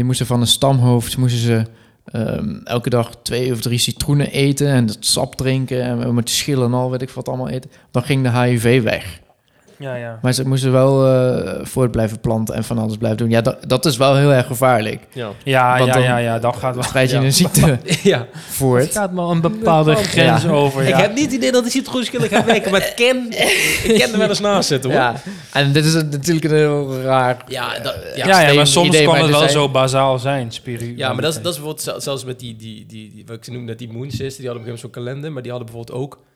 die 0.01 0.09
moesten 0.09 0.27
van 0.27 0.41
een 0.41 0.47
stamhoofd... 0.47 1.17
moesten 1.17 1.41
ze 1.41 1.63
ehm, 2.05 2.55
elke 2.65 2.91
dag 2.91 3.17
twee 3.23 3.53
of 3.53 3.61
drie 3.61 3.79
citroenen 3.79 4.31
eten... 4.31 4.69
en 4.69 4.87
dat 4.87 4.97
sap 5.01 5.35
drinken... 5.35 5.83
en 5.83 6.15
met 6.15 6.31
schillen 6.31 6.67
en 6.67 6.75
al, 6.75 6.91
weet 6.91 7.03
ik 7.03 7.11
wat 7.11 7.29
allemaal 7.29 7.49
eten. 7.49 7.71
Dan 7.91 8.03
ging 8.03 8.23
de 8.23 8.41
HIV 8.41 8.83
weg. 8.83 9.21
Ja, 9.81 9.95
ja. 9.95 10.19
Maar 10.23 10.33
ze 10.33 10.47
moesten 10.49 10.73
wel 10.73 11.07
eh, 11.07 11.59
voort 11.63 11.91
blijven 11.91 12.21
planten... 12.21 12.55
en 12.55 12.65
van 12.65 12.79
alles 12.79 12.97
blijven 12.97 13.19
doen. 13.19 13.31
Ja, 13.31 13.41
dat, 13.41 13.57
dat 13.67 13.85
is 13.87 13.97
wel 13.97 14.17
heel 14.17 14.33
erg 14.33 14.47
gevaarlijk. 14.47 15.03
ja. 15.13 15.29
Ja, 15.45 15.75
Want 15.79 15.87
ja, 15.89 15.93
dan 15.95 16.03
ja, 16.03 16.17
ja, 16.17 16.39
dat 16.39 16.57
gaat 16.57 16.75
wel. 16.93 17.03
Je 17.03 17.09
Ja. 17.09 17.23
een 17.23 17.33
ziekte 17.33 17.79
ja. 18.03 18.19
Het 18.33 18.55
voort. 18.55 18.93
gaat 18.93 19.13
maar 19.13 19.27
een 19.27 19.41
bepaalde 19.41 19.95
grens 19.95 20.43
Ja. 20.43 20.49
over. 20.51 20.83
Ik 20.83 20.95
heb 20.95 21.15
niet 21.15 21.25
het 21.25 21.33
idee 21.35 21.53
dat 21.53 21.63
die 21.63 21.73
citroenschillen 21.73 22.29
gaat 22.29 22.45
werken, 22.45 22.71
maar 22.71 22.81
het 22.81 22.95
ken, 22.95 23.27
ik 23.85 23.95
ken 23.99 24.13
er 24.13 24.19
wel 24.19 24.29
eens 24.29 24.41
naast 24.41 24.69
zitten, 24.69 24.91
hoor. 24.91 24.99
Ja, 25.01 25.15
en 25.53 25.73
dit 25.73 25.85
is 25.85 25.95
een- 25.95 26.09
natuurlijk 26.09 26.45
een 26.45 26.57
heel 26.57 27.01
raar... 27.01 27.37
Ja, 27.49 27.79
dat, 27.83 27.95
ja. 27.95 28.11
ja, 28.17 28.27
ja, 28.27 28.31
extreem 28.37 28.57
maar 28.57 28.67
soms 28.67 28.89
idee, 28.89 29.03
kan 29.05 29.13
maar 29.13 29.21
het 29.23 29.31
wel 29.31 29.39
zijn- 29.39 29.51
zo 29.53 29.69
bazaal 29.69 30.19
zijn, 30.19 30.51
spiritueel. 30.53 30.97
Ja, 30.97 31.13
maar 31.13 31.23
dat 31.23 31.31
is, 31.37 31.43
dat 31.43 31.53
is 31.53 31.59
bijvoorbeeld 31.59 31.83
zel- 31.85 32.01
zelfs 32.01 32.25
met 32.25 32.39
die, 32.41 32.57
die, 32.57 32.87
die, 32.87 33.11
die 33.15 33.23
wat 33.27 33.37
ik 33.37 33.45
ze 33.45 33.51
noemde 33.51 33.67
net, 33.67 33.79
die 33.79 33.93
Moon 33.93 34.11
Sister, 34.11 34.37
die 34.43 34.47
hadden 34.47 34.63
op 34.63 34.69
een 34.69 34.73
gegeven 34.75 34.81
moment 34.83 34.95
zo'n 34.95 35.05
kalender, 35.05 35.33
maar 35.33 35.43
die 35.43 35.51
hadden 35.51 35.71
bijvoorbeeld 35.71 35.99
ook, 36.03 36.13
eh, 36.15 36.21
eh, 36.21 36.30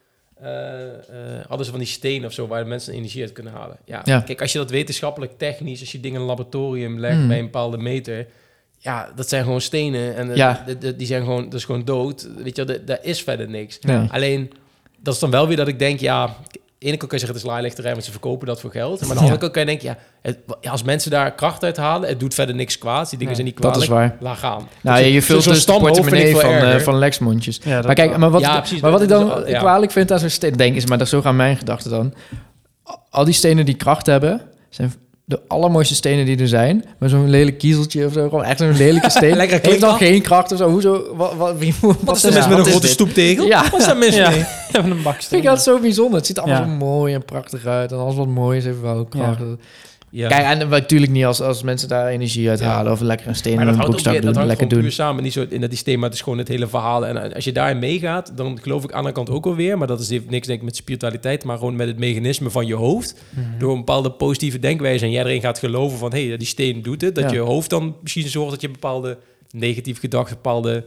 hadden 1.49 1.65
ze 1.65 1.71
van 1.71 1.81
die 1.81 1.89
stenen 1.89 2.27
of 2.27 2.33
zo, 2.33 2.47
waar 2.47 2.67
mensen 2.67 2.93
energie 2.95 3.23
uit 3.23 3.33
kunnen 3.33 3.53
halen. 3.53 3.77
Ja, 3.85 4.01
Ja. 4.05 4.21
kijk, 4.21 4.41
als 4.41 4.53
je 4.53 4.59
dat 4.59 4.71
wetenschappelijk, 4.71 5.33
technisch, 5.39 5.81
als 5.81 5.93
je 5.93 6.01
dingen 6.01 6.17
in 6.17 6.23
een 6.23 6.29
laboratorium 6.29 6.99
legt 7.01 7.17
Hmm. 7.17 7.29
bij 7.29 7.39
een 7.39 7.45
bepaalde 7.45 7.79
meter, 7.79 8.27
ja, 8.79 9.13
dat 9.17 9.29
zijn 9.29 9.45
gewoon 9.45 9.61
stenen 9.61 10.17
en 10.17 10.31
eh, 10.31 10.37
Ja. 10.37 10.63
de- 10.67 10.79
de- 10.79 10.97
die 10.97 11.07
zijn 11.07 11.23
gewoon, 11.23 11.45
dat 11.45 11.55
is 11.55 11.65
gewoon 11.65 11.85
dood. 11.85 12.29
Weet 12.37 12.57
je, 12.57 12.85
daar 12.85 12.99
is 13.03 13.23
verder 13.23 13.49
niks. 13.49 13.79
Alleen, 14.11 14.53
dat 14.99 15.15
is 15.15 15.21
dan 15.21 15.31
wel 15.31 15.47
weer 15.49 15.57
dat 15.57 15.69
ik 15.69 15.79
denk, 15.79 16.01
ja, 16.01 16.37
ene 16.85 16.97
kant 16.97 17.11
kan 17.11 17.19
je 17.19 17.25
zeggen 17.27 17.29
het 17.35 17.47
is 17.47 17.53
laailichterij, 17.53 17.93
want 17.93 18.05
ze 18.05 18.11
verkopen 18.11 18.47
dat 18.47 18.61
voor 18.61 18.71
geld. 18.71 19.01
Maar 19.01 19.09
aan 19.09 19.09
de 19.09 19.15
Ja. 19.15 19.21
andere 19.21 19.39
kant 19.41 19.53
kan 19.53 19.61
je 19.63 19.69
denken, 19.69 19.89
ja, 19.89 19.97
het, 20.23 20.39
als 20.71 20.83
mensen 20.83 21.11
daar 21.11 21.33
kracht 21.35 21.65
uit 21.65 21.77
halen, 21.77 22.09
het 22.09 22.21
doet 22.21 22.35
verder 22.35 22.55
niks 22.55 22.79
kwaads. 22.79 23.11
Die 23.11 23.19
dingen 23.19 23.35
Nee, 23.35 23.43
zijn 23.43 23.55
niet 23.55 23.63
Dat 23.63 23.73
kwalijk. 23.87 23.93
is 23.93 24.17
waar. 24.21 24.31
Laat 24.31 24.39
gaan. 24.39 24.69
Nou, 24.81 25.03
Dus 25.03 25.13
je 25.13 25.23
vult 25.23 25.43
zo'n 25.43 25.53
dus 25.53 25.65
de 25.67 25.73
portemonnee 25.73 26.33
van, 26.37 26.51
eh, 26.51 26.63
erger. 26.63 26.81
van 26.83 26.99
Lexmondjes. 26.99 27.61
Ja, 27.65 27.77
dat 27.77 27.85
Maar 27.87 27.95
kijk, 27.95 28.17
maar 28.17 28.31
wat, 28.31 28.41
Ja, 28.41 28.59
precies, 28.59 28.81
maar 28.81 28.91
wat 28.91 29.03
ik 29.03 29.09
dat 29.09 29.45
dan 29.45 29.59
kwalijk 29.59 29.93
vind 29.93 30.13
aan 30.13 30.19
zo'n 30.19 30.29
steen, 30.29 30.53
denk 30.57 30.77
is, 30.77 30.87
maar 30.87 30.99
dat, 30.99 31.09
zo 31.09 31.21
gaan 31.21 31.37
mijn 31.37 31.57
gedachten 31.57 31.91
dan. 31.91 32.15
Al 33.11 33.25
die 33.25 33.35
stenen 33.35 33.65
die 33.65 33.75
kracht 33.77 34.07
hebben, 34.07 34.41
zijn 34.71 34.95
de 35.27 35.41
allermooiste 35.49 35.95
stenen 35.95 36.25
die 36.27 36.39
er 36.39 36.49
zijn. 36.49 36.85
Maar 36.99 37.09
zo'n 37.09 37.31
lelijk 37.31 37.59
kiezeltje 37.59 38.07
of 38.07 38.13
zo, 38.13 38.23
gewoon 38.29 38.45
echt 38.45 38.59
zo'n 38.59 38.77
lelijke 38.77 39.11
steen. 39.19 39.37
Lekker 39.37 39.59
Heeft 39.63 39.81
dan 39.81 39.97
klinkt 39.97 40.15
geen 40.15 40.23
kracht 40.23 40.53
of 40.53 40.59
zo. 40.59 40.69
Hoezo? 40.71 41.15
Wat, 41.17 41.35
wat, 41.35 41.59
wie, 41.59 41.75
wat, 41.81 41.97
Wat 42.01 42.17
is 42.17 42.23
er 42.25 42.33
mis 42.33 42.49
met 42.49 42.59
een 42.59 42.65
grote 42.65 42.87
stoeptegel? 42.87 43.47
Ja. 43.47 43.71
Wat 43.71 43.81
is 43.81 43.87
daar 43.87 43.97
mis 43.97 44.15
Ja. 44.17 44.31
mee? 44.31 44.45
Een 44.73 44.93
Ik 44.97 45.03
baksteen. 45.03 45.29
vind 45.41 45.45
dat 45.55 45.63
zo 45.63 45.79
bijzonder. 45.79 46.17
Het 46.17 46.27
ziet 46.27 46.37
er 46.37 46.43
allemaal 46.43 46.63
Ja. 46.63 46.69
zo 46.69 46.75
mooi 46.77 47.15
en 47.15 47.25
prachtig 47.25 47.67
uit. 47.67 47.93
En 47.93 47.99
alles 47.99 48.15
wat 48.15 48.27
mooi 48.27 48.59
is, 48.59 48.65
heeft 48.65 48.81
wel 48.81 49.05
kracht. 49.05 49.39
Ja. 49.39 49.45
Kijk, 50.17 50.45
en 50.61 50.69
natuurlijk 50.69 51.13
niet 51.13 51.25
als, 51.25 51.41
als 51.41 51.63
mensen 51.63 51.89
daar 51.89 52.07
energie 52.09 52.49
uit 52.49 52.59
Ja. 52.59 52.67
halen... 52.67 52.93
of 52.93 53.01
lekker 53.01 53.27
een 53.29 53.35
steen 53.35 53.55
maar 53.55 53.67
in 53.67 53.69
dat 53.77 53.87
hun 53.87 53.95
ook 53.95 54.01
weer, 54.01 54.13
dat 54.13 54.23
doen, 54.23 54.33
hangt 54.33 54.49
lekker 54.49 54.69
doen. 54.69 54.81
puur 54.81 54.93
samen. 54.93 55.23
Niet 55.23 55.33
zo 55.33 55.47
in 55.49 55.61
dat 55.61 55.71
systeem, 55.71 55.95
maar 55.99 56.09
het 56.09 56.15
is 56.19 56.23
gewoon 56.25 56.39
het 56.39 56.49
hele 56.49 56.67
verhaal. 56.67 57.07
En 57.07 57.35
als 57.35 57.45
je 57.45 57.53
daarin 57.53 57.79
meegaat, 57.79 58.33
dan 58.37 58.59
geloof 58.63 58.79
ik 58.85 58.85
aan 58.85 58.91
de 58.91 58.97
andere 58.97 59.15
kant 59.15 59.31
ook 59.31 59.45
wel 59.45 59.55
weer. 59.55 59.79
Maar 59.79 59.87
dat 59.87 60.01
is, 60.01 60.09
heeft 60.09 60.31
niks 60.31 60.47
denk 60.47 60.59
ik 60.59 60.65
met 60.65 60.77
spiritualiteit, 60.77 61.45
maar 61.45 61.59
gewoon 61.59 61.77
met 61.77 61.87
het 61.87 61.99
mechanisme 61.99 62.51
van 62.51 62.67
je 62.67 62.75
hoofd. 62.75 63.23
Mhm. 63.31 63.59
Door 63.59 63.71
een 63.73 63.79
bepaalde 63.79 64.11
positieve 64.11 64.59
denkwijze 64.59 65.05
en 65.05 65.11
jij 65.11 65.25
erin 65.25 65.41
gaat 65.41 65.59
geloven 65.59 65.99
van... 65.99 66.13
hé, 66.13 66.29
hey, 66.29 66.37
die 66.37 66.47
steen 66.47 66.83
doet 66.83 67.01
het. 67.01 67.15
Dat 67.15 67.25
Ja. 67.25 67.31
je 67.33 67.41
hoofd 67.41 67.71
dan 67.71 67.97
misschien 68.03 68.29
zorgt 68.29 68.51
dat 68.51 68.61
je 68.61 68.71
bepaalde 68.71 69.19
negatieve 69.51 70.01
gedachten, 70.01 70.35
bepaalde 70.35 70.85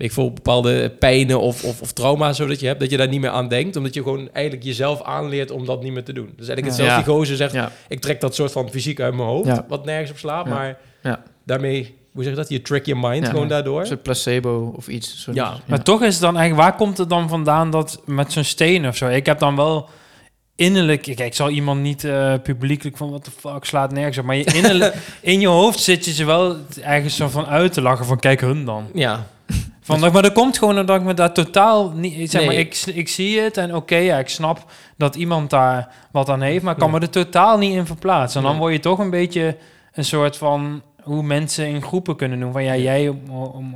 ik 0.00 0.12
veel, 0.12 0.32
bepaalde 0.32 0.90
pijnen 0.90 1.40
of, 1.40 1.64
of, 1.64 1.80
of 1.80 1.92
trauma's 1.92 2.36
zodat 2.36 2.60
je 2.60 2.66
hebt, 2.66 2.80
dat 2.80 2.90
je 2.90 2.96
daar 2.96 3.08
niet 3.08 3.20
meer 3.20 3.30
aan 3.30 3.48
denkt. 3.48 3.76
Omdat 3.76 3.94
je 3.94 4.02
gewoon 4.02 4.28
eigenlijk 4.32 4.66
jezelf 4.66 5.02
aanleert 5.02 5.50
om 5.50 5.66
dat 5.66 5.82
niet 5.82 5.92
meer 5.92 6.04
te 6.04 6.12
doen. 6.12 6.26
Dus 6.36 6.48
eigenlijk 6.48 6.66
hetzelfde 6.66 6.94
Ja. 6.94 7.02
die 7.02 7.14
gozer 7.14 7.36
zegt, 7.36 7.52
Ja. 7.52 7.72
ik 7.88 8.00
trek 8.00 8.20
dat 8.20 8.34
soort 8.34 8.52
van 8.52 8.70
fysiek 8.70 9.00
uit 9.00 9.14
mijn 9.14 9.28
hoofd, 9.28 9.46
Ja. 9.46 9.64
wat 9.68 9.84
nergens 9.84 10.10
op 10.10 10.18
slaat. 10.18 10.46
Ja. 10.46 10.52
Maar 10.54 10.78
Ja. 11.02 11.22
daarmee, 11.44 11.94
hoe 12.12 12.22
zeg 12.22 12.32
je 12.32 12.38
dat, 12.38 12.48
je 12.48 12.62
trick 12.62 12.86
je 12.86 12.94
mind 12.96 13.24
Ja. 13.24 13.30
gewoon 13.30 13.48
daardoor. 13.48 13.80
Een 13.80 13.86
soort 13.86 14.02
placebo 14.02 14.72
of 14.76 14.88
iets. 14.88 15.22
Soort, 15.22 15.36
Ja. 15.36 15.56
Maar 15.66 15.82
toch 15.82 16.02
is 16.02 16.12
het 16.12 16.22
dan 16.22 16.36
eigenlijk, 16.36 16.68
waar 16.68 16.76
komt 16.78 16.98
het 16.98 17.08
dan 17.08 17.28
vandaan 17.28 17.70
dat 17.70 18.00
met 18.04 18.32
zo'n 18.32 18.44
steen 18.44 18.86
of 18.88 18.96
zo? 18.96 19.06
Ik 19.08 19.26
heb 19.26 19.38
dan 19.38 19.56
wel 19.56 19.88
innerlijk, 20.54 21.02
kijk, 21.02 21.18
ik 21.20 21.34
zal 21.34 21.48
iemand 21.48 21.80
niet 21.80 22.04
eh, 22.04 22.34
publiekelijk 22.42 22.96
van 22.96 23.10
wat 23.10 23.24
de 23.24 23.30
fuck 23.30 23.64
slaat 23.64 23.92
nergens 23.92 24.18
op, 24.18 24.24
maar 24.24 24.36
je 24.36 24.44
innerlijk, 24.54 24.94
in 25.20 25.40
je 25.40 25.46
hoofd 25.48 25.78
zit 25.80 26.04
je 26.04 26.12
ze 26.12 26.24
wel 26.24 26.56
ergens 26.82 27.16
zo 27.16 27.28
van 27.28 27.46
uit 27.46 27.72
te 27.72 27.80
lachen 27.82 28.04
van 28.06 28.18
kijk 28.18 28.40
hun 28.40 28.64
dan. 28.64 28.86
Ja, 28.94 29.26
Van, 29.98 30.12
maar 30.12 30.22
dat 30.22 30.32
komt 30.32 30.58
gewoon 30.58 30.78
omdat 30.78 30.96
ik 30.96 31.02
me 31.06 31.14
daar 31.14 31.32
totaal 31.32 31.90
niet, 31.94 32.30
zeg 32.30 32.44
maar, 32.46 32.54
ik, 32.54 32.82
ik 32.94 33.08
zie 33.08 33.40
het 33.40 33.56
en 33.56 33.74
oké, 33.74 33.96
ja, 33.96 34.18
ik 34.18 34.28
snap 34.28 34.64
dat 34.96 35.14
iemand 35.14 35.50
daar 35.50 35.88
wat 36.10 36.28
aan 36.28 36.40
heeft, 36.40 36.62
maar 36.62 36.72
ik 36.72 36.78
kan 36.78 36.90
Nee. 36.90 37.00
me 37.00 37.06
er 37.06 37.12
totaal 37.12 37.58
niet 37.58 37.74
in 37.74 37.86
verplaatsen. 37.86 38.40
En 38.40 38.46
dan 38.46 38.58
word 38.58 38.72
je 38.72 38.80
toch 38.80 38.98
een 38.98 39.10
beetje 39.10 39.56
een 39.92 40.04
soort 40.04 40.36
van 40.36 40.82
hoe 41.02 41.22
mensen 41.22 41.66
in 41.66 41.82
groepen 41.82 42.16
kunnen 42.16 42.40
doen 42.40 42.52
van 42.52 42.64
ja, 42.64 42.76
jij 42.76 43.14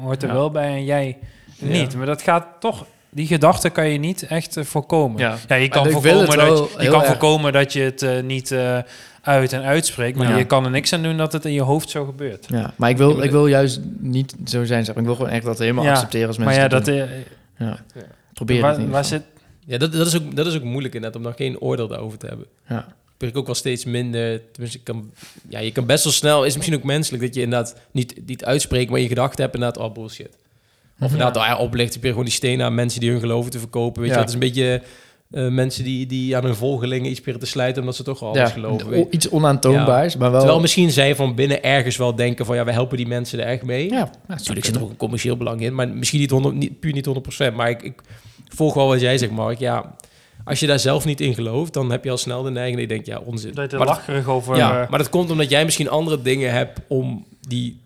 hoort 0.01 0.23
er 0.23 0.29
Ja. 0.29 0.35
wel 0.35 0.51
bij 0.51 0.69
en 0.69 0.85
jij 0.85 1.19
Ja. 1.55 1.67
niet. 1.67 1.97
Maar 1.97 2.07
dat 2.07 2.23
gaat 2.23 2.47
toch, 2.61 2.85
die 3.11 3.27
gedachte 3.27 3.71
kan 3.71 3.89
je 3.89 3.99
niet 3.99 4.23
echt 4.27 4.57
eh, 4.57 4.65
voorkomen. 4.65 5.21
Ja. 5.21 5.37
Ja, 5.49 5.55
je 5.57 5.69
kan, 5.69 5.91
voorkomen 5.91 6.27
dat, 6.39 6.71
je, 6.79 6.89
kan 6.89 7.01
erg- 7.01 7.07
voorkomen 7.07 7.53
dat 7.53 7.73
je 7.73 7.81
het 7.81 8.03
eh, 8.03 8.23
niet 8.23 8.51
eh, 8.51 8.79
uit 9.25 9.53
en 9.53 9.63
uitspreekt, 9.63 10.17
maar 10.19 10.29
Ja. 10.29 10.37
je 10.37 10.45
kan 10.45 10.65
er 10.65 10.71
niks 10.71 10.93
aan 10.93 11.03
doen 11.03 11.17
dat 11.17 11.33
het 11.33 11.45
in 11.45 11.53
je 11.53 11.61
hoofd 11.63 11.91
zo 11.91 12.05
gebeurt. 12.05 12.47
Ja, 12.49 12.75
maar 12.77 12.91
ik 12.91 12.99
Ja, 12.99 13.05
wil, 13.05 13.15
maar 13.17 13.25
ik 13.25 13.31
wil 13.31 13.47
juist 13.47 13.81
niet 13.99 14.35
zo 14.47 14.65
zijn. 14.65 14.85
zeg 14.85 14.95
maar. 14.95 15.03
Ik 15.03 15.09
wil 15.09 15.19
gewoon 15.19 15.31
echt 15.31 15.45
dat 15.45 15.59
helemaal 15.59 15.85
Ja, 15.85 15.93
accepteren 15.93 16.27
als 16.29 16.37
Maar 16.37 16.47
mensen 16.47 16.63
ja, 16.63 16.69
dat 16.69 16.85
dat, 16.85 16.95
doen. 16.95 17.09
eh, 17.09 17.67
Ja. 17.69 17.79
Probeer 18.35 18.61
waar, 18.61 18.79
het 18.79 18.89
waar 18.89 19.05
zit... 19.05 19.23
ja 19.67 19.79
dat, 19.79 19.93
dat, 19.93 20.07
is 20.07 20.17
ook, 20.17 20.37
dat 20.37 20.47
is 20.47 20.57
ook 20.57 20.63
moeilijk 20.63 20.95
inderdaad, 20.95 21.19
om 21.21 21.27
daar 21.27 21.37
geen 21.37 21.61
oordeel 21.61 21.89
daarover 21.89 22.19
te 22.19 22.27
hebben. 22.27 22.47
Ja. 22.69 22.87
ben 23.17 23.29
ik 23.29 23.37
ook 23.37 23.47
wel 23.47 23.55
steeds 23.55 23.85
minder. 23.85 24.41
Tenminste, 24.53 24.79
ik 24.79 24.85
kan, 24.85 25.11
ja, 25.49 25.59
je 25.59 25.73
kan 25.73 25.87
best 25.87 26.05
wel 26.05 26.13
snel. 26.13 26.45
Is 26.45 26.55
misschien 26.55 26.77
ook 26.77 26.83
menselijk 26.85 27.23
dat 27.23 27.35
je 27.35 27.41
inderdaad 27.41 27.77
niet, 27.91 28.15
niet 28.27 28.45
uitspreekt, 28.45 28.91
maar 28.91 29.01
je 29.01 29.09
gedachten 29.09 29.43
hebt 29.43 29.55
inderdaad 29.55 29.83
al 29.83 29.93
bullshit. 29.93 30.37
Of 31.01 31.11
inderdaad, 31.11 31.37
oh 31.37 31.45
ja, 31.47 31.57
oplicht. 31.57 31.87
Je 31.87 31.91
probeert 31.93 32.13
gewoon 32.13 32.25
die 32.29 32.35
stenen 32.35 32.67
aan 32.67 32.75
mensen 32.75 33.01
die 33.01 33.11
hun 33.11 33.21
geloven 33.21 33.51
te 33.51 33.59
verkopen. 33.59 34.01
Weet 34.03 34.11
Ja. 34.11 34.17
je, 34.17 34.21
dat 34.21 34.29
is 34.29 34.35
een 34.35 34.41
beetje 34.53 34.83
eh, 35.31 35.49
mensen 35.49 35.85
die, 35.85 36.07
die 36.07 36.37
aan 36.37 36.45
hun 36.45 36.55
volgelingen 36.55 37.11
iets 37.11 37.21
proberen 37.21 37.41
te 37.41 37.47
slijten 37.53 37.81
omdat 37.81 37.97
ze 37.97 38.03
toch 38.03 38.23
al 38.23 38.29
alles 38.29 38.41
Ja, 38.41 38.47
geloven. 38.49 39.07
iets 39.11 39.29
onaantoonbaars, 39.29 40.17
maar 40.17 40.31
wel... 40.31 40.39
Terwijl 40.41 40.61
misschien 40.61 40.91
zij 40.91 41.17
van 41.17 41.35
binnen 41.35 41.63
ergens 41.63 41.97
wel 41.97 42.15
denken 42.15 42.47
van 42.47 42.57
ja, 42.57 42.65
we 42.65 42.73
helpen 42.73 42.97
die 42.97 43.07
mensen 43.07 43.41
er 43.41 43.47
echt 43.47 43.63
mee. 43.63 43.91
ja, 43.91 43.97
ja, 43.97 44.11
Natuurlijk 44.27 44.67
zit 44.67 44.75
er 44.77 44.83
ook 44.83 44.91
een 44.91 44.97
commercieel 44.97 45.37
belang 45.37 45.61
in, 45.61 45.75
maar 45.75 45.89
misschien 45.89 46.21
niet, 46.21 46.31
100, 46.31 46.55
niet 46.55 46.81
puur 46.81 46.93
niet 46.93 47.09
100%. 47.51 47.55
Maar 47.55 47.71
ik, 47.71 47.83
ik 47.83 48.01
volg 48.49 48.75
wel 48.75 48.87
wat 48.87 49.01
jij 49.01 49.19
zegt, 49.19 49.33
Mark. 49.33 49.59
Ja, 49.59 49.95
als 50.45 50.61
je 50.61 50.67
daar 50.67 50.79
zelf 50.79 51.05
niet 51.05 51.21
in 51.21 51.35
gelooft, 51.35 51.73
dan 51.73 51.91
heb 51.91 52.05
je 52.05 52.11
al 52.11 52.17
snel 52.17 52.43
de 52.43 52.51
neiging 52.51 52.75
dat 52.81 52.83
je 52.89 52.95
denkt, 52.95 53.07
ja, 53.07 53.19
onzin. 53.19 53.55
Dat 53.55 53.71
je 53.71 53.77
er 53.77 53.85
lacherig 53.85 54.29
over... 54.29 54.57
ja, 54.57 54.83
eh, 54.83 54.89
maar 54.89 54.99
dat 54.99 55.09
komt 55.09 55.31
omdat 55.31 55.51
jij 55.51 55.65
misschien 55.65 55.89
andere 55.89 56.23
dingen 56.23 56.53
hebt 56.53 56.81
om 56.89 57.25
die 57.41 57.81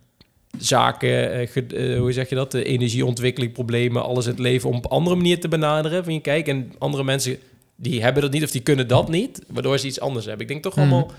zaken, 0.58 1.32
eh, 1.32 1.92
eh, 1.92 1.98
hoe 1.98 2.12
zeg 2.12 2.28
je 2.28 2.34
dat, 2.34 2.50
de 2.50 2.64
energieontwikkeling, 2.64 3.52
problemen, 3.52 4.02
alles 4.02 4.24
in 4.24 4.30
het 4.30 4.40
leven, 4.40 4.70
om 4.70 4.76
op 4.76 4.86
andere 4.86 5.16
manier 5.16 5.40
te 5.40 5.48
benaderen. 5.48 6.04
Van 6.04 6.12
je 6.12 6.20
kijk, 6.20 6.48
en 6.48 6.72
andere 6.78 7.04
mensen 7.04 7.36
die 7.76 8.02
hebben 8.02 8.22
dat 8.22 8.32
niet 8.32 8.42
of 8.42 8.50
die 8.50 8.60
kunnen 8.60 8.88
dat 8.88 9.08
niet, 9.08 9.42
waardoor 9.48 9.78
ze 9.78 9.86
iets 9.86 10.00
anders 10.00 10.26
hebben. 10.26 10.42
Ik 10.42 10.52
denk 10.52 10.62
toch 10.62 10.76
Mhm. 10.76 10.80
allemaal 10.80 11.10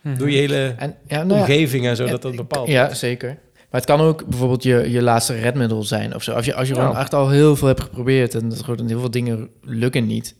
mhm. 0.00 0.18
door 0.18 0.30
je 0.30 0.36
hele 0.36 0.74
En, 0.78 0.94
ja, 1.08 1.22
nou 1.22 1.40
omgeving 1.40 1.86
en 1.86 1.96
zo 1.96 2.06
dat 2.06 2.22
dat 2.22 2.36
bepaalt. 2.36 2.68
Ja, 2.68 2.94
zeker. 2.94 3.38
Maar 3.70 3.80
het 3.80 3.90
kan 3.90 4.00
ook 4.00 4.26
bijvoorbeeld 4.26 4.62
je, 4.62 4.90
je 4.90 5.02
laatste 5.02 5.34
redmiddel 5.34 5.82
zijn 5.82 6.14
of 6.14 6.22
zo. 6.22 6.32
Als 6.32 6.44
je, 6.44 6.54
als 6.54 6.68
je 6.68 6.74
Ja. 6.74 6.80
gewoon 6.80 6.96
echt 6.96 7.14
al 7.14 7.28
heel 7.30 7.56
veel 7.56 7.68
hebt 7.68 7.80
geprobeerd 7.82 8.34
en 8.34 8.48
dat 8.48 8.62
gewoon 8.62 8.86
heel 8.88 9.00
veel 9.00 9.10
dingen 9.10 9.48
lukken 9.62 10.06
niet. 10.06 10.34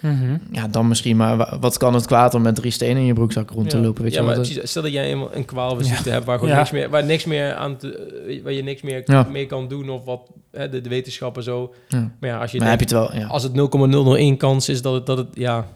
Mhm. 0.00 0.36
Ja, 0.50 0.68
dan 0.68 0.88
misschien. 0.88 1.16
Maar 1.16 1.36
wa- 1.36 1.56
wat 1.60 1.76
kan 1.76 1.94
het 1.94 2.06
kwaad 2.06 2.34
om 2.34 2.42
met 2.42 2.54
drie 2.54 2.70
stenen 2.70 2.96
in 2.96 3.06
je 3.06 3.12
broekzak 3.12 3.50
rond 3.50 3.70
te 3.70 3.76
Ja. 3.76 3.82
lopen? 3.82 4.02
Weet 4.02 4.12
ja, 4.12 4.20
je 4.20 4.26
wel? 4.26 4.36
maar 4.36 4.44
precies, 4.44 4.70
stel 4.70 4.82
dat 4.82 4.92
jij 4.92 5.04
eenmaal 5.04 5.34
een 5.34 5.44
kwaal 5.44 5.70
of 5.70 5.78
een 5.78 5.84
ziekte 5.84 6.10
hebt 6.10 6.24
waar, 6.24 6.38
gewoon 6.38 6.52
Ja. 6.52 6.58
niks 6.58 6.70
meer, 6.70 6.90
waar 6.90 7.04
niks 7.04 7.24
meer 7.24 7.54
aan 7.54 7.76
te, 7.76 7.96
eh, 8.28 8.42
waar 8.42 8.52
je 8.52 8.62
niks 8.62 8.82
meer 8.82 9.02
Ja. 9.04 9.26
mee 9.30 9.46
kan 9.46 9.68
doen 9.68 9.88
of 9.90 10.04
wat 10.04 10.20
hè, 10.52 10.68
de, 10.68 10.80
de 10.80 10.88
wetenschappen 10.88 11.42
zo. 11.42 11.74
ja. 11.88 12.10
Maar 12.20 12.30
ja, 12.30 12.38
als 12.38 12.50
je 12.52 12.58
Maar 12.58 12.68
heb 12.68 12.78
denkt, 12.78 12.92
je 12.92 12.98
het 12.98 13.08
wel, 13.12 13.20
ja. 13.20 13.26
als 13.26 13.42
het 13.42 13.52
0,001 13.54 14.36
kans 14.36 14.68
is 14.68 14.82
dat 14.82 14.94
het, 14.94 15.06
dat 15.06 15.18
het 15.18 15.28
ja, 15.34 15.66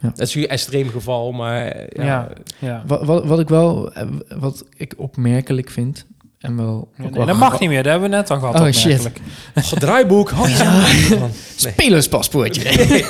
Ja. 0.00 0.08
dat 0.14 0.18
is 0.28 0.34
een 0.34 0.48
extreem 0.48 0.88
geval, 0.88 1.32
maar 1.32 1.66
eh, 1.66 2.04
ja, 2.04 2.04
Ja. 2.04 2.28
Ja. 2.58 2.82
Wat, 2.86 3.04
wat, 3.04 3.24
wat 3.24 3.40
ik 3.40 3.48
wel, 3.48 3.92
eh, 3.92 4.06
wat 4.38 4.64
ik 4.76 4.94
opmerkelijk 4.96 5.70
vind 5.70 6.06
en 6.38 6.56
wel... 6.56 6.88
dat 7.12 7.36
mag 7.36 7.60
niet 7.60 7.68
meer, 7.68 7.82
dat 7.82 7.92
hebben 7.92 8.10
we 8.10 8.16
net 8.16 8.30
al 8.30 8.38
gehad. 8.38 8.60
Oh, 8.60 8.70
shit. 8.72 9.10
Oh, 9.54 9.62
draaiboek, 9.64 10.32
man. 10.32 10.48
Spelerspaspoortje. 11.56 12.62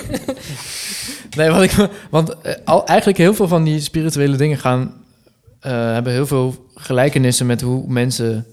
nee, 1.36 1.50
wat 1.50 1.62
ik, 1.62 1.88
want 2.10 2.40
eh, 2.40 2.54
al, 2.64 2.86
eigenlijk 2.86 3.18
heel 3.18 3.34
veel 3.34 3.48
van 3.48 3.64
die 3.64 3.80
spirituele 3.80 4.36
dingen 4.36 4.58
gaan, 4.58 4.92
eh, 5.60 5.72
hebben 5.72 6.12
heel 6.12 6.26
veel 6.26 6.66
gelijkenissen 6.74 7.46
met 7.46 7.60
hoe 7.60 7.84
mensen, 7.88 8.46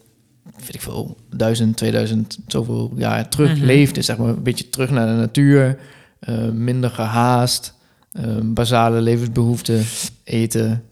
weet 0.58 0.76
ik 0.76 0.82
veel, 0.82 1.18
duizend, 1.36 1.78
2000, 1.78 2.38
zoveel 2.48 2.92
jaar 2.96 3.30
terug 3.30 3.56
Mhm. 3.56 3.66
leefden. 3.66 4.04
Zeg 4.04 4.18
maar 4.18 4.28
een 4.28 4.44
beetje 4.44 4.70
terug 4.70 4.90
naar 4.90 5.08
de 5.08 5.14
natuur, 5.14 5.78
eh, 6.20 6.50
minder 6.50 6.90
gehaast, 6.90 7.74
eh, 8.12 8.24
basale 8.44 9.02
levensbehoeften, 9.02 9.84
eten, 10.24 10.84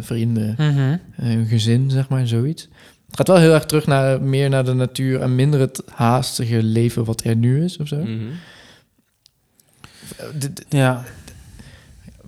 vrienden, 0.00 0.56
eh, 1.16 1.48
gezin, 1.48 1.90
zeg 1.90 2.08
maar, 2.08 2.26
zoiets. 2.26 2.68
Het 3.14 3.26
gaat 3.26 3.36
wel 3.36 3.44
heel 3.46 3.54
erg 3.54 3.64
terug 3.66 3.86
naar 3.86 4.22
meer 4.22 4.48
naar 4.48 4.64
de 4.64 4.72
natuur 4.74 5.20
en 5.20 5.34
minder 5.34 5.60
het 5.60 5.82
haastige 5.94 6.62
leven 6.62 7.04
wat 7.04 7.24
er 7.24 7.36
nu 7.36 7.64
is 7.64 7.76
of 7.76 7.88
zo. 7.88 7.96
Mhm. 7.96 8.12
Eh, 10.16 10.26
Ja. 10.68 11.04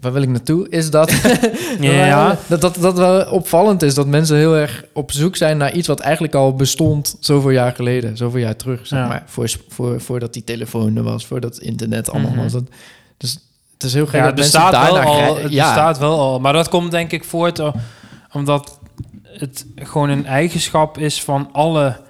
waar 0.00 0.12
wil 0.12 0.22
ik 0.22 0.28
naartoe? 0.28 0.68
Is 0.68 0.90
dat, 0.90 1.12
Ja. 1.80 2.38
dat, 2.46 2.60
dat 2.60 2.74
dat 2.80 2.96
wel 2.98 3.30
opvallend 3.30 3.82
is 3.82 3.94
dat 3.94 4.06
mensen 4.06 4.36
heel 4.36 4.56
erg 4.56 4.84
op 4.92 5.12
zoek 5.12 5.36
zijn 5.36 5.56
naar 5.56 5.72
iets 5.72 5.88
wat 5.88 6.00
eigenlijk 6.00 6.34
al 6.34 6.54
bestond 6.54 7.16
zoveel 7.20 7.50
jaar 7.50 7.74
geleden, 7.74 8.16
zoveel 8.16 8.40
jaar 8.40 8.56
terug, 8.56 8.86
zeg 8.86 8.98
Ja. 8.98 9.06
maar. 9.08 9.22
Voor, 9.26 9.50
voor, 9.68 10.00
voordat 10.00 10.32
die 10.32 10.44
telefoon 10.44 10.96
er 10.96 11.02
was, 11.02 11.26
voordat 11.26 11.58
internet 11.58 12.10
allemaal 12.10 12.30
Mhm. 12.30 12.42
was. 12.42 12.52
Dat, 12.52 12.64
dus 13.16 13.32
het 13.72 13.82
is 13.82 13.94
heel 13.94 14.06
gek 14.06 14.14
Ja, 14.20 14.20
dat 14.20 14.28
het 14.30 14.38
mensen 14.38 14.60
bestaat 14.60 14.82
wel 14.84 14.94
daarna 14.94 15.10
al. 15.10 15.36
Het 15.36 15.52
ja, 15.52 15.64
bestaat 15.66 15.98
wel 15.98 16.18
al. 16.18 16.40
Maar 16.40 16.52
dat 16.52 16.68
komt 16.68 16.90
denk 16.90 17.12
ik 17.12 17.24
voort 17.24 17.58
eh, 17.58 17.74
omdat 18.32 18.78
het 19.38 19.66
gewoon 19.74 20.08
een 20.08 20.26
eigenschap 20.26 20.98
is 20.98 21.22
van 21.22 21.48
alle 21.52 22.00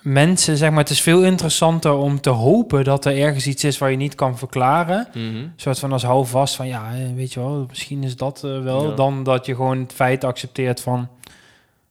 mensen. 0.00 0.56
Zeg 0.56 0.70
maar, 0.70 0.78
het 0.78 0.90
is 0.90 1.00
veel 1.00 1.24
interessanter 1.24 1.92
om 1.92 2.20
te 2.20 2.30
hopen 2.30 2.84
dat 2.84 3.04
er 3.04 3.18
ergens 3.18 3.46
iets 3.46 3.64
is 3.64 3.78
waar 3.78 3.90
je 3.90 3.96
niet 3.96 4.14
kan 4.14 4.38
verklaren. 4.38 5.08
Een 5.12 5.52
soort 5.56 5.78
van 5.78 5.92
als 5.92 6.02
houvast 6.02 6.56
van 6.56 6.66
ja, 6.66 6.92
weet 7.14 7.32
je 7.32 7.40
wel, 7.40 7.64
misschien 7.68 8.02
is 8.02 8.16
dat 8.16 8.44
eh, 8.44 8.62
wel. 8.62 8.88
Ja. 8.90 8.94
Dan 8.94 9.22
dat 9.22 9.46
je 9.46 9.54
gewoon 9.54 9.78
het 9.78 9.92
feit 9.92 10.24
accepteert 10.24 10.80
van 10.80 11.08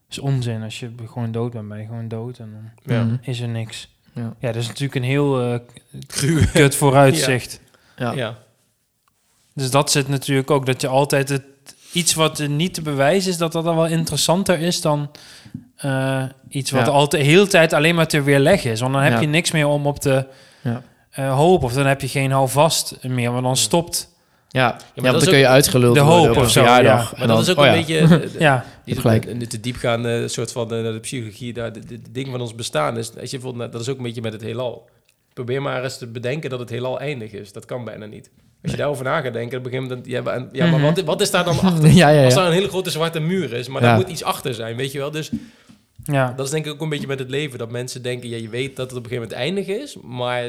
is 0.10 0.20
onzin. 0.20 0.64
Als 0.64 0.80
je 0.80 0.92
gewoon 1.06 1.32
dood 1.32 1.52
bent, 1.52 1.68
ben 1.68 1.80
je 1.80 1.86
gewoon 1.86 2.08
dood 2.08 2.38
en 2.38 2.50
dan 2.52 2.96
Ja. 2.96 3.04
Mhm. 3.04 3.16
is 3.22 3.40
er 3.40 3.48
niks. 3.48 3.92
Ja. 4.14 4.34
Ja, 4.40 4.48
dat 4.52 4.62
is 4.62 4.68
natuurlijk 4.68 4.96
een 4.96 5.04
heel 5.04 5.42
eh, 5.42 5.60
kut 6.54 6.76
vooruitzicht. 6.82 7.62
Ja. 7.98 8.12
Ja. 8.12 8.38
Dus 9.54 9.72
dat 9.72 9.92
zit 9.92 10.08
natuurlijk 10.08 10.52
ook, 10.52 10.66
dat 10.66 10.82
je 10.82 10.88
altijd 10.88 11.30
het 11.30 11.44
iets 11.94 12.14
wat 12.14 12.48
niet 12.48 12.74
te 12.74 12.82
bewijzen 12.82 13.32
is, 13.32 13.38
dat 13.38 13.52
dat 13.52 13.64
dan 13.64 13.76
wel 13.76 13.86
interessanter 13.88 14.60
is 14.60 14.82
dan 14.82 15.12
eh, 15.76 16.24
iets 16.50 16.72
wat 16.72 16.86
Ja. 16.86 16.92
altijd 16.92 17.24
de 17.24 17.30
hele 17.30 17.48
tijd 17.48 17.74
alleen 17.74 17.96
maar 17.96 18.08
te 18.08 18.22
weerleggen 18.22 18.72
is. 18.72 18.80
Want 18.80 18.94
dan 18.94 19.02
heb 19.02 19.14
Ja. 19.14 19.20
je 19.20 19.28
niks 19.28 19.52
meer 19.52 19.68
om 19.68 19.88
op 19.88 20.00
te 20.00 20.26
Ja. 20.62 20.82
eh, 21.10 21.36
hopen, 21.36 21.66
of 21.66 21.74
dan 21.74 21.86
heb 21.86 22.02
je 22.02 22.08
geen 22.08 22.32
houvast 22.32 22.98
meer, 23.02 23.32
want 23.32 23.44
dan 23.44 23.58
stopt. 23.58 24.12
Ja, 24.50 24.78
is 24.94 25.02
dan 25.04 25.22
kun 25.22 25.38
je 25.38 25.48
uitgeluld 25.48 25.96
de 25.96 26.02
worden 26.02 26.20
hoop 26.20 26.30
op 26.30 26.36
een 26.36 26.42
of 26.44 26.52
zo, 26.52 26.62
verjaardag. 26.62 27.12
ja. 27.12 27.18
Maar 27.18 27.28
dat 27.28 27.40
is 27.42 27.50
ook 27.50 27.58
oh 27.58 27.66
een 27.66 27.72
ja. 27.72 27.78
beetje... 27.78 28.08
de- 28.08 28.30
Ja, 28.40 28.66
Niet 28.86 29.00
om 29.28 29.48
te 29.50 29.60
diep 29.60 29.76
gaan, 29.76 30.06
eh, 30.06 30.28
soort 30.28 30.52
van 30.52 30.64
eh, 30.74 30.84
de 30.84 31.00
psychologie, 31.02 31.54
daar, 31.54 31.74
de, 31.74 31.80
de, 31.80 32.02
de 32.02 32.12
ding 32.12 32.28
van 32.32 32.42
ons 32.42 32.56
bestaan 32.56 32.98
is. 32.98 33.08
Als 33.20 33.32
je 33.32 33.38
bijvoorbeeld, 33.40 33.72
dat 33.72 33.82
is 33.82 33.90
ook 33.90 33.98
een 33.98 34.04
beetje 34.04 34.22
met 34.22 34.34
het 34.34 34.42
heelal. 34.42 34.90
Probeer 35.34 35.62
maar 35.62 35.84
eens 35.84 35.98
te 35.98 36.08
bedenken 36.08 36.50
dat 36.50 36.60
het 36.60 36.70
heelal 36.70 37.00
eindig 37.00 37.32
is. 37.32 37.52
Dat 37.52 37.66
kan 37.66 37.84
bijna 37.86 38.06
niet. 38.06 38.30
Als 38.64 38.72
je 38.72 38.78
daarover 38.78 39.04
na 39.04 39.22
gaat 39.22 39.34
denken, 39.34 39.52
dan 39.52 39.72
begin 39.72 39.82
je 39.84 39.88
dan, 39.90 40.00
ja, 40.04 40.22
maar, 40.22 40.46
ja, 40.52 40.66
maar 40.66 40.80
Mhm. 40.80 40.94
wat, 40.94 41.02
wat 41.04 41.22
is 41.22 41.32
daar 41.32 41.44
dan 41.44 41.60
achter? 41.72 41.90
ja, 41.92 42.10
ja, 42.10 42.26
Als 42.26 42.34
daar 42.34 42.46
een 42.46 42.52
hele 42.54 42.68
grote 42.68 42.90
zwarte 42.90 43.20
muur 43.20 43.54
is, 43.54 43.68
maar 43.68 43.82
daar 43.82 43.96
moet 43.96 44.10
iets 44.10 44.24
achter 44.24 44.54
zijn, 44.54 44.76
weet 44.76 44.92
je 44.92 44.98
wel? 45.00 45.12
Dus 45.12 45.32
ja. 46.04 46.34
dat 46.36 46.46
is 46.46 46.52
denk 46.52 46.66
ik 46.66 46.72
ook 46.72 46.82
een 46.82 46.90
beetje 46.90 47.08
met 47.08 47.20
het 47.20 47.30
leven. 47.30 47.60
Dat 47.60 47.72
mensen 47.72 48.02
denken, 48.02 48.30
ja, 48.30 48.38
je 48.38 48.50
weet 48.50 48.76
dat 48.76 48.90
het 48.90 48.98
op 49.00 49.04
een 49.04 49.10
gegeven 49.10 49.30
moment 49.38 49.58
eindig 49.58 49.82
is, 49.84 49.98
maar 50.04 50.44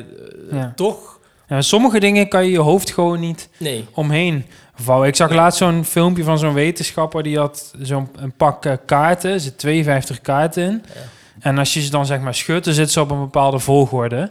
eh, 0.51 0.65
toch... 0.77 1.19
ja. 1.49 1.63
Sommige 1.63 2.01
dingen 2.01 2.29
kan 2.29 2.45
je 2.45 2.51
je 2.51 2.59
hoofd 2.59 2.91
gewoon 2.93 3.21
niet 3.21 3.49
Nee. 3.59 3.85
omheen 3.93 4.45
vouwen. 4.75 5.09
Ik 5.09 5.17
zag 5.17 5.31
laatst 5.33 5.59
zo'n 5.59 5.85
filmpje 5.85 6.25
van 6.25 6.39
zo'n 6.39 6.55
wetenschapper 6.55 7.23
die 7.23 7.39
had 7.39 7.75
zo'n 7.81 8.09
een 8.17 8.33
pak 8.33 8.65
eh, 8.65 8.73
kaarten, 8.87 9.31
er 9.33 9.41
zit 9.41 9.59
52 9.59 10.21
kaarten 10.21 10.63
in. 10.65 10.83
Ja. 10.95 11.01
En 11.41 11.59
als 11.59 11.75
je 11.75 11.81
ze 11.81 11.91
dan 11.91 12.07
zeg 12.07 12.21
maar 12.21 12.35
schudt, 12.35 12.65
dan 12.65 12.75
zit 12.75 12.91
ze 12.91 13.01
op 13.01 13.11
een 13.11 13.21
bepaalde 13.21 13.59
volgorde. 13.59 14.31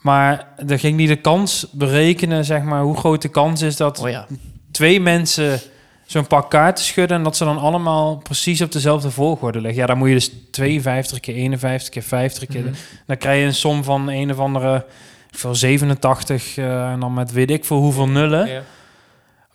Maar 0.00 0.48
dan 0.64 0.78
ging 0.78 0.96
die 0.96 1.08
de 1.08 1.16
kans 1.16 1.66
berekenen, 1.72 2.44
zeg 2.44 2.62
maar, 2.62 2.82
hoe 2.82 2.96
groot 2.96 3.22
de 3.22 3.28
kans 3.28 3.62
is 3.62 3.76
dat 3.76 4.00
Oh 4.00 4.10
ja. 4.10 4.26
twee 4.70 5.00
mensen 5.00 5.60
zo'n 6.06 6.26
pak 6.26 6.50
kaarten 6.50 6.84
schudden 6.84 7.16
en 7.16 7.22
dat 7.22 7.36
ze 7.36 7.44
dan 7.44 7.58
allemaal 7.58 8.16
precies 8.16 8.62
op 8.62 8.72
dezelfde 8.72 9.10
volgorde 9.10 9.60
liggen. 9.60 9.80
Ja, 9.80 9.86
dan 9.86 9.98
moet 9.98 10.08
je 10.08 10.14
dus 10.14 10.32
52 10.50 11.20
keer 11.20 11.34
51 11.34 11.88
keer 11.88 12.02
50 12.02 12.48
keer. 12.48 12.62
Mhm. 12.62 12.72
Dan 13.06 13.16
krijg 13.16 13.40
je 13.40 13.46
een 13.46 13.54
som 13.54 13.84
van 13.84 14.08
een 14.08 14.30
of 14.30 14.38
andere 14.38 14.86
veel 15.30 15.54
87 15.54 16.56
eh, 16.56 16.90
en 16.90 17.00
dan 17.00 17.14
met 17.14 17.32
weet 17.32 17.50
ik 17.50 17.64
veel 17.64 17.76
hoeveel 17.76 18.08
nullen. 18.08 18.48
Ja. 18.48 18.62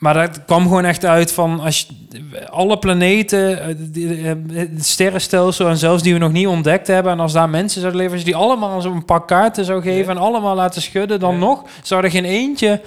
Maar 0.05 0.13
dat 0.27 0.45
kwam 0.45 0.63
gewoon 0.63 0.85
echt 0.85 1.05
uit 1.05 1.31
van 1.31 1.59
als 1.59 1.79
je, 1.79 2.47
alle 2.49 2.77
planeten, 2.77 3.61
eh, 3.61 3.75
die- 3.77 4.17
eh, 4.21 4.33
het 4.53 4.85
sterrenstelsel 4.85 5.67
en 5.67 5.77
zelfs 5.77 6.03
die 6.03 6.13
we 6.13 6.19
nog 6.19 6.31
niet 6.31 6.47
ontdekt 6.47 6.87
hebben. 6.87 7.11
En 7.11 7.19
als 7.19 7.33
daar 7.33 7.49
mensen 7.49 7.79
zouden 7.81 8.01
leven, 8.01 8.15
als 8.17 8.25
je 8.25 8.31
die 8.31 8.41
allemaal 8.41 8.81
zo'n 8.81 9.05
pak 9.05 9.27
kaarten 9.27 9.65
zou 9.65 9.81
geven 9.81 10.11
en 10.15 10.21
allemaal 10.21 10.55
laten 10.55 10.81
schudden, 10.81 11.19
dan 11.19 11.33
Ja. 11.33 11.39
nog 11.39 11.63
zou 11.83 12.03
er 12.03 12.09
geen 12.11 12.25
eentje 12.25 12.81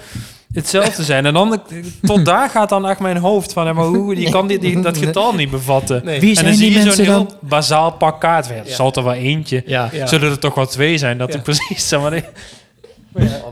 hetzelfde 0.53 1.03
zijn. 1.03 1.25
En 1.25 1.33
dan 1.33 1.61
tot 2.01 2.25
daar 2.25 2.49
gaat 2.49 2.69
dan 2.69 2.87
echt 2.89 2.99
mijn 2.99 3.17
hoofd 3.17 3.53
van, 3.53 3.75
maar 3.75 3.85
hoe 3.85 4.19
je 4.21 4.29
kan 4.29 4.47
die, 4.47 4.59
die, 4.59 4.79
dat 4.81 4.97
getal 4.97 5.33
niet 5.33 5.51
bevatten. 5.51 6.01
Nee. 6.05 6.19
Wie 6.19 6.29
En 6.29 6.35
zijn 6.35 6.47
dan 6.47 6.55
zie 6.55 6.63
die 6.69 6.73
je 6.73 6.79
zo'n 6.79 6.87
mensen 6.87 7.05
heel 7.05 7.25
dan? 7.39 7.49
bazaal 7.49 7.91
pak 7.91 8.19
kaarten. 8.19 8.55
Ja, 8.55 8.61
er 8.61 8.67
Ja. 8.67 8.75
zal 8.75 8.91
er 8.93 9.03
wel 9.03 9.13
eentje. 9.13 9.63
Ja. 9.65 9.89
Ja. 9.91 10.07
Zullen 10.07 10.29
er 10.31 10.39
toch 10.39 10.55
wel 10.55 10.65
twee 10.67 10.97
zijn? 10.97 11.17
Dat 11.17 11.27
Ja. 11.29 11.35
er 11.35 11.41
precies 11.41 11.87
zeg 11.87 12.01
maar, 12.01 12.23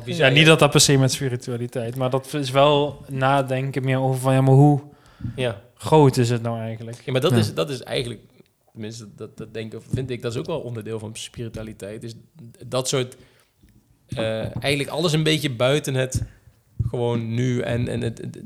ja, 0.06 0.30
niet 0.30 0.46
dat 0.46 0.60
dat 0.60 0.72
per 0.72 0.80
se 0.82 0.98
met 0.98 1.12
spiritualiteit, 1.12 1.96
maar 1.96 2.10
dat 2.10 2.34
is 2.34 2.52
wel 2.52 3.02
nadenken 3.10 3.84
meer 3.84 4.00
over 4.00 4.20
van 4.20 4.34
ja, 4.34 4.42
maar 4.42 4.54
hoe 4.54 4.82
Ja. 5.36 5.62
groot 5.76 6.18
is 6.18 6.30
het 6.30 6.42
nou 6.42 6.60
eigenlijk? 6.60 7.02
Ja, 7.06 7.12
maar 7.12 7.22
dat, 7.22 7.32
Ja. 7.32 7.38
Is, 7.38 7.54
dat 7.54 7.70
is 7.70 7.82
eigenlijk, 7.84 8.20
tenminste, 8.72 9.08
dat, 9.16 9.38
dat 9.38 9.54
denk 9.54 9.74
vind 9.92 10.10
ik, 10.10 10.22
dat 10.22 10.32
is 10.34 10.38
ook 10.40 10.46
wel 10.46 10.60
onderdeel 10.60 11.00
van 11.00 11.10
spiritualiteit. 11.16 12.04
Is 12.04 12.14
dat 12.68 12.88
soort, 12.88 13.16
eh, 14.08 14.56
eigenlijk 14.64 14.90
alles 14.90 15.14
een 15.14 15.24
beetje 15.24 15.52
buiten 15.52 15.94
het 15.94 16.24
gewoon 16.90 17.34
nu 17.34 17.60
en, 17.60 17.88
en 17.88 18.02
het, 18.02 18.18
het- 18.18 18.40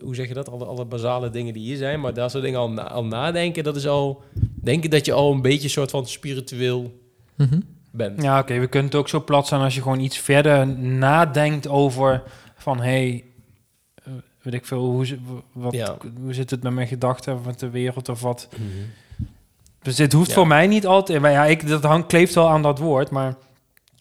hoe 0.00 0.14
zeg 0.14 0.28
je 0.28 0.34
dat, 0.34 0.48
alle, 0.50 0.64
alle 0.64 0.84
basale 0.84 1.30
dingen 1.30 1.52
die 1.52 1.62
hier 1.62 1.76
zijn, 1.76 2.00
maar 2.00 2.14
daar 2.14 2.30
soort 2.30 2.42
dingen 2.44 2.58
al, 2.60 2.70
na- 2.70 2.88
al 2.90 3.04
nadenken, 3.04 3.64
dat 3.64 3.76
is 3.76 3.86
al, 3.86 4.22
denken 4.62 4.90
dat 4.90 5.04
je 5.06 5.12
al 5.12 5.32
een 5.32 5.42
beetje 5.42 5.68
soort 5.68 5.90
van 5.90 6.06
spiritueel 6.06 6.92
Mhm. 7.36 7.60
Bent. 7.96 8.22
Ja, 8.22 8.38
oké, 8.38 8.58
we 8.58 8.66
kunnen 8.66 8.90
het 8.90 8.98
ook 9.00 9.08
zo 9.08 9.24
plat 9.24 9.46
zijn 9.46 9.60
als 9.60 9.74
je 9.74 9.82
gewoon 9.82 10.00
iets 10.00 10.18
verder 10.18 10.66
nadenkt 10.78 11.68
over 11.68 12.22
van 12.56 12.80
hey, 12.80 13.24
eh, 14.04 14.12
weet 14.42 14.54
ik 14.54 14.66
veel, 14.66 14.80
hoe, 14.84 15.06
wat, 15.52 15.72
Ja. 15.72 15.96
hoe 16.22 16.34
zit 16.34 16.50
het 16.50 16.62
met 16.62 16.72
mijn 16.72 16.86
gedachten 16.88 17.40
met 17.46 17.58
de 17.58 17.70
wereld 17.70 18.08
of 18.08 18.20
wat? 18.20 18.48
Mhm. 18.56 18.62
Dus 19.82 19.96
dit 19.96 20.12
hoeft 20.12 20.28
Ja. 20.28 20.34
voor 20.34 20.46
mij 20.46 20.66
niet 20.66 20.86
altijd, 20.86 21.20
maar 21.20 21.30
ja, 21.30 21.44
ik, 21.44 21.68
dat 21.68 21.82
hangt, 21.82 22.06
kleeft 22.06 22.34
wel 22.34 22.48
aan 22.48 22.62
dat 22.62 22.78
woord, 22.78 23.10
maar 23.10 23.34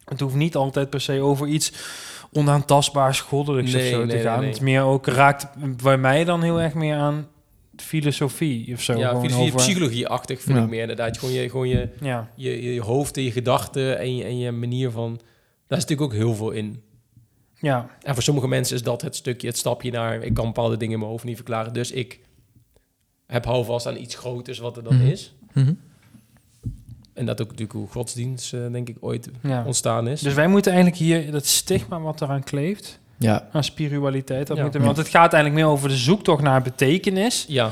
het 0.05 0.19
hoeft 0.19 0.35
niet 0.35 0.55
altijd 0.55 0.89
per 0.89 1.01
se 1.01 1.21
over 1.21 1.47
iets 1.47 1.71
onaantastbaars, 2.31 3.21
goddelijks 3.21 3.71
Nee, 3.71 3.83
of 3.83 3.89
zo 3.89 4.05
nee, 4.05 4.17
te 4.17 4.23
gaan. 4.23 4.37
nee. 4.39 4.47
Het 4.47 4.55
is 4.57 4.61
meer 4.63 4.81
ook 4.81 5.07
raakt 5.07 5.47
bij 5.83 5.97
mij 5.97 6.23
dan 6.23 6.41
heel 6.41 6.61
erg 6.61 6.73
meer 6.73 6.95
aan 6.97 7.27
filosofie 7.81 8.73
of 8.73 8.81
zo. 8.81 8.97
Ja, 8.97 9.19
filosofie, 9.19 9.45
over- 9.45 9.55
psychologie-achtig 9.59 10.41
vind 10.41 10.57
Ja. 10.57 10.63
ik 10.63 10.69
meer 10.69 10.81
inderdaad. 10.81 11.17
Gewoon 11.17 11.33
je, 11.33 11.49
gewoon 11.49 11.67
je, 11.67 11.89
Ja, 12.01 12.29
je, 12.35 12.63
je, 12.63 12.73
je 12.73 12.81
hoofd 12.81 13.17
en 13.17 13.23
je 13.23 13.31
gedachten 13.31 13.97
en 13.99 14.15
je, 14.15 14.23
en 14.23 14.37
je 14.37 14.51
manier 14.51 14.91
van... 14.91 15.19
Daar 15.67 15.77
is 15.77 15.83
natuurlijk 15.85 16.13
ook 16.13 16.19
heel 16.19 16.35
veel 16.35 16.51
in. 16.51 16.81
ja, 17.59 17.89
En 18.01 18.13
voor 18.13 18.23
sommige 18.23 18.47
mensen 18.47 18.75
is 18.75 18.83
dat 18.83 19.01
het 19.01 19.15
stukje, 19.15 19.47
het 19.47 19.57
stapje 19.57 19.91
naar... 19.91 20.23
ik 20.23 20.33
kan 20.33 20.45
bepaalde 20.45 20.77
dingen 20.77 20.93
in 20.93 20.99
mijn 20.99 21.11
hoofd 21.11 21.23
niet 21.23 21.35
verklaren, 21.35 21.73
dus 21.73 21.91
ik 21.91 22.19
heb 23.27 23.45
houvast 23.45 23.87
aan 23.87 23.97
iets 23.97 24.15
groters 24.15 24.59
wat 24.59 24.77
er 24.77 24.83
dan 24.83 24.95
Mhm. 24.95 25.05
is. 25.07 25.33
Mhm. 25.53 25.73
En 27.13 27.25
dat 27.25 27.41
ook 27.41 27.47
natuurlijk 27.47 27.77
hoe 27.79 27.87
godsdienst, 27.87 28.53
eh, 28.53 28.71
denk 28.71 28.89
ik, 28.89 28.97
ooit 28.99 29.29
ja. 29.43 29.63
ontstaan 29.65 30.07
is. 30.07 30.21
Dus 30.21 30.33
wij 30.33 30.47
moeten 30.47 30.71
eigenlijk 30.71 31.01
hier 31.01 31.31
dat 31.31 31.45
stigma 31.45 31.99
wat 31.99 32.21
eraan 32.21 32.43
kleeft, 32.43 32.99
Ja. 33.17 33.47
aan 33.51 33.63
spiritualiteit, 33.63 34.47
dat 34.47 34.57
Ja. 34.57 34.63
moeten 34.63 34.79
we, 34.79 34.85
want 34.85 34.97
het 34.97 35.07
gaat 35.07 35.33
eigenlijk 35.33 35.63
meer 35.63 35.73
over 35.73 35.89
de 35.89 35.95
zoektocht 35.95 36.41
naar 36.43 36.61
betekenis 36.61 37.45
ja, 37.47 37.71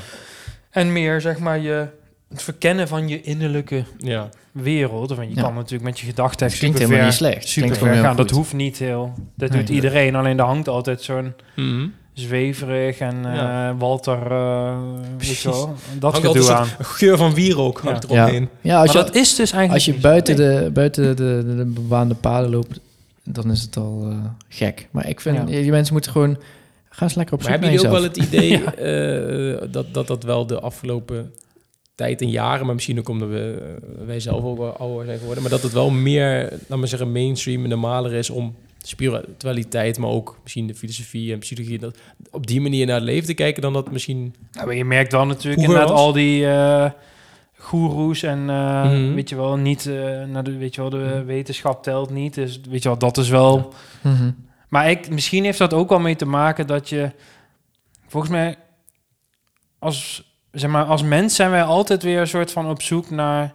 en 0.69 0.91
meer 0.91 1.21
zeg 1.21 1.39
maar 1.39 1.59
je 1.59 1.87
het 2.29 2.43
verkennen 2.43 2.87
van 2.87 3.07
je 3.07 3.21
innerlijke 3.21 3.83
ja. 3.97 4.29
wereld. 4.51 5.11
Of, 5.11 5.17
je 5.21 5.29
Ja. 5.35 5.41
kan 5.41 5.53
natuurlijk 5.53 5.83
met 5.83 5.99
je 5.99 6.05
gedachten 6.05 6.37
klinkt 6.47 6.59
super 6.59 6.73
helemaal 6.75 6.97
ver, 6.97 7.05
niet 7.05 7.13
slecht. 7.13 7.47
super 7.47 7.53
Klinkt 7.53 7.77
ver 7.77 7.77
gewoon 7.77 7.93
heel 7.93 8.03
gaan. 8.03 8.15
Dat 8.15 8.29
hoeft 8.35 8.53
niet 8.53 8.77
heel. 8.77 9.13
Dat 9.35 9.49
Nee. 9.49 9.59
doet 9.59 9.69
iedereen. 9.69 10.15
Alleen 10.15 10.39
er 10.39 10.45
hangt 10.45 10.67
altijd 10.67 11.01
zo'n 11.01 11.33
Mhm. 11.55 11.87
zweverig 12.13 12.97
en 12.97 13.25
eh. 13.25 13.69
Walter, 13.77 14.31
eh 14.31 14.77
weet 15.17 15.37
je 15.41 15.49
wel, 15.49 15.75
dat 15.99 16.11
Hangt 16.11 16.27
gedoe 16.27 16.51
aan. 16.51 16.67
geur 16.81 17.17
van 17.17 17.33
wierook 17.33 17.79
hangt 17.79 18.05
Ja. 18.09 18.15
eromheen. 18.15 18.49
Ja, 18.61 18.79
als 18.79 18.93
maar 18.93 18.97
je, 18.97 19.11
dat 19.11 19.15
is 19.21 19.29
dus 19.35 19.51
eigenlijk 19.51 19.73
als 19.73 19.85
je 19.95 20.01
buiten, 20.01 20.35
de, 20.35 20.69
buiten 20.73 21.15
de, 21.15 21.43
de, 21.45 21.55
de 21.55 21.65
bebaande 21.65 22.13
paden 22.15 22.49
loopt, 22.49 22.79
dan 23.23 23.51
is 23.51 23.61
het 23.61 23.77
al 23.77 24.07
eh, 24.09 24.17
gek. 24.49 24.87
Maar 24.91 25.09
ik 25.09 25.19
vind, 25.21 25.37
Ja. 25.37 25.43
die 25.45 25.71
mensen 25.71 25.93
moeten 25.93 26.11
gewoon... 26.11 26.37
Ga 26.89 27.03
eens 27.03 27.13
lekker 27.15 27.33
op 27.35 27.41
Maar 27.43 27.51
zoek 27.51 27.61
hebben 27.61 27.81
naar 27.81 27.91
jullie 27.91 28.07
ook 28.07 28.11
wel 28.11 28.23
het 28.23 28.33
idee 28.33 28.63
eh, 29.63 29.71
dat, 29.71 29.93
dat 29.93 30.07
dat 30.07 30.23
wel 30.23 30.45
de 30.47 30.59
afgelopen 30.59 31.33
tijd 31.95 32.21
en 32.21 32.29
jaren, 32.29 32.65
maar 32.65 32.75
misschien 32.75 32.99
ook 32.99 33.09
omdat 33.09 33.29
we, 33.29 33.61
eh, 33.99 34.05
wij 34.05 34.19
zelf 34.19 34.43
ook 34.43 34.57
wel 34.57 34.77
ouder 34.77 35.05
zijn 35.05 35.17
geworden, 35.19 35.41
maar 35.43 35.51
dat 35.51 35.61
het 35.63 35.71
wel 35.73 35.89
meer, 35.89 36.59
laat 36.67 36.79
maar 36.79 36.87
zeggen, 36.87 37.11
mainstream 37.11 37.63
en 37.63 37.69
normaler 37.69 38.13
is 38.13 38.29
om 38.29 38.55
spiritualiteit, 38.81 39.97
maar 39.97 40.09
ook 40.09 40.37
misschien 40.43 40.67
de 40.67 40.75
filosofie 40.75 41.33
en 41.33 41.39
psychologie, 41.39 41.79
dat, 41.79 41.97
op 42.31 42.47
die 42.47 42.61
manier 42.61 42.85
naar 42.85 42.95
het 42.95 43.03
leven 43.03 43.25
te 43.27 43.33
kijken 43.33 43.61
dan 43.61 43.73
dat 43.73 43.91
misschien... 43.91 44.35
Ja, 44.51 44.65
maar 44.65 44.75
je 44.75 44.85
merkt 44.85 45.11
wel 45.11 45.25
natuurlijk 45.25 45.61
inderdaad 45.61 45.89
was- 45.89 45.99
al 45.99 46.11
die 46.13 46.45
eh 46.47 46.91
goeroes 47.63 48.23
en 48.23 48.49
eh, 48.49 48.83
Mhm. 48.83 49.13
weet 49.13 49.29
je 49.29 49.35
wel, 49.35 49.55
niet, 49.57 49.85
eh, 49.85 50.23
naar 50.23 50.43
de, 50.43 50.57
weet 50.57 50.75
je 50.75 50.81
wel, 50.81 50.89
de 50.89 51.23
wetenschap 51.23 51.83
telt 51.83 52.09
niet. 52.09 52.33
Dus 52.33 52.59
weet 52.69 52.83
je 52.83 52.89
wel, 52.89 52.97
dat 52.97 53.17
is 53.17 53.29
wel... 53.29 53.73
Mhm. 54.01 54.31
Maar 54.69 54.89
ik, 54.89 55.09
misschien 55.09 55.43
heeft 55.43 55.57
dat 55.57 55.73
ook 55.73 55.89
wel 55.89 55.99
mee 55.99 56.15
te 56.15 56.25
maken 56.25 56.67
dat 56.67 56.89
je... 56.89 57.11
Volgens 58.07 58.31
mij, 58.31 58.55
als, 59.79 60.23
zeg 60.51 60.69
maar, 60.69 60.85
als 60.85 61.03
mens 61.03 61.35
zijn 61.35 61.49
wij 61.51 61.63
altijd 61.63 62.03
weer 62.03 62.19
een 62.19 62.27
soort 62.27 62.51
van 62.51 62.69
op 62.69 62.81
zoek 62.81 63.09
naar 63.09 63.53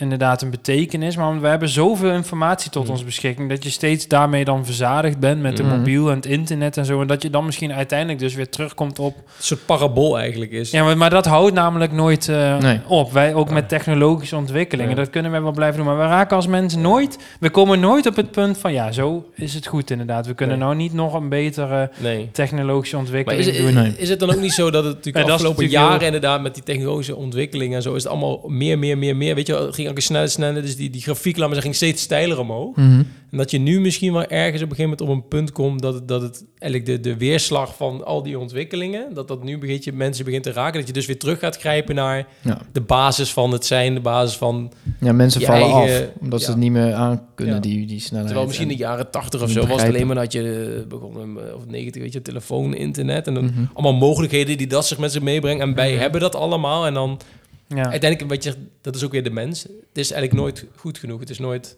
inderdaad 0.00 0.42
een 0.42 0.50
betekenis. 0.50 1.16
Maar 1.16 1.40
we 1.40 1.48
hebben 1.48 1.68
zoveel 1.68 2.10
informatie 2.10 2.70
tot 2.70 2.84
Mm. 2.84 2.90
onze 2.90 3.04
beschikking... 3.04 3.48
dat 3.48 3.64
je 3.64 3.70
steeds 3.70 4.08
daarmee 4.08 4.44
dan 4.44 4.64
verzadigd 4.64 5.18
bent 5.18 5.40
met 5.40 5.56
de 5.56 5.62
Mhm. 5.62 5.76
mobiel 5.76 6.08
en 6.10 6.16
het 6.16 6.26
internet 6.26 6.76
en 6.76 6.84
zo. 6.84 7.00
En 7.00 7.06
dat 7.06 7.22
je 7.22 7.30
dan 7.30 7.44
misschien 7.44 7.72
uiteindelijk 7.72 8.18
dus 8.18 8.34
weer 8.34 8.48
terugkomt 8.48 8.98
op... 8.98 9.16
Een 9.16 9.22
soort 9.38 9.66
parabool 9.66 10.18
eigenlijk 10.18 10.50
is. 10.50 10.70
Ja, 10.70 10.84
maar, 10.84 10.96
maar 10.96 11.10
dat 11.10 11.26
houdt 11.26 11.54
namelijk 11.54 11.92
nooit 11.92 12.28
eh, 12.28 12.58
Nee. 12.58 12.80
op. 12.86 13.12
Wij 13.12 13.34
ook 13.34 13.48
Ja. 13.48 13.54
met 13.54 13.68
technologische 13.68 14.36
ontwikkelingen. 14.36 14.90
Ja. 14.90 14.96
Dat 14.96 15.10
kunnen 15.10 15.30
wij 15.30 15.42
wel 15.42 15.52
blijven 15.52 15.76
doen. 15.76 15.86
Maar 15.86 15.96
we 15.98 16.02
raken 16.14 16.36
als 16.36 16.46
mensen 16.46 16.80
nooit... 16.80 17.18
We 17.40 17.50
komen 17.50 17.80
nooit 17.80 18.06
op 18.06 18.16
het 18.16 18.30
punt 18.30 18.58
van... 18.58 18.72
Ja, 18.72 18.92
zo 18.92 19.24
is 19.34 19.54
het 19.54 19.66
goed 19.66 19.90
inderdaad. 19.90 20.26
We 20.26 20.34
kunnen 20.34 20.58
Nee. 20.58 20.66
nou 20.66 20.78
niet 20.78 20.92
nog 20.92 21.14
een 21.14 21.28
betere 21.28 21.90
Nee. 21.98 22.28
technologische 22.32 22.96
ontwikkeling 22.96 23.46
is, 23.46 23.56
doen. 23.58 23.76
is, 23.84 23.94
is 23.94 24.08
het 24.08 24.20
dan 24.20 24.30
ook 24.30 24.40
niet 24.40 24.52
zo 24.52 24.70
dat 24.70 24.84
het 24.84 24.94
natuurlijk 25.04 25.28
afgelopen 25.28 25.68
jaren 25.68 25.96
heel- 25.96 26.06
inderdaad 26.06 26.42
met 26.42 26.54
die 26.54 26.62
technologische 26.62 27.16
ontwikkelingen 27.16 27.76
en 27.76 27.82
zo 27.82 27.94
is 27.94 28.02
het 28.02 28.12
allemaal 28.12 28.40
meer, 28.46 28.78
meer, 28.78 28.98
meer, 28.98 29.16
meer. 29.16 29.34
Weet 29.34 29.46
je, 29.46 29.52
wel, 29.52 29.66
het 29.66 29.74
ging 29.74 29.87
ook 29.90 30.00
sneller, 30.00 30.28
sneller. 30.28 30.62
Dus 30.62 30.76
die, 30.76 30.90
die 30.90 31.00
grafiek, 31.02 31.36
laat 31.36 31.46
maar 31.46 31.54
zeggen, 31.62 31.74
ging 31.74 31.74
steeds 31.74 32.02
steiler 32.02 32.38
omhoog. 32.38 32.76
Mhm. 32.76 33.02
En 33.30 33.38
dat 33.38 33.50
je 33.50 33.58
nu 33.58 33.80
misschien 33.80 34.12
wel 34.12 34.24
ergens 34.26 34.62
op 34.62 34.70
een 34.70 34.76
gegeven 34.76 34.82
moment 34.98 35.00
op 35.00 35.08
een 35.08 35.28
punt 35.28 35.52
komt 35.52 35.82
dat 35.82 35.94
het, 35.94 36.08
dat 36.08 36.22
het 36.22 36.44
eigenlijk 36.58 36.86
de, 37.02 37.10
de 37.10 37.16
weerslag 37.16 37.76
van 37.76 38.04
al 38.04 38.22
die 38.22 38.38
ontwikkelingen, 38.38 39.14
dat 39.14 39.28
dat 39.28 39.42
nu 39.44 39.52
een 39.52 39.60
beetje 39.60 39.92
mensen 39.92 40.24
begint 40.24 40.42
te 40.42 40.52
raken. 40.52 40.78
Dat 40.78 40.86
je 40.86 40.92
dus 40.92 41.06
weer 41.06 41.18
terug 41.18 41.38
gaat 41.38 41.56
grijpen 41.58 41.94
naar 41.94 42.26
Ja. 42.40 42.58
de 42.72 42.80
basis 42.80 43.32
van 43.32 43.52
het 43.52 43.66
zijn, 43.66 43.94
de 43.94 44.00
basis 44.00 44.36
van... 44.36 44.72
ja, 45.00 45.12
mensen 45.12 45.40
Je 45.40 45.46
vallen 45.46 45.62
eigen- 45.72 46.06
af, 46.06 46.10
omdat 46.20 46.42
ze 46.42 46.50
het 46.50 46.58
niet 46.58 46.72
meer 46.72 46.92
aan 46.94 47.22
kunnen, 47.34 47.54
Ja. 47.54 47.60
die, 47.60 47.86
die 47.86 48.00
snelheid. 48.00 48.26
Terwijl 48.26 48.46
misschien 48.46 48.70
in 48.70 48.76
de 48.76 48.82
jaren 48.82 49.10
80 49.10 49.42
of 49.42 49.50
zo 49.50 49.66
was 49.66 49.80
het 49.82 49.90
alleen 49.90 50.06
maar 50.06 50.16
dat 50.16 50.32
je 50.32 50.74
eh, 50.82 50.86
begon, 50.88 51.38
eh, 51.38 51.54
of 51.54 51.66
90, 51.66 52.02
weet 52.02 52.12
je, 52.12 52.22
telefoon, 52.22 52.74
internet 52.74 53.26
en 53.26 53.34
dan 53.34 53.44
Mhm. 53.44 53.64
allemaal 53.72 53.94
mogelijkheden 54.08 54.56
die 54.56 54.66
dat 54.66 54.86
zich 54.86 54.98
met 54.98 55.12
zich 55.12 55.22
meebrengt. 55.22 55.62
En 55.62 55.74
wij 55.74 55.90
Mhm. 55.92 56.00
hebben 56.00 56.20
dat 56.20 56.34
allemaal 56.34 56.86
en 56.86 56.94
dan 56.94 57.20
Ja. 57.68 57.90
uiteindelijk, 57.90 58.30
weet 58.30 58.44
je, 58.44 58.54
dat 58.80 58.94
is 58.94 59.04
ook 59.04 59.12
weer 59.12 59.22
de 59.24 59.30
mens. 59.30 59.62
Het 59.62 59.72
is 59.98 60.10
eigenlijk 60.12 60.40
nooit 60.42 60.64
goed 60.76 60.98
genoeg. 60.98 61.20
Het 61.20 61.30
is 61.30 61.38
nooit... 61.38 61.76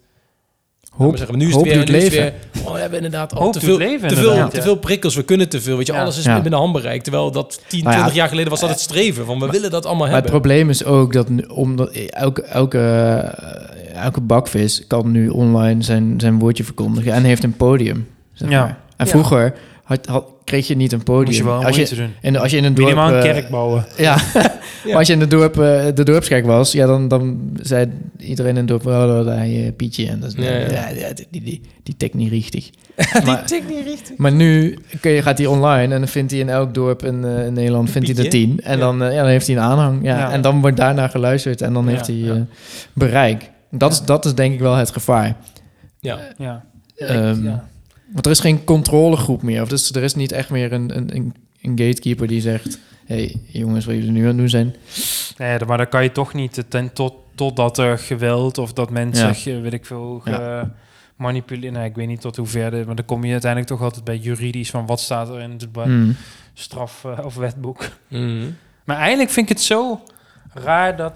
Hoop, 0.91 1.17
zeggen, 1.17 1.37
nu 1.37 1.47
is 1.47 1.53
het 1.55 1.63
weer, 1.63 1.79
het 1.79 1.89
leven. 1.89 2.21
weer, 2.21 2.33
oh, 2.65 2.73
we 2.73 2.79
hebben 2.79 2.97
inderdaad 3.03 3.35
al 3.35 3.51
te 3.51 3.59
veel, 3.59 3.77
leven, 3.77 4.07
te, 4.07 4.15
veel, 4.15 4.23
inderdaad, 4.29 4.51
te 4.53 4.61
veel 4.61 4.75
prikkels. 4.75 5.15
We 5.15 5.23
kunnen 5.23 5.49
te 5.49 5.61
veel. 5.61 5.77
Weet 5.77 5.87
je, 5.87 5.93
Ja. 5.93 6.01
alles 6.01 6.17
is 6.17 6.23
Ja. 6.23 6.41
binnen 6.41 6.59
handbereik. 6.59 7.01
Terwijl 7.03 7.31
dat 7.31 7.61
10, 7.67 7.79
Nou 7.83 7.89
ja, 7.95 7.99
20 7.99 8.15
jaar 8.15 8.27
geleden 8.27 8.49
was 8.49 8.59
dat 8.59 8.69
het 8.69 8.79
streven. 8.79 9.25
Van 9.25 9.39
we 9.39 9.47
willen 9.49 9.71
dat 9.71 9.85
allemaal 9.85 10.07
Maar 10.07 10.15
het 10.15 10.23
hebben. 10.23 10.41
probleem 10.41 10.69
is 10.69 10.83
ook 10.83 11.13
dat 11.13 11.29
nu, 11.29 11.43
omdat 11.43 11.89
elke, 11.91 12.41
elke, 12.43 12.77
eh, 12.79 14.03
elke 14.03 14.21
bakvis 14.21 14.83
kan 14.87 15.11
nu 15.11 15.29
online 15.29 15.81
zijn, 15.83 16.19
zijn 16.19 16.39
woordje 16.39 16.63
verkondigen 16.63 17.13
en 17.13 17.23
heeft 17.23 17.43
een 17.43 17.55
podium. 17.57 18.07
Zeg 18.33 18.49
Ja. 18.49 18.59
maar. 18.59 18.77
En 18.97 19.05
Ja. 19.05 19.11
vroeger 19.11 19.53
had, 19.97 20.05
had, 20.05 20.25
kreeg 20.43 20.67
je 20.67 20.75
niet 20.75 20.91
een 20.91 21.03
podium. 21.03 21.37
Je 21.37 21.43
wel 21.43 21.65
als, 21.65 21.75
je, 21.75 21.95
doen. 21.95 22.13
en 22.21 22.35
als 22.35 22.51
je 22.51 22.57
in 22.57 22.63
een 22.63 22.73
dorp... 22.73 22.87
Minimaal 22.87 23.13
een 23.13 23.21
kerk 23.23 23.49
bouwen. 23.49 23.85
Ja, 23.97 24.17
maar 24.89 24.97
als 24.97 25.07
je 25.07 25.13
in 25.13 25.19
de, 25.19 25.27
dorp, 25.27 25.59
eh, 25.59 25.85
de 25.95 26.03
dorpskerk 26.03 26.45
was, 26.45 26.71
ja, 26.71 26.85
dan, 26.85 27.07
dan 27.07 27.51
zei 27.61 27.87
iedereen 28.17 28.51
in 28.51 28.57
het 28.57 28.67
dorp, 28.67 28.85
oh, 28.85 29.07
dat 29.07 29.25
hij 29.25 29.73
Pietje. 29.77 30.07
En 30.07 30.19
dat 30.19 30.29
is, 30.37 30.43
Ja, 30.45 30.51
ja, 30.51 30.89
ja. 30.89 31.13
die, 31.29 31.41
die, 31.43 31.61
die 31.83 31.95
tek 31.97 32.13
niet 32.13 32.29
richtig. 32.31 32.69
die 33.13 33.21
maar, 33.25 33.45
tik 33.45 33.63
niet 33.69 33.85
richtig. 33.85 34.17
maar 34.17 34.31
nu 34.31 34.77
kun 35.01 35.11
je, 35.11 35.21
gaat 35.21 35.37
hij 35.37 35.47
online 35.47 35.93
en 35.93 35.99
dan 35.99 36.07
vindt 36.07 36.31
hij 36.31 36.39
in 36.39 36.49
elk 36.49 36.73
dorp 36.73 37.03
in, 37.05 37.25
eh, 37.25 37.45
in 37.45 37.53
Nederland 37.53 37.89
vindt 37.89 38.07
hij 38.07 38.15
Pietje? 38.15 38.31
tien. 38.39 38.59
En 38.63 38.77
Ja. 38.77 38.83
dan, 38.83 39.03
eh, 39.03 39.11
ja, 39.13 39.21
dan 39.21 39.29
heeft 39.29 39.47
hij 39.47 39.55
een 39.55 39.61
aanhang. 39.61 39.99
Ja, 40.03 40.17
Ja. 40.17 40.31
En 40.31 40.41
dan 40.41 40.61
wordt 40.61 40.77
daarna 40.77 41.07
geluisterd 41.07 41.61
en 41.61 41.73
dan 41.73 41.83
Ja, 41.83 41.89
heeft 41.89 42.07
hij 42.07 42.15
ja. 42.15 42.33
eh, 42.33 42.41
bereik. 42.93 43.49
Dat, 43.71 43.91
is, 43.91 44.01
dat 44.01 44.25
is 44.25 44.33
denk 44.35 44.53
ik 44.53 44.59
wel 44.59 44.75
het 44.75 44.91
gevaar. 44.91 45.35
Ja. 45.99 46.19
Ja. 46.37 46.63
Ja. 46.95 47.69
Want 48.11 48.25
er 48.25 48.31
is 48.31 48.39
geen 48.39 48.63
controlegroep 48.63 49.41
meer. 49.41 49.61
Of 49.61 49.69
dus 49.69 49.91
er 49.91 50.03
is 50.03 50.15
niet 50.15 50.31
echt 50.31 50.49
meer 50.49 50.73
een, 50.73 50.97
een, 50.97 51.15
een, 51.15 51.33
een 51.61 51.77
gatekeeper 51.79 52.27
die 52.27 52.41
zegt... 52.41 52.79
hey, 53.05 53.35
jongens, 53.45 53.85
wat 53.85 53.95
jullie 53.95 54.11
nu 54.11 54.21
aan 54.21 54.27
het 54.27 54.37
doen 54.37 54.49
zijn. 54.49 54.75
Nee, 55.37 55.59
maar 55.67 55.77
dan 55.77 55.89
kan 55.89 56.03
je 56.03 56.11
toch 56.11 56.33
niet 56.33 56.63
ten, 56.67 56.93
tot, 56.93 57.13
totdat 57.35 57.77
er 57.77 57.97
geweld 57.97 58.57
of 58.57 58.73
dat 58.73 58.89
mensen, 58.89 59.27
Ja. 59.27 59.33
ge- 59.33 59.59
weet 59.59 59.73
ik 59.73 59.85
veel, 59.85 60.23
manipuleren. 61.15 61.73
Nee, 61.73 61.89
ik 61.89 61.95
weet 61.95 62.07
niet 62.07 62.21
tot 62.21 62.35
hoe 62.35 62.45
ver, 62.47 62.71
dit- 62.71 62.85
maar 62.85 62.95
dan 62.95 63.05
kom 63.05 63.23
je 63.23 63.31
uiteindelijk 63.31 63.71
toch 63.71 63.81
altijd 63.81 64.03
bij 64.03 64.17
juridisch 64.17 64.69
van 64.69 64.85
wat 64.85 64.99
staat 64.99 65.29
er 65.29 65.39
in 65.41 65.51
het 65.51 65.67
Hmm. 65.73 66.15
straf- 66.53 67.03
eh, 67.05 67.25
of 67.25 67.35
wetboek. 67.35 67.89
Mhm. 68.07 68.45
Maar 68.85 68.97
eigenlijk 68.97 69.29
vind 69.29 69.49
ik 69.49 69.55
het 69.57 69.65
zo 69.65 70.01
raar 70.53 70.95
dat, 70.95 71.13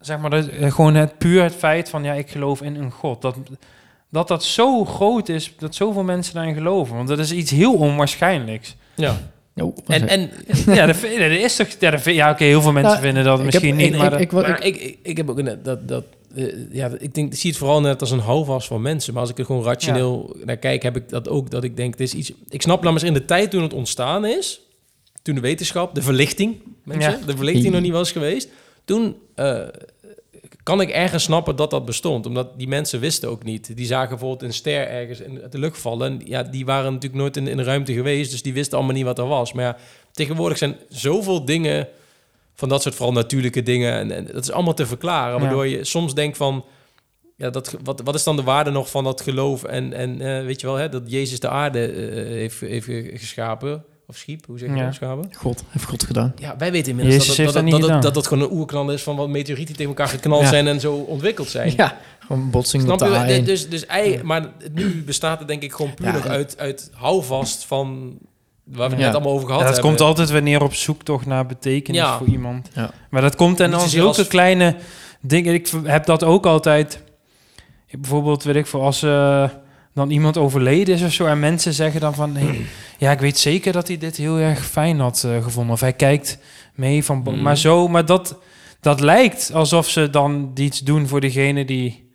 zeg 0.00 0.18
maar, 0.18 0.30
dat, 0.30 0.48
eh, 0.48 0.72
gewoon 0.72 0.94
het 0.94 1.18
puur 1.18 1.42
het 1.42 1.54
feit 1.54 1.88
van, 1.88 2.02
ja, 2.04 2.12
ik 2.12 2.30
geloof 2.30 2.62
in 2.62 2.74
een 2.74 2.90
God. 2.90 3.22
Dat, 3.22 3.36
dat 4.10 4.28
dat 4.28 4.44
zo 4.44 4.84
groot 4.84 5.28
is, 5.28 5.52
dat 5.58 5.74
zoveel 5.74 6.02
mensen 6.02 6.34
daarin 6.34 6.54
geloven. 6.54 6.96
Want 6.96 7.08
dat 7.08 7.18
is 7.18 7.32
iets 7.32 7.50
heel 7.50 7.74
onwaarschijnlijks. 7.74 8.76
Ja. 8.94 9.16
Oh, 9.56 9.76
En, 9.86 10.08
en 10.08 10.20
ja, 10.66 10.86
dat, 10.86 11.00
dat 11.00 11.30
is 11.30 11.56
toch... 11.56 12.02
Ja, 12.04 12.30
oké, 12.30 12.44
heel 12.44 12.62
veel 12.62 12.72
mensen 12.72 12.92
Nou, 12.92 13.04
vinden 13.04 13.24
dat 13.24 13.42
misschien 13.44 13.68
heb- 13.68 13.76
niet, 13.76 13.92
ik- 13.92 13.98
maar... 13.98 14.20
ik- 14.20 14.30
dat- 14.30 14.42
ik- 14.42 14.48
maar 14.48 14.64
ik, 14.64 14.76
ik, 14.76 14.98
ik 15.02 15.16
heb 15.16 15.30
ook 15.30 15.42
net 15.42 15.64
dat, 15.64 15.88
dat 15.88 16.04
eh, 16.34 16.44
ja, 16.72 16.90
ik 16.98 17.14
denk, 17.14 17.32
ik 17.32 17.38
zie 17.38 17.50
het 17.50 17.58
vooral 17.58 17.80
net 17.80 18.00
als 18.00 18.10
een 18.10 18.18
houvast 18.18 18.66
van 18.66 18.82
mensen. 18.82 19.12
Maar 19.12 19.22
als 19.22 19.30
ik 19.30 19.38
er 19.38 19.44
gewoon 19.44 19.64
rationeel 19.64 20.36
naar 20.44 20.56
kijk, 20.56 20.82
heb 20.82 20.96
ik 20.96 21.08
dat 21.08 21.28
ook. 21.28 21.50
Dat 21.50 21.64
ik 21.64 21.76
denk, 21.76 21.96
dit 21.98 22.06
is 22.06 22.14
iets. 22.14 22.32
Ik 22.48 22.62
snap 22.62 22.82
namelijk 22.82 23.06
in 23.06 23.12
de 23.14 23.24
tijd 23.24 23.50
toen 23.50 23.62
het 23.62 23.72
ontstaan 23.74 24.24
is, 24.24 24.60
toen 25.22 25.34
de 25.34 25.40
wetenschap, 25.40 25.94
de 25.94 26.02
verlichting, 26.02 26.56
mensen, 26.84 27.10
Ja. 27.12 27.26
de 27.26 27.36
verlichting 27.36 27.72
nog 27.72 27.82
niet 27.82 27.92
was 27.92 28.12
geweest, 28.12 28.48
toen 28.84 29.16
eh, 29.34 29.60
kan 30.66 30.80
ik 30.80 30.88
ergens 30.90 31.22
snappen 31.22 31.56
dat 31.56 31.70
dat 31.70 31.84
bestond, 31.84 32.26
omdat 32.26 32.58
die 32.58 32.68
mensen 32.68 33.00
wisten 33.00 33.28
ook 33.28 33.44
niet. 33.44 33.76
Die 33.76 33.86
zagen 33.86 34.08
bijvoorbeeld 34.08 34.42
een 34.42 34.52
ster 34.52 34.88
ergens 34.88 35.20
in 35.20 35.40
de 35.50 35.58
lucht 35.58 35.78
vallen. 35.78 36.10
En 36.12 36.20
ja, 36.24 36.42
die 36.42 36.64
waren 36.64 36.92
natuurlijk 36.92 37.22
nooit 37.22 37.36
in, 37.36 37.48
in 37.48 37.56
de 37.56 37.62
ruimte 37.62 37.92
geweest, 37.92 38.30
dus 38.30 38.42
die 38.42 38.52
wisten 38.52 38.76
allemaal 38.78 38.94
niet 38.96 39.04
wat 39.04 39.18
er 39.18 39.26
was. 39.26 39.52
Maar 39.52 39.64
ja, 39.64 39.76
tegenwoordig 40.12 40.58
zijn 40.58 40.76
zoveel 40.88 41.44
dingen 41.44 41.88
van 42.54 42.68
dat 42.68 42.82
soort 42.82 42.94
vooral 42.94 43.12
natuurlijke 43.14 43.62
dingen. 43.62 43.92
En, 43.92 44.10
en 44.10 44.26
dat 44.32 44.42
is 44.42 44.50
allemaal 44.50 44.74
te 44.74 44.86
verklaren. 44.86 45.40
Waardoor 45.40 45.66
je 45.66 45.84
soms 45.84 46.14
denkt 46.14 46.36
van... 46.36 46.64
Ja, 47.36 47.50
dat, 47.50 47.76
wat, 47.84 48.00
wat 48.04 48.14
is 48.14 48.24
dan 48.24 48.36
de 48.36 48.42
waarde 48.42 48.70
nog 48.70 48.90
van 48.90 49.04
dat 49.04 49.20
geloof? 49.20 49.64
En, 49.64 49.92
en 49.92 50.20
eh, 50.20 50.44
weet 50.44 50.60
je 50.60 50.66
wel, 50.66 50.76
hè, 50.76 50.88
dat 50.88 51.02
Jezus 51.06 51.40
de 51.40 51.48
aarde 51.48 51.86
eh, 51.86 52.24
heeft, 52.24 52.60
heeft 52.60 52.84
ge- 52.84 53.10
geschapen. 53.14 53.84
Of 54.08 54.16
schiep, 54.16 54.46
hoe 54.46 54.58
zeg 54.58 54.68
je 54.68 54.74
Ja. 54.74 54.80
dat? 54.80 54.88
Geschapen? 54.88 55.30
God, 55.36 55.64
heeft 55.68 55.84
God 55.84 56.02
gedaan. 56.04 56.32
Ja, 56.36 56.54
wij 56.58 56.72
weten 56.72 56.90
inmiddels 56.90 57.16
Jezus 57.16 57.36
dat, 57.36 57.36
dat, 57.36 57.54
dat, 57.54 57.54
dat 57.54 57.62
dat, 57.72 57.80
niet 57.80 57.88
dat, 57.88 57.96
gedaan. 57.96 58.12
dat, 58.14 58.26
gewoon 58.26 58.44
een 58.44 58.50
oerknal 58.58 58.90
is 58.90 59.02
van 59.02 59.16
wat 59.16 59.28
meteorieten 59.28 59.74
tegen 59.74 59.90
elkaar 59.90 60.08
geknald 60.08 60.42
Ja. 60.42 60.48
zijn 60.48 60.66
en 60.66 60.80
zo 60.80 60.94
ontwikkeld 60.94 61.48
zijn. 61.48 61.72
Ja, 61.76 61.96
gewoon 62.18 62.50
botsing 62.50 62.82
Snap 62.82 63.00
op 63.02 63.08
de 63.08 63.32
je? 63.32 63.40
A1. 63.40 63.44
Dus, 63.44 63.68
dus 63.68 63.86
ei, 63.86 64.22
maar 64.22 64.48
nu 64.72 65.02
bestaat 65.04 65.38
het 65.38 65.48
denk 65.48 65.62
ik 65.62 65.72
gewoon 65.72 65.94
puur 65.94 66.12
nog 66.12 66.26
uit, 66.26 66.58
uit 66.58 66.90
houvast 66.94 67.64
van... 67.64 68.18
Waar 68.64 68.88
we 68.88 68.94
het 68.94 68.98
Ja. 69.00 69.06
net 69.06 69.14
allemaal 69.14 69.32
over 69.32 69.46
gehad 69.46 69.60
Ja, 69.60 69.66
dat 69.66 69.74
hebben. 69.76 69.96
komt 69.96 70.08
altijd 70.08 70.30
weer 70.30 70.42
neer 70.42 70.62
op 70.62 70.74
zoektocht 70.74 71.26
naar 71.26 71.46
betekenis 71.46 72.00
Ja. 72.00 72.18
voor 72.18 72.26
iemand. 72.26 72.68
Ja. 72.74 72.90
Maar 73.10 73.22
dat 73.22 73.34
komt 73.36 73.60
en 73.60 73.70
dan 73.70 73.88
zulke 73.88 74.18
als- 74.18 74.28
kleine 74.28 74.76
dingen. 75.20 75.54
Ik 75.54 75.70
heb 75.84 76.04
dat 76.06 76.24
ook 76.24 76.46
altijd. 76.46 77.00
Ik, 77.86 78.00
bijvoorbeeld, 78.00 78.42
weet 78.42 78.56
ik 78.56 78.66
voor 78.66 78.80
als 78.80 79.02
eh, 79.02 79.48
dan 79.96 80.10
iemand 80.10 80.36
overleden 80.36 80.94
is 80.94 81.02
of 81.02 81.12
zo. 81.12 81.26
En 81.26 81.38
mensen 81.40 81.72
zeggen 81.72 82.00
dan 82.00 82.14
van... 82.14 82.36
Hey, 82.36 82.60
ja, 82.98 83.10
ik 83.12 83.18
weet 83.18 83.38
zeker 83.38 83.72
dat 83.72 83.88
hij 83.88 83.98
dit 83.98 84.16
heel 84.16 84.36
erg 84.38 84.66
fijn 84.66 85.00
had 85.00 85.24
eh, 85.24 85.42
gevonden. 85.42 85.72
Of 85.72 85.80
hij 85.80 85.92
kijkt 85.92 86.38
mee 86.74 87.04
van... 87.04 87.22
Mm. 87.24 87.42
Maar 87.42 87.56
zo, 87.56 87.88
maar 87.88 88.04
dat, 88.04 88.38
dat 88.80 89.00
lijkt 89.00 89.50
alsof 89.54 89.88
ze 89.88 90.10
dan 90.10 90.50
iets 90.54 90.80
doen 90.80 91.06
voor 91.06 91.20
degene 91.20 91.64
die 91.64 92.10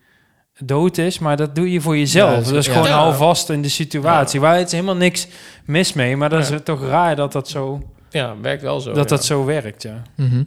dood 0.63 0.97
is. 0.97 1.19
Maar 1.19 1.37
dat 1.37 1.55
doe 1.55 1.71
je 1.71 1.81
voor 1.81 1.97
jezelf. 1.97 2.45
Ja, 2.45 2.51
dat 2.51 2.59
is 2.59 2.65
ja. 2.65 2.71
gewoon 2.73 2.87
Ja. 2.87 2.93
hou 2.97 3.15
vast 3.15 3.49
in 3.49 3.61
de 3.61 3.69
situatie. 3.69 4.39
Waar 4.39 4.57
het 4.57 4.65
is 4.65 4.71
helemaal 4.71 4.95
niks 4.95 5.27
mis 5.65 5.93
mee. 5.93 6.17
Maar 6.17 6.29
dat 6.29 6.47
Ja. 6.47 6.55
is 6.55 6.61
toch 6.63 6.81
raar 6.85 7.15
dat 7.15 7.31
dat 7.31 7.49
zo, 7.49 7.81
Ja, 8.09 8.35
werkt 8.41 8.61
wel 8.61 8.79
zo. 8.79 8.93
dat, 8.93 9.09
ja. 9.09 9.15
dat 9.15 9.25
zo 9.25 9.45
werkt, 9.45 9.81
ja. 9.83 10.01
Mhm. 10.15 10.43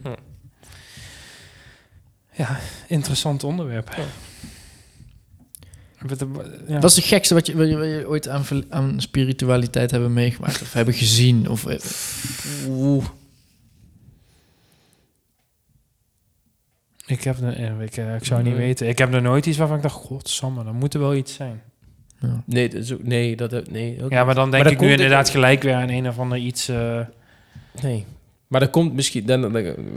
Interessant 2.87 3.43
onderwerp. 3.43 3.89
Ja. 3.97 3.97
Met 3.97 4.05
de- 4.05 4.34
ja. 6.67 6.79
Wat 6.79 6.89
is 6.89 6.95
het 6.95 7.05
gekste 7.05 7.33
wat 7.33 7.45
je, 7.45 7.55
wat 7.57 7.67
je, 7.67 7.75
wat 7.77 7.85
je 7.87 8.07
ooit 8.07 8.27
aan, 8.27 8.43
aan 8.69 9.01
spiritualiteit 9.01 9.91
hebben 9.91 10.13
meegemaakt? 10.13 10.61
Of 10.61 10.73
hebben 10.73 10.93
gezien? 10.93 11.49
Of, 11.49 11.65
eh, 11.65 11.79
Oeh. 12.67 13.05
Ik 17.07 17.23
heb 17.23 17.37
er, 17.41 17.53
eh, 17.53 17.81
ik, 17.81 17.97
eh, 17.97 18.15
ik 18.15 18.25
zou 18.25 18.43
niet 18.43 18.53
Nee. 18.53 18.61
weten. 18.65 18.87
Ik 18.87 18.97
heb 18.97 19.13
er 19.13 19.21
nooit 19.21 19.45
iets 19.45 19.57
waarvan 19.57 19.77
ik 19.77 19.83
dacht, 19.83 19.95
godsamme, 19.95 20.63
dan 20.63 20.75
moet 20.75 20.93
er 20.93 20.99
wel 20.99 21.15
iets 21.15 21.33
zijn. 21.33 21.61
ja. 22.19 22.43
Nee, 22.45 22.69
dat 22.69 22.81
is 22.83 22.93
ook, 22.93 23.03
nee, 23.03 23.35
dat 23.35 23.51
heb- 23.51 23.71
nee, 23.71 24.03
ook 24.03 24.11
Ja, 24.11 24.23
maar 24.23 24.35
dan 24.35 24.51
denk 24.51 24.63
dat 24.63 24.71
ik 24.73 24.79
nu 24.79 24.91
inderdaad 24.91 25.29
gelijk 25.29 25.63
weer 25.63 25.73
aan 25.73 25.89
een 25.89 26.07
of 26.07 26.19
ander 26.19 26.37
iets. 26.37 26.67
eh, 26.67 26.99
Nee. 27.81 28.05
Maar 28.47 28.59
dat 28.59 28.69
komt 28.69 28.93
misschien 28.93 29.25
dan, 29.25 29.41
dan 29.41 29.51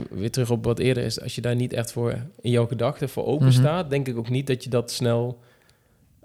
weer 0.09 0.31
terug 0.31 0.49
op 0.51 0.63
wat 0.63 0.79
eerder 0.79 1.03
is. 1.03 1.21
Als 1.21 1.35
je 1.35 1.41
daar 1.41 1.55
niet 1.55 1.73
echt 1.73 1.91
voor 1.91 2.15
in 2.41 2.51
jouw 2.51 2.65
gedachten 2.67 3.09
voor 3.09 3.25
open 3.25 3.47
Mhm. 3.47 3.55
staat, 3.55 3.89
denk 3.89 4.07
ik 4.07 4.17
ook 4.17 4.29
niet 4.29 4.47
dat 4.47 4.63
je 4.63 4.69
dat 4.69 4.91
snel, 4.91 5.39
eh 5.41 5.47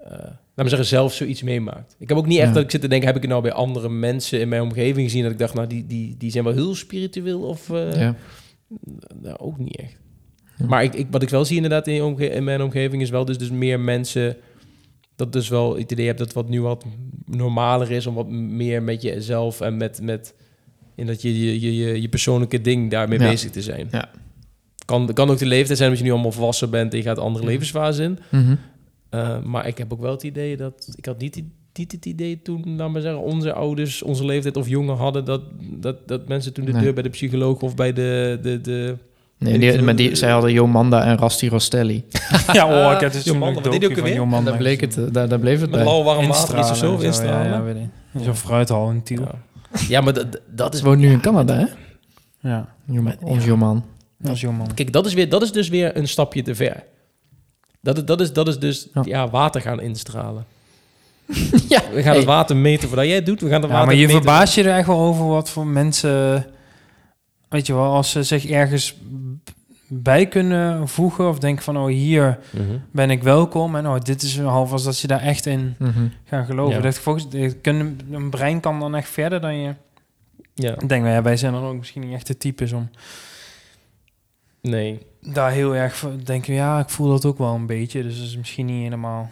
laat 0.09 0.37
me 0.55 0.69
zeggen, 0.69 0.85
zelf 0.87 1.13
zoiets 1.13 1.41
meemaakt. 1.43 1.95
Ik 1.99 2.09
heb 2.09 2.17
ook 2.17 2.27
niet 2.27 2.37
echt 2.37 2.47
Ja. 2.47 2.53
dat 2.53 2.63
ik 2.63 2.71
zit 2.71 2.81
te 2.81 2.87
denken, 2.87 3.07
heb 3.07 3.15
ik 3.15 3.21
het 3.21 3.31
nou 3.31 3.41
bij 3.43 3.51
andere 3.51 3.89
mensen 3.89 4.39
in 4.39 4.49
mijn 4.49 4.61
omgeving 4.61 5.05
gezien 5.05 5.23
dat 5.23 5.31
ik 5.31 5.37
dacht, 5.37 5.53
nou 5.53 5.67
die, 5.67 5.85
die, 5.85 6.15
die 6.17 6.31
zijn 6.31 6.43
wel 6.43 6.53
heel 6.53 6.75
spiritueel 6.75 7.41
of 7.41 7.69
eh, 7.69 7.93
ja. 7.99 8.15
nou, 9.21 9.37
ook 9.37 9.57
niet 9.57 9.77
echt. 9.77 9.97
Ja. 10.57 10.65
Maar 10.65 10.83
ik, 10.83 10.93
ik, 10.93 11.07
wat 11.11 11.21
ik 11.21 11.29
wel 11.29 11.45
zie 11.45 11.55
inderdaad 11.55 11.87
in, 11.87 12.19
in 12.19 12.43
mijn 12.43 12.61
omgeving 12.61 13.01
is 13.01 13.09
wel 13.09 13.25
dus, 13.25 13.37
dus 13.37 13.49
meer 13.49 13.79
mensen 13.79 14.37
dat 15.15 15.33
dus 15.33 15.49
wel 15.49 15.77
het 15.77 15.91
idee 15.91 16.05
hebt 16.05 16.17
dat 16.19 16.33
wat 16.33 16.49
nu 16.49 16.61
wat 16.61 16.85
normaler 17.25 17.91
is 17.91 18.05
om 18.07 18.15
wat 18.15 18.29
meer 18.29 18.83
met 18.83 19.01
jezelf 19.01 19.61
en 19.61 19.77
met, 19.77 20.01
met 20.01 20.33
in 20.95 21.05
dat 21.05 21.21
je 21.21 21.39
je, 21.45 21.59
je, 21.59 21.75
je, 21.75 22.01
je 22.01 22.09
persoonlijke 22.09 22.61
ding 22.61 22.91
daarmee 22.91 23.19
Ja. 23.19 23.29
bezig 23.29 23.51
te 23.51 23.61
zijn. 23.61 23.87
Ja. 23.91 24.09
Kan, 24.85 25.13
kan 25.13 25.29
ook 25.29 25.37
de 25.37 25.45
leeftijd 25.45 25.77
zijn 25.77 25.89
dat 25.89 25.99
je 25.99 26.05
nu 26.05 26.11
allemaal 26.11 26.31
volwassen 26.31 26.69
bent 26.69 26.91
en 26.91 26.97
je 26.97 27.03
gaat 27.03 27.19
andere 27.19 27.45
levensfase 27.45 28.03
in. 28.03 28.19
Mhm. 28.31 28.55
Uh, 29.15 29.37
maar 29.43 29.67
ik 29.67 29.77
heb 29.77 29.93
ook 29.93 30.01
wel 30.01 30.11
het 30.11 30.23
idee 30.23 30.57
dat 30.57 30.93
ik 30.95 31.05
had 31.05 31.17
niet, 31.17 31.43
niet 31.73 31.91
het 31.91 32.05
idee 32.05 32.41
toen, 32.41 32.75
laat 32.75 32.89
maar 32.89 33.01
zeggen, 33.01 33.21
onze 33.21 33.53
ouders 33.53 34.03
onze 34.03 34.25
leeftijd 34.25 34.57
of 34.57 34.67
jonger 34.67 34.95
hadden 34.95 35.25
dat, 35.25 35.41
dat, 35.61 36.07
dat 36.07 36.27
mensen 36.27 36.53
toen 36.53 36.65
de 36.65 36.71
Nee. 36.71 36.81
deur 36.83 36.93
bij 36.93 37.03
de 37.03 37.09
psycholoog 37.09 37.61
of 37.61 37.75
bij 37.75 37.93
de, 37.93 38.39
de, 38.41 38.61
de 38.61 38.95
Nee, 39.37 39.59
die, 39.59 39.81
maar 39.81 39.95
die, 39.95 40.15
zij 40.15 40.31
hadden 40.31 40.51
Jomanda 40.51 41.03
en 41.03 41.17
Rasti 41.17 41.49
Rostelli. 41.49 42.05
ja, 42.53 42.87
oh, 42.87 42.93
ik 42.93 42.99
heb 42.99 43.11
dus 43.11 43.23
Jomanda, 43.23 43.63
een 43.63 43.79
deed 43.79 43.85
ook 43.91 43.97
alweer? 43.97 44.13
Jomanda 44.13 44.49
daar, 44.49 44.59
bleek 44.59 44.81
het, 44.81 44.97
eh, 44.97 45.03
daar, 45.11 45.29
daar 45.29 45.39
bleef 45.39 45.61
het 45.61 45.69
met 45.69 45.79
bij. 45.79 45.89
lauw 45.89 46.03
warm 46.03 46.27
water 46.27 46.59
iets 46.59 46.69
of 46.69 46.77
zo, 46.77 46.97
instralen. 46.97 47.45
Ja, 47.45 47.53
ja, 47.53 47.63
weet 47.63 47.75
ik. 47.75 48.23
Zo'n 48.23 48.35
fruithal 48.35 48.89
in 48.89 49.03
Tiel. 49.03 49.21
Ja. 49.21 49.31
Ja, 49.87 50.01
maar 50.01 50.13
dat, 50.55 50.73
is 50.73 50.81
woont 50.81 50.99
nu 50.99 51.11
in 51.11 51.19
Canada, 51.21 51.55
hè? 51.55 51.65
Ja, 52.49 52.75
Joman. 52.85 53.15
dat 54.17 54.35
is 54.35 54.41
Jomanda. 54.41 54.73
Kijk, 54.73 54.91
dat 54.91 55.05
is, 55.05 55.13
weer, 55.13 55.29
dat 55.29 55.41
is 55.41 55.51
dus 55.51 55.69
weer 55.69 55.97
een 55.97 56.07
stapje 56.07 56.41
te 56.41 56.55
ver. 56.55 56.83
Dat, 57.85 57.97
is- 57.97 58.05
dat, 58.05 58.21
is, 58.21 58.33
dat 58.33 58.47
is 58.47 58.59
dus 58.59 58.87
Ja. 58.93 59.01
ja. 59.05 59.29
water 59.29 59.61
gaan 59.61 59.81
instralen. 59.81 60.45
ja. 61.69 61.81
We 61.93 62.01
gaan 62.01 62.15
het 62.15 62.25
water 62.25 62.55
meten 62.57 62.87
voordat 62.87 63.05
jij 63.05 63.15
het 63.15 63.25
doet. 63.25 63.41
We 63.41 63.49
gaan 63.49 63.61
het 63.61 63.69
Ja, 63.69 63.75
water 63.75 63.85
maar 63.87 63.95
je 63.95 64.05
meten. 64.07 64.21
verbaast 64.21 64.55
je 64.55 64.63
er 64.63 64.77
echt 64.77 64.87
wel 64.87 64.99
over 64.99 65.25
wat 65.27 65.49
voor 65.49 65.67
mensen... 65.67 66.45
Weet 67.49 67.67
je 67.67 67.73
wel, 67.73 67.93
als 67.93 68.11
ze 68.11 68.23
zich 68.23 68.45
ergens 68.45 68.95
bij 69.87 70.27
kunnen 70.27 70.87
voegen... 70.87 71.29
of 71.29 71.39
denken 71.39 71.63
van, 71.63 71.77
oh, 71.77 71.85
hier 71.87 72.39
Mhm. 72.51 72.63
ben 72.91 73.09
ik 73.09 73.23
welkom... 73.23 73.75
en 73.75 73.87
oh, 73.87 73.99
dit 73.99 74.21
is 74.21 74.35
een 74.37 74.45
half 74.45 74.71
als 74.71 74.83
dat 74.83 74.99
je 74.99 75.07
daar 75.07 75.21
echt 75.21 75.45
in 75.45 75.75
Mhm. 75.79 76.07
gaan 76.25 76.45
geloven. 76.45 76.75
Ja. 76.75 76.81
Dat 76.81 76.97
volgens, 76.99 77.25
je 77.29 77.53
kunt- 77.53 78.01
een 78.11 78.29
brein 78.29 78.59
kan 78.59 78.79
dan 78.79 78.95
echt 78.95 79.09
verder 79.09 79.41
dan 79.41 79.55
je... 79.57 79.73
Ja, 80.53 80.71
Ik 80.73 80.89
denk, 80.89 81.03
nou 81.03 81.15
ja, 81.15 81.21
wij 81.21 81.37
zijn 81.37 81.53
dan 81.53 81.63
ook 81.63 81.75
misschien 81.77 82.01
niet 82.01 82.13
echt 82.13 82.27
de 82.27 82.37
types 82.37 82.71
om 82.71 82.89
nee. 84.61 84.99
Daar 85.33 85.51
heel 85.51 85.75
erg 85.75 85.97
van 85.97 86.19
denken. 86.23 86.53
Ja, 86.53 86.79
ik 86.79 86.89
voel 86.89 87.09
dat 87.09 87.25
ook 87.25 87.37
wel 87.37 87.53
een 87.53 87.65
beetje, 87.65 88.03
dus 88.03 88.17
dat 88.17 88.25
is 88.27 88.37
misschien 88.37 88.65
niet 88.65 88.83
helemaal. 88.83 89.29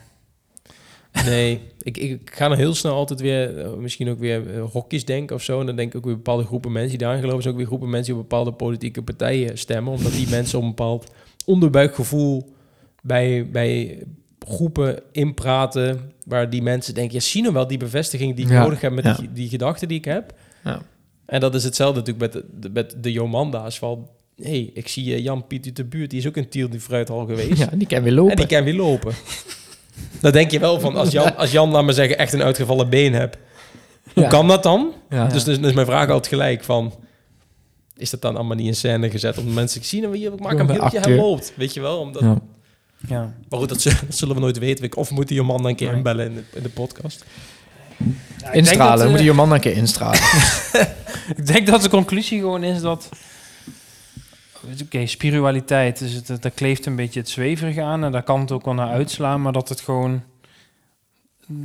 Nee, 1.25 1.61
ik, 1.81 1.97
ik 1.97 2.31
ga 2.35 2.47
dan 2.47 2.57
heel 2.57 2.73
snel 2.75 2.93
altijd 2.93 3.19
weer, 3.21 3.57
eh, 3.59 3.73
misschien 3.73 4.09
ook 4.09 4.19
weer 4.19 4.55
eh, 4.55 4.63
hokjes 4.71 5.05
denken 5.05 5.35
of 5.35 5.43
zo. 5.43 5.59
En 5.59 5.65
dan 5.65 5.75
denk 5.75 5.89
ik 5.91 5.97
ook 5.97 6.05
weer 6.05 6.15
bepaalde 6.15 6.43
groepen 6.45 6.71
mensen 6.71 6.89
die 6.89 6.99
daarin 6.99 7.19
geloven. 7.19 7.41
zijn 7.41 7.53
ook 7.53 7.59
weer 7.59 7.69
groepen 7.69 7.89
mensen 7.89 8.13
die 8.13 8.21
op 8.21 8.29
bepaalde 8.29 8.51
politieke 8.51 9.01
partijen 9.01 9.57
stemmen. 9.57 9.93
Omdat 9.93 10.11
die 10.11 10.29
mensen 10.29 10.57
op 10.57 10.63
een 10.63 10.69
bepaald 10.69 11.11
onderbuikgevoel 11.45 12.53
bij, 13.01 13.49
bij 13.51 14.03
groepen 14.47 15.01
inpraten. 15.11 16.11
Waar 16.25 16.49
die 16.49 16.61
mensen 16.61 16.93
denken, 16.93 17.13
ja, 17.13 17.19
zie 17.21 17.41
nou 17.41 17.53
wel 17.53 17.67
die 17.67 17.77
bevestiging 17.77 18.35
die 18.35 18.45
ik 18.45 18.51
Ja, 18.51 18.61
nodig 18.63 18.81
heb 18.81 18.91
met 18.93 19.03
ja. 19.03 19.13
die, 19.13 19.31
die 19.33 19.49
gedachten 19.49 19.87
die 19.87 19.97
ik 19.97 20.05
heb. 20.05 20.33
Ja. 20.63 20.81
En 21.25 21.39
dat 21.39 21.55
is 21.55 21.63
hetzelfde 21.63 21.99
natuurlijk 21.99 22.33
met 22.33 22.43
de, 22.43 22.59
de- 22.59 22.69
met 22.73 22.95
de 23.03 23.11
Jomanda's. 23.11 23.77
Van, 23.77 24.07
hey, 24.41 24.71
ik 24.73 24.87
zie 24.87 25.13
eh, 25.13 25.23
Jan 25.23 25.47
Piet 25.47 25.65
uit 25.65 25.75
de 25.75 25.83
buurt. 25.83 26.09
Die 26.09 26.19
is 26.19 26.27
ook 26.27 26.35
een 26.35 26.49
Tiel 26.49 26.69
die 26.69 26.79
fruithal 26.79 27.25
geweest. 27.25 27.57
Ja, 27.63 27.69
die 27.73 27.87
kan 27.87 28.03
weer 28.03 28.13
lopen. 28.13 28.31
En 28.31 28.37
die 28.37 28.45
kan 28.45 28.63
weer 28.63 28.75
lopen. 28.75 29.13
Dan 30.21 30.31
denk 30.31 30.51
je 30.51 30.59
wel 30.59 30.79
van, 30.79 30.95
als 30.95 31.11
Jan, 31.11 31.35
als 31.37 31.51
Jan, 31.51 31.69
laat 31.71 31.83
maar 31.83 31.93
zeggen, 31.93 32.17
echt 32.17 32.33
een 32.33 32.41
uitgevallen 32.43 32.89
been 32.89 33.13
hebt. 33.13 33.37
Hoe 34.13 34.23
Ja. 34.23 34.29
kan 34.29 34.47
dat 34.47 34.63
dan? 34.63 34.93
Ja. 35.09 35.27
Dus, 35.27 35.43
dus, 35.43 35.59
dus 35.59 35.73
mijn 35.73 35.85
vraag 35.85 36.07
altijd 36.09 36.27
gelijk 36.27 36.63
van... 36.63 36.93
Is 37.97 38.09
dat 38.09 38.21
dan 38.21 38.35
allemaal 38.35 38.55
niet 38.57 38.67
in 38.67 38.75
scène 38.75 39.09
gezet 39.09 39.37
om 39.37 39.53
mensen 39.53 39.81
te 39.81 39.87
zien? 39.87 40.03
En 40.03 40.09
wie, 40.09 40.31
ik 40.31 40.39
maak 40.39 40.57
hem 40.57 40.69
Een 40.69 40.75
heel 40.89 41.01
hij 41.01 41.15
loopt, 41.15 41.53
weet 41.55 41.73
je 41.73 41.81
wel? 41.81 41.99
Omdat, 41.99 42.21
Ja. 42.21 42.41
Ja. 43.07 43.33
Maar 43.49 43.59
goed, 43.59 43.69
dat, 43.69 43.81
zullen- 43.81 43.97
dat 44.07 44.15
zullen 44.17 44.35
we 44.35 44.41
nooit 44.41 44.57
weten. 44.59 44.95
Of 44.97 45.11
moet 45.11 45.27
die 45.27 45.41
man 45.41 45.57
dan 45.57 45.65
een 45.65 45.75
keer 45.75 45.87
Nee. 45.87 45.95
inbellen 45.97 46.25
in 46.25 46.33
de, 46.35 46.43
in 46.53 46.63
de 46.63 46.69
podcast? 46.69 47.25
Ja, 47.97 48.05
ik 48.05 48.41
denk 48.43 48.55
Instralen, 48.55 48.89
dat, 48.89 48.97
we 48.97 49.03
eh, 49.03 49.09
moeten 49.09 49.25
je 49.25 49.33
man 49.33 49.51
een 49.51 49.59
keer 49.59 49.75
instralen. 49.75 50.19
Ik 51.37 51.45
denk 51.47 51.67
dat 51.67 51.81
de 51.81 51.89
conclusie 51.89 52.39
gewoon 52.39 52.63
is 52.63 52.81
dat... 52.81 53.09
Oké, 54.81 55.05
spiritualiteit, 55.05 55.99
dus 55.99 56.13
het, 56.13 56.41
daar 56.41 56.51
kleeft 56.51 56.85
een 56.85 56.95
beetje 56.95 57.19
het 57.19 57.29
zweverige 57.29 57.81
aan... 57.81 58.03
en 58.03 58.11
daar 58.11 58.23
kan 58.23 58.39
het 58.39 58.51
ook 58.51 58.65
wel 58.65 58.73
naar 58.73 58.89
uitslaan, 58.89 59.41
maar 59.41 59.51
dat 59.53 59.69
het 59.69 59.81
gewoon... 59.81 60.21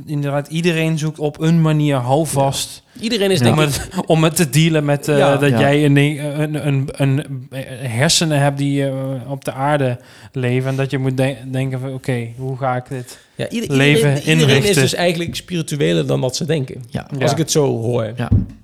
Inderdaad, 0.05 0.47
iedereen 0.47 0.97
zoekt 0.97 1.19
op 1.19 1.39
een 1.41 1.61
manier 1.61 1.95
houvast... 1.95 2.83
Iedereen 2.99 3.31
is 3.31 3.39
Ja. 3.39 3.43
denk 3.43 3.57
om, 3.57 3.63
ik... 3.63 3.69
het, 3.73 4.05
om 4.05 4.23
het 4.23 4.35
te 4.35 4.49
dealen 4.49 4.85
met 4.85 5.07
eh, 5.07 5.17
Ja. 5.17 5.37
dat 5.37 5.49
Ja. 5.49 5.59
jij 5.59 5.85
een, 5.85 5.97
een, 5.97 6.67
een, 6.67 6.89
een, 6.91 7.47
hersenen 7.89 8.39
hebt 8.39 8.57
die 8.57 8.85
eh, 8.87 8.93
op 9.31 9.45
de 9.45 9.51
aarde 9.51 9.99
leven... 10.31 10.69
en 10.69 10.75
dat 10.75 10.91
je 10.91 10.97
moet 10.97 11.17
de- 11.17 11.37
denken 11.51 11.79
van, 11.79 11.93
oké, 11.93 12.27
hoe 12.37 12.57
ga 12.57 12.75
ik 12.75 12.87
dit... 12.89 13.19
Ja, 13.39 13.49
ieder- 13.49 13.75
Leven 13.75 14.09
iedereen, 14.09 14.27
iedereen 14.29 14.47
is 14.49 14.55
inrichten. 14.55 14.81
dus 14.81 14.93
eigenlijk 14.93 15.35
spiritueler 15.35 16.07
dan 16.07 16.21
dat 16.21 16.35
ze 16.35 16.45
denken. 16.45 16.83
Ja. 16.89 17.07
Ja. 17.17 17.21
Als 17.21 17.31
ik 17.31 17.37
het 17.37 17.51
zo 17.51 17.65
hoor. 17.81 18.13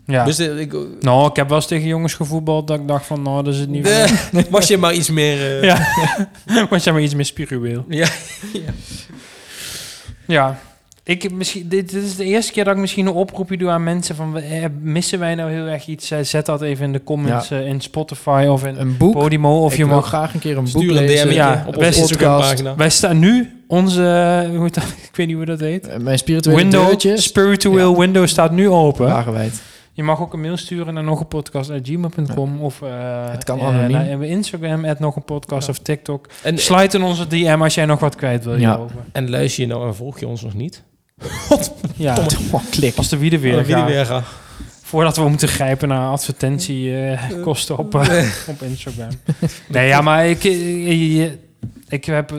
Ja. 0.05 0.25
Dus 0.25 0.39
eh, 0.39 0.59
ik, 0.59 0.75
nou, 0.99 1.29
ik 1.29 1.35
heb 1.35 1.47
wel 1.47 1.57
eens 1.57 1.67
tegen 1.67 1.87
jongens 1.87 2.13
gevoetbald 2.13 2.67
dat 2.67 2.79
ik 2.79 2.87
dacht 2.87 3.05
van, 3.05 3.21
nou, 3.21 3.43
dat 3.43 3.53
is 3.53 3.59
het 3.59 3.69
niet... 3.69 3.83
de, 3.83 4.15
was 4.49 4.67
je 4.67 4.77
maar 4.77 4.93
iets 4.93 5.09
meer... 5.09 5.59
eh, 5.61 5.63
Ja, 5.63 6.67
was 6.69 6.83
jij 6.83 6.93
maar 6.93 7.01
iets 7.01 7.15
meer 7.15 7.25
spiritueel. 7.25 7.85
ja. 7.89 8.07
Ja, 10.27 10.59
ik 11.03 11.31
misschien, 11.31 11.67
dit, 11.69 11.91
dit 11.91 12.03
is 12.03 12.15
de 12.15 12.23
eerste 12.23 12.51
keer 12.51 12.63
dat 12.63 12.73
ik 12.75 12.79
misschien 12.79 13.05
een 13.05 13.13
oproepje 13.13 13.57
doe 13.57 13.69
aan 13.69 13.83
mensen 13.83 14.15
van, 14.15 14.37
eh, 14.39 14.65
missen 14.81 15.19
wij 15.19 15.35
nou 15.35 15.51
heel 15.51 15.65
erg 15.65 15.87
iets? 15.87 16.11
Eh, 16.11 16.19
Zet 16.21 16.45
dat 16.45 16.61
even 16.61 16.85
in 16.85 16.93
de 16.93 17.03
comments 17.03 17.51
eh, 17.51 17.67
in 17.67 17.81
Spotify 17.81 18.45
of 18.49 18.65
in 18.65 18.75
Een 18.79 18.97
boek. 18.97 19.13
Podimo. 19.13 19.63
Of 19.63 19.71
ik 19.71 19.77
je 19.77 19.85
mag... 19.85 20.05
graag 20.07 20.33
een 20.33 20.39
keer 20.39 20.57
een 20.57 20.67
boek 20.71 20.81
een 20.81 20.91
lezen. 20.93 21.25
DM'tje 21.25 21.33
Ja, 21.33 21.63
op 21.67 21.77
onze. 21.77 22.73
Wij 22.77 22.89
staan 22.89 23.19
nu, 23.19 23.54
onze, 23.67 24.45
hoe 24.49 24.61
heet 24.63 24.73
dat? 24.73 24.83
ik 25.09 25.15
weet 25.15 25.27
niet 25.27 25.35
hoe 25.35 25.45
dat 25.45 25.59
heet. 25.59 25.87
Eh, 25.87 25.97
Mijn 25.99 26.17
spirituele 26.17 26.61
Window, 26.61 26.85
deurtje. 26.87 27.17
spiritual 27.17 27.91
Ja. 27.91 27.97
window 27.99 28.27
staat 28.27 28.51
nu 28.51 28.69
open. 28.69 29.05
Wagenwijd. 29.07 29.61
Je 29.93 30.03
mag 30.03 30.21
ook 30.21 30.33
een 30.33 30.41
mail 30.41 30.57
sturen 30.57 30.93
naar 30.93 31.03
nog 31.03 31.19
een 31.19 31.27
podcast 31.27 31.71
gmail.com 31.83 32.61
of 32.61 32.81
eh, 32.81 32.89
Het 33.31 33.43
kan 33.43 33.59
eh, 33.59 33.65
anoniem. 33.67 33.91
naar 33.91 34.23
Instagram 34.23 34.85
at 34.85 34.99
nog 34.99 35.15
een 35.15 35.23
podcast 35.23 35.67
Ja. 35.67 35.71
of 35.73 35.79
TikTok. 35.79 36.27
En, 36.43 36.57
Sluit 36.57 36.93
in 36.93 37.01
onze 37.03 37.27
DM 37.27 37.57
als 37.61 37.75
jij 37.75 37.85
nog 37.85 37.99
wat 37.99 38.15
kwijt 38.15 38.43
wil 38.43 38.55
Ja. 38.57 38.69
hierover. 38.69 38.95
en 39.11 39.29
luister 39.29 39.63
je 39.63 39.69
nou 39.69 39.87
en 39.87 39.95
volg 39.95 40.19
je 40.19 40.27
ons 40.27 40.41
nog 40.41 40.53
niet? 40.53 40.83
Ja, 41.95 42.17
Oh, 42.51 42.61
klik. 42.69 42.97
als 42.97 43.09
de 43.09 43.17
wielen 43.17 43.39
weer, 43.39 43.65
weer 43.65 44.05
gaan. 44.05 44.23
Voordat 44.83 45.17
we 45.17 45.29
moeten 45.29 45.47
grijpen 45.47 45.87
naar 45.87 46.09
advertentiekosten 46.09 47.77
op, 47.77 47.95
eh, 47.99 48.25
op 48.47 48.61
Instagram. 48.61 49.09
Nee, 49.67 49.87
ja, 49.87 50.01
maar 50.01 50.27
ik, 50.27 50.43
ik, 50.43 50.87
ik- 50.87 51.37
ik 51.89 52.05
heb... 52.05 52.31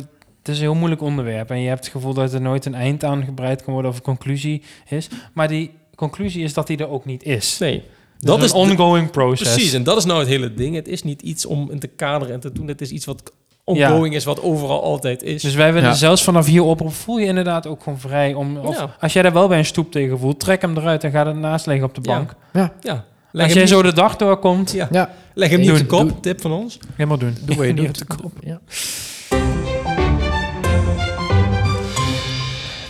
het- 0.46 0.54
is 0.54 0.56
een 0.62 0.68
heel 0.68 0.74
moeilijk 0.74 1.00
onderwerp. 1.02 1.50
En 1.50 1.60
je 1.60 1.68
hebt 1.68 1.84
het 1.84 1.92
gevoel 1.92 2.14
dat 2.14 2.32
er 2.32 2.40
nooit 2.40 2.64
een 2.64 2.74
eind 2.74 3.04
aan 3.04 3.24
gebreid 3.24 3.62
kan 3.62 3.72
worden 3.72 3.90
of 3.90 3.96
een 3.96 4.02
conclusie 4.02 4.62
is. 4.88 5.08
Maar 5.34 5.48
die 5.48 5.70
conclusie 5.96 6.42
is 6.44 6.54
dat 6.54 6.66
die 6.66 6.76
er 6.76 6.88
ook 6.88 7.04
niet 7.04 7.22
is. 7.22 7.58
Nee. 7.58 7.82
Dat 8.18 8.26
Dat 8.26 8.38
is 8.38 8.44
is 8.44 8.52
een 8.52 8.76
de- 8.76 8.82
ongoing 8.82 9.10
process. 9.10 9.52
Precies, 9.52 9.72
en 9.72 9.82
dat 9.84 9.96
is 9.96 10.04
nou 10.04 10.18
het 10.18 10.28
hele 10.28 10.54
ding. 10.54 10.74
Het 10.74 10.88
is 10.88 11.02
niet 11.02 11.22
iets 11.22 11.46
om 11.46 11.70
in 11.70 11.78
te 11.78 11.86
kaderen 11.86 12.34
en 12.34 12.40
te 12.40 12.52
doen. 12.52 12.66
Het 12.68 12.80
is 12.80 12.90
iets 12.90 13.04
wat 13.04 13.32
ongoing 13.64 14.14
is, 14.14 14.24
wat 14.24 14.42
overal 14.42 14.82
altijd 14.82 15.22
is. 15.22 15.42
Dus 15.42 15.54
wij 15.54 15.72
willen 15.72 15.88
Ja. 15.88 15.94
zelfs 15.94 16.22
vanaf 16.24 16.46
hier 16.46 16.62
oproep, 16.62 16.92
voel 16.94 17.18
je 17.18 17.26
inderdaad 17.26 17.66
ook 17.66 17.82
gewoon 17.82 17.98
vrij 17.98 18.34
om... 18.34 18.56
Of 18.56 18.76
Ja. 18.78 18.96
Als 19.00 19.12
jij 19.12 19.22
daar 19.22 19.32
wel 19.32 19.48
bij 19.48 19.58
een 19.58 19.64
stoep 19.64 19.92
tegen 19.92 20.18
voelt, 20.18 20.40
trek 20.40 20.60
hem 20.60 20.76
eruit 20.76 21.04
en 21.04 21.10
ga 21.10 21.26
ernaast 21.26 21.66
liggen 21.66 21.86
op 21.88 21.94
de 21.94 22.00
Ja. 22.10 22.16
bank. 22.16 22.34
ja. 22.52 23.04
Leg 23.32 23.44
Als 23.44 23.52
jij 23.54 23.62
niet, 23.62 23.70
zo 23.72 23.82
de 23.82 23.92
dag 23.92 24.16
doorkomt, 24.16 24.70
ja. 24.72 24.88
Ja, 24.90 25.10
Leg 25.34 25.50
hem 25.50 25.60
niet 25.60 25.70
op 25.70 25.76
de 25.76 25.86
kop. 25.86 26.08
doe- 26.08 26.20
Tip 26.20 26.40
van 26.40 26.52
ons. 26.52 26.78
helemaal 26.94 27.18
doen. 27.18 27.36
doe 27.44 27.66
je 27.66 27.72
Niet 27.72 27.76
doet. 27.76 27.88
op 28.02 28.08
de 28.08 28.16
kop. 28.22 28.32
Ja. 28.40 28.60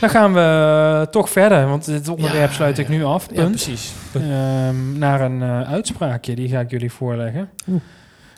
Dan 0.00 0.10
gaan 0.10 0.34
we 0.34 1.08
toch 1.10 1.30
verder, 1.30 1.68
want 1.68 1.84
dit 1.84 2.08
onderwerp 2.08 2.48
Ja, 2.48 2.54
sluit 2.54 2.78
ik 2.78 2.88
nu 2.88 3.04
af. 3.04 3.26
Ja, 3.32 3.44
precies. 3.44 3.92
Ehm, 4.14 4.98
naar 4.98 5.20
een 5.20 5.42
eh, 5.42 5.72
uitspraakje, 5.72 6.34
die 6.34 6.48
ga 6.48 6.60
ik 6.60 6.70
jullie 6.70 6.92
voorleggen. 6.92 7.48
Oeh. 7.68 7.80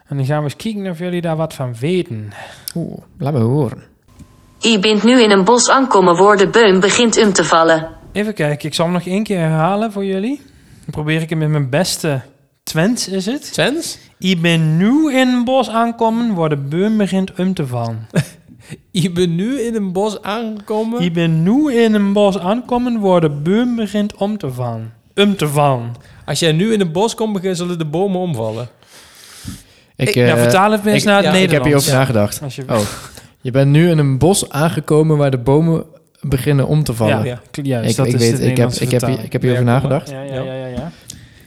En 0.07 0.17
dan 0.17 0.27
gaan 0.27 0.39
we 0.39 0.45
eens 0.45 0.57
kijken 0.57 0.91
of 0.91 0.99
jullie 0.99 1.21
daar 1.21 1.37
wat 1.37 1.55
van 1.55 1.75
weten. 1.81 2.33
Oeh, 2.75 2.99
laat 3.19 3.33
me 3.33 3.39
horen. 3.39 3.83
Je 4.59 4.79
bent 4.79 5.03
nu 5.03 5.23
in 5.23 5.31
een 5.31 5.45
bos 5.45 5.71
aankomen 5.71 6.17
waar 6.17 6.37
de 6.37 6.49
beum 6.49 6.81
begint 6.81 7.25
om 7.25 7.33
te 7.33 7.45
vallen. 7.45 7.89
Even 8.13 8.35
kijken, 8.35 8.69
ik 8.69 8.75
zal 8.75 8.85
hem 8.85 8.95
nog 8.95 9.07
één 9.07 9.23
keer 9.23 9.39
herhalen 9.39 9.93
voor 9.93 10.05
jullie. 10.05 10.41
Dan 10.81 10.91
probeer 10.91 11.23
ik 11.23 11.31
hem 11.31 11.39
met 11.39 11.49
mijn 11.49 11.71
beste 11.71 12.21
Twents, 12.69 13.09
is 13.09 13.27
het? 13.27 13.51
Sens? 13.53 13.99
Ik 14.19 14.43
ben 14.43 14.77
nu 14.77 15.13
in 15.13 15.29
een 15.29 15.45
bos 15.45 15.69
aankomen 15.69 16.35
waar 16.35 16.49
de 16.49 16.57
boom 16.57 16.97
begint 16.97 17.39
om 17.39 17.55
te 17.55 17.67
vallen. 17.67 18.07
Je 18.91 19.11
bent 19.11 19.31
nu 19.31 19.61
in 19.61 19.75
een 19.75 19.93
bos 19.93 20.23
aangekomen. 20.23 21.01
Ik 21.01 21.13
ben 21.13 21.43
nu 21.43 21.73
in 21.75 21.95
een 21.95 22.13
bos 22.13 22.39
aankomen 22.39 23.01
waar 23.01 23.21
de 23.21 23.31
boom 23.31 23.77
begint 23.77 24.15
om 24.17 24.39
te 24.39 24.51
vallen. 24.53 24.93
Om 25.15 25.37
te 25.37 25.49
vallen. 25.49 25.93
Als 26.27 26.39
jij 26.39 26.53
nu 26.53 26.73
in 26.73 26.81
een 26.81 26.93
bos 26.93 27.15
komt, 27.15 27.33
beginnen 27.33 27.57
zullen 27.57 27.79
de 27.79 27.85
bomen 27.85 28.21
omvallen. 28.21 28.69
Ik, 29.97 30.09
Ik- 30.09 30.15
eh, 30.17 30.27
ja, 30.27 30.37
vertaal 30.37 30.73
het 30.73 30.87
eens 30.87 30.99
ik- 31.03 31.05
naar 31.09 31.17
het 31.17 31.25
ja, 31.25 31.31
ik 31.33 31.37
heb 31.41 31.45
ik 31.45 31.51
heb 31.53 31.63
Nederlands. 31.63 31.87
hierover 31.87 32.15
nagedacht. 32.15 32.43
Als 32.43 32.57
je, 32.57 32.63
Oh, 32.71 32.81
je 33.41 33.51
bent 33.51 33.71
nu 33.71 33.91
in 33.91 33.99
een 33.99 34.19
bos 34.19 34.49
aangekomen 34.51 35.17
waar 35.17 35.31
de 35.31 35.39
bomen 35.39 35.85
beginnen 36.21 36.67
om 36.67 36.85
te 36.85 36.95
vallen. 36.95 37.25
ja, 37.25 37.41
Ja. 37.53 37.63
juist, 37.63 37.91
Ik, 37.91 37.97
dat 37.97 38.07
ik 38.07 38.13
is 38.15 38.19
weet, 38.21 38.29
ik 38.29 38.37
heb, 38.39 38.47
Nederlandse 38.49 38.83
ik 38.83 38.91
heb, 38.91 38.99
vertaling. 39.01 39.27
ik 39.27 39.33
heb 39.33 39.43
hierover 39.43 39.67
Ja, 39.67 39.79
kom 39.81 39.89
maar. 39.89 39.99
nagedacht. 39.99 40.29
Ja, 40.31 40.35
ja, 40.35 40.43
ja, 40.43 40.55
ja. 40.55 40.67
ja. 40.67 40.91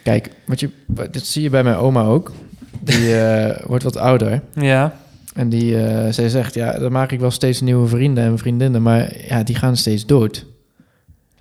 Kijk, 0.03 0.29
wat 0.45 0.59
je, 0.59 0.69
wat- 0.87 1.13
dit 1.13 1.25
zie 1.25 1.41
je 1.41 1.49
bij 1.49 1.63
mijn 1.63 1.75
oma 1.75 2.03
ook. 2.03 2.31
Die 2.79 3.19
eh, 3.21 3.65
wordt 3.67 3.83
wat 3.83 3.97
ouder. 3.97 4.41
Ja, 4.55 4.95
En 5.33 5.49
die, 5.49 5.83
eh, 5.85 6.11
zij 6.11 6.29
zegt, 6.29 6.53
ja, 6.53 6.79
dan 6.79 6.91
maak 6.91 7.11
ik 7.11 7.19
wel 7.19 7.31
steeds 7.31 7.61
nieuwe 7.61 7.87
vrienden 7.87 8.23
en 8.23 8.37
vriendinnen. 8.37 8.81
Maar 8.81 9.11
ja, 9.27 9.43
die 9.43 9.55
gaan 9.55 9.77
steeds 9.77 10.05
dood. 10.05 10.45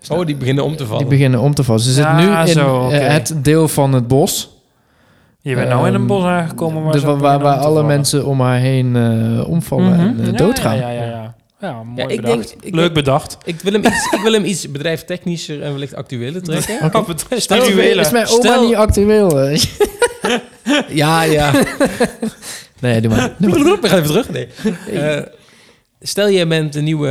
Oh, 0.09 0.27
die 0.27 0.37
beginnen 0.37 0.65
om 0.65 0.77
te 0.77 0.87
vallen. 0.87 0.99
Die 1.01 1.09
beginnen 1.17 1.41
om 1.41 1.55
te 1.55 1.65
vallen. 1.65 1.81
Ze 1.83 1.93
zit 1.93 2.05
Ah, 2.05 2.19
nu 2.19 2.31
in 2.41 2.47
zo, 2.49 2.77
oké. 2.85 2.95
eh, 2.97 3.13
het 3.13 3.35
deel 3.43 3.69
van 3.69 3.93
het 3.93 4.09
bos. 4.09 4.59
je 5.41 5.55
bent 5.55 5.69
nou 5.69 5.81
in 5.87 5.95
een 5.95 5.99
Ehm, 6.01 6.07
bos 6.07 6.25
aangekomen 6.25 6.83
waar, 6.83 6.93
dus 6.93 7.03
waar, 7.03 7.17
waar 7.19 7.39
alle 7.41 7.63
vallen. 7.63 7.87
mensen 7.87 8.25
om 8.27 8.41
haar 8.41 8.59
heen 8.59 8.97
eh, 8.97 9.49
omvallen 9.49 9.91
Mhm. 9.93 10.01
en 10.01 10.21
eh, 10.21 10.27
Ja, 10.27 10.33
doodgaan. 10.33 10.77
Ja, 10.77 10.91
ja, 10.91 11.03
ja. 11.03 11.07
ja. 11.11 11.35
ja 11.61 11.83
mooi 11.83 11.97
Ja, 12.03 12.09
ik 12.09 12.21
bedacht. 12.21 12.49
denk- 12.49 12.63
ik 12.63 12.75
Leuk 12.75 12.83
denk- 12.83 12.95
bedacht. 12.95 13.37
Ik 13.45 13.61
wil 13.61 13.73
hem 13.73 13.85
iets, 13.85 14.05
ik 14.11 14.21
wil 14.23 14.33
hem 14.33 14.45
iets 14.45 14.71
bedrijftechnischer 14.71 15.63
en 15.63 15.73
wellicht 15.73 15.95
actueler 15.95 16.43
trekken. 16.43 16.79
Betreft 17.07 17.43
Stel-. 17.43 17.63
Is 17.67 18.11
mijn 18.11 18.27
oma 18.27 18.41
Stel- 18.41 18.67
niet 18.67 18.75
actueel? 18.75 19.49
Ja, 20.89 21.23
ja. 21.23 21.53
nee, 22.81 23.01
doe 23.01 23.11
maar. 23.11 23.33
We 23.81 23.89
gaan 23.89 23.99
even 23.99 24.11
terug. 24.23 24.31
Nee. 24.31 24.49
Eh, 25.01 25.23
stel 26.01 26.31
jij 26.31 26.47
bent 26.47 26.73
de 26.73 26.81
nieuwe 26.81 27.11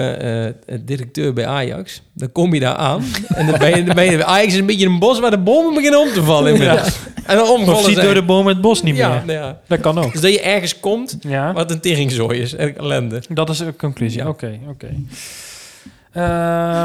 eh, 0.65 0.77
directeur 0.81 1.33
bij 1.33 1.45
Ajax. 1.47 2.01
Dan 2.13 2.31
kom 2.31 2.53
je 2.53 2.59
daar 2.59 2.75
aan. 2.75 3.03
En 3.27 3.45
dan 3.45 3.59
ben 3.59 3.75
je, 3.77 3.83
dan 3.83 3.95
ben 3.95 4.05
je 4.11 4.25
Ajax 4.25 4.53
is 4.53 4.59
een 4.59 4.65
beetje 4.65 4.85
een 4.85 4.99
bos 4.99 5.19
waar 5.19 5.31
de 5.31 5.37
bomen 5.37 5.73
beginnen 5.73 5.99
om 5.99 6.13
te 6.13 6.23
vallen. 6.23 6.53
inmiddels. 6.53 6.97
En 7.25 7.35
dan 7.37 7.47
omvallen 7.47 7.79
Of 7.79 7.83
ziet 7.85 7.93
zijn. 7.93 8.05
door 8.05 8.13
de 8.15 8.23
boom 8.23 8.47
het 8.47 8.61
bos 8.61 8.83
niet 8.83 8.95
ja, 8.95 9.09
meer. 9.09 9.25
nou 9.25 9.31
ja. 9.39 9.59
Dat 9.67 9.79
kan 9.79 9.97
ook. 9.97 10.11
Dus 10.11 10.21
dat 10.21 10.31
je 10.31 10.41
ergens 10.41 10.79
komt 10.79 11.17
Ja, 11.21 11.53
wat 11.53 11.71
een 11.71 11.79
teringzooi 11.79 12.39
is. 12.39 12.55
En 12.55 12.77
ellende. 12.77 13.21
dat 13.29 13.49
is 13.49 13.57
de 13.57 13.75
conclusie. 13.77 14.19
Ja. 14.19 14.27
Oké, 14.27 14.59
oké. 14.69 14.87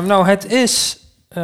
Nou, 0.06 0.26
het 0.28 0.52
is, 0.52 0.98
eh 1.28 1.42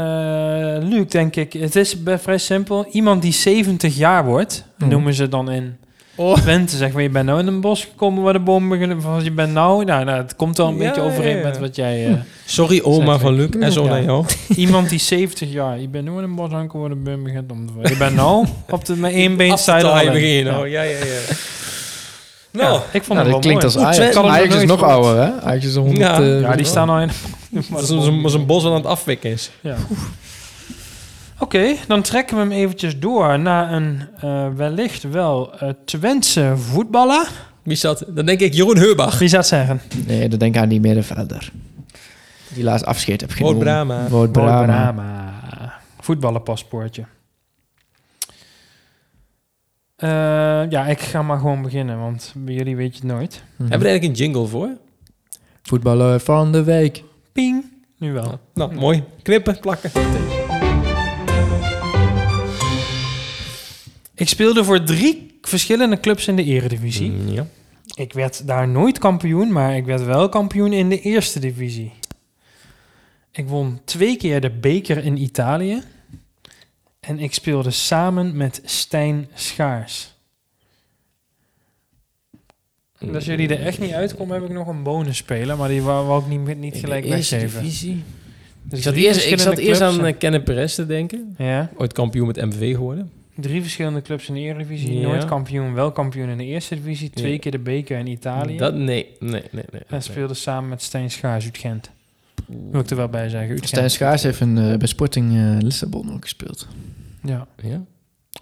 Luc, 0.80 1.06
denk 1.08 1.36
ik, 1.36 1.52
het 1.52 1.76
is 1.76 1.96
vrij 2.04 2.38
simpel. 2.38 2.86
Iemand 2.90 3.22
die 3.22 3.32
70 3.32 3.96
jaar 3.96 4.24
wordt, 4.24 4.64
Mhm. 4.78 4.90
noemen 4.90 5.14
ze 5.14 5.28
dan 5.28 5.50
in 5.50 5.76
Oh. 6.14 6.36
Twente. 6.36 6.76
Zeg 6.76 6.92
maar, 6.92 7.02
je 7.02 7.10
bent 7.10 7.26
nou 7.26 7.38
in 7.40 7.46
een 7.46 7.60
bos 7.60 7.84
gekomen 7.84 8.22
waar 8.22 8.32
de 8.32 8.38
bomen 8.38 8.68
beginnen. 8.68 9.02
Van, 9.02 9.24
je 9.24 9.30
bent 9.30 9.52
nou, 9.52 9.84
nou, 9.84 10.04
nou, 10.04 10.18
het 10.18 10.36
komt 10.36 10.56
wel 10.56 10.66
een 10.68 10.76
Ja, 10.76 10.78
beetje 10.86 11.00
overeen 11.00 11.36
ja, 11.36 11.42
ja. 11.42 11.48
met 11.48 11.58
wat 11.58 11.76
jij... 11.76 12.06
eh, 12.06 12.12
Sorry 12.46 12.80
oma 12.82 13.18
van. 13.18 13.32
Luc. 13.34 13.48
En 13.60 13.72
zo 13.72 13.84
Ja. 13.84 13.90
naar 13.90 14.02
jou. 14.02 14.24
Iemand 14.56 14.88
die 14.88 14.98
70 14.98 15.52
jaar, 15.52 15.80
je 15.80 15.88
bent 15.88 16.04
nu 16.04 16.10
in 16.16 16.22
een 16.22 16.34
bos 16.34 16.50
aangekomen 16.52 16.88
waar 16.88 16.96
de 16.98 17.02
boom 17.10 17.22
begint 17.24 17.50
om 17.52 17.66
te 17.66 17.72
vallen. 17.72 17.90
Je 17.90 17.96
bent 17.96 18.14
nou 18.14 18.46
op 18.70 18.84
de 18.84 18.96
met 18.96 19.12
één 19.12 19.36
been 19.36 19.56
je 19.56 20.44
Ja. 20.44 20.82
Ja, 20.82 20.82
ja, 20.82 20.96
Nou, 22.52 22.80
ik 22.92 23.02
vond 23.04 23.06
Nou, 23.08 23.18
het 23.18 23.26
wel 23.26 23.30
dat 23.32 23.40
klinkt 23.40 23.64
als. 23.64 23.76
Ajax. 23.78 23.96
Twente- 23.96 24.28
Ajax 24.28 24.54
is 24.54 24.64
nog 24.64 24.82
ouder, 24.82 25.22
hè? 25.22 25.40
Ajax 25.40 25.64
is 25.64 25.74
100... 25.74 25.98
Ja. 25.98 26.20
eh, 26.20 26.40
Ja, 26.40 26.56
die 26.56 26.66
staan 26.66 26.86
nou 26.86 27.00
in... 27.02 27.10
dat 27.70 27.82
is 27.82 27.88
een, 28.34 28.46
bos 28.46 28.62
wat 28.62 28.72
aan 28.72 28.78
het 28.78 28.86
afwikken 28.86 29.30
is. 29.30 29.50
Ja. 29.60 29.76
Oké, 31.40 31.76
dan 31.86 32.02
trekken 32.02 32.36
we 32.36 32.42
hem 32.42 32.52
eventjes 32.52 32.98
door 32.98 33.38
naar 33.38 33.72
een 33.72 34.00
eh, 34.20 34.48
wellicht 34.54 35.02
wel 35.02 35.58
eh 35.58 35.68
Twentse 35.84 36.52
voetballer. 36.56 37.30
Wie 37.62 37.76
zat? 37.76 38.04
Dan 38.08 38.26
denk 38.26 38.40
ik 38.40 38.54
Jeroen 38.54 38.76
Heubach. 38.76 39.18
Wie 39.18 39.28
zou 39.28 39.40
het 39.40 39.50
zeggen? 39.50 39.80
Nee, 40.06 40.28
dan 40.28 40.38
denk 40.38 40.54
ik 40.54 40.60
aan 40.60 40.68
die 40.68 40.80
middenvelder. 40.80 41.50
Die 42.54 42.64
laatst 42.64 42.86
afscheid 42.86 43.20
heb 43.20 43.32
Wout 43.32 43.38
genomen. 43.38 43.64
Brama. 43.64 44.08
Wout 44.08 44.32
Brama. 44.32 44.64
Brama. 44.64 45.32
Voetballerpaspoortje. 46.00 47.04
Eh, 49.96 50.08
ja, 50.70 50.86
ik 50.86 51.00
ga 51.00 51.22
maar 51.22 51.38
gewoon 51.38 51.62
beginnen, 51.62 51.98
want 51.98 52.32
bij 52.36 52.54
jullie 52.54 52.76
weet 52.76 52.96
je 52.96 53.06
het 53.06 53.12
nooit. 53.12 53.30
Mhm. 53.32 53.70
Hebben 53.70 53.78
we 53.78 53.84
er 53.84 53.90
eigenlijk 53.90 54.18
een 54.18 54.24
jingle 54.24 54.46
voor? 54.46 54.68
Voetballer 55.62 56.20
van 56.20 56.52
de 56.52 56.62
week. 56.62 57.02
Ping. 57.32 57.64
Nu 57.98 58.12
wel. 58.12 58.40
Nou, 58.54 58.74
mooi. 58.74 59.04
Knippen, 59.22 59.60
plakken. 59.60 59.90
Ik 64.20 64.28
speelde 64.28 64.64
voor 64.64 64.82
drie 64.82 65.38
verschillende 65.42 66.00
clubs 66.00 66.28
in 66.28 66.36
de 66.36 66.44
eredivisie. 66.44 67.10
Mm, 67.10 67.28
Ja. 67.28 67.46
Ik 67.94 68.12
werd 68.12 68.46
daar 68.46 68.68
nooit 68.68 68.98
kampioen, 68.98 69.52
maar 69.52 69.76
ik 69.76 69.84
werd 69.84 70.04
wel 70.04 70.28
kampioen 70.28 70.72
in 70.72 70.88
de 70.88 71.00
eerste 71.00 71.38
divisie. 71.40 71.92
Ik 73.32 73.48
won 73.48 73.80
twee 73.84 74.16
keer 74.16 74.40
de 74.40 74.50
beker 74.50 75.04
in 75.04 75.16
Italië. 75.22 75.82
En 77.00 77.18
ik 77.18 77.34
speelde 77.34 77.70
samen 77.70 78.36
met 78.36 78.60
Stijn 78.64 79.28
Schaars. 79.34 80.14
En 82.98 83.14
als 83.14 83.24
jullie 83.24 83.48
er 83.48 83.66
echt 83.66 83.78
niet 83.80 83.92
uitkomen, 83.92 84.34
heb 84.40 84.44
ik 84.50 84.56
nog 84.56 84.66
een 84.66 84.82
bonus 84.82 85.16
spelen. 85.16 85.58
Maar 85.58 85.68
die 85.68 85.82
wou, 85.82 86.06
wou 86.06 86.22
ik 86.22 86.28
niet, 86.28 86.58
niet 86.58 86.76
gelijk 86.76 87.04
de 87.04 87.14
eerste 87.16 87.34
weggeven. 87.36 87.62
divisie. 87.62 88.02
Dus 88.62 88.78
Ik 88.78 88.84
zat 88.84 88.94
eerst, 88.94 89.26
ik 89.26 89.38
zat 89.38 89.58
eerst 89.58 89.80
aan 89.80 89.98
en- 90.04 90.12
uh, 90.12 90.18
Kenneth 90.18 90.44
Perez 90.44 90.74
te 90.74 90.86
denken. 90.86 91.34
Ja, 91.38 91.70
Ooit 91.76 91.92
kampioen 91.92 92.26
met 92.26 92.36
MVV 92.36 92.74
geworden. 92.74 93.10
Drie 93.36 93.62
verschillende 93.62 94.02
clubs 94.02 94.28
in 94.28 94.34
de 94.34 94.40
Eredivisie. 94.40 94.98
Ja. 95.00 95.08
Nooit 95.08 95.24
kampioen, 95.24 95.74
wel 95.74 95.92
kampioen 95.92 96.28
in 96.28 96.36
de 96.38 96.44
Eerste 96.44 96.74
Divisie. 96.74 97.10
Twee 97.10 97.32
Ja. 97.32 97.38
keer 97.38 97.50
de 97.52 97.58
beker 97.58 97.98
in 97.98 98.06
Italië. 98.06 98.56
Dat, 98.56 98.74
nee, 98.74 98.84
nee, 98.84 99.30
nee. 99.30 99.42
nee, 99.52 99.64
en 99.72 99.82
nee. 99.88 100.00
speelde 100.00 100.34
samen 100.34 100.68
met 100.68 100.82
Stijn 100.82 101.10
Schaars 101.10 101.44
uit 101.44 101.58
Gent. 101.58 101.90
Wil 102.70 102.80
ik 102.80 102.90
er 102.90 102.96
wel 102.96 103.08
bij 103.08 103.28
zeggen. 103.28 103.50
Uit 103.50 103.66
Stijn 103.66 103.80
Gent. 103.82 103.92
Schaars 103.92 104.22
heeft 104.22 104.40
een, 104.40 104.58
eh, 104.58 104.76
bij 104.76 104.88
Sporting 104.88 105.36
eh, 105.36 105.56
Lissabon 105.58 106.12
ook 106.12 106.22
gespeeld. 106.22 106.68
Ja, 107.22 107.46
Ja? 107.62 107.82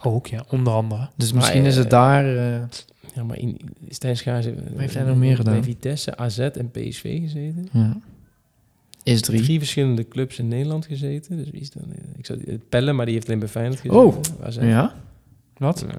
ook 0.02 0.26
ja, 0.26 0.44
onder 0.48 0.72
andere. 0.72 1.08
Dus 1.16 1.28
Maar, 1.32 1.40
misschien 1.40 1.64
is 1.64 1.76
het 1.76 1.84
eh, 1.84 1.90
daar... 1.90 2.36
eh, 2.36 2.60
ja, 3.14 3.24
maar 3.24 3.38
in, 3.38 3.60
Stijn 3.88 4.16
Schaars 4.16 4.44
heeft, 4.44 4.58
heeft 4.76 4.94
hij 4.94 5.02
nog 5.04 5.16
meer 5.16 5.36
gedaan? 5.36 5.54
Bij 5.54 5.62
Vitesse, 5.62 6.16
AZ 6.16 6.38
en 6.38 6.70
PSV 6.70 7.20
gezeten. 7.20 7.68
ja. 7.72 7.96
Is 9.08 9.20
drie. 9.20 9.42
Drie 9.42 9.58
verschillende 9.58 10.08
clubs 10.08 10.38
in 10.38 10.48
Nederland 10.48 10.86
gezeten. 10.86 11.36
Dus 11.36 11.50
wie 11.50 11.60
is 11.60 11.70
dan? 11.70 11.82
Ik 12.16 12.26
zou 12.26 12.40
eh, 12.46 12.54
Pelle, 12.68 12.92
maar 12.92 13.04
die 13.04 13.14
heeft 13.14 13.26
alleen 13.26 13.38
bij 13.38 13.48
Feyenoord 13.48 13.80
gezeten. 13.80 14.04
Oh. 14.06 14.16
AZ. 14.42 14.56
Ja? 14.56 14.94
Wat? 15.56 15.84
Ja. 15.88 15.94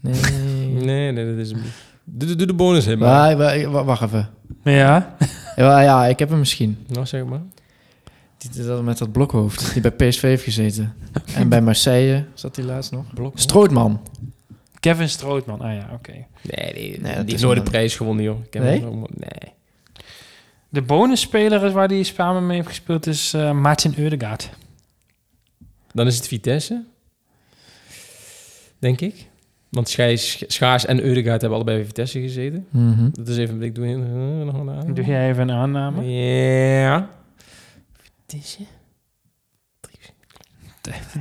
Nee. 0.00 0.20
Nee, 0.84 1.12
nee, 1.12 1.26
dat 1.26 1.36
is. 1.46 1.52
Doe, 2.04 2.34
doe- 2.34 2.46
de 2.46 2.54
bonus 2.54 2.86
in, 2.86 2.98
maar. 2.98 3.36
Wa- 3.70 3.84
wacht 3.84 4.02
even. 4.02 4.28
Ja, 4.64 5.16
Ja, 5.56 5.80
ja, 5.80 6.06
ik 6.06 6.18
heb 6.18 6.28
hem 6.28 6.38
misschien. 6.38 6.78
Nou, 6.88 7.06
zeg 7.06 7.24
maar. 7.24 7.40
Die, 8.38 8.64
dat 8.64 8.82
met 8.82 8.98
dat 8.98 9.12
blokhoofd. 9.12 9.72
Die 9.72 9.82
bij 9.82 9.90
PSV 10.08 10.22
heeft 10.22 10.42
gezeten. 10.44 10.94
en 11.34 11.48
bij 11.48 11.62
Marseille 11.62 12.24
zat 12.34 12.56
hij 12.56 12.64
laatst 12.64 12.92
nog. 12.92 13.14
Blok. 13.14 13.38
Strootman. 13.38 14.00
Kevin 14.80 15.08
Strootman. 15.08 15.60
Ah 15.60 15.74
ja, 15.74 15.90
oké. 15.92 16.12
Nee, 16.12 16.26
nee, 16.42 16.72
Nee, 16.74 16.90
die 16.90 17.00
dat 17.02 17.14
heeft 17.16 17.32
is 17.32 17.40
nooit 17.42 17.56
de 17.58 17.64
een- 17.64 17.70
prijs 17.70 17.96
gewonnen, 17.96 18.24
joh. 18.24 18.38
Ik 18.44 18.50
ken 18.50 18.62
Nee? 18.62 18.80
maar- 18.80 19.08
nee. 19.14 19.52
De 20.74 20.82
bonusspeler 20.82 21.64
is 21.64 21.72
waar 21.72 21.88
hij 21.88 22.02
samen 22.02 22.46
mee 22.46 22.56
heeft 22.56 22.68
gespeeld 22.68 23.06
is 23.06 23.34
eh 23.34 23.52
Martin 23.52 23.94
Eudegaard. 23.96 24.50
Dan 25.92 26.06
is 26.06 26.16
het 26.16 26.28
Vitesse. 26.28 26.84
Denk 28.78 29.00
ik. 29.00 29.26
Want 29.68 29.88
Schijs, 29.88 30.44
Schaars 30.46 30.86
en 30.86 31.00
Eudegaard 31.00 31.40
hebben 31.40 31.58
allebei 31.58 31.76
bij 31.76 31.86
Vitesse 31.86 32.20
gezeten. 32.20 32.66
Mhm. 32.70 33.08
Dat 33.12 33.28
is 33.28 33.36
even... 33.36 33.62
Ik 33.62 33.74
doe 33.74 33.86
hier, 33.86 33.96
eh, 33.96 34.44
nog 34.44 34.54
een 34.54 34.68
aanname. 34.68 34.92
Doe 34.92 35.04
jij 35.04 35.28
even 35.30 35.48
een 35.48 35.56
aanname? 35.56 36.04
Ja. 36.04 37.10
Vitesse? 38.26 38.62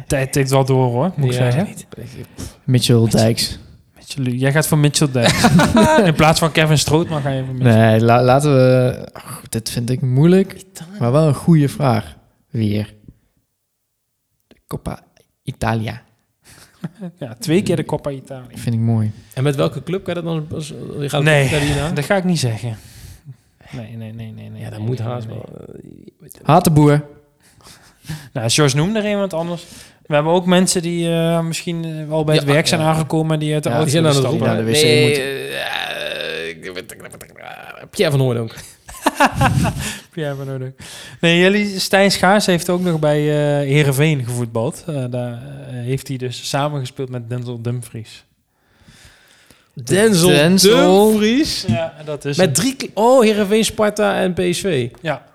Tijd 0.07 0.31
tikt 0.33 0.49
wel 0.49 0.65
door 0.65 0.91
hoor, 0.91 1.11
moet 1.15 1.25
ik 1.25 1.39
Ja, 1.39 1.51
zeggen. 1.51 1.67
ik. 1.67 1.85
Mitchell 2.63 3.07
Dijks. 3.09 3.59
Mitchell- 4.07 4.33
Jij 4.39 4.51
gaat 4.51 4.67
voor 4.67 4.77
Mitchell 4.77 5.11
Dijks. 5.11 5.43
In 6.05 6.13
plaats 6.13 6.39
van 6.39 6.51
Kevin 6.51 6.77
Strootman 6.77 7.21
ga 7.21 7.29
je 7.29 7.43
voor 7.45 7.53
Mitchell. 7.53 7.75
Nee, 7.75 8.01
la- 8.01 8.23
laten 8.23 8.53
we... 8.55 8.97
Dit 9.49 9.69
vind 9.69 9.89
ik 9.89 10.01
moeilijk. 10.01 10.63
Maar 10.99 11.11
wel 11.11 11.27
een 11.27 11.33
goede 11.33 11.69
vraag. 11.69 12.15
Weer. 12.49 12.93
De 14.47 14.55
Coppa 14.67 14.99
Italia. 15.43 16.01
Ja, 17.19 17.35
twee 17.39 17.63
keer 17.63 17.75
de 17.75 17.85
Coppa 17.85 18.09
Italia. 18.09 18.47
Vind 18.53 18.75
ik 18.75 18.81
mooi. 18.81 19.11
En 19.33 19.43
met 19.43 19.55
welke 19.55 19.83
club 19.83 20.03
kan 20.03 20.13
je 20.15 20.21
dat 20.21 20.33
dan... 20.33 20.47
Als, 20.53 20.67
je 20.99 21.09
gaat 21.09 21.23
Nee, 21.23 21.49
dat 21.93 22.05
ga 22.05 22.15
ik 22.15 22.23
niet 22.23 22.39
zeggen. 22.39 22.77
Nee, 23.71 23.95
nee, 23.95 24.13
nee, 24.13 24.31
nee. 24.31 24.49
nee 24.49 24.61
Ja, 24.61 24.69
dat 24.69 24.79
nee, 24.79 24.87
moet 24.87 24.97
nee, 24.99 25.07
haast 25.07 25.27
nee. 25.27 25.35
wel. 25.35 25.65
eh, 26.21 26.29
Hatenboer. 26.43 27.05
Nou, 28.33 28.49
George 28.49 28.75
noemde 28.75 28.99
er 28.99 29.09
iemand 29.09 29.33
anders. 29.33 29.65
We 30.13 30.19
hebben 30.19 30.37
ook 30.37 30.45
mensen 30.45 30.81
die 30.81 31.09
eh, 31.09 31.39
misschien 31.41 31.85
eh, 31.85 32.07
wel 32.07 32.23
bij 32.23 32.35
het 32.35 32.45
Ja, 32.47 32.51
werk 32.53 32.67
zijn 32.67 32.81
ja. 32.81 32.87
aangekomen 32.87 33.39
die 33.39 33.53
uit 33.53 33.63
de 33.63 33.69
Ja, 33.69 33.75
auto 33.75 33.89
zijn 33.91 34.03
aan 34.05 34.09
het 34.09 34.19
stappen. 34.19 34.57
de 34.57 34.63
wc 34.63 34.71
nee, 34.71 35.07
moet- 35.07 35.17
eh, 35.17 36.51
eh, 36.51 37.87
Pierre 37.89 38.11
van 38.11 38.19
Hooydonk. 38.25 38.53
Ja, 40.13 40.33
maar 40.33 40.45
nodig. 40.45 40.69
Nee, 41.21 41.39
jullie, 41.39 41.79
Stijn 41.79 42.11
Schaars 42.11 42.45
heeft 42.45 42.69
ook 42.69 42.81
nog 42.81 42.99
bij 42.99 43.19
eh 43.19 43.67
Heerenveen 43.67 44.23
gevoetbald. 44.25 44.83
Eh, 44.87 45.03
daar 45.09 45.31
eh, 45.31 45.39
heeft 45.69 46.07
hij 46.07 46.17
dus 46.17 46.49
samengespeeld 46.49 47.09
met 47.09 47.29
Denzel 47.29 47.61
Dumfries. 47.61 48.25
Denzel, 49.73 50.27
Denzel. 50.29 51.07
Dumfries. 51.09 51.65
Ja, 51.67 51.93
dat 52.05 52.25
is 52.25 52.37
Met 52.37 52.55
drie... 52.55 52.75
Oh, 52.93 53.21
Heerenveen, 53.23 53.65
Sparta 53.65 54.15
en 54.15 54.33
PSV. 54.33 54.89
Ja. 55.01 55.25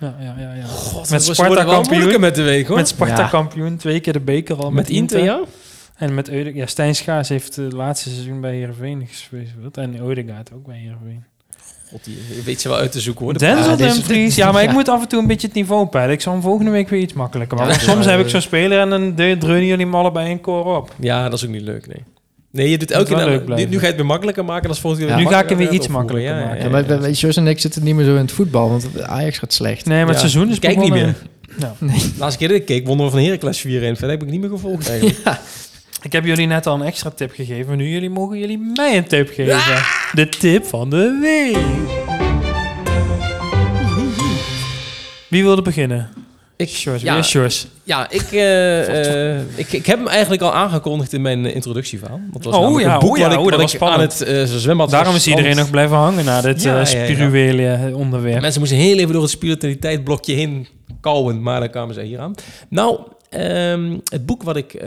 Ja, 0.00 0.14
ja, 0.20 0.34
ja, 0.38 0.52
ja. 0.54 0.64
God, 0.64 1.10
Met 1.10 1.22
Sparta 1.22 1.64
kampioen. 1.64 2.20
met 2.20 2.34
de 2.34 2.42
week, 2.42 2.66
hoor. 2.66 2.76
Met 2.76 2.88
Sparta 2.88 3.22
Ja. 3.22 3.28
kampioen, 3.28 3.76
twee 3.76 4.00
keer 4.00 4.12
de 4.12 4.20
beker 4.20 4.56
al. 4.56 4.70
Met 4.70 4.90
Inter, 4.90 5.22
ja? 5.24 5.40
En 5.96 6.14
met 6.14 6.28
Eudegaard. 6.28 6.56
Ja, 6.56 6.66
Stijn 6.66 6.94
Schaars 6.94 7.28
heeft 7.28 7.56
het 7.56 7.72
laatste 7.72 8.10
seizoen 8.10 8.40
bij 8.40 8.54
Heerenveen 8.54 9.06
gespeeld. 9.06 9.76
En 9.76 10.00
Eudegaard 10.00 10.50
ook 10.54 10.66
bij 10.66 10.76
Heerenveen. 10.78 11.24
God, 11.90 12.04
die 12.04 12.18
weet 12.44 12.62
je 12.62 12.68
wel 12.68 12.78
uit 12.78 12.92
te 12.92 13.00
zoeken, 13.00 13.24
hoor. 13.24 13.32
De 13.32 13.38
Denzel 13.38 13.70
Ja, 13.70 13.76
deze- 13.76 13.94
Dumfries. 13.94 14.34
Ja, 14.34 14.52
maar 14.52 14.62
ik 14.62 14.72
moet 14.72 14.88
af 14.88 15.02
en 15.02 15.08
toe 15.08 15.20
een 15.20 15.26
beetje 15.26 15.46
het 15.46 15.56
niveau 15.56 15.86
peilen. 15.86 16.14
Ik 16.14 16.20
zal 16.20 16.32
hem 16.32 16.42
volgende 16.42 16.70
week 16.70 16.88
weer 16.88 17.00
iets 17.00 17.12
makkelijker 17.12 17.56
maken. 17.58 17.72
Ja, 17.74 17.78
Soms 17.80 18.04
ja, 18.04 18.10
heb 18.10 18.18
ja. 18.18 18.24
ik 18.24 18.30
zo'n 18.30 18.40
speler 18.40 18.80
en 18.80 18.90
dan 18.90 19.14
dreunen 19.14 19.66
jullie 19.66 19.84
hem 19.84 19.94
allebei 19.94 20.30
een 20.30 20.40
koor 20.40 20.76
op. 20.76 20.94
Ja, 21.00 21.24
dat 21.28 21.32
is 21.38 21.44
ook 21.44 21.50
niet 21.50 21.62
leuk, 21.62 21.86
nee. 21.86 22.04
Nee, 22.50 22.70
je 22.70 22.78
doet 22.78 22.90
elke 22.90 23.14
keer... 23.14 23.24
leuk 23.24 23.46
nu, 23.48 23.54
nu 23.64 23.74
ga 23.76 23.80
je 23.80 23.86
het 23.86 23.96
weer 23.96 24.06
makkelijker 24.06 24.44
maken. 24.44 24.68
als 24.68 24.80
volgende 24.80 25.06
keer 25.06 25.16
Ja. 25.16 25.20
Nu 25.22 25.28
ga 25.28 25.42
ik 25.42 25.48
hem 25.48 25.58
weer 25.58 25.70
iets 25.70 25.88
makkelijker 25.88 26.34
Ja, 26.34 26.40
maken. 26.44 26.56
ja, 26.58 26.64
Ja, 26.64 26.70
maar 26.70 27.02
ja. 27.02 27.08
Jos 27.08 27.36
en 27.36 27.46
ik 27.46 27.58
zitten 27.60 27.84
niet 27.84 27.94
meer 27.94 28.04
zo 28.04 28.10
in 28.14 28.20
het 28.20 28.32
voetbal, 28.32 28.68
want 28.68 29.02
Ajax 29.02 29.38
gaat 29.38 29.52
slecht. 29.52 29.86
Nee, 29.86 29.96
maar 29.96 30.06
Ja, 30.06 30.10
het 30.10 30.20
seizoen 30.20 30.50
is 30.50 30.58
kijk 30.58 30.76
niet 30.78 30.90
meer. 30.92 31.14
Ja. 31.58 31.74
De 31.80 32.10
laatste 32.18 32.38
keer 32.38 32.48
dat 32.48 32.56
ik 32.56 32.64
keek, 32.64 32.86
wonnen 32.86 33.06
we 33.06 33.12
van 33.12 33.20
Heracles 33.20 33.66
4-1. 33.66 33.68
Verder 33.70 34.10
heb 34.10 34.22
ik 34.22 34.28
niet 34.30 34.40
meer 34.40 34.50
gevolgd, 34.50 34.88
eigenlijk. 34.90 35.18
Ik 36.02 36.12
heb 36.12 36.24
jullie 36.24 36.46
net 36.46 36.66
al 36.66 36.74
een 36.74 36.82
extra 36.86 37.10
tip 37.10 37.32
gegeven. 37.34 37.76
Nu 37.76 37.88
jullie 37.88 38.10
mogen 38.10 38.38
jullie 38.38 38.58
mij 38.74 38.96
een 38.96 39.06
tip 39.06 39.28
geven. 39.34 39.58
De 40.12 40.28
tip 40.28 40.64
van 40.64 40.90
de 40.90 41.18
week. 41.22 41.58
Wie 45.28 45.42
wilde 45.42 45.62
beginnen? 45.62 46.08
Ik, 46.58 46.68
Sjors, 46.68 47.02
ja, 47.02 47.14
weer 47.14 47.68
ja 47.84 48.10
ik, 48.10 48.32
eh, 48.32 49.36
eh, 49.36 49.40
ik, 49.54 49.72
ik 49.72 49.86
heb 49.86 49.98
hem 49.98 50.08
eigenlijk 50.08 50.42
al 50.42 50.54
aangekondigd 50.54 51.12
in 51.12 51.22
mijn 51.22 51.46
introductieverhaal. 51.46 52.20
Dat 52.32 52.44
was 52.44 52.54
Oh, 52.54 52.80
ja, 52.80 52.94
een 52.94 52.98
boek 52.98 53.10
oh, 53.10 53.18
ja, 53.18 53.24
wat 53.24 53.32
ik, 53.32 53.38
oh, 53.38 53.50
dat 53.50 53.60
was 53.60 53.70
spannend. 53.70 54.22
aan 54.22 54.28
het 54.28 54.50
uh, 54.50 54.56
zwembad 54.56 54.90
Daarom 54.90 55.14
is 55.14 55.26
iedereen 55.26 55.56
nog 55.56 55.70
blijven 55.70 55.96
hangen 55.96 56.24
na 56.24 56.40
dit 56.40 56.62
Ja, 56.62 56.84
spirituele 56.84 57.90
onderwerp. 57.94 58.40
Mensen 58.40 58.60
moesten 58.60 58.78
heel 58.78 58.98
even 58.98 59.12
door 59.12 59.22
het 59.22 59.30
spiritualiteitblokje 59.30 60.34
heen 60.34 60.68
kauwen, 61.00 61.42
maar 61.42 61.60
dan 61.60 61.70
kwamen 61.70 61.94
ze 61.94 62.00
hier 62.00 62.18
aan. 62.18 62.34
Nou, 62.68 63.00
ehm, 63.30 63.98
het 64.04 64.26
boek 64.26 64.42
wat 64.42 64.56
ik 64.56 64.82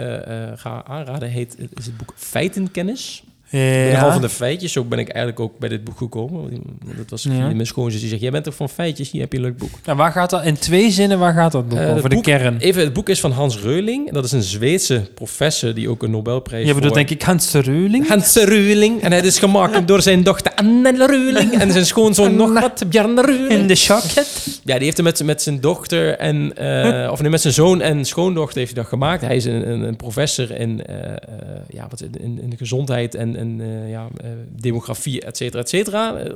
ga 0.55 0.83
aanraden 0.87 1.29
heet, 1.29 1.55
is 1.59 1.85
het 1.85 1.97
boek 1.97 2.13
Feitenkennis. 2.15 3.23
Nogal 3.51 4.07
Ja. 4.07 4.11
van 4.11 4.21
de 4.21 4.29
feitjes, 4.29 4.71
zo 4.71 4.83
ben 4.83 4.99
ik 4.99 5.07
eigenlijk 5.09 5.39
ook 5.39 5.59
bij 5.59 5.69
dit 5.69 5.83
boek 5.83 5.97
gekomen. 5.97 6.51
Dat 6.97 7.09
was 7.09 7.23
Ja. 7.23 7.29
mijn 7.31 7.65
schoonzus 7.65 7.99
die 7.99 8.09
zegt, 8.09 8.21
jij 8.21 8.31
bent 8.31 8.43
toch 8.43 8.55
van 8.55 8.69
feitjes, 8.69 9.11
hier 9.11 9.21
heb 9.21 9.31
je 9.31 9.37
een 9.37 9.43
leuk 9.43 9.57
boek. 9.57 9.69
Nou, 9.85 9.97
waar 9.97 10.11
gaat 10.11 10.29
dat? 10.29 10.45
In 10.45 10.57
twee 10.57 10.91
zinnen, 10.91 11.19
waar 11.19 11.33
gaat 11.33 11.51
dat 11.51 11.69
boek 11.69 11.79
Eh, 11.79 11.95
over? 11.95 12.09
De 12.09 12.21
kern. 12.21 12.57
Even, 12.57 12.81
het 12.83 12.93
boek 12.93 13.09
is 13.09 13.19
van 13.19 13.31
Hans 13.31 13.59
Reuling. 13.61 14.11
Dat 14.11 14.23
is 14.25 14.31
een 14.31 14.43
Zweedse 14.43 15.01
professor 15.13 15.73
die 15.73 15.89
ook 15.89 16.03
een 16.03 16.11
Nobelprijs 16.11 16.67
Je 16.67 16.73
bedoelt 16.73 16.93
voor- 16.93 17.05
denk 17.05 17.09
ik 17.09 17.21
Hans 17.21 17.51
Reuling? 17.53 18.07
Hans 18.07 18.35
Reuling. 18.35 19.01
En 19.01 19.11
het 19.11 19.25
is 19.25 19.39
gemaakt 19.39 19.87
door 19.87 20.01
zijn 20.01 20.23
dochter 20.23 20.51
Anne 20.55 21.05
Reuling. 21.07 21.51
En 21.53 21.71
zijn 21.71 21.85
schoonzoon 21.85 22.35
nog 22.35 22.59
wat, 22.59 22.83
Bjarne 22.89 23.21
Reuling. 23.21 23.49
In 23.61 23.67
de 23.67 23.73
jacket? 23.73 24.59
Ja, 24.63 24.75
die 24.75 24.83
heeft 24.83 24.97
hem 24.97 25.05
met, 25.05 25.23
met 25.23 25.41
zijn 25.41 25.59
dochter 25.59 26.17
en... 26.17 26.57
eh, 26.57 27.11
of 27.11 27.21
nee, 27.21 27.29
met 27.31 27.41
zijn 27.41 27.53
zoon 27.53 27.81
en 27.81 28.05
schoondochter 28.05 28.57
heeft 28.59 28.71
hij 28.73 28.81
dat 28.81 28.89
gemaakt. 28.91 29.21
Hij 29.21 29.35
is 29.35 29.45
een, 29.45 29.69
een, 29.69 29.81
een 29.81 29.95
professor 29.95 30.51
in, 30.51 30.85
eh, 30.85 30.95
ja, 31.69 31.87
wat, 31.89 32.01
in, 32.01 32.39
in 32.41 32.49
de 32.49 32.57
gezondheid 32.57 33.15
en, 33.15 33.35
en 33.41 33.61
eh, 33.61 33.89
ja, 33.89 34.07
eh, 34.23 34.29
demografie, 34.61 35.21
et 35.21 35.37
cetera, 35.37 35.61
et 35.61 35.69
cetera. 35.69 36.15
Eh, 36.17 36.33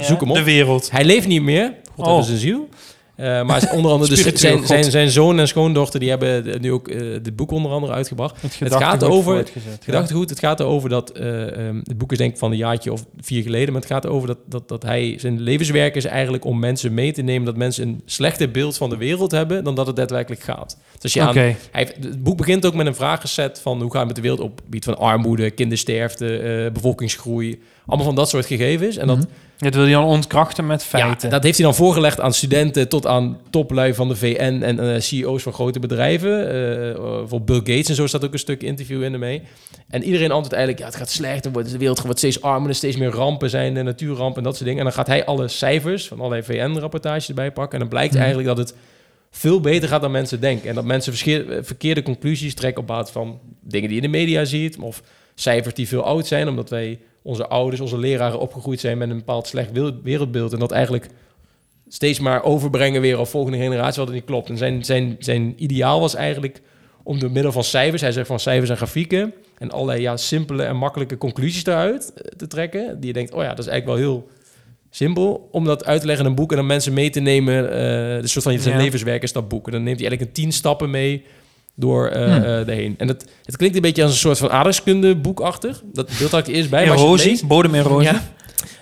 Zoek 0.00 0.20
hem 0.20 0.30
op. 0.30 0.36
De 0.36 0.42
wereld. 0.42 0.90
hij 0.90 1.04
leeft 1.04 1.26
niet 1.26 1.42
meer. 1.42 1.74
God 1.88 1.98
Oh. 1.98 2.06
hebben 2.06 2.24
zijn 2.24 2.38
ziel. 2.38 2.68
Eh, 3.14 3.42
maar 3.42 3.70
onder 3.72 3.90
andere 3.90 4.10
dus 4.14 4.40
zijn, 4.40 4.66
zijn, 4.66 4.84
zijn 4.84 5.10
zoon 5.10 5.38
en 5.38 5.48
schoondochter... 5.48 6.00
die 6.00 6.08
hebben 6.08 6.60
nu 6.60 6.72
ook 6.72 6.88
eh, 6.88 7.00
dit 7.22 7.36
boek 7.36 7.50
onder 7.50 7.70
andere 7.70 7.92
uitgebracht. 7.92 8.42
Het, 8.42 8.74
gaat 8.74 9.04
over-. 9.04 9.46
Gedachtegoed, 9.84 10.30
het 10.30 10.38
gaat 10.38 10.60
erover 10.60 10.88
dat... 10.88 11.10
eh, 11.10 11.66
ehm, 11.66 11.76
het 11.76 11.98
boek 11.98 12.12
is 12.12 12.18
denk 12.18 12.32
ik 12.32 12.38
van 12.38 12.50
een 12.50 12.56
jaartje 12.56 12.92
of 12.92 13.04
vier 13.20 13.42
geleden... 13.42 13.72
maar 13.72 13.82
het 13.82 13.90
gaat 13.90 14.04
erover 14.04 14.26
dat, 14.26 14.38
dat, 14.46 14.68
dat 14.68 14.82
hij... 14.82 15.14
zijn 15.18 15.40
levenswerk 15.40 15.94
is 15.94 16.04
eigenlijk 16.04 16.44
om 16.44 16.58
mensen 16.58 16.94
mee 16.94 17.12
te 17.12 17.22
nemen... 17.22 17.44
dat 17.44 17.56
mensen 17.56 17.88
een 17.88 18.02
slechter 18.04 18.50
beeld 18.50 18.76
van 18.76 18.90
de 18.90 18.96
wereld 18.96 19.30
hebben... 19.30 19.64
dan 19.64 19.74
dat 19.74 19.86
het 19.86 19.96
daadwerkelijk 19.96 20.42
gaat. 20.42 20.76
Dus 20.98 21.14
hij 21.14 21.56
het 21.70 22.22
boek 22.22 22.36
begint 22.36 22.66
ook 22.66 22.74
met 22.74 22.86
een 22.86 22.94
vragenset 22.94 23.60
van... 23.60 23.80
hoe 23.80 23.90
gaat 23.90 23.98
het 23.98 24.06
met 24.06 24.16
de 24.16 24.22
wereld 24.22 24.40
op 24.40 24.50
het 24.50 24.64
gebied 24.64 24.84
van 24.84 24.98
armoede... 24.98 25.50
kindersterfte, 25.50 26.38
eh, 26.38 26.72
bevolkingsgroei... 26.72 27.60
allemaal 27.86 28.06
van 28.06 28.14
dat 28.14 28.28
soort 28.28 28.46
gegevens. 28.46 28.96
En 28.96 29.06
dat, 29.06 29.16
Mhm. 29.16 29.26
Dit 29.58 29.74
wil 29.74 29.86
je 29.86 29.92
dan 29.92 30.04
ontkrachten 30.04 30.66
met 30.66 30.82
feiten. 30.84 31.28
ja, 31.28 31.34
dat 31.34 31.42
heeft 31.42 31.56
hij 31.56 31.66
dan 31.66 31.74
voorgelegd 31.74 32.20
aan 32.20 32.32
studenten 32.32 32.88
tot 32.88 33.06
aan 33.06 33.38
toplui 33.50 33.94
van 33.94 34.08
de 34.08 34.16
VN 34.16 34.60
en 34.62 34.94
eh, 34.94 35.00
CEO's 35.00 35.42
van 35.42 35.52
grote 35.52 35.78
bedrijven. 35.78 36.48
Eh, 36.94 37.00
voor 37.26 37.42
Bill 37.42 37.56
Gates 37.56 37.88
en 37.88 37.94
zo 37.94 38.06
staat 38.06 38.24
ook 38.24 38.32
een 38.32 38.38
stuk 38.38 38.62
interview 38.62 39.02
in 39.02 39.12
ermee. 39.12 39.42
En 39.88 40.02
iedereen 40.02 40.30
antwoordt 40.30 40.52
eigenlijk, 40.52 40.82
ja, 40.82 40.86
het 40.88 40.96
gaat 41.00 41.10
slecht, 41.10 41.44
er 41.44 41.52
de 41.52 41.78
wereld 41.78 42.00
wordt 42.02 42.18
steeds 42.18 42.42
armer, 42.42 42.68
er 42.68 42.74
steeds 42.74 42.96
meer 42.96 43.10
rampen 43.10 43.50
zijn, 43.50 43.74
de 43.74 43.82
natuurrampen 43.82 44.36
en 44.36 44.42
dat 44.42 44.52
soort 44.56 44.64
dingen. 44.64 44.78
En 44.78 44.84
dan 44.84 44.94
gaat 44.94 45.06
hij 45.06 45.24
alle 45.24 45.48
cijfers 45.48 46.08
van 46.08 46.18
allerlei 46.18 46.42
VN-rapportages 46.42 47.28
erbij 47.28 47.52
pakken. 47.52 47.72
En 47.72 47.78
dan 47.80 47.88
blijkt 47.88 48.12
Mhm. 48.12 48.22
eigenlijk 48.22 48.56
dat 48.56 48.58
het 48.68 48.74
veel 49.30 49.60
beter 49.60 49.88
gaat 49.88 50.00
dan 50.00 50.10
mensen 50.10 50.40
denken. 50.40 50.68
En 50.68 50.74
dat 50.74 50.84
mensen 50.84 51.14
verkeerde 51.64 52.02
conclusies 52.02 52.54
trekken 52.54 52.80
op 52.82 52.86
basis 52.88 53.12
van 53.12 53.38
dingen 53.60 53.88
die 53.88 53.98
je 53.98 54.04
in 54.04 54.10
de 54.12 54.18
media 54.18 54.44
ziet. 54.44 54.76
Of 54.78 55.02
cijfers 55.34 55.74
die 55.74 55.88
veel 55.88 56.02
oud 56.04 56.26
zijn, 56.26 56.48
omdat 56.48 56.70
wij 56.70 56.98
onze 57.22 57.46
ouders, 57.46 57.80
onze 57.80 57.98
leraren 57.98 58.38
opgegroeid 58.38 58.80
zijn 58.80 58.98
met 58.98 59.10
een 59.10 59.16
bepaald 59.16 59.46
slecht 59.46 59.70
wereldbeeld. 60.02 60.52
En 60.52 60.58
dat 60.58 60.70
eigenlijk 60.72 61.08
steeds 61.88 62.18
maar 62.20 62.42
overbrengen 62.44 63.00
weer 63.00 63.18
op 63.18 63.26
volgende 63.26 63.58
generatie, 63.58 63.98
wat 63.98 64.06
het 64.06 64.16
niet 64.16 64.24
klopt. 64.26 64.48
En 64.48 64.56
zijn, 64.56 64.84
zijn, 64.84 65.16
zijn 65.18 65.54
ideaal 65.56 66.00
was 66.00 66.14
eigenlijk 66.14 66.60
om 67.02 67.18
door 67.18 67.30
middel 67.30 67.52
van 67.52 67.64
cijfers, 67.64 68.02
hij 68.02 68.12
zegt 68.12 68.26
van 68.26 68.40
cijfers 68.40 68.70
en 68.70 68.76
grafieken, 68.76 69.32
en 69.58 69.70
allerlei 69.70 70.00
ja, 70.00 70.16
simpele 70.16 70.62
en 70.62 70.76
makkelijke 70.76 71.18
conclusies 71.18 71.64
daaruit 71.64 72.12
eh, 72.14 72.24
te 72.36 72.46
trekken, 72.46 73.00
die 73.00 73.06
je 73.06 73.12
denkt, 73.12 73.32
oh 73.32 73.42
ja, 73.42 73.48
dat 73.48 73.58
is 73.58 73.66
eigenlijk 73.66 74.00
wel 74.00 74.08
heel 74.10 74.28
simpel, 74.90 75.48
om 75.50 75.64
dat 75.64 75.84
uit 75.84 76.00
te 76.00 76.06
leggen 76.06 76.24
in 76.24 76.30
een 76.30 76.36
boek 76.36 76.50
en 76.50 76.56
dan 76.56 76.66
mensen 76.66 76.92
mee 76.92 77.10
te 77.10 77.20
nemen, 77.20 77.64
eh 77.70 78.20
de 78.20 78.26
soort 78.28 78.44
van 78.44 78.58
zijn 78.58 78.76
Ja. 78.76 78.82
levenswerk 78.82 79.22
is 79.22 79.32
dat 79.32 79.48
boek. 79.48 79.66
En 79.66 79.72
dan 79.72 79.82
neemt 79.82 79.98
hij 80.00 80.08
eigenlijk 80.08 80.36
een 80.36 80.42
tien 80.42 80.52
stappen 80.52 80.90
mee 80.90 81.24
door 81.76 82.06
Hmm. 82.10 82.20
eh, 82.20 82.68
erheen. 82.68 82.94
En 82.98 83.08
het, 83.08 83.24
het 83.44 83.56
klinkt 83.56 83.76
een 83.76 83.82
beetje 83.82 84.02
als 84.02 84.12
een 84.12 84.18
soort 84.18 84.38
van 84.38 84.50
aardrijkskunde 84.50 85.16
boekachtig. 85.16 85.82
Dat 85.92 86.10
beeld 86.18 86.30
had 86.30 86.40
ik 86.40 86.46
er 86.46 86.54
eerst 86.54 86.70
bij. 86.70 86.84
het 86.84 86.98
Erosie, 86.98 87.30
leest- 87.30 87.46
bodemerosie. 87.46 88.12
Ja. 88.12 88.22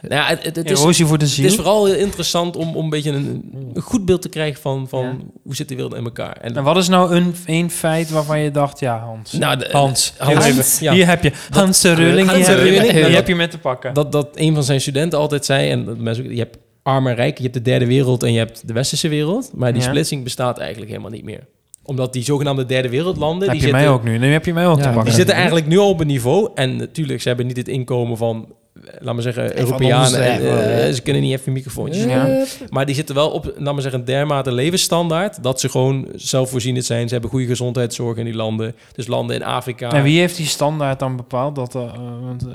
Nou 0.03 0.14
ja, 0.14 0.26
het, 0.28 0.43
het, 0.45 0.57
het 0.57 0.70
is, 0.70 0.80
Erosie 0.80 1.07
voor 1.07 1.18
de 1.18 1.24
het 1.24 1.32
ziel. 1.34 1.45
is 1.45 1.55
vooral 1.55 1.86
heel 1.86 1.95
interessant 1.95 2.57
om, 2.57 2.76
om 2.76 2.84
een 2.84 2.91
beetje 2.91 3.11
een, 3.11 3.51
een 3.74 3.82
goed 3.82 4.05
beeld 4.05 4.22
te 4.22 4.28
krijgen 4.28 4.61
van, 4.61 4.88
van 4.88 5.05
Ja. 5.05 5.16
hoe 5.43 5.55
zit 5.55 5.68
de 5.68 5.74
wereld 5.74 5.95
in 5.95 6.05
elkaar. 6.05 6.36
En, 6.41 6.57
En 6.57 6.62
wat 6.64 6.76
is 6.76 6.88
nou 6.88 7.14
een, 7.14 7.34
een 7.47 7.70
feit 7.70 8.11
waarvan 8.11 8.41
je 8.41 8.51
dacht, 8.51 8.80
ja 8.80 8.99
Hans. 8.99 9.32
nou, 9.32 9.57
de- 9.59 9.68
Hans, 9.72 10.12
Hans, 10.18 10.78
ja. 10.78 10.93
hier 10.93 11.07
heb 11.07 11.22
je 11.22 11.32
Hans 11.51 11.80
de 11.80 11.93
Rulling. 11.95 12.28
Hans 12.30 12.47
de 12.47 12.55
Rulling, 12.55 12.93
dat- 13.03 13.11
heb 13.12 13.28
je 13.28 13.34
met 13.34 13.51
te 13.51 13.59
pakken. 13.59 13.95
dat, 13.95 14.12
dat 14.12 14.28
een 14.34 14.55
van 14.55 14.62
zijn 14.64 14.80
studenten 14.80 15.18
altijd 15.18 15.45
zei, 15.45 15.70
en 15.70 15.84
dat 15.84 15.99
mensen, 15.99 16.30
je 16.34 16.38
hebt 16.38 16.57
arm 16.82 17.07
en 17.07 17.14
rijk, 17.14 17.36
je 17.36 17.43
hebt 17.43 17.55
de 17.55 17.62
derde 17.62 17.86
wereld 17.86 18.22
en 18.22 18.32
je 18.32 18.38
hebt 18.38 18.66
de 18.66 18.72
westerse 18.72 19.09
wereld, 19.09 19.51
maar 19.55 19.72
die 19.72 19.82
splitsing 19.82 20.24
bestaat 20.24 20.59
eigenlijk 20.59 20.91
helemaal 20.91 21.11
niet 21.11 21.24
meer. 21.24 21.47
Omdat 21.91 22.12
die 22.12 22.22
zogenaamde 22.22 22.66
derde 22.66 22.88
wereldlanden, 22.88 23.49
heb 23.49 23.51
die 23.51 23.61
je 23.61 23.66
zitten, 23.66 23.80
mij 23.80 23.91
ook 23.91 24.05
nu. 24.05 24.18
Nu 24.18 24.32
heb 24.32 24.45
je 24.45 24.53
mij 24.53 24.66
ook 24.66 24.76
Ja, 24.76 24.82
te 24.82 24.88
pakken. 24.88 25.05
die 25.05 25.14
zitten 25.14 25.34
eigenlijk 25.34 25.66
nu 25.66 25.78
al 25.78 25.88
op 25.88 26.01
een 26.01 26.07
niveau, 26.07 26.51
en 26.55 26.76
natuurlijk, 26.76 27.22
ze 27.22 27.28
hebben 27.28 27.47
niet 27.47 27.57
het 27.57 27.68
inkomen 27.68 28.16
van, 28.16 28.55
eh, 28.74 28.82
laat 28.99 29.14
maar 29.14 29.22
zeggen, 29.22 29.59
Europeanen. 29.59 30.24
en, 30.24 30.41
eh, 30.41 30.86
eh, 30.86 30.95
ze 30.95 31.03
kunnen 31.03 31.22
niet 31.22 31.32
even 31.32 31.47
een 31.47 31.53
microfoontjes 31.53 32.05
Ja. 32.05 32.45
Maar 32.68 32.86
die 32.86 32.95
zitten 32.95 33.14
wel 33.14 33.30
op, 33.30 33.55
laat 33.57 33.72
maar 33.72 33.82
zeggen, 33.82 34.01
een 34.01 34.07
dermate 34.07 34.53
levensstandaard... 34.53 35.43
dat 35.43 35.61
ze 35.61 35.68
gewoon 35.68 36.09
zelfvoorzienend 36.14 36.84
zijn. 36.84 37.07
Ze 37.07 37.12
hebben 37.12 37.30
goede 37.30 37.47
gezondheidszorg 37.47 38.16
in 38.16 38.24
die 38.24 38.34
landen. 38.34 38.74
Dus 38.93 39.07
landen 39.07 39.36
in 39.36 39.45
Afrika. 39.45 39.93
En 39.93 40.03
wie 40.03 40.18
heeft 40.18 40.36
die 40.36 40.47
standaard 40.47 40.99
dan 40.99 41.16
bepaald? 41.16 41.55
Dat, 41.55 41.72
want, 41.72 42.47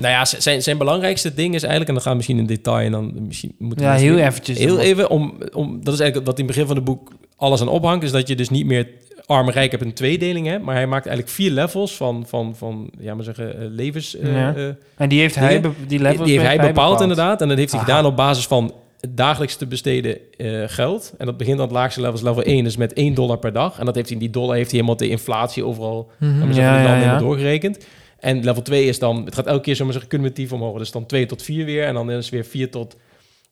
Nou 0.00 0.12
ja, 0.12 0.24
zijn, 0.24 0.62
zijn 0.62 0.78
belangrijkste 0.78 1.34
ding 1.34 1.54
is 1.54 1.62
eigenlijk... 1.62 1.88
en 1.88 1.94
dan 1.94 2.02
gaan 2.02 2.10
we 2.12 2.16
misschien 2.16 2.38
in 2.38 2.46
detail 2.46 2.84
en 2.86 2.92
dan 2.92 3.12
misschien 3.26 3.54
moeten 3.58 3.84
ja, 3.84 3.90
mensen 3.90 4.06
heel 4.08 4.16
weer- 4.16 4.26
eventjes. 4.26 4.58
Heel 4.58 4.78
even, 4.78 5.10
om, 5.10 5.34
om, 5.52 5.84
dat 5.84 5.94
is 5.94 6.00
eigenlijk 6.00 6.30
wat 6.30 6.38
in 6.38 6.44
het 6.44 6.54
begin 6.54 6.66
van 6.66 6.76
het 6.76 6.84
boek 6.84 7.12
alles 7.36 7.60
aan 7.60 7.68
ophangt... 7.68 8.04
is 8.04 8.10
dat 8.12 8.28
je 8.28 8.36
dus 8.36 8.48
niet 8.50 8.66
meer 8.66 8.88
arm 9.26 9.46
en 9.46 9.52
rijk 9.52 9.70
hebt 9.70 9.84
een 9.84 9.92
tweedeling 9.92 10.62
maar 10.62 10.74
hij 10.74 10.86
maakt 10.86 11.06
eigenlijk 11.06 11.36
vier 11.36 11.50
levels 11.50 11.96
van, 11.96 12.24
van, 12.26 12.56
van 12.56 12.90
ja, 13.00 13.14
maar 13.14 13.24
zeggen, 13.24 13.58
eh, 13.60 13.66
levens... 13.70 14.16
eh, 14.16 14.32
Ja. 14.34 14.54
eh, 14.54 14.68
En 14.96 15.08
die 15.08 15.20
heeft 15.20 15.34
hij, 15.34 15.60
Dingen. 15.60 15.74
die 15.86 15.98
levels 15.98 16.28
die 16.28 16.38
heeft 16.40 16.56
hij 16.56 16.66
bepaald, 16.66 17.00
inderdaad. 17.00 17.40
En 17.42 17.48
dat 17.48 17.58
heeft 17.58 17.72
hij 17.72 17.80
Aha. 17.80 17.88
gedaan 17.90 18.06
op 18.06 18.16
basis 18.16 18.46
van 18.46 18.74
het 19.00 19.16
dagelijks 19.16 19.56
te 19.56 19.66
besteden 19.66 20.18
geld. 20.66 21.14
En 21.18 21.26
dat 21.26 21.36
begint 21.36 21.56
aan 21.58 21.64
het 21.64 21.72
laagste 21.74 22.00
level, 22.00 22.16
is 22.16 22.22
level 22.22 22.42
1, 22.42 22.64
dus 22.64 22.76
met 22.76 22.92
1 22.92 23.14
dollar 23.14 23.38
per 23.38 23.52
dag. 23.52 23.78
En 23.78 23.84
dat 23.84 23.94
heeft 23.94 24.08
hij, 24.08 24.18
die 24.18 24.30
dollar 24.30 24.56
heeft 24.56 24.70
hij 24.70 24.80
helemaal 24.80 24.96
de 25.00 25.08
inflatie 25.08 25.64
overal 25.64 26.10
mm 26.18 26.52
Ja, 26.52 26.82
ja, 26.82 26.96
ja, 26.96 27.02
ja. 27.02 27.18
doorgerekend. 27.18 27.78
En 28.20 28.44
level 28.44 28.62
2 28.62 28.84
is 28.86 28.98
dan, 28.98 29.24
het 29.24 29.34
gaat 29.34 29.46
elke 29.46 29.62
keer 29.62 29.76
zomaar 29.76 29.92
zeggen 29.92 30.10
cumulatief 30.10 30.52
omhoog. 30.52 30.78
Dus 30.78 30.90
dan 30.90 31.06
2 31.06 31.26
tot 31.26 31.42
4 31.42 31.64
weer. 31.64 31.84
En 31.84 31.94
dan 31.94 32.10
is 32.10 32.16
het 32.24 32.28
weer 32.34 32.44
4 32.44 32.70
tot, 32.70 32.96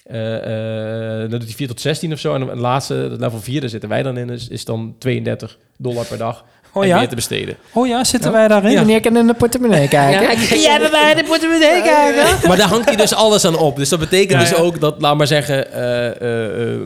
eh, 0.04 0.36
eh, 1.22 1.30
dan 1.30 1.38
doet 1.38 1.48
hij 1.48 1.56
4 1.56 1.68
tot 1.68 1.80
16 1.80 2.12
of 2.12 2.18
zo. 2.18 2.34
En 2.34 2.48
het 2.48 2.58
laatste, 2.58 2.94
het 2.94 3.20
level 3.20 3.40
4, 3.40 3.60
daar 3.60 3.70
zitten 3.70 3.88
wij 3.88 4.02
dan 4.02 4.16
in, 4.16 4.30
is, 4.30 4.48
is 4.48 4.64
dan 4.64 4.94
32 4.98 5.58
dollar 5.78 6.06
per 6.06 6.18
dag. 6.18 6.44
Oh 6.72 6.82
en 6.82 6.88
ja? 6.88 6.98
meer 6.98 7.08
te 7.08 7.14
besteden. 7.14 7.56
Oh 7.72 7.86
ja, 7.86 8.04
zitten 8.04 8.30
Ja. 8.30 8.36
wij 8.36 8.48
daarin? 8.48 8.70
Ja. 8.72 8.80
Meneer 8.80 9.00
kan 9.00 9.16
in 9.22 9.26
de 9.26 9.34
portemonnee 9.34 9.88
kijken. 9.88 10.60
Ja, 10.60 10.78
bij 10.78 10.90
mij 10.90 11.14
de 11.14 11.24
portemonnee 11.24 11.82
kijken. 11.82 12.48
Maar 12.48 12.56
daar 12.56 12.68
hangt 12.68 12.84
hij 12.84 12.96
dus 12.96 13.14
alles 13.14 13.44
aan 13.44 13.58
op. 13.58 13.76
Dus 13.76 13.88
dat 13.88 13.98
betekent 13.98 14.30
Ja, 14.42 14.48
dus 14.48 14.54
ook 14.54 14.80
dat, 14.80 15.00
laat 15.00 15.16
maar 15.16 15.26
zeggen, 15.26 15.72
eh, 15.72 16.80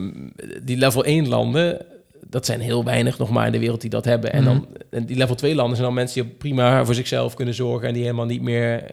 die 0.62 0.76
level 0.76 1.04
1 1.04 1.28
landen, 1.28 1.78
dat 2.30 2.46
zijn 2.46 2.60
heel 2.60 2.84
weinig 2.84 3.18
nog 3.18 3.30
maar 3.30 3.46
in 3.46 3.52
de 3.52 3.58
wereld 3.58 3.80
die 3.80 3.90
dat 3.90 4.04
hebben. 4.04 4.32
En, 4.32 4.44
dan, 4.44 4.68
en 4.90 5.06
die 5.06 5.16
level 5.16 5.34
2 5.34 5.54
landen 5.54 5.76
zijn 5.76 5.86
dan 5.88 5.96
mensen 5.96 6.22
die 6.22 6.32
prima 6.32 6.84
voor 6.84 6.94
zichzelf 6.94 7.34
kunnen 7.34 7.54
zorgen 7.54 7.88
en 7.88 7.94
die 7.94 8.02
helemaal 8.02 8.26
niet 8.26 8.42
meer, 8.42 8.84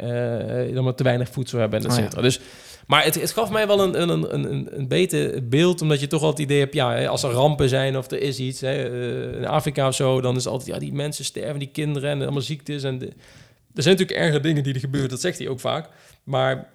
dan 0.74 0.84
maar 0.84 0.96
te 0.96 1.04
weinig 1.04 1.30
voedsel 1.30 1.60
hebben, 1.60 1.80
en 1.80 1.86
et 1.86 1.92
Oh, 1.92 1.98
ja. 1.98 2.04
cetera. 2.04 2.22
Dus, 2.22 2.40
maar 2.88 3.04
het, 3.04 3.22
het 3.22 3.32
gaf 3.32 3.50
mij 3.50 3.68
wel 3.68 3.82
een, 3.82 4.02
een, 4.02 4.10
een, 4.10 4.54
een, 4.54 4.68
een 4.72 4.88
beter 4.88 5.48
beeld, 5.48 5.82
omdat 5.82 6.00
je 6.00 6.08
toch 6.08 6.22
altijd 6.22 6.38
het 6.38 6.48
idee 6.48 6.60
hebt, 6.60 6.74
ja, 6.74 7.06
als 7.06 7.24
er 7.24 7.32
rampen 7.32 7.70
zijn 7.70 7.98
of 7.98 8.12
er 8.12 8.22
is 8.22 8.40
iets, 8.40 8.62
hè, 8.62 8.74
eh, 8.74 9.38
in 9.38 9.46
Afrika 9.46 9.88
of 9.88 9.96
zo, 9.96 10.22
dan 10.22 10.36
is 10.36 10.48
altijd, 10.48 10.70
ja, 10.70 10.80
die 10.80 10.94
mensen 10.94 11.26
sterven, 11.26 11.60
die 11.60 11.70
kinderen 11.72 12.10
en 12.10 12.22
allemaal 12.22 12.42
ziektes. 12.42 12.84
En 12.84 12.98
de, 12.98 13.06
er 13.76 13.84
zijn 13.84 13.96
natuurlijk 13.98 14.28
erge 14.28 14.40
dingen 14.40 14.64
die 14.64 14.74
er 14.74 14.80
gebeuren, 14.80 15.10
dat 15.10 15.22
zegt 15.22 15.38
hij 15.38 15.48
ook 15.48 15.60
vaak. 15.60 15.90
Maar 16.24 16.70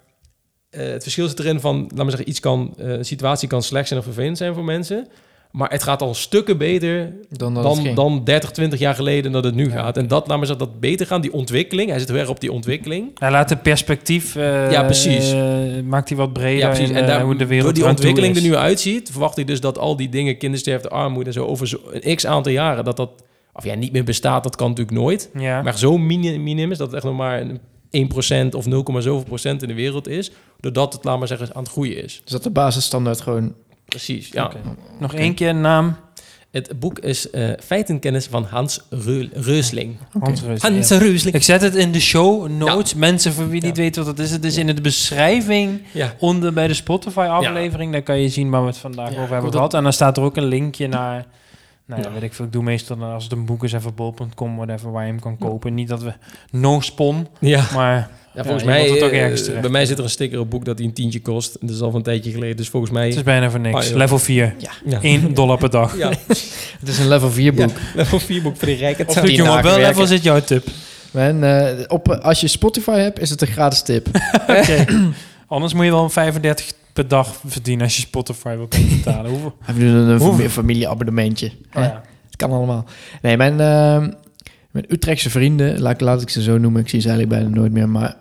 eh, 0.69 0.87
het 0.87 1.03
verschil 1.03 1.27
zit 1.27 1.39
erin 1.39 1.59
van, 1.59 1.81
laat 1.81 1.95
maar 1.95 2.09
zeggen, 2.09 2.29
iets 2.29 2.39
kan, 2.39 2.73
een 2.77 3.05
situatie 3.05 3.47
kan 3.47 3.63
slecht 3.63 3.87
zijn 3.87 3.99
of 3.99 4.05
vervelend 4.05 4.37
zijn 4.37 4.53
voor 4.53 4.63
mensen. 4.63 5.07
Maar 5.51 5.69
het 5.69 5.83
gaat 5.83 6.01
al 6.01 6.13
stukken 6.13 6.57
beter 6.57 7.13
Dan 7.29 7.53
dan, 7.53 7.87
dan 7.95 8.23
30, 8.23 8.51
20 8.51 8.79
jaar 8.79 8.95
geleden 8.95 9.31
dat 9.31 9.43
het 9.43 9.55
nu 9.55 9.65
Ja. 9.69 9.71
gaat. 9.71 9.97
En 9.97 10.07
dat, 10.07 10.27
laat 10.27 10.37
maar 10.37 10.47
zeggen, 10.47 10.65
dat 10.67 10.79
beter 10.79 11.05
gaan, 11.07 11.21
die 11.21 11.33
ontwikkeling. 11.33 11.89
Hij 11.89 11.99
zit 11.99 12.07
heel 12.09 12.17
erg 12.17 12.29
op 12.29 12.39
die 12.39 12.51
ontwikkeling. 12.51 13.11
Hij 13.19 13.31
laat 13.31 13.49
het 13.49 13.61
perspectief... 13.61 14.35
eh, 14.35 14.71
Ja, 14.71 14.83
precies. 14.83 15.31
eh, 15.31 15.39
maakt 15.85 16.09
hij 16.09 16.17
wat 16.17 16.33
breder 16.33 16.57
Ja, 16.59 16.67
precies. 16.67 16.89
En 16.89 17.01
eh, 17.01 17.07
daar, 17.07 17.21
hoe 17.21 17.35
de 17.35 17.45
wereld 17.45 17.65
door 17.65 17.73
die 17.73 17.85
ontwikkeling 17.87 18.35
er 18.35 18.41
nu 18.41 18.55
uitziet, 18.55 19.09
verwacht 19.11 19.37
ik 19.37 19.47
dus 19.47 19.59
dat 19.59 19.77
al 19.77 19.95
die 19.95 20.09
dingen, 20.09 20.37
kindersterfte, 20.37 20.89
armoede 20.89 21.27
en 21.27 21.33
zo, 21.33 21.45
over 21.45 21.67
zo, 21.67 21.77
een 21.91 22.15
x 22.15 22.25
aantal 22.25 22.51
jaren, 22.51 22.83
dat 22.85 22.97
dat, 22.97 23.09
of 23.53 23.63
ja, 23.65 23.75
niet 23.75 23.91
meer 23.91 24.03
bestaat, 24.03 24.43
dat 24.43 24.55
kan 24.55 24.69
natuurlijk 24.69 24.97
nooit. 24.97 25.29
Ja. 25.37 25.61
Maar 25.61 25.77
zo 25.77 25.97
mini- 25.97 26.37
minim 26.37 26.71
is 26.71 26.77
dat 26.77 26.87
het 26.87 26.95
echt 26.95 27.05
nog 27.05 27.15
maar 27.17 27.41
een 27.41 27.59
1% 28.51 28.55
of 28.55 28.65
0, 28.65 28.83
zoveel 28.97 29.23
procent 29.23 29.61
in 29.61 29.67
de 29.67 29.73
wereld 29.73 30.07
is, 30.07 30.31
doordat 30.59 30.93
het, 30.93 31.03
laat 31.03 31.19
maar 31.19 31.27
zeggen, 31.27 31.55
aan 31.55 31.63
het 31.63 31.71
groeien 31.71 32.03
is. 32.03 32.21
Dus 32.23 32.31
dat 32.31 32.43
de 32.43 32.49
basisstandaard 32.49 33.21
gewoon... 33.21 33.53
Precies, 33.91 34.29
ja. 34.31 34.51
Nog 34.99 35.13
één 35.13 35.33
keer 35.33 35.55
naam. 35.55 35.95
Het 36.51 36.79
boek 36.79 36.99
is 36.99 37.29
eh 37.29 37.49
Feitenkennis 37.63 38.25
van 38.25 38.43
Hans 38.43 38.81
Reul- 38.89 39.29
Reusling. 39.33 39.97
Hans. 40.19 40.41
Reusling. 40.89 41.35
Ik 41.35 41.43
zet 41.43 41.61
het 41.61 41.75
in 41.75 41.91
de 41.91 41.99
show 41.99 42.49
notes. 42.49 42.93
Mensen 42.93 43.33
voor 43.33 43.49
wie 43.49 43.61
Ja. 43.61 43.67
niet 43.67 43.77
weten 43.77 44.05
wat 44.05 44.17
dat 44.17 44.25
is. 44.25 44.31
Het 44.31 44.43
is 44.43 44.57
in 44.57 44.67
de 44.67 44.81
beschrijving 44.81 45.81
Ja, 45.91 46.13
onder 46.19 46.53
bij 46.53 46.67
de 46.67 46.73
Spotify 46.73 47.19
aflevering. 47.29 47.91
Daar 47.91 48.01
kan 48.01 48.19
je 48.19 48.29
zien 48.29 48.49
waar 48.49 48.61
we 48.61 48.67
het 48.67 48.77
vandaag 48.77 49.09
over 49.17 49.31
hebben 49.33 49.51
gehad. 49.51 49.73
En 49.73 49.83
dan 49.83 49.93
staat 49.93 50.17
er 50.17 50.23
ook 50.23 50.37
een 50.37 50.45
linkje 50.47 50.87
naar... 50.87 51.25
Nou 51.85 52.01
ja, 52.01 52.07
Ja. 52.07 52.13
weet 52.13 52.23
ik 52.23 52.33
veel. 52.33 52.45
Ik 52.45 52.51
doe 52.51 52.63
meestal 52.63 52.97
dan 52.97 53.11
als 53.13 53.23
het 53.23 53.33
een 53.33 53.45
boek 53.45 53.63
is 53.63 53.73
even 53.73 53.95
bol.com, 53.95 54.55
whatever, 54.55 54.91
waar 54.91 55.03
je 55.05 55.11
hem 55.11 55.19
kan 55.19 55.37
kopen. 55.37 55.73
Niet 55.73 55.87
dat 55.87 56.01
we 56.01 56.13
no 56.51 56.79
spon, 56.79 57.27
ja. 57.39 57.63
maar 57.73 58.09
Ja, 58.33 58.43
volgens 58.43 58.63
mij, 58.63 58.89
het 58.89 59.03
ook 59.03 59.11
eh, 59.11 59.21
ergens 59.21 59.43
terecht 59.43 59.61
bij 59.61 59.69
mij 59.69 59.85
zit 59.85 59.97
er 59.97 60.03
een 60.03 60.09
sticker 60.09 60.39
op 60.39 60.49
boek 60.49 60.65
dat 60.65 60.77
hij 60.77 60.87
een 60.87 60.93
tientje 60.93 61.21
kost. 61.21 61.57
Dat 61.61 61.69
is 61.69 61.81
al 61.81 61.87
van 61.89 61.95
een 61.95 62.03
tijdje 62.03 62.31
geleden. 62.31 62.57
Dus 62.57 62.69
volgens 62.69 62.91
mij... 62.91 63.05
het 63.07 63.15
is 63.15 63.23
bijna 63.23 63.49
voor 63.49 63.59
niks. 63.59 63.89
Ah. 63.89 63.95
Level 63.95 64.19
4. 64.19 64.55
ja. 64.85 65.01
1 65.01 65.33
dollar 65.33 65.57
per 65.57 65.69
dag. 65.69 65.97
Ja, 65.97 66.09
Het 66.79 66.87
is 66.87 66.99
een 66.99 67.07
level 67.07 67.31
4 67.31 67.53
boek. 67.53 67.71
level 67.95 68.19
4 68.19 68.41
boek 68.41 68.57
voor 68.57 68.67
de 68.67 68.73
rijken. 68.73 69.07
Of 69.07 69.15
doet 69.15 69.35
je 69.35 69.51
op 69.57 69.61
wel 69.61 69.77
level 69.77 70.05
zit 70.07 70.23
jouw 70.23 70.39
tip? 70.39 70.67
En, 71.11 71.43
eh, 71.43 71.83
op, 71.87 72.09
als 72.09 72.41
je 72.41 72.47
Spotify 72.47 72.97
hebt, 72.99 73.19
is 73.19 73.29
het 73.29 73.41
een 73.41 73.47
gratis 73.47 73.81
tip. 73.81 74.07
Oké. 74.47 74.85
Anders 75.47 75.73
moet 75.73 75.85
je 75.85 75.91
wel 75.91 76.03
een 76.03 76.09
35 76.09 76.71
per 76.93 77.07
dag 77.07 77.41
verdienen 77.45 77.83
als 77.85 77.95
je 77.95 78.01
Spotify 78.01 78.55
wil 78.55 78.67
kunnen 78.67 78.89
betalen. 78.89 79.31
Hoeveel? 79.31 79.53
We 79.65 79.73
doen 79.79 79.95
een 79.95 80.19
Hoeveel? 80.19 80.49
familieabonnementje. 80.49 81.47
Oh, 81.47 81.83
ja. 81.83 82.01
Het 82.25 82.35
kan 82.35 82.51
allemaal. 82.51 82.85
Nee, 83.21 83.37
mijn, 83.37 83.59
ehm, 83.59 84.11
mijn 84.71 84.85
Utrechtse 84.87 85.29
vrienden, 85.29 85.79
laat, 85.79 86.01
laat 86.01 86.21
ik 86.21 86.29
ze 86.29 86.41
zo 86.41 86.57
noemen, 86.57 86.81
ik 86.81 86.89
zie 86.89 86.99
ze 87.01 87.09
eigenlijk 87.09 87.39
bijna 87.41 87.55
nooit 87.55 87.71
meer, 87.71 87.89
maar 87.89 88.15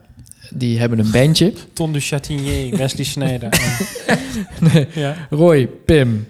die 0.55 0.79
hebben 0.79 0.99
een 0.99 1.11
bandje. 1.11 1.53
Ton 1.73 1.93
de 1.93 2.01
Chatinier, 2.01 2.77
Wesley 2.77 3.05
Snijder. 3.05 3.49
Nee, 4.73 4.87
ja. 4.95 5.14
Roy, 5.31 5.66
Pim 5.66 6.27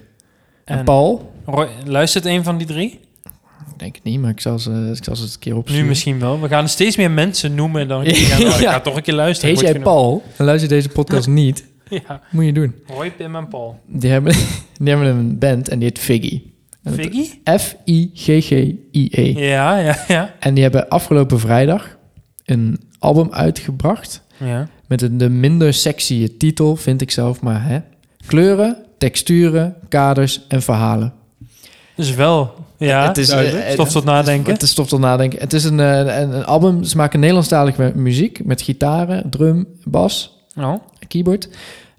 en, 0.64 0.78
En 0.78 0.84
Paul. 0.84 1.32
Roy, 1.46 1.68
luistert 1.84 2.24
een 2.24 2.44
van 2.44 2.58
die 2.58 2.66
drie? 2.66 3.00
Ik 3.72 3.78
denk 3.86 3.94
het 3.94 4.04
niet, 4.04 4.20
maar 4.20 4.30
ik 4.30 4.40
zal 4.40 4.58
ze, 4.58 4.92
ik 4.96 5.04
zal 5.04 5.16
ze 5.16 5.22
het 5.22 5.32
een 5.32 5.38
keer 5.38 5.56
opzoeken. 5.56 5.82
Nu 5.82 5.88
misschien 5.88 6.18
wel. 6.20 6.40
We 6.40 6.48
gaan 6.48 6.68
steeds 6.68 6.96
meer 6.96 7.10
mensen 7.10 7.54
noemen 7.54 7.88
dan 7.88 8.04
ik 8.04 8.16
Ja. 8.16 8.26
ga, 8.26 8.38
oh, 8.48 8.60
ik 8.60 8.66
ga 8.68 8.80
toch 8.80 8.96
een 8.96 9.02
keer 9.02 9.14
luisteren. 9.14 9.54
Heet 9.54 9.64
jij. 9.64 9.78
Paul? 9.80 10.22
Dan 10.36 10.46
luister 10.46 10.68
je 10.68 10.74
deze 10.74 10.88
podcast 10.88 11.26
niet. 11.28 11.64
Ja. 12.06 12.20
Moet 12.30 12.44
je 12.44 12.52
doen. 12.52 12.74
Roy, 12.86 13.10
Pim 13.10 13.36
en 13.36 13.48
Paul. 13.48 13.78
Die 13.86 14.10
hebben, 14.10 14.32
die 14.80 14.88
hebben 14.88 15.06
een 15.06 15.38
band 15.38 15.68
en 15.68 15.78
die 15.78 15.88
heet 15.88 15.98
Figgy. 15.98 16.42
Figgy? 16.92 17.28
F-I-G-G-I-E. 17.58 19.32
Ja, 19.48 19.76
ja, 19.78 19.96
ja. 20.08 20.34
En 20.40 20.54
die 20.54 20.62
hebben 20.62 20.88
afgelopen 20.88 21.38
vrijdag 21.40 21.96
een 22.44 22.80
album 22.98 23.28
uitgebracht. 23.32 24.22
ja. 24.36 24.68
Met 24.86 25.02
een 25.02 25.18
de 25.18 25.28
minder 25.28 25.74
sexy 25.74 26.36
titel, 26.38 26.76
vind 26.76 27.00
ik 27.00 27.10
zelf, 27.10 27.40
maar 27.40 27.66
hè. 27.66 27.78
Kleuren, 28.26 28.76
texturen, 28.98 29.74
kaders 29.88 30.40
en 30.48 30.62
verhalen. 30.62 31.12
Dus 31.96 32.14
wel. 32.14 32.54
Ja, 32.78 33.06
het 33.08 33.18
is 33.18 33.28
duidelijk. 33.28 33.64
eh, 33.64 33.72
stof 33.72 33.88
tot 33.90 34.04
nadenken. 34.04 34.52
Het 34.52 34.62
is 34.62 34.70
stof 34.70 34.88
tot 34.88 35.00
nadenken. 35.00 35.38
Het 35.38 35.52
is 35.52 35.64
een, 35.64 35.80
eh, 35.80 35.98
een, 36.20 36.34
een 36.34 36.44
album, 36.44 36.84
ze 36.84 36.96
maken 36.96 37.18
Nederlandstalige 37.20 37.92
muziek 37.94 38.44
met 38.44 38.62
gitaren, 38.62 39.30
drum, 39.30 39.66
bas, 39.84 40.38
Oh. 40.58 40.74
Keyboard. 41.10 41.48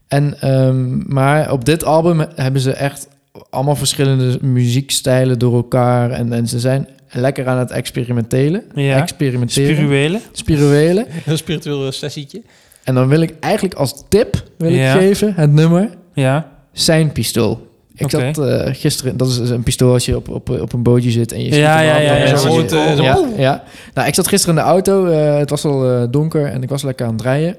En, 0.08 0.42
ehm, 0.42 1.14
maar 1.14 1.52
op 1.52 1.66
dit 1.66 1.84
album 1.86 2.26
hebben 2.36 2.62
ze 2.62 2.72
echt 2.72 3.08
allemaal 3.50 3.76
verschillende 3.76 4.38
muziekstijlen 4.42 5.40
door 5.40 5.54
elkaar. 5.56 6.12
En, 6.12 6.34
en 6.34 6.48
ze 6.48 6.60
zijn 6.60 6.88
lekker 7.12 7.48
aan 7.48 7.58
het 7.58 7.72
experimenteren. 7.72 8.64
Ja. 8.76 9.02
Experimenteren. 9.02 9.76
Spirituele. 9.76 10.20
Spirituele. 10.32 11.06
Een 11.26 11.38
spiritueel 11.38 11.92
sessietje. 11.92 12.42
En 12.84 12.96
dan 12.96 13.08
wil 13.08 13.22
ik 13.22 13.34
eigenlijk 13.40 13.74
als 13.74 14.04
tip 14.08 14.44
wil 14.58 14.70
Ja. 14.70 14.94
ik 14.94 15.00
geven 15.00 15.34
het 15.36 15.52
nummer 15.52 15.90
Ja. 16.14 16.50
Zijn 16.72 17.12
Pistool. 17.12 17.70
Ik 17.96 18.10
zat 18.10 18.38
eh, 18.38 18.74
gisteren, 18.74 19.18
dat 19.18 19.28
is 19.28 19.50
een 19.50 19.64
pistool 19.64 19.94
als 19.94 20.06
je 20.06 20.16
op, 20.16 20.30
op, 20.30 20.50
op 20.50 20.74
een 20.74 20.84
bootje 20.84 21.12
zit 21.12 21.32
en 21.32 21.40
je 21.44 21.46
Ja, 21.46 21.52
schiet 21.78 21.88
ja, 21.90 21.98
ja, 21.98 22.16
ja, 22.16 22.36
zo 22.38 22.60
eh, 22.62 22.68
zo- 22.68 23.02
ja, 23.04 23.26
ja. 23.38 23.64
Nou, 23.94 24.08
ik 24.08 24.14
zat 24.16 24.28
gisteren 24.28 24.56
in 24.58 24.62
de 24.64 24.68
auto, 24.70 25.06
eh, 25.06 25.38
het 25.38 25.50
was 25.50 25.66
al 25.66 25.92
eh, 25.92 26.04
donker 26.12 26.46
en 26.46 26.64
ik 26.64 26.70
was 26.70 26.84
lekker 26.84 27.06
aan 27.06 27.12
het 27.14 27.22
rijden. 27.22 27.56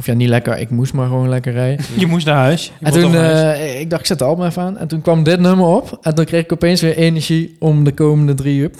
Of 0.00 0.06
ja, 0.06 0.12
niet 0.14 0.28
lekker, 0.28 0.58
ik 0.58 0.70
moest 0.70 0.92
maar 0.92 1.06
gewoon 1.06 1.28
lekker 1.28 1.52
rijden. 1.52 1.84
Je 1.96 2.06
moest 2.06 2.26
naar 2.26 2.36
huis. 2.36 2.72
Je 2.78 2.86
En 2.86 2.92
toen, 2.92 3.14
huis. 3.14 3.58
eh, 3.58 3.80
ik 3.80 3.90
dacht, 3.90 4.00
ik 4.02 4.06
zet 4.08 4.18
de 4.18 4.24
album 4.24 4.46
even 4.46 4.62
aan. 4.62 4.78
En 4.78 4.88
toen 4.88 5.00
kwam 5.00 5.22
dit 5.22 5.40
nummer 5.40 5.66
op. 5.66 5.98
En 6.02 6.14
toen 6.14 6.24
kreeg 6.24 6.42
ik 6.44 6.52
opeens 6.52 6.80
weer 6.80 6.96
energie 6.96 7.56
om 7.58 7.84
de 7.84 7.92
komende 7.92 8.34
drie 8.34 8.58
uur. 8.58 8.70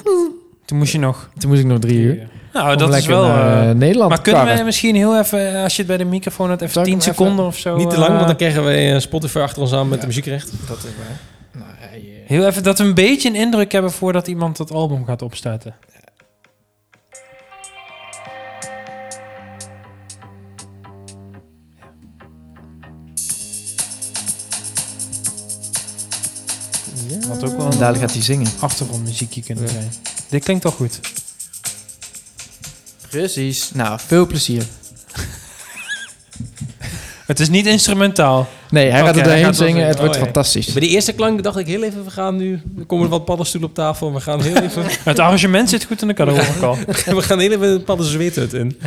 toen 0.65 0.79
moest 0.79 0.93
je 0.93 0.99
nog. 0.99 1.29
Toen 1.39 1.51
moest 1.51 1.63
ik 1.63 1.67
nog 1.69 1.79
drie 1.79 1.99
uur. 1.99 2.29
Nou, 2.53 2.73
Om 2.73 2.79
dat 2.79 2.89
is 2.89 2.95
lekker 2.95 3.11
wel... 3.11 3.23
naar, 3.29 3.63
eh, 3.63 3.71
eh, 3.71 3.77
Nederland 3.77 4.09
maar 4.11 4.21
kunnen 4.23 4.41
karren. 4.41 4.59
we 4.59 4.65
misschien 4.65 4.95
heel 4.95 5.19
even, 5.19 5.63
als 5.63 5.73
je 5.73 5.79
het 5.79 5.87
bij 5.87 5.97
de 5.97 6.05
microfoon 6.05 6.49
had, 6.49 6.61
even 6.61 6.73
Zal 6.73 6.83
ik 6.83 6.89
10 6.89 6.99
hem 6.99 7.09
even- 7.09 7.15
seconden 7.25 7.45
of 7.47 7.57
zo... 7.59 7.77
Niet 7.77 7.91
te 7.91 7.99
lang, 7.99 8.15
want 8.15 8.27
dan 8.27 8.37
krijgen 8.37 8.65
we 8.65 8.97
Spotify 9.01 9.39
achter 9.39 9.63
ons 9.63 9.73
aan 9.73 9.85
met 9.89 9.95
Ja. 9.95 10.01
de 10.01 10.07
muziekrecht. 10.07 10.53
Dat 10.69 10.77
is 10.77 10.83
waar. 10.83 11.19
Nou, 11.63 12.03
Heel 12.27 12.47
even 12.47 12.63
dat 12.63 12.79
we 12.79 12.85
een 12.85 12.95
beetje 12.95 13.29
een 13.29 13.35
indruk 13.35 13.73
hebben 13.73 13.91
voordat 13.93 14.27
iemand 14.29 14.57
dat 14.57 14.71
album 14.73 15.05
gaat 15.05 15.23
opstarten. 15.23 15.75
Wat 27.31 27.45
ook 27.45 27.57
wel 27.57 27.71
En 27.71 27.79
dadelijk 27.79 28.01
gaat 28.05 28.13
hij 28.13 28.23
zingen. 28.23 28.47
achtergrondmuziekje 28.61 29.43
kunnen 29.43 29.65
Ja. 29.65 29.71
zijn. 29.71 29.93
Dit 30.29 30.45
klinkt 30.45 30.65
al 30.65 30.71
goed. 30.71 31.01
Precies. 33.11 33.71
Nou, 33.75 33.99
veel 34.07 34.27
plezier. 34.27 34.63
Het 37.27 37.41
is 37.41 37.49
niet 37.49 37.67
instrumentaal. 37.67 38.49
Nee, 38.71 38.91
hij 38.91 39.01
gaat 39.01 39.17
er 39.17 39.23
doorheen 39.23 39.45
gaat 39.45 39.57
zingen. 39.57 39.87
Het 39.87 39.99
wordt 39.99 40.15
Oh, 40.15 40.19
ja. 40.19 40.25
fantastisch. 40.25 40.67
Bij 40.73 40.81
die 40.81 40.91
eerste 40.91 41.13
klank 41.13 41.43
dacht 41.43 41.57
ik 41.59 41.67
heel 41.67 41.83
even, 41.83 42.05
we 42.05 42.11
gaan 42.11 42.37
nu... 42.37 42.61
Er 42.79 42.85
komen 42.85 43.09
wat 43.09 43.25
paddenstoelen 43.25 43.69
op 43.69 43.75
tafel. 43.75 44.15
We 44.15 44.21
gaan 44.21 44.43
heel 44.43 44.57
even... 44.57 44.85
Het 45.05 45.19
arrangement 45.19 45.69
zit 45.69 45.85
goed 45.85 46.03
in 46.03 46.09
ik 46.09 46.21
al. 46.21 46.27
we 47.17 47.23
gaan 47.23 47.39
heel 47.39 47.51
even 47.51 47.69
een 47.69 47.85
paddenzweethut 47.85 48.53
in. 48.53 48.79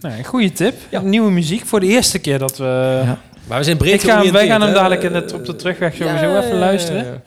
Nou, 0.00 0.18
een 0.18 0.24
goede 0.24 0.52
tip. 0.52 0.74
Ja. 0.90 1.00
Nieuwe 1.00 1.30
muziek 1.30 1.66
voor 1.66 1.80
de 1.80 1.86
eerste 1.86 2.18
keer 2.18 2.38
dat 2.38 2.58
we... 2.58 3.00
Ja. 3.04 3.18
Maar 3.46 3.58
we 3.58 3.64
zijn 3.64 3.76
breed 3.76 3.92
Ik 4.02 4.10
ga, 4.10 4.30
wij 4.30 4.46
gaan 4.46 4.60
hem 4.60 4.72
dadelijk 4.74 5.02
in 5.02 5.14
het, 5.14 5.32
op 5.32 5.46
de 5.46 5.56
terugweg 5.56 5.94
sowieso 5.94 6.26
Ja, 6.26 6.38
even 6.38 6.52
ja, 6.52 6.58
luisteren. 6.58 7.22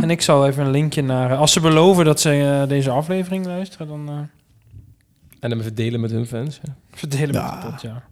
En 0.00 0.10
ik 0.10 0.20
zal 0.20 0.46
even 0.46 0.64
een 0.64 0.70
linkje 0.70 1.02
naar... 1.02 1.30
eh, 1.30 1.38
Als 1.38 1.52
ze 1.52 1.60
beloven 1.60 2.04
dat 2.04 2.20
ze 2.20 2.58
eh, 2.62 2.68
deze 2.68 2.90
aflevering 2.90 3.46
luisteren, 3.46 3.88
dan 3.88 4.08
eh, 4.08 4.14
En 5.40 5.50
dan 5.50 5.60
even 5.60 5.74
delen 5.74 6.00
met 6.00 6.10
hun 6.10 6.26
fans. 6.26 6.60
ja. 6.62 6.74
verdelen 6.92 7.34
Ja. 7.34 7.58
het 7.60 7.70
pot, 7.70 7.82
ja. 7.82 8.02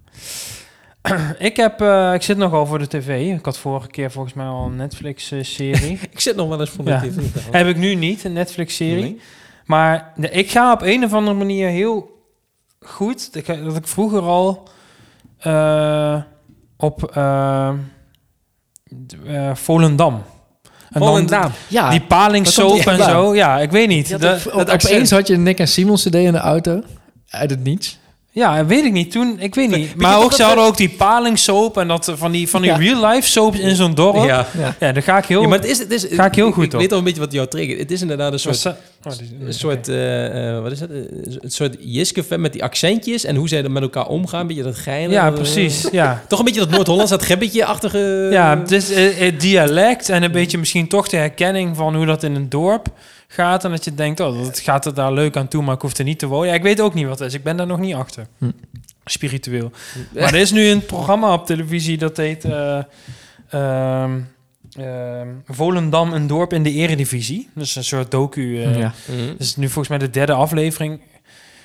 ik, 1.49 1.57
heb, 1.57 1.81
eh, 1.81 2.15
ik 2.15 2.23
zit 2.23 2.37
nogal 2.37 2.67
voor 2.67 2.79
de 2.79 2.87
tv. 2.89 3.35
Ik 3.39 3.45
had 3.45 3.59
vorige 3.59 3.89
keer 3.89 4.11
volgens 4.11 4.35
mij 4.35 4.47
al 4.47 4.67
een 4.67 4.77
Netflix-serie. 4.77 5.99
Ik 6.11 6.21
zit 6.21 6.37
nog 6.37 6.49
wel 6.49 6.61
eens 6.61 6.71
voor 6.71 6.85
de 6.85 6.91
Ja. 6.91 7.01
tv. 7.01 7.17
heb 7.51 7.67
ik 7.67 7.77
nu 7.77 7.95
niet, 7.95 8.25
een 8.25 8.33
Netflix-serie. 8.33 9.03
Nee. 9.03 9.21
Maar 9.67 10.13
de- 10.17 10.31
ik 10.31 10.51
ga 10.51 10.73
op 10.73 10.83
een 10.83 11.05
of 11.05 11.13
andere 11.13 11.37
manier 11.37 11.69
heel 11.69 12.23
goed. 12.81 13.37
Ik, 13.37 13.47
dat 13.47 13.77
ik 13.77 13.87
vroeger 13.87 14.21
al 14.21 14.69
eh, 15.39 16.23
op 16.77 17.11
Volendam. 19.53 20.23
En 20.93 21.01
dan 21.01 21.09
Volendam. 21.09 21.51
Ja, 21.69 21.91
Die 21.91 22.01
palingsoap 22.01 22.79
en 22.87 23.03
zo. 23.03 23.35
Ja, 23.35 23.59
ik 23.59 23.71
weet 23.71 23.89
niet. 23.89 24.21
Dat, 24.21 24.47
op- 24.47 24.53
dat 24.53 24.71
accent. 24.71 24.93
opeens 24.93 25.11
had 25.11 25.27
je 25.27 25.35
een 25.35 25.43
Nick 25.43 25.59
en 25.59 25.69
Simon 25.69 25.97
CD 25.97 26.15
in 26.15 26.33
de 26.33 26.39
auto. 26.39 26.83
Uit 27.31 27.51
het 27.51 27.65
niets. 27.65 27.99
Ja, 28.35 28.67
weet 28.67 28.85
ik 28.85 28.93
niet. 28.93 29.11
Toen, 29.11 29.37
ik 29.41 29.55
weet 29.55 29.71
niet. 29.71 29.95
Maar 29.97 30.19
ook, 30.23 30.33
ze 30.33 30.43
hadden 30.43 30.65
ook 30.65 30.77
die 30.77 30.89
palingsoap 30.89 31.77
en 31.79 31.89
dat 31.89 32.09
eh, 32.09 32.15
van 32.17 32.31
die, 32.33 32.49
van 32.49 32.63
die 32.63 32.71
Ja. 32.71 32.77
real-life 32.77 33.29
soaps 33.29 33.59
in 33.59 33.77
zo'n 33.77 33.95
dorp. 33.95 34.17
Ja, 34.17 34.47
Ja. 34.59 34.75
Ja. 34.81 34.93
daar 34.93 35.03
ga 35.03 35.19
ik 35.19 35.25
heel... 35.25 35.43
ja, 35.43 35.49
maar 35.49 35.59
het 35.59 35.67
is, 35.69 35.79
het 35.79 35.91
is, 35.91 36.07
Ga 36.11 36.25
ik 36.27 36.35
heel 36.35 36.51
goed 36.53 36.65
Ik 36.65 36.73
op. 36.73 36.81
weet 36.81 36.93
al 36.93 36.99
een 36.99 37.05
beetje 37.05 37.21
wat 37.21 37.33
jou 37.33 37.47
triggert. 37.49 37.79
Het 37.79 37.91
is 37.91 38.01
inderdaad 38.03 38.33
een 38.33 38.39
soort... 38.39 38.67
Oh, 38.67 39.13
Een 39.47 39.55
soort, 39.55 39.89
eh, 39.89 40.57
eh, 40.57 40.63
wat 40.63 40.73
is 40.73 40.79
dat? 40.79 40.89
Een 40.91 41.51
soort 41.51 41.77
Jiske 41.81 42.39
met 42.39 42.53
die 42.53 42.63
accentjes 42.63 43.25
en 43.25 43.37
hoe 43.37 43.49
zij 43.49 43.63
er 43.65 43.71
met 43.71 43.83
elkaar 43.83 44.07
omgaan. 44.07 44.41
Een 44.41 44.47
beetje 44.47 44.63
dat 44.63 44.77
geinen. 44.77 45.11
ja, 45.11 45.27
eh, 45.27 45.35
precies. 45.35 45.89
Ja. 45.93 46.23
Toch 46.29 46.39
een 46.39 46.45
beetje 46.45 46.61
dat 46.61 46.71
Noord-Hollands, 46.71 47.11
dat 47.11 47.23
gebbetje-achtige... 47.23 48.29
Ja, 48.31 48.59
het 48.59 48.71
is 48.73 48.91
eh, 48.91 49.19
het 49.19 49.41
dialect 49.41 50.09
en 50.09 50.23
een 50.23 50.33
beetje 50.33 50.59
misschien 50.59 50.89
toch 50.89 51.09
de 51.09 51.17
herkenning 51.17 51.77
van 51.77 51.97
hoe 51.97 52.07
dat 52.07 52.23
in 52.23 52.35
een 52.35 52.49
dorp 52.49 52.87
gaat. 53.33 53.65
En 53.65 53.71
dat 53.71 53.85
je 53.85 53.95
denkt, 53.95 54.21
oh, 54.21 54.45
dat 54.45 54.59
gaat 54.59 54.87
er 54.87 54.95
daar 54.95 55.13
leuk 55.13 55.37
aan 55.37 55.49
toe, 55.49 55.63
maar 55.63 55.75
ik 55.75 55.81
hoef 55.81 55.99
er 55.99 56.05
niet 56.05 56.19
te 56.19 56.27
wonen. 56.27 56.49
Ja, 56.49 56.55
ik 56.55 56.63
weet 56.63 56.81
ook 56.81 56.95
niet 56.95 57.07
wat 57.07 57.19
het 57.19 57.29
is. 57.29 57.35
Ik 57.35 57.43
ben 57.43 57.57
daar 57.57 57.67
nog 57.67 57.79
niet 57.79 57.95
achter. 57.95 58.27
Hm. 58.39 58.51
Spiritueel. 59.05 59.71
Maar 60.15 60.23
er 60.35 60.41
is 60.41 60.51
nu 60.51 60.69
een 60.69 60.87
programma 60.87 61.33
op 61.33 61.47
televisie 61.47 61.99
dat 61.99 62.17
heet 62.17 62.45
eh, 62.45 62.79
ehm, 63.51 64.21
ehm, 64.77 65.29
Volendam, 65.47 66.13
een 66.13 66.27
dorp 66.27 66.53
in 66.53 66.63
de 66.63 66.71
eredivisie. 66.73 67.49
Dus 67.55 67.77
een 67.77 67.85
soort 67.85 68.11
docu. 68.11 68.63
eh, 68.63 68.79
ja. 68.79 68.93
Dat 69.07 69.41
is 69.41 69.57
nu 69.57 69.65
volgens 69.65 69.89
mij 69.89 69.99
de 69.99 70.11
derde 70.11 70.33
aflevering 70.33 71.01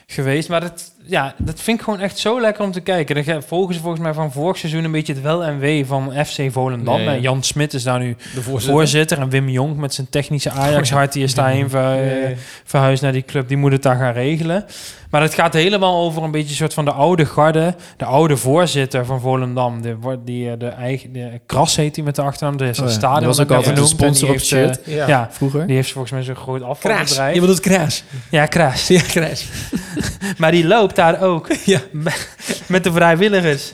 geweest. 0.08 0.50
Maar 0.50 0.62
dat, 0.62 0.92
ja, 1.08 1.34
dat 1.38 1.62
vind 1.62 1.78
ik 1.78 1.84
gewoon 1.84 2.00
echt 2.00 2.18
zo 2.18 2.42
lekker 2.42 2.64
om 2.64 2.72
te 2.72 2.80
kijken. 2.82 3.16
Dan 3.16 3.24
ge- 3.24 3.42
volgen 3.48 3.74
ze 3.76 3.80
volgens 3.82 4.02
mij 4.02 4.14
van 4.14 4.32
vorig 4.32 4.58
seizoen 4.58 4.84
een 4.84 4.92
beetje 4.92 5.14
het 5.14 5.22
wel 5.22 5.44
en 5.44 5.60
wee 5.60 5.86
van 5.86 6.14
FC 6.26 6.52
Volendam. 6.52 7.02
Ja. 7.02 7.12
En 7.14 7.22
Jan 7.22 7.44
Smit 7.44 7.74
is 7.74 7.84
daar 7.84 8.00
nu 8.00 8.16
De 8.34 8.42
voorzitter. 8.42 8.72
voorzitter. 8.72 9.20
En 9.20 9.30
Wim 9.30 9.50
Jonk 9.50 9.78
met 9.78 9.94
zijn 9.94 10.10
technische 10.10 10.50
Ajax-hart, 10.52 11.14
die 11.14 11.24
is 11.24 11.34
daarheen 11.34 11.70
ver, 11.70 11.82
Ja, 11.96 12.02
ja. 12.02 12.12
eh, 12.28 12.38
verhuisd 12.64 13.02
naar 13.02 13.12
die 13.12 13.26
club. 13.26 13.48
Die 13.48 13.58
moet 13.58 13.72
het 13.72 13.84
daar 13.84 13.96
gaan 13.98 14.14
regelen. 14.14 14.66
Maar 15.10 15.22
het 15.22 15.34
gaat 15.34 15.54
helemaal 15.54 16.04
over 16.04 16.24
een 16.24 16.32
beetje 16.32 16.50
een 16.50 16.56
soort 16.56 16.74
van 16.74 16.86
de 16.86 16.92
oude 16.92 17.26
garde. 17.26 17.76
De 17.98 18.06
oude 18.06 18.38
voorzitter 18.38 19.06
van 19.06 19.20
Volendam. 19.22 19.82
De, 19.82 19.96
wordt 19.96 20.26
die, 20.26 20.52
eh, 20.52 20.60
de 20.60 20.68
eigen, 20.68 21.14
de 21.14 21.40
Kras 21.46 21.76
heet 21.76 21.96
hij 21.96 22.06
met 22.06 22.16
de 22.16 22.22
achternaam. 22.22 22.60
Er 22.60 22.68
is 22.68 22.78
een 22.78 22.84
Oh 22.84 22.90
ja, 22.90 22.96
stadion 22.96 23.18
die 23.20 23.28
was 23.28 23.40
ook 23.40 23.52
altijd 23.52 23.76
de 23.76 23.82
genoemd. 23.82 23.92
En 23.92 23.98
die 23.98 24.16
sponsor 24.16 24.28
op 24.30 24.34
heeft, 24.34 24.78
het 24.78 24.82
eh, 24.84 24.96
Ja. 24.96 25.08
ja, 25.08 25.28
Vroeger. 25.32 25.68
die 25.68 25.76
heeft 25.76 25.92
volgens 25.92 26.14
mij 26.14 26.24
zo'n 26.24 26.36
groot 26.36 26.60
Kraas. 26.60 26.70
afvalbedrijf. 26.72 27.34
Je 27.34 27.40
bedoelt 27.40 27.60
Kraas. 27.60 28.04
Ja, 28.30 28.46
Kraas. 28.46 28.88
Ja, 28.98 29.02
Kraas. 29.02 29.46
Maar 30.38 30.52
die 30.52 30.68
loopt 30.68 30.97
daar 30.98 31.22
ook 31.22 31.48
Ja. 31.66 31.82
met 32.68 32.84
de 32.84 32.92
vrijwilligers 32.92 33.72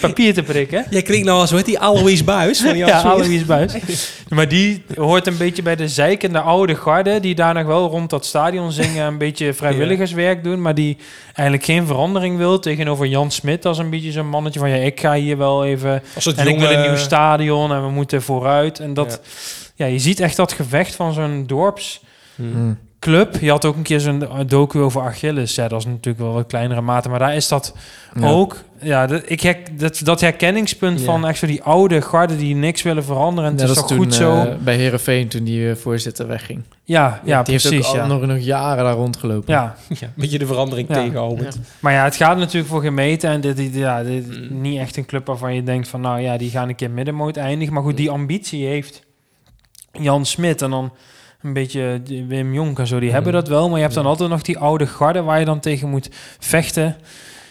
papier 0.00 0.34
te 0.34 0.42
prikken. 0.42 0.84
Jij 0.90 1.02
klinkt 1.02 1.26
nou 1.26 1.38
als, 1.40 1.48
hoe 1.48 1.58
heet 1.58 1.66
die, 1.66 1.78
Alois 1.78 2.24
Buis? 2.24 2.60
Van 2.60 2.76
Ja. 2.86 3.00
Alois 3.00 3.44
Buis. 3.46 3.72
Maar 4.28 4.48
die 4.48 4.84
hoort 4.96 5.26
een 5.26 5.36
beetje 5.36 5.62
bij 5.62 5.76
de 5.76 5.88
zeikende 5.88 6.40
oude 6.40 6.74
garde... 6.74 7.20
die 7.20 7.34
daar 7.34 7.54
nog 7.54 7.66
wel 7.66 7.88
rond 7.88 8.10
dat 8.10 8.26
stadion 8.26 8.72
zingen... 8.72 9.06
een 9.06 9.18
beetje 9.18 9.52
vrijwilligerswerk 9.52 10.44
doen... 10.44 10.62
maar 10.62 10.74
die 10.74 10.96
eigenlijk 11.26 11.64
geen 11.64 11.86
verandering 11.86 12.36
wil... 12.36 12.58
tegenover 12.58 13.06
Jan 13.06 13.30
Smit 13.30 13.66
als 13.66 13.78
een 13.78 13.90
beetje 13.90 14.12
zo'n 14.12 14.28
mannetje 14.28 14.58
van... 14.60 14.68
ja, 14.70 14.76
ik 14.76 15.00
ga 15.00 15.14
hier 15.14 15.38
wel 15.38 15.64
even... 15.64 16.02
Als 16.14 16.24
het 16.24 16.36
en 16.36 16.46
ik 16.46 16.58
wil 16.58 16.68
jonge- 16.70 16.82
een 16.82 16.90
nieuw 16.90 16.96
stadion 17.00 17.72
en 17.72 17.82
we 17.82 17.90
moeten 17.90 18.22
vooruit. 18.22 18.78
En 18.80 18.94
dat... 18.94 19.20
Ja, 19.74 19.86
je 19.86 19.98
ziet 19.98 20.20
echt 20.20 20.36
dat 20.36 20.52
gevecht 20.52 20.94
van 20.94 21.12
zo'n 21.12 21.44
dorps 21.46 22.00
Mhm. 22.36 22.72
Club. 23.04 23.36
Je 23.40 23.50
had 23.50 23.64
ook 23.64 23.76
een 23.76 23.82
keer 23.82 24.00
zo'n 24.00 24.24
docu 24.46 24.78
over 24.80 25.02
Achilles. 25.02 25.54
Ja, 25.54 25.68
dat 25.68 25.78
is 25.78 25.86
natuurlijk 25.86 26.18
wel 26.18 26.32
wat 26.32 26.46
kleinere 26.46 26.80
mate, 26.80 27.08
maar 27.08 27.18
daar 27.18 27.34
is 27.36 27.48
dat 27.48 27.74
Ja. 28.20 28.28
ook. 28.28 28.62
Ja, 28.80 29.06
dat, 29.06 29.22
ik 29.26 29.40
hek, 29.40 29.78
dat, 29.78 30.00
dat 30.04 30.20
herkenningspunt 30.20 30.98
Ja. 30.98 31.04
van 31.04 31.26
echt 31.26 31.38
zo 31.38 31.46
die 31.46 31.62
oude 31.62 32.00
garde 32.02 32.36
die 32.36 32.54
niks 32.54 32.82
willen 32.82 33.04
veranderen. 33.04 33.50
En 33.50 33.56
Ja, 33.56 33.62
het 33.62 33.70
is 33.70 33.76
dat 33.76 33.88
toch 33.88 33.96
toen, 33.96 34.04
goed 34.06 34.14
zo. 34.14 34.36
eh, 34.36 34.54
bij 34.56 34.76
Herenveen 34.76 35.28
toen 35.28 35.44
die 35.44 35.70
eh, 35.70 35.76
voorzitter 35.76 36.26
wegging. 36.26 36.62
ja, 36.84 37.20
ja, 37.24 37.42
die 37.42 37.52
heeft 37.52 37.90
ook 37.92 38.00
al 38.00 38.06
nog, 38.06 38.26
nog 38.26 38.38
jaren 38.38 38.84
daar 38.84 38.94
rondgelopen. 38.94 39.54
ja, 39.54 39.76
Ja, 39.88 39.96
een 40.06 40.12
beetje 40.14 40.38
de 40.38 40.46
verandering 40.46 40.88
Ja. 40.88 40.94
tegenhouden. 40.94 41.48
maar 41.80 41.92
ja, 41.92 42.04
het 42.04 42.16
gaat 42.16 42.36
natuurlijk 42.38 42.66
voor 42.68 42.82
gemeten. 42.82 43.30
En 43.30 43.40
dit, 43.40 43.56
dit, 43.56 43.74
ja, 43.74 44.02
dit 44.02 44.28
is 44.28 44.36
Mm. 44.38 44.60
niet 44.60 44.78
echt 44.78 44.96
een 44.96 45.06
club 45.06 45.26
waarvan 45.26 45.54
je 45.54 45.62
denkt 45.62 45.88
van... 45.88 46.00
nou 46.00 46.20
ja, 46.20 46.36
die 46.36 46.50
gaan 46.50 46.68
een 46.68 46.74
keer 46.74 46.90
middenmoot 46.90 47.36
eindigen. 47.36 47.74
Maar 47.74 47.82
goed, 47.82 47.96
die 47.96 48.10
ambitie 48.10 48.66
heeft 48.66 49.02
Jan 49.92 50.26
Smit 50.26 50.62
en 50.62 50.70
dan 50.70 50.92
een 51.44 51.52
beetje 51.52 52.00
Wim 52.28 52.54
Jonk 52.54 52.78
en 52.78 52.86
zo. 52.86 52.98
Die 52.98 53.08
Mm. 53.08 53.14
hebben 53.14 53.32
dat 53.32 53.48
wel. 53.48 53.66
Maar 53.68 53.76
je 53.76 53.82
hebt 53.82 53.94
dan 53.94 54.06
altijd 54.06 54.30
nog 54.30 54.42
die 54.42 54.58
oude 54.58 54.86
garde 54.86 55.22
waar 55.22 55.38
je 55.38 55.44
dan 55.44 55.60
tegen 55.60 55.88
moet 55.88 56.08
vechten. 56.38 56.96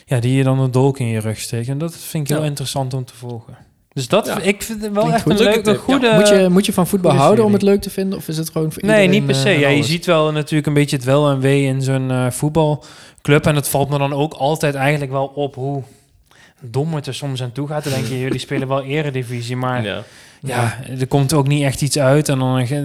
Ja, 0.05 0.19
die 0.19 0.33
je 0.35 0.43
dan 0.43 0.59
een 0.59 0.71
dolk 0.71 0.99
in 0.99 1.07
je 1.07 1.19
rug 1.19 1.39
steekt. 1.39 1.67
En 1.67 1.77
dat 1.77 1.95
vind 1.97 2.23
ik 2.23 2.29
heel 2.33 2.43
Ja. 2.43 2.49
interessant 2.49 2.93
om 2.93 3.05
te 3.05 3.15
volgen. 3.15 3.57
Dus 3.93 4.07
dat, 4.07 4.25
Ja. 4.25 4.39
ik 4.39 4.63
vind 4.63 4.79
wel 4.81 4.91
Klinkt 4.91 5.13
echt 5.13 5.21
goed. 5.21 5.31
een 5.31 5.37
Leuke 5.45 5.71
ja. 5.71 5.77
goede... 5.77 6.11
moet, 6.15 6.27
je, 6.27 6.47
moet 6.49 6.65
je 6.65 6.73
van 6.73 6.87
voetbal 6.87 7.11
houden 7.15 7.45
om 7.45 7.53
het 7.53 7.61
leuk 7.61 7.81
te 7.81 7.89
vinden? 7.89 8.17
Of 8.17 8.27
is 8.27 8.37
het 8.37 8.49
gewoon 8.49 8.71
voor 8.71 8.85
Nee, 8.85 9.07
niet 9.07 9.25
per 9.25 9.35
se. 9.35 9.49
eh, 9.49 9.59
ja, 9.59 9.67
je 9.67 9.83
ziet 9.83 10.05
wel 10.05 10.31
natuurlijk 10.31 10.67
een 10.67 10.73
beetje 10.73 10.95
het 10.95 11.05
wel 11.05 11.29
en 11.29 11.39
wee 11.39 11.63
in 11.63 11.81
zo'n 11.81 12.11
eh, 12.11 12.29
voetbalclub. 12.31 13.45
En 13.45 13.55
het 13.55 13.67
valt 13.67 13.89
me 13.89 13.97
dan 13.97 14.13
ook 14.13 14.33
altijd 14.33 14.75
eigenlijk 14.75 15.11
wel 15.11 15.25
op 15.25 15.55
hoe 15.55 15.83
dom 16.61 16.93
het 16.93 17.07
er 17.07 17.13
soms 17.15 17.43
aan 17.43 17.51
toe 17.51 17.67
gaat. 17.67 17.83
Dan 17.83 17.93
denk 17.93 18.05
je, 18.05 18.19
jullie 18.25 18.39
spelen 18.39 18.67
wel 18.67 18.83
eredivisie, 18.83 19.55
maar 19.55 19.83
ja. 19.83 20.03
Ja. 20.41 20.77
er 20.99 21.07
komt 21.07 21.33
ook 21.33 21.47
niet 21.47 21.63
echt 21.63 21.81
iets 21.81 21.99
uit. 21.99 22.29
En 22.29 22.39
dan, 22.39 22.57
eh, 22.59 22.83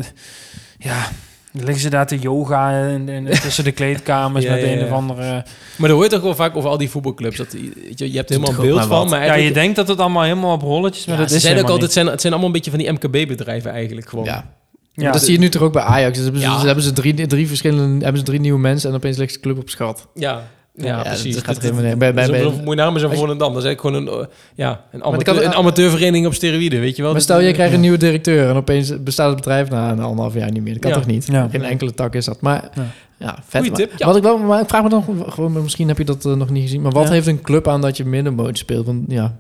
ja, 0.79 1.09
Dan 1.53 1.65
liggen 1.65 1.83
ze 1.83 1.91
daar 1.91 2.07
te 2.07 2.19
yoga 2.19 2.73
en, 2.73 3.09
en 3.09 3.25
tussen 3.41 3.65
de 3.65 3.73
kleedkamers 3.73 4.45
Ja, 4.45 4.51
met 4.53 4.61
ja, 4.61 4.67
een 4.69 4.85
of 4.85 4.91
andere... 4.91 5.45
Maar 5.77 5.89
dat 5.89 5.99
hoort 5.99 6.11
toch 6.11 6.23
wel 6.23 6.35
vaak 6.35 6.57
over 6.57 6.71
al 6.71 6.79
die 6.79 6.91
voetbalclubs. 6.91 7.37
Dat, 7.37 7.53
weet 7.53 7.99
je, 7.99 8.11
je 8.11 8.17
hebt 8.17 8.29
helemaal 8.29 8.51
een 8.51 8.57
beeld 8.61 8.85
van, 8.85 9.09
maar 9.09 9.25
Ja, 9.25 9.35
je 9.35 9.53
denkt 9.53 9.77
dat 9.77 9.89
het 9.89 9.99
allemaal 9.99 10.23
helemaal 10.23 10.53
op 10.53 10.63
rolletjes, 10.63 11.07
maar 11.07 11.15
Ja, 11.15 11.21
dat 11.21 11.31
ze 11.31 11.37
is 11.37 11.43
zeiden 11.43 11.63
ook 11.65 11.69
altijd, 11.71 11.87
het 11.87 11.95
zijn, 11.95 12.07
het 12.07 12.21
zijn 12.21 12.33
allemaal 12.33 12.51
een 12.55 12.63
beetje 12.63 12.71
van 12.71 12.81
die 12.81 12.93
MKB-bedrijven 12.93 13.71
eigenlijk 13.71 14.09
gewoon. 14.09 14.25
Ja. 14.25 14.57
Ja, 14.93 15.13
dat 15.13 15.23
zie 15.23 15.33
je 15.33 15.39
nu 15.39 15.49
toch 15.49 15.63
ook 15.63 15.73
bij 15.73 15.83
Ajax. 15.83 16.15
Dus 16.15 16.25
hebben 16.25 16.41
ze, 16.43 16.49
Ja. 16.49 16.59
ze 16.61 16.67
hebben 16.67 16.85
ze 16.85 16.93
drie, 16.93 17.27
drie 17.27 17.47
verschillende, 17.49 18.05
hebben 18.05 18.19
ze 18.19 18.27
drie 18.27 18.41
nieuwe 18.41 18.59
mensen 18.59 18.91
en 18.91 18.97
opeens 18.97 19.17
ligt 19.17 19.35
de 19.35 19.41
club 19.41 19.59
op 19.59 19.69
schat. 19.69 20.07
Ja, 20.15 20.49
ja, 20.79 20.87
Ja, 20.97 21.03
precies. 21.03 21.35
dat 21.35 21.45
gaat 21.45 21.55
Dat- 21.55 21.63
helemaal 21.63 21.85
niet. 21.85 21.99
Bij- 21.99 22.15
bij- 22.15 22.27
bij- 22.31 22.43
een- 22.43 22.55
Moet 22.65 22.75
je 22.75 22.75
naam 22.75 22.97
is 22.97 23.03
een 23.03 23.09
als 23.09 23.17
je- 23.17 23.21
Volendam. 23.25 23.53
Dat 23.53 23.63
is 23.63 23.69
eigenlijk 23.69 23.97
gewoon 24.07 24.17
een, 24.19 24.21
uh, 24.29 24.35
ja, 24.55 24.85
een, 24.93 25.01
kan- 25.01 25.13
amateur, 25.13 25.45
een 25.45 25.55
amateurvereniging 25.55 26.27
op 26.27 26.35
steroïden, 26.35 26.81
weet 26.81 26.97
je 26.97 27.03
wel. 27.03 27.13
Maar 27.13 27.21
stel, 27.21 27.41
je 27.41 27.53
krijgt 27.53 27.75
een 27.75 27.81
nieuwe 27.81 27.97
directeur 27.97 28.49
en 28.49 28.57
opeens 28.57 29.03
bestaat 29.03 29.27
het 29.27 29.37
bedrijf 29.37 29.71
na 29.71 29.91
een 29.91 30.01
anderhalf 30.01 30.35
jaar 30.35 30.51
niet 30.51 30.63
meer. 30.63 30.73
Dat 30.73 30.83
kan 30.83 30.91
Ja. 30.91 30.97
toch 30.97 31.07
niet? 31.07 31.27
Ja. 31.27 31.49
Geen 31.51 31.63
enkele 31.65 31.95
tak 31.95 32.15
is 32.15 32.25
dat. 32.25 32.41
Maar 32.41 32.71
Ja. 32.75 32.83
ja, 33.17 33.39
vet. 33.47 33.61
Goeie 33.61 33.77
tip, 33.77 33.93
ja. 33.97 34.07
Wat 34.07 34.17
ik 34.17 34.23
wel, 34.23 34.39
maar 34.39 34.61
ik 34.61 34.69
vraag 34.69 34.83
me 34.83 34.89
dan 34.89 35.05
gewoon, 35.29 35.63
misschien 35.63 35.89
heb 35.89 35.99
je 35.99 36.05
dat 36.05 36.25
eh, 36.27 36.33
nog 36.33 36.51
niet 36.51 36.63
gezien. 36.63 36.81
Maar 36.83 36.93
wat 36.93 37.07
Ja. 37.07 37.13
heeft 37.13 37.27
een 37.27 37.41
club 37.41 37.69
aan 37.69 37.81
dat 37.81 37.97
je 37.97 38.05
middenmoot 38.05 38.59
speelt? 38.59 38.87
Want 38.87 39.01
ja, 39.09 39.35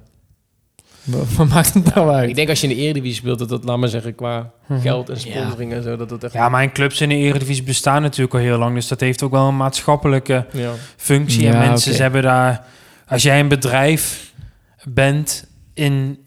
wat, 1.36 1.48
maakt 1.48 1.74
het 1.74 1.94
nou 1.94 2.10
uit? 2.10 2.28
Ik 2.28 2.34
denk 2.34 2.48
als 2.48 2.60
je 2.60 2.68
in 2.68 2.76
de 2.76 2.82
Eredivisie 2.82 3.16
speelt, 3.16 3.38
dat 3.38 3.48
dat, 3.48 3.64
laat 3.64 3.78
maar 3.78 3.88
zeggen, 3.88 4.14
qua 4.14 4.50
Mhm. 4.66 4.80
geld 4.80 5.08
en 5.08 5.20
sponsoring 5.20 5.72
en 5.72 5.82
zo, 5.82 5.96
dat 5.96 6.08
dat 6.08 6.24
echt... 6.24 6.32
Ja, 6.32 6.48
maar 6.48 6.62
en 6.62 6.72
clubs 6.72 7.00
in 7.00 7.08
de 7.08 7.14
Eredivisie 7.14 7.62
bestaan 7.62 8.02
natuurlijk 8.02 8.34
al 8.34 8.40
heel 8.40 8.58
lang. 8.58 8.74
Dus 8.74 8.88
dat 8.88 9.00
heeft 9.00 9.22
ook 9.22 9.30
wel 9.30 9.48
een 9.48 9.56
maatschappelijke 9.56 10.46
Ja. 10.52 10.70
functie. 10.96 11.42
Ja, 11.42 11.52
en 11.52 11.68
mensen 11.68 11.96
hebben 12.02 12.22
daar... 12.22 12.64
Als 13.06 13.22
jij 13.22 13.40
een 13.40 13.48
bedrijf 13.48 14.32
bent 14.84 15.46
in 15.74 16.18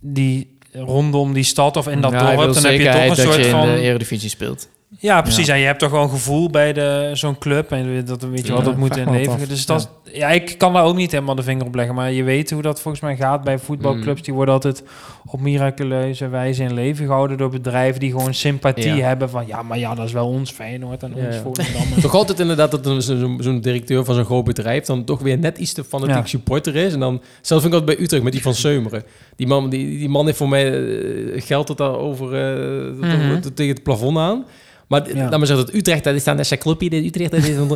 die 0.00 0.58
rondom 0.72 1.32
die 1.32 1.42
stad 1.44 1.76
of 1.76 1.88
in 1.88 2.00
dat 2.00 2.12
Ja, 2.12 2.18
dorp, 2.36 2.54
dan 2.54 2.64
heb 2.64 2.80
je 2.80 2.90
toch 2.90 3.08
een 3.08 3.16
soort 3.32 3.44
je 3.44 3.50
van... 3.50 3.68
in 3.68 3.74
de 3.74 3.80
Eredivisie 3.80 4.28
speelt. 4.28 4.68
Ja, 4.98 5.22
precies. 5.22 5.46
Ja. 5.46 5.54
En 5.54 5.60
je 5.60 5.66
hebt 5.66 5.78
toch 5.78 5.90
wel 5.90 6.02
een 6.02 6.08
gevoel 6.10 6.50
bij 6.50 6.72
de, 6.72 7.10
zo'n 7.14 7.38
club. 7.38 7.72
En 7.72 8.04
dat 8.04 8.22
weet 8.22 8.46
je 8.46 8.52
Ja, 8.52 8.60
dat 8.60 8.76
moet 8.76 8.86
vraag 8.92 8.98
in 8.98 9.04
me 9.04 9.10
wat 9.10 9.18
leven. 9.26 9.32
af. 9.42 9.48
Dus 9.48 9.66
dat, 9.66 9.90
ja. 10.12 10.28
ik 10.30 10.54
kan 10.58 10.72
daar 10.72 10.84
ook 10.84 10.96
niet 10.96 11.10
helemaal 11.12 11.34
de 11.34 11.42
vinger 11.42 11.66
op 11.66 11.74
leggen. 11.74 11.94
Maar 11.94 12.12
je 12.12 12.22
weet 12.22 12.50
hoe 12.50 12.62
dat 12.62 12.80
volgens 12.80 13.02
mij 13.02 13.16
gaat 13.16 13.44
bij 13.44 13.58
voetbalclubs. 13.58 14.18
Mm. 14.18 14.24
Die 14.24 14.34
worden 14.34 14.54
altijd 14.54 14.82
op 15.26 15.40
miraculeuze 15.40 16.28
wijze 16.28 16.62
in 16.62 16.74
leven 16.74 17.06
gehouden 17.06 17.36
door 17.38 17.50
bedrijven 17.50 18.00
die 18.00 18.10
gewoon 18.10 18.34
sympathie 18.34 18.94
Ja. 18.94 19.06
hebben 19.06 19.30
van 19.30 19.46
ja, 19.46 19.62
maar 19.62 19.78
ja, 19.78 19.94
dat 19.94 20.06
is 20.06 20.12
wel 20.12 20.28
ons 20.28 20.50
Feyenoord 20.50 21.02
en 21.02 21.14
ons. 21.14 21.36
Volendam. 21.36 22.00
Toch 22.02 22.14
altijd 22.14 22.40
inderdaad 22.40 22.70
dat 22.70 22.86
een- 22.86 23.02
zo'n 23.02 23.38
zo'n 23.42 23.60
directeur 23.60 24.04
van 24.04 24.14
zo'n 24.14 24.24
groot 24.24 24.44
bedrijf 24.44 24.84
dan 24.84 25.04
toch 25.04 25.20
weer 25.20 25.38
net 25.38 25.58
iets 25.58 25.72
te 25.72 25.84
fanatiek 25.84 26.26
supporter 26.26 26.76
is. 26.76 26.92
En 26.92 27.00
dan, 27.00 27.20
zelf 27.40 27.62
vind 27.62 27.74
ik 27.74 27.80
altijd 27.80 27.96
bij 27.96 28.04
Utrecht 28.04 28.22
met 28.22 28.32
die 28.32 28.42
van 28.42 28.54
Seumeren. 28.54 29.02
Die 29.36 29.46
man, 29.46 29.70
die, 29.70 29.98
die 29.98 30.08
man 30.08 30.24
heeft 30.26 30.36
voor 30.38 30.48
mij 30.48 30.72
eh, 30.72 31.42
geld 31.42 31.66
tot 31.66 31.78
daar 31.78 31.96
over, 31.96 32.34
eh, 32.34 32.92
Mhm. 33.00 33.40
tegen 33.54 33.74
het 33.74 33.82
plafond 33.82 34.18
aan. 34.18 34.44
Maar 34.90 35.08
Ja. 35.14 35.28
laat 35.28 35.38
maar 35.38 35.46
zeggen, 35.46 35.66
dat 35.66 35.74
Utrecht, 35.74 36.04
dat 36.04 36.14
is 36.14 36.24
dan 36.24 36.36
net 36.36 36.58
clubje, 36.58 36.90
dit 36.90 37.04
Utrecht, 37.04 37.30
dat 37.30 37.44
is 37.44 37.56
dan, 37.56 37.68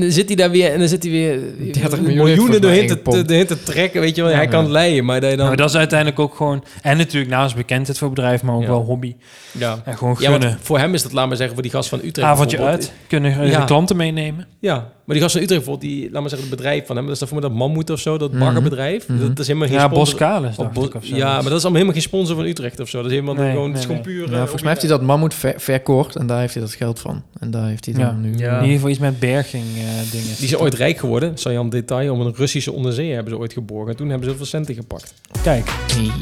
dan 0.00 0.10
zit 0.10 0.26
hij 0.26 0.36
daar 0.36 0.50
weer 0.50 0.72
en 0.72 0.78
dan 0.78 0.88
zit 0.88 1.02
hij 1.02 1.12
weer 1.12 1.38
30 1.72 2.00
miljoen 2.00 2.24
miljoenen 2.24 2.60
doorheen 2.60 2.86
te, 2.86 3.00
doorheen 3.02 3.46
te 3.46 3.62
trekken, 3.62 4.00
weet 4.00 4.16
je 4.16 4.22
wel. 4.22 4.32
Hij 4.32 4.42
Ja. 4.42 4.48
kan 4.48 4.62
het 4.62 4.72
leiden, 4.72 5.04
maar 5.04 5.20
dan... 5.20 5.36
Maar 5.36 5.56
dat 5.56 5.68
is 5.68 5.76
uiteindelijk 5.76 6.18
ook 6.20 6.34
gewoon... 6.34 6.64
En 6.82 6.96
natuurlijk 6.96 7.30
naast 7.30 7.54
bekendheid 7.56 7.98
voor 7.98 8.06
het 8.06 8.16
bedrijf, 8.16 8.42
maar 8.42 8.54
ook 8.54 8.62
Ja. 8.62 8.68
wel 8.68 8.84
hobby. 8.84 9.14
ja. 9.52 9.82
En 9.84 9.96
gewoon 9.96 10.18
gunnen. 10.18 10.58
voor 10.60 10.78
hem 10.78 10.94
is 10.94 11.02
dat, 11.02 11.12
laat 11.12 11.26
maar 11.28 11.36
zeggen, 11.36 11.54
voor 11.54 11.62
die 11.62 11.72
gast 11.72 11.88
van 11.88 12.00
Utrecht 12.04 12.28
Avondje 12.28 12.58
uit. 12.60 12.92
Kunnen 13.06 13.46
Ja. 13.46 13.58
de 13.60 13.64
klanten 13.66 13.96
meenemen. 13.96 14.46
Ja, 14.60 14.92
maar 15.04 15.14
die 15.16 15.20
gast 15.24 15.32
van 15.34 15.42
Utrecht 15.44 15.64
bijvoorbeeld, 15.64 15.92
die, 15.92 16.10
laat 16.10 16.20
maar 16.20 16.30
zeggen, 16.30 16.48
het 16.48 16.56
bedrijf 16.56 16.86
van 16.86 16.96
hem, 16.96 17.04
dat 17.04 17.12
is 17.14 17.18
dan 17.18 17.28
voor 17.28 17.40
mij 17.40 17.48
dat 17.48 17.58
Mammoet 17.58 17.90
of 17.90 18.00
zo, 18.00 18.18
dat 18.18 18.30
Mhm. 18.30 18.40
baggerbedrijf. 18.40 19.08
Mhm. 19.08 19.18
Dat 19.28 19.38
is 19.38 19.46
helemaal 19.46 19.68
geen 19.68 19.76
Ja, 19.76 19.82
sponsor- 19.84 20.04
Boskalis 20.18 20.50
of 20.50 20.56
dacht 20.56 20.72
Bos- 20.72 20.86
ik 20.86 20.94
of 20.94 21.04
zo. 21.04 21.16
ja, 21.16 21.32
maar 21.32 21.42
dat 21.42 21.52
is 21.52 21.52
allemaal 21.52 21.72
helemaal 21.72 21.92
geen 21.92 22.02
sponsor 22.02 22.36
van 22.36 22.44
Utrecht 22.44 22.80
of 22.80 22.88
zo. 22.88 22.96
Dat 22.96 23.06
is 23.06 23.12
helemaal 23.12 23.34
Nee, 23.34 23.50
gewoon, 23.50 23.62
nee, 23.70 23.70
het 23.72 23.78
is 23.80 23.86
gewoon 23.86 24.02
nee. 24.06 24.14
puur... 24.14 24.26
Ja, 24.26 24.32
eh, 24.32 24.38
volgens 24.38 24.62
mij 24.62 24.70
heeft 24.70 24.82
hij 24.82 24.90
dat 24.90 25.02
mammoet 25.02 25.34
ver- 25.34 25.54
verkocht 25.56 26.16
en 26.16 26.26
daar 26.26 26.40
heeft 26.40 26.54
hij 26.54 26.62
dat 26.62 26.72
geld 26.74 26.98
van. 27.00 27.22
En 27.40 27.50
daar 27.50 27.66
heeft 27.68 27.84
hij 27.84 27.94
dan 27.94 28.04
Ja. 28.04 28.12
nu... 28.12 28.36
Ja. 28.36 28.48
In 28.56 28.60
ieder 28.60 28.74
geval 28.74 28.90
iets 28.90 28.98
met 28.98 29.18
berging 29.18 29.64
eh, 29.64 30.10
dingen. 30.10 30.34
Die 30.38 30.48
zijn 30.48 30.60
ooit 30.60 30.74
rijk 30.74 30.98
geworden, 30.98 31.38
Sajan 31.38 31.68
Detail, 31.70 32.12
om 32.12 32.20
een 32.20 32.34
Russische 32.36 32.72
onderzeeër 32.72 33.14
hebben 33.14 33.32
ze 33.32 33.38
ooit 33.38 33.52
geborgen. 33.52 33.90
En 33.90 33.96
toen 33.96 34.08
hebben 34.08 34.24
ze 34.24 34.30
heel 34.34 34.38
veel 34.44 34.50
centen 34.58 34.74
gepakt. 34.74 35.14
Kijk, 35.42 35.70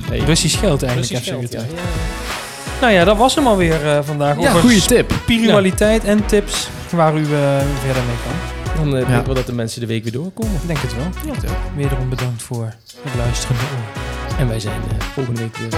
Hey. 0.09 0.18
Russisch 0.18 0.59
geld 0.59 0.83
eigenlijk. 0.83 1.12
Russisch 1.12 1.31
geld. 1.51 1.66
Nou 2.81 2.93
ja, 2.93 3.05
dat 3.05 3.16
was 3.16 3.35
hem 3.35 3.47
alweer 3.47 3.87
eh 3.87 3.99
vandaag. 4.03 4.41
Ja, 4.41 4.51
goede 4.53 4.81
tip. 4.81 5.12
spiritualiteit 5.22 6.05
en 6.05 6.26
tips 6.26 6.68
waar 6.91 7.16
u 7.18 7.24
verder 7.24 8.03
mee 8.07 8.16
kan. 8.24 8.60
Dan 8.77 8.95
eh, 8.97 9.01
Ja. 9.01 9.07
denk 9.07 9.21
ik 9.21 9.27
wel 9.27 9.35
dat 9.35 9.47
de 9.47 9.53
mensen 9.53 9.81
de 9.81 9.87
week 9.87 10.03
weer 10.03 10.12
doorkomen. 10.12 10.55
Ik 10.55 10.66
denk 10.66 10.79
het 10.79 10.95
wel. 10.97 11.07
Wederom 11.77 12.09
bedankt 12.09 12.43
voor 12.43 12.64
het 13.03 13.14
luisterende 13.16 13.62
oor. 13.62 14.39
En 14.39 14.49
wij 14.49 14.61
zijn 14.61 14.81
eh, 14.83 15.07
volgende 15.14 15.41
week 15.41 15.57
weer. 15.57 15.68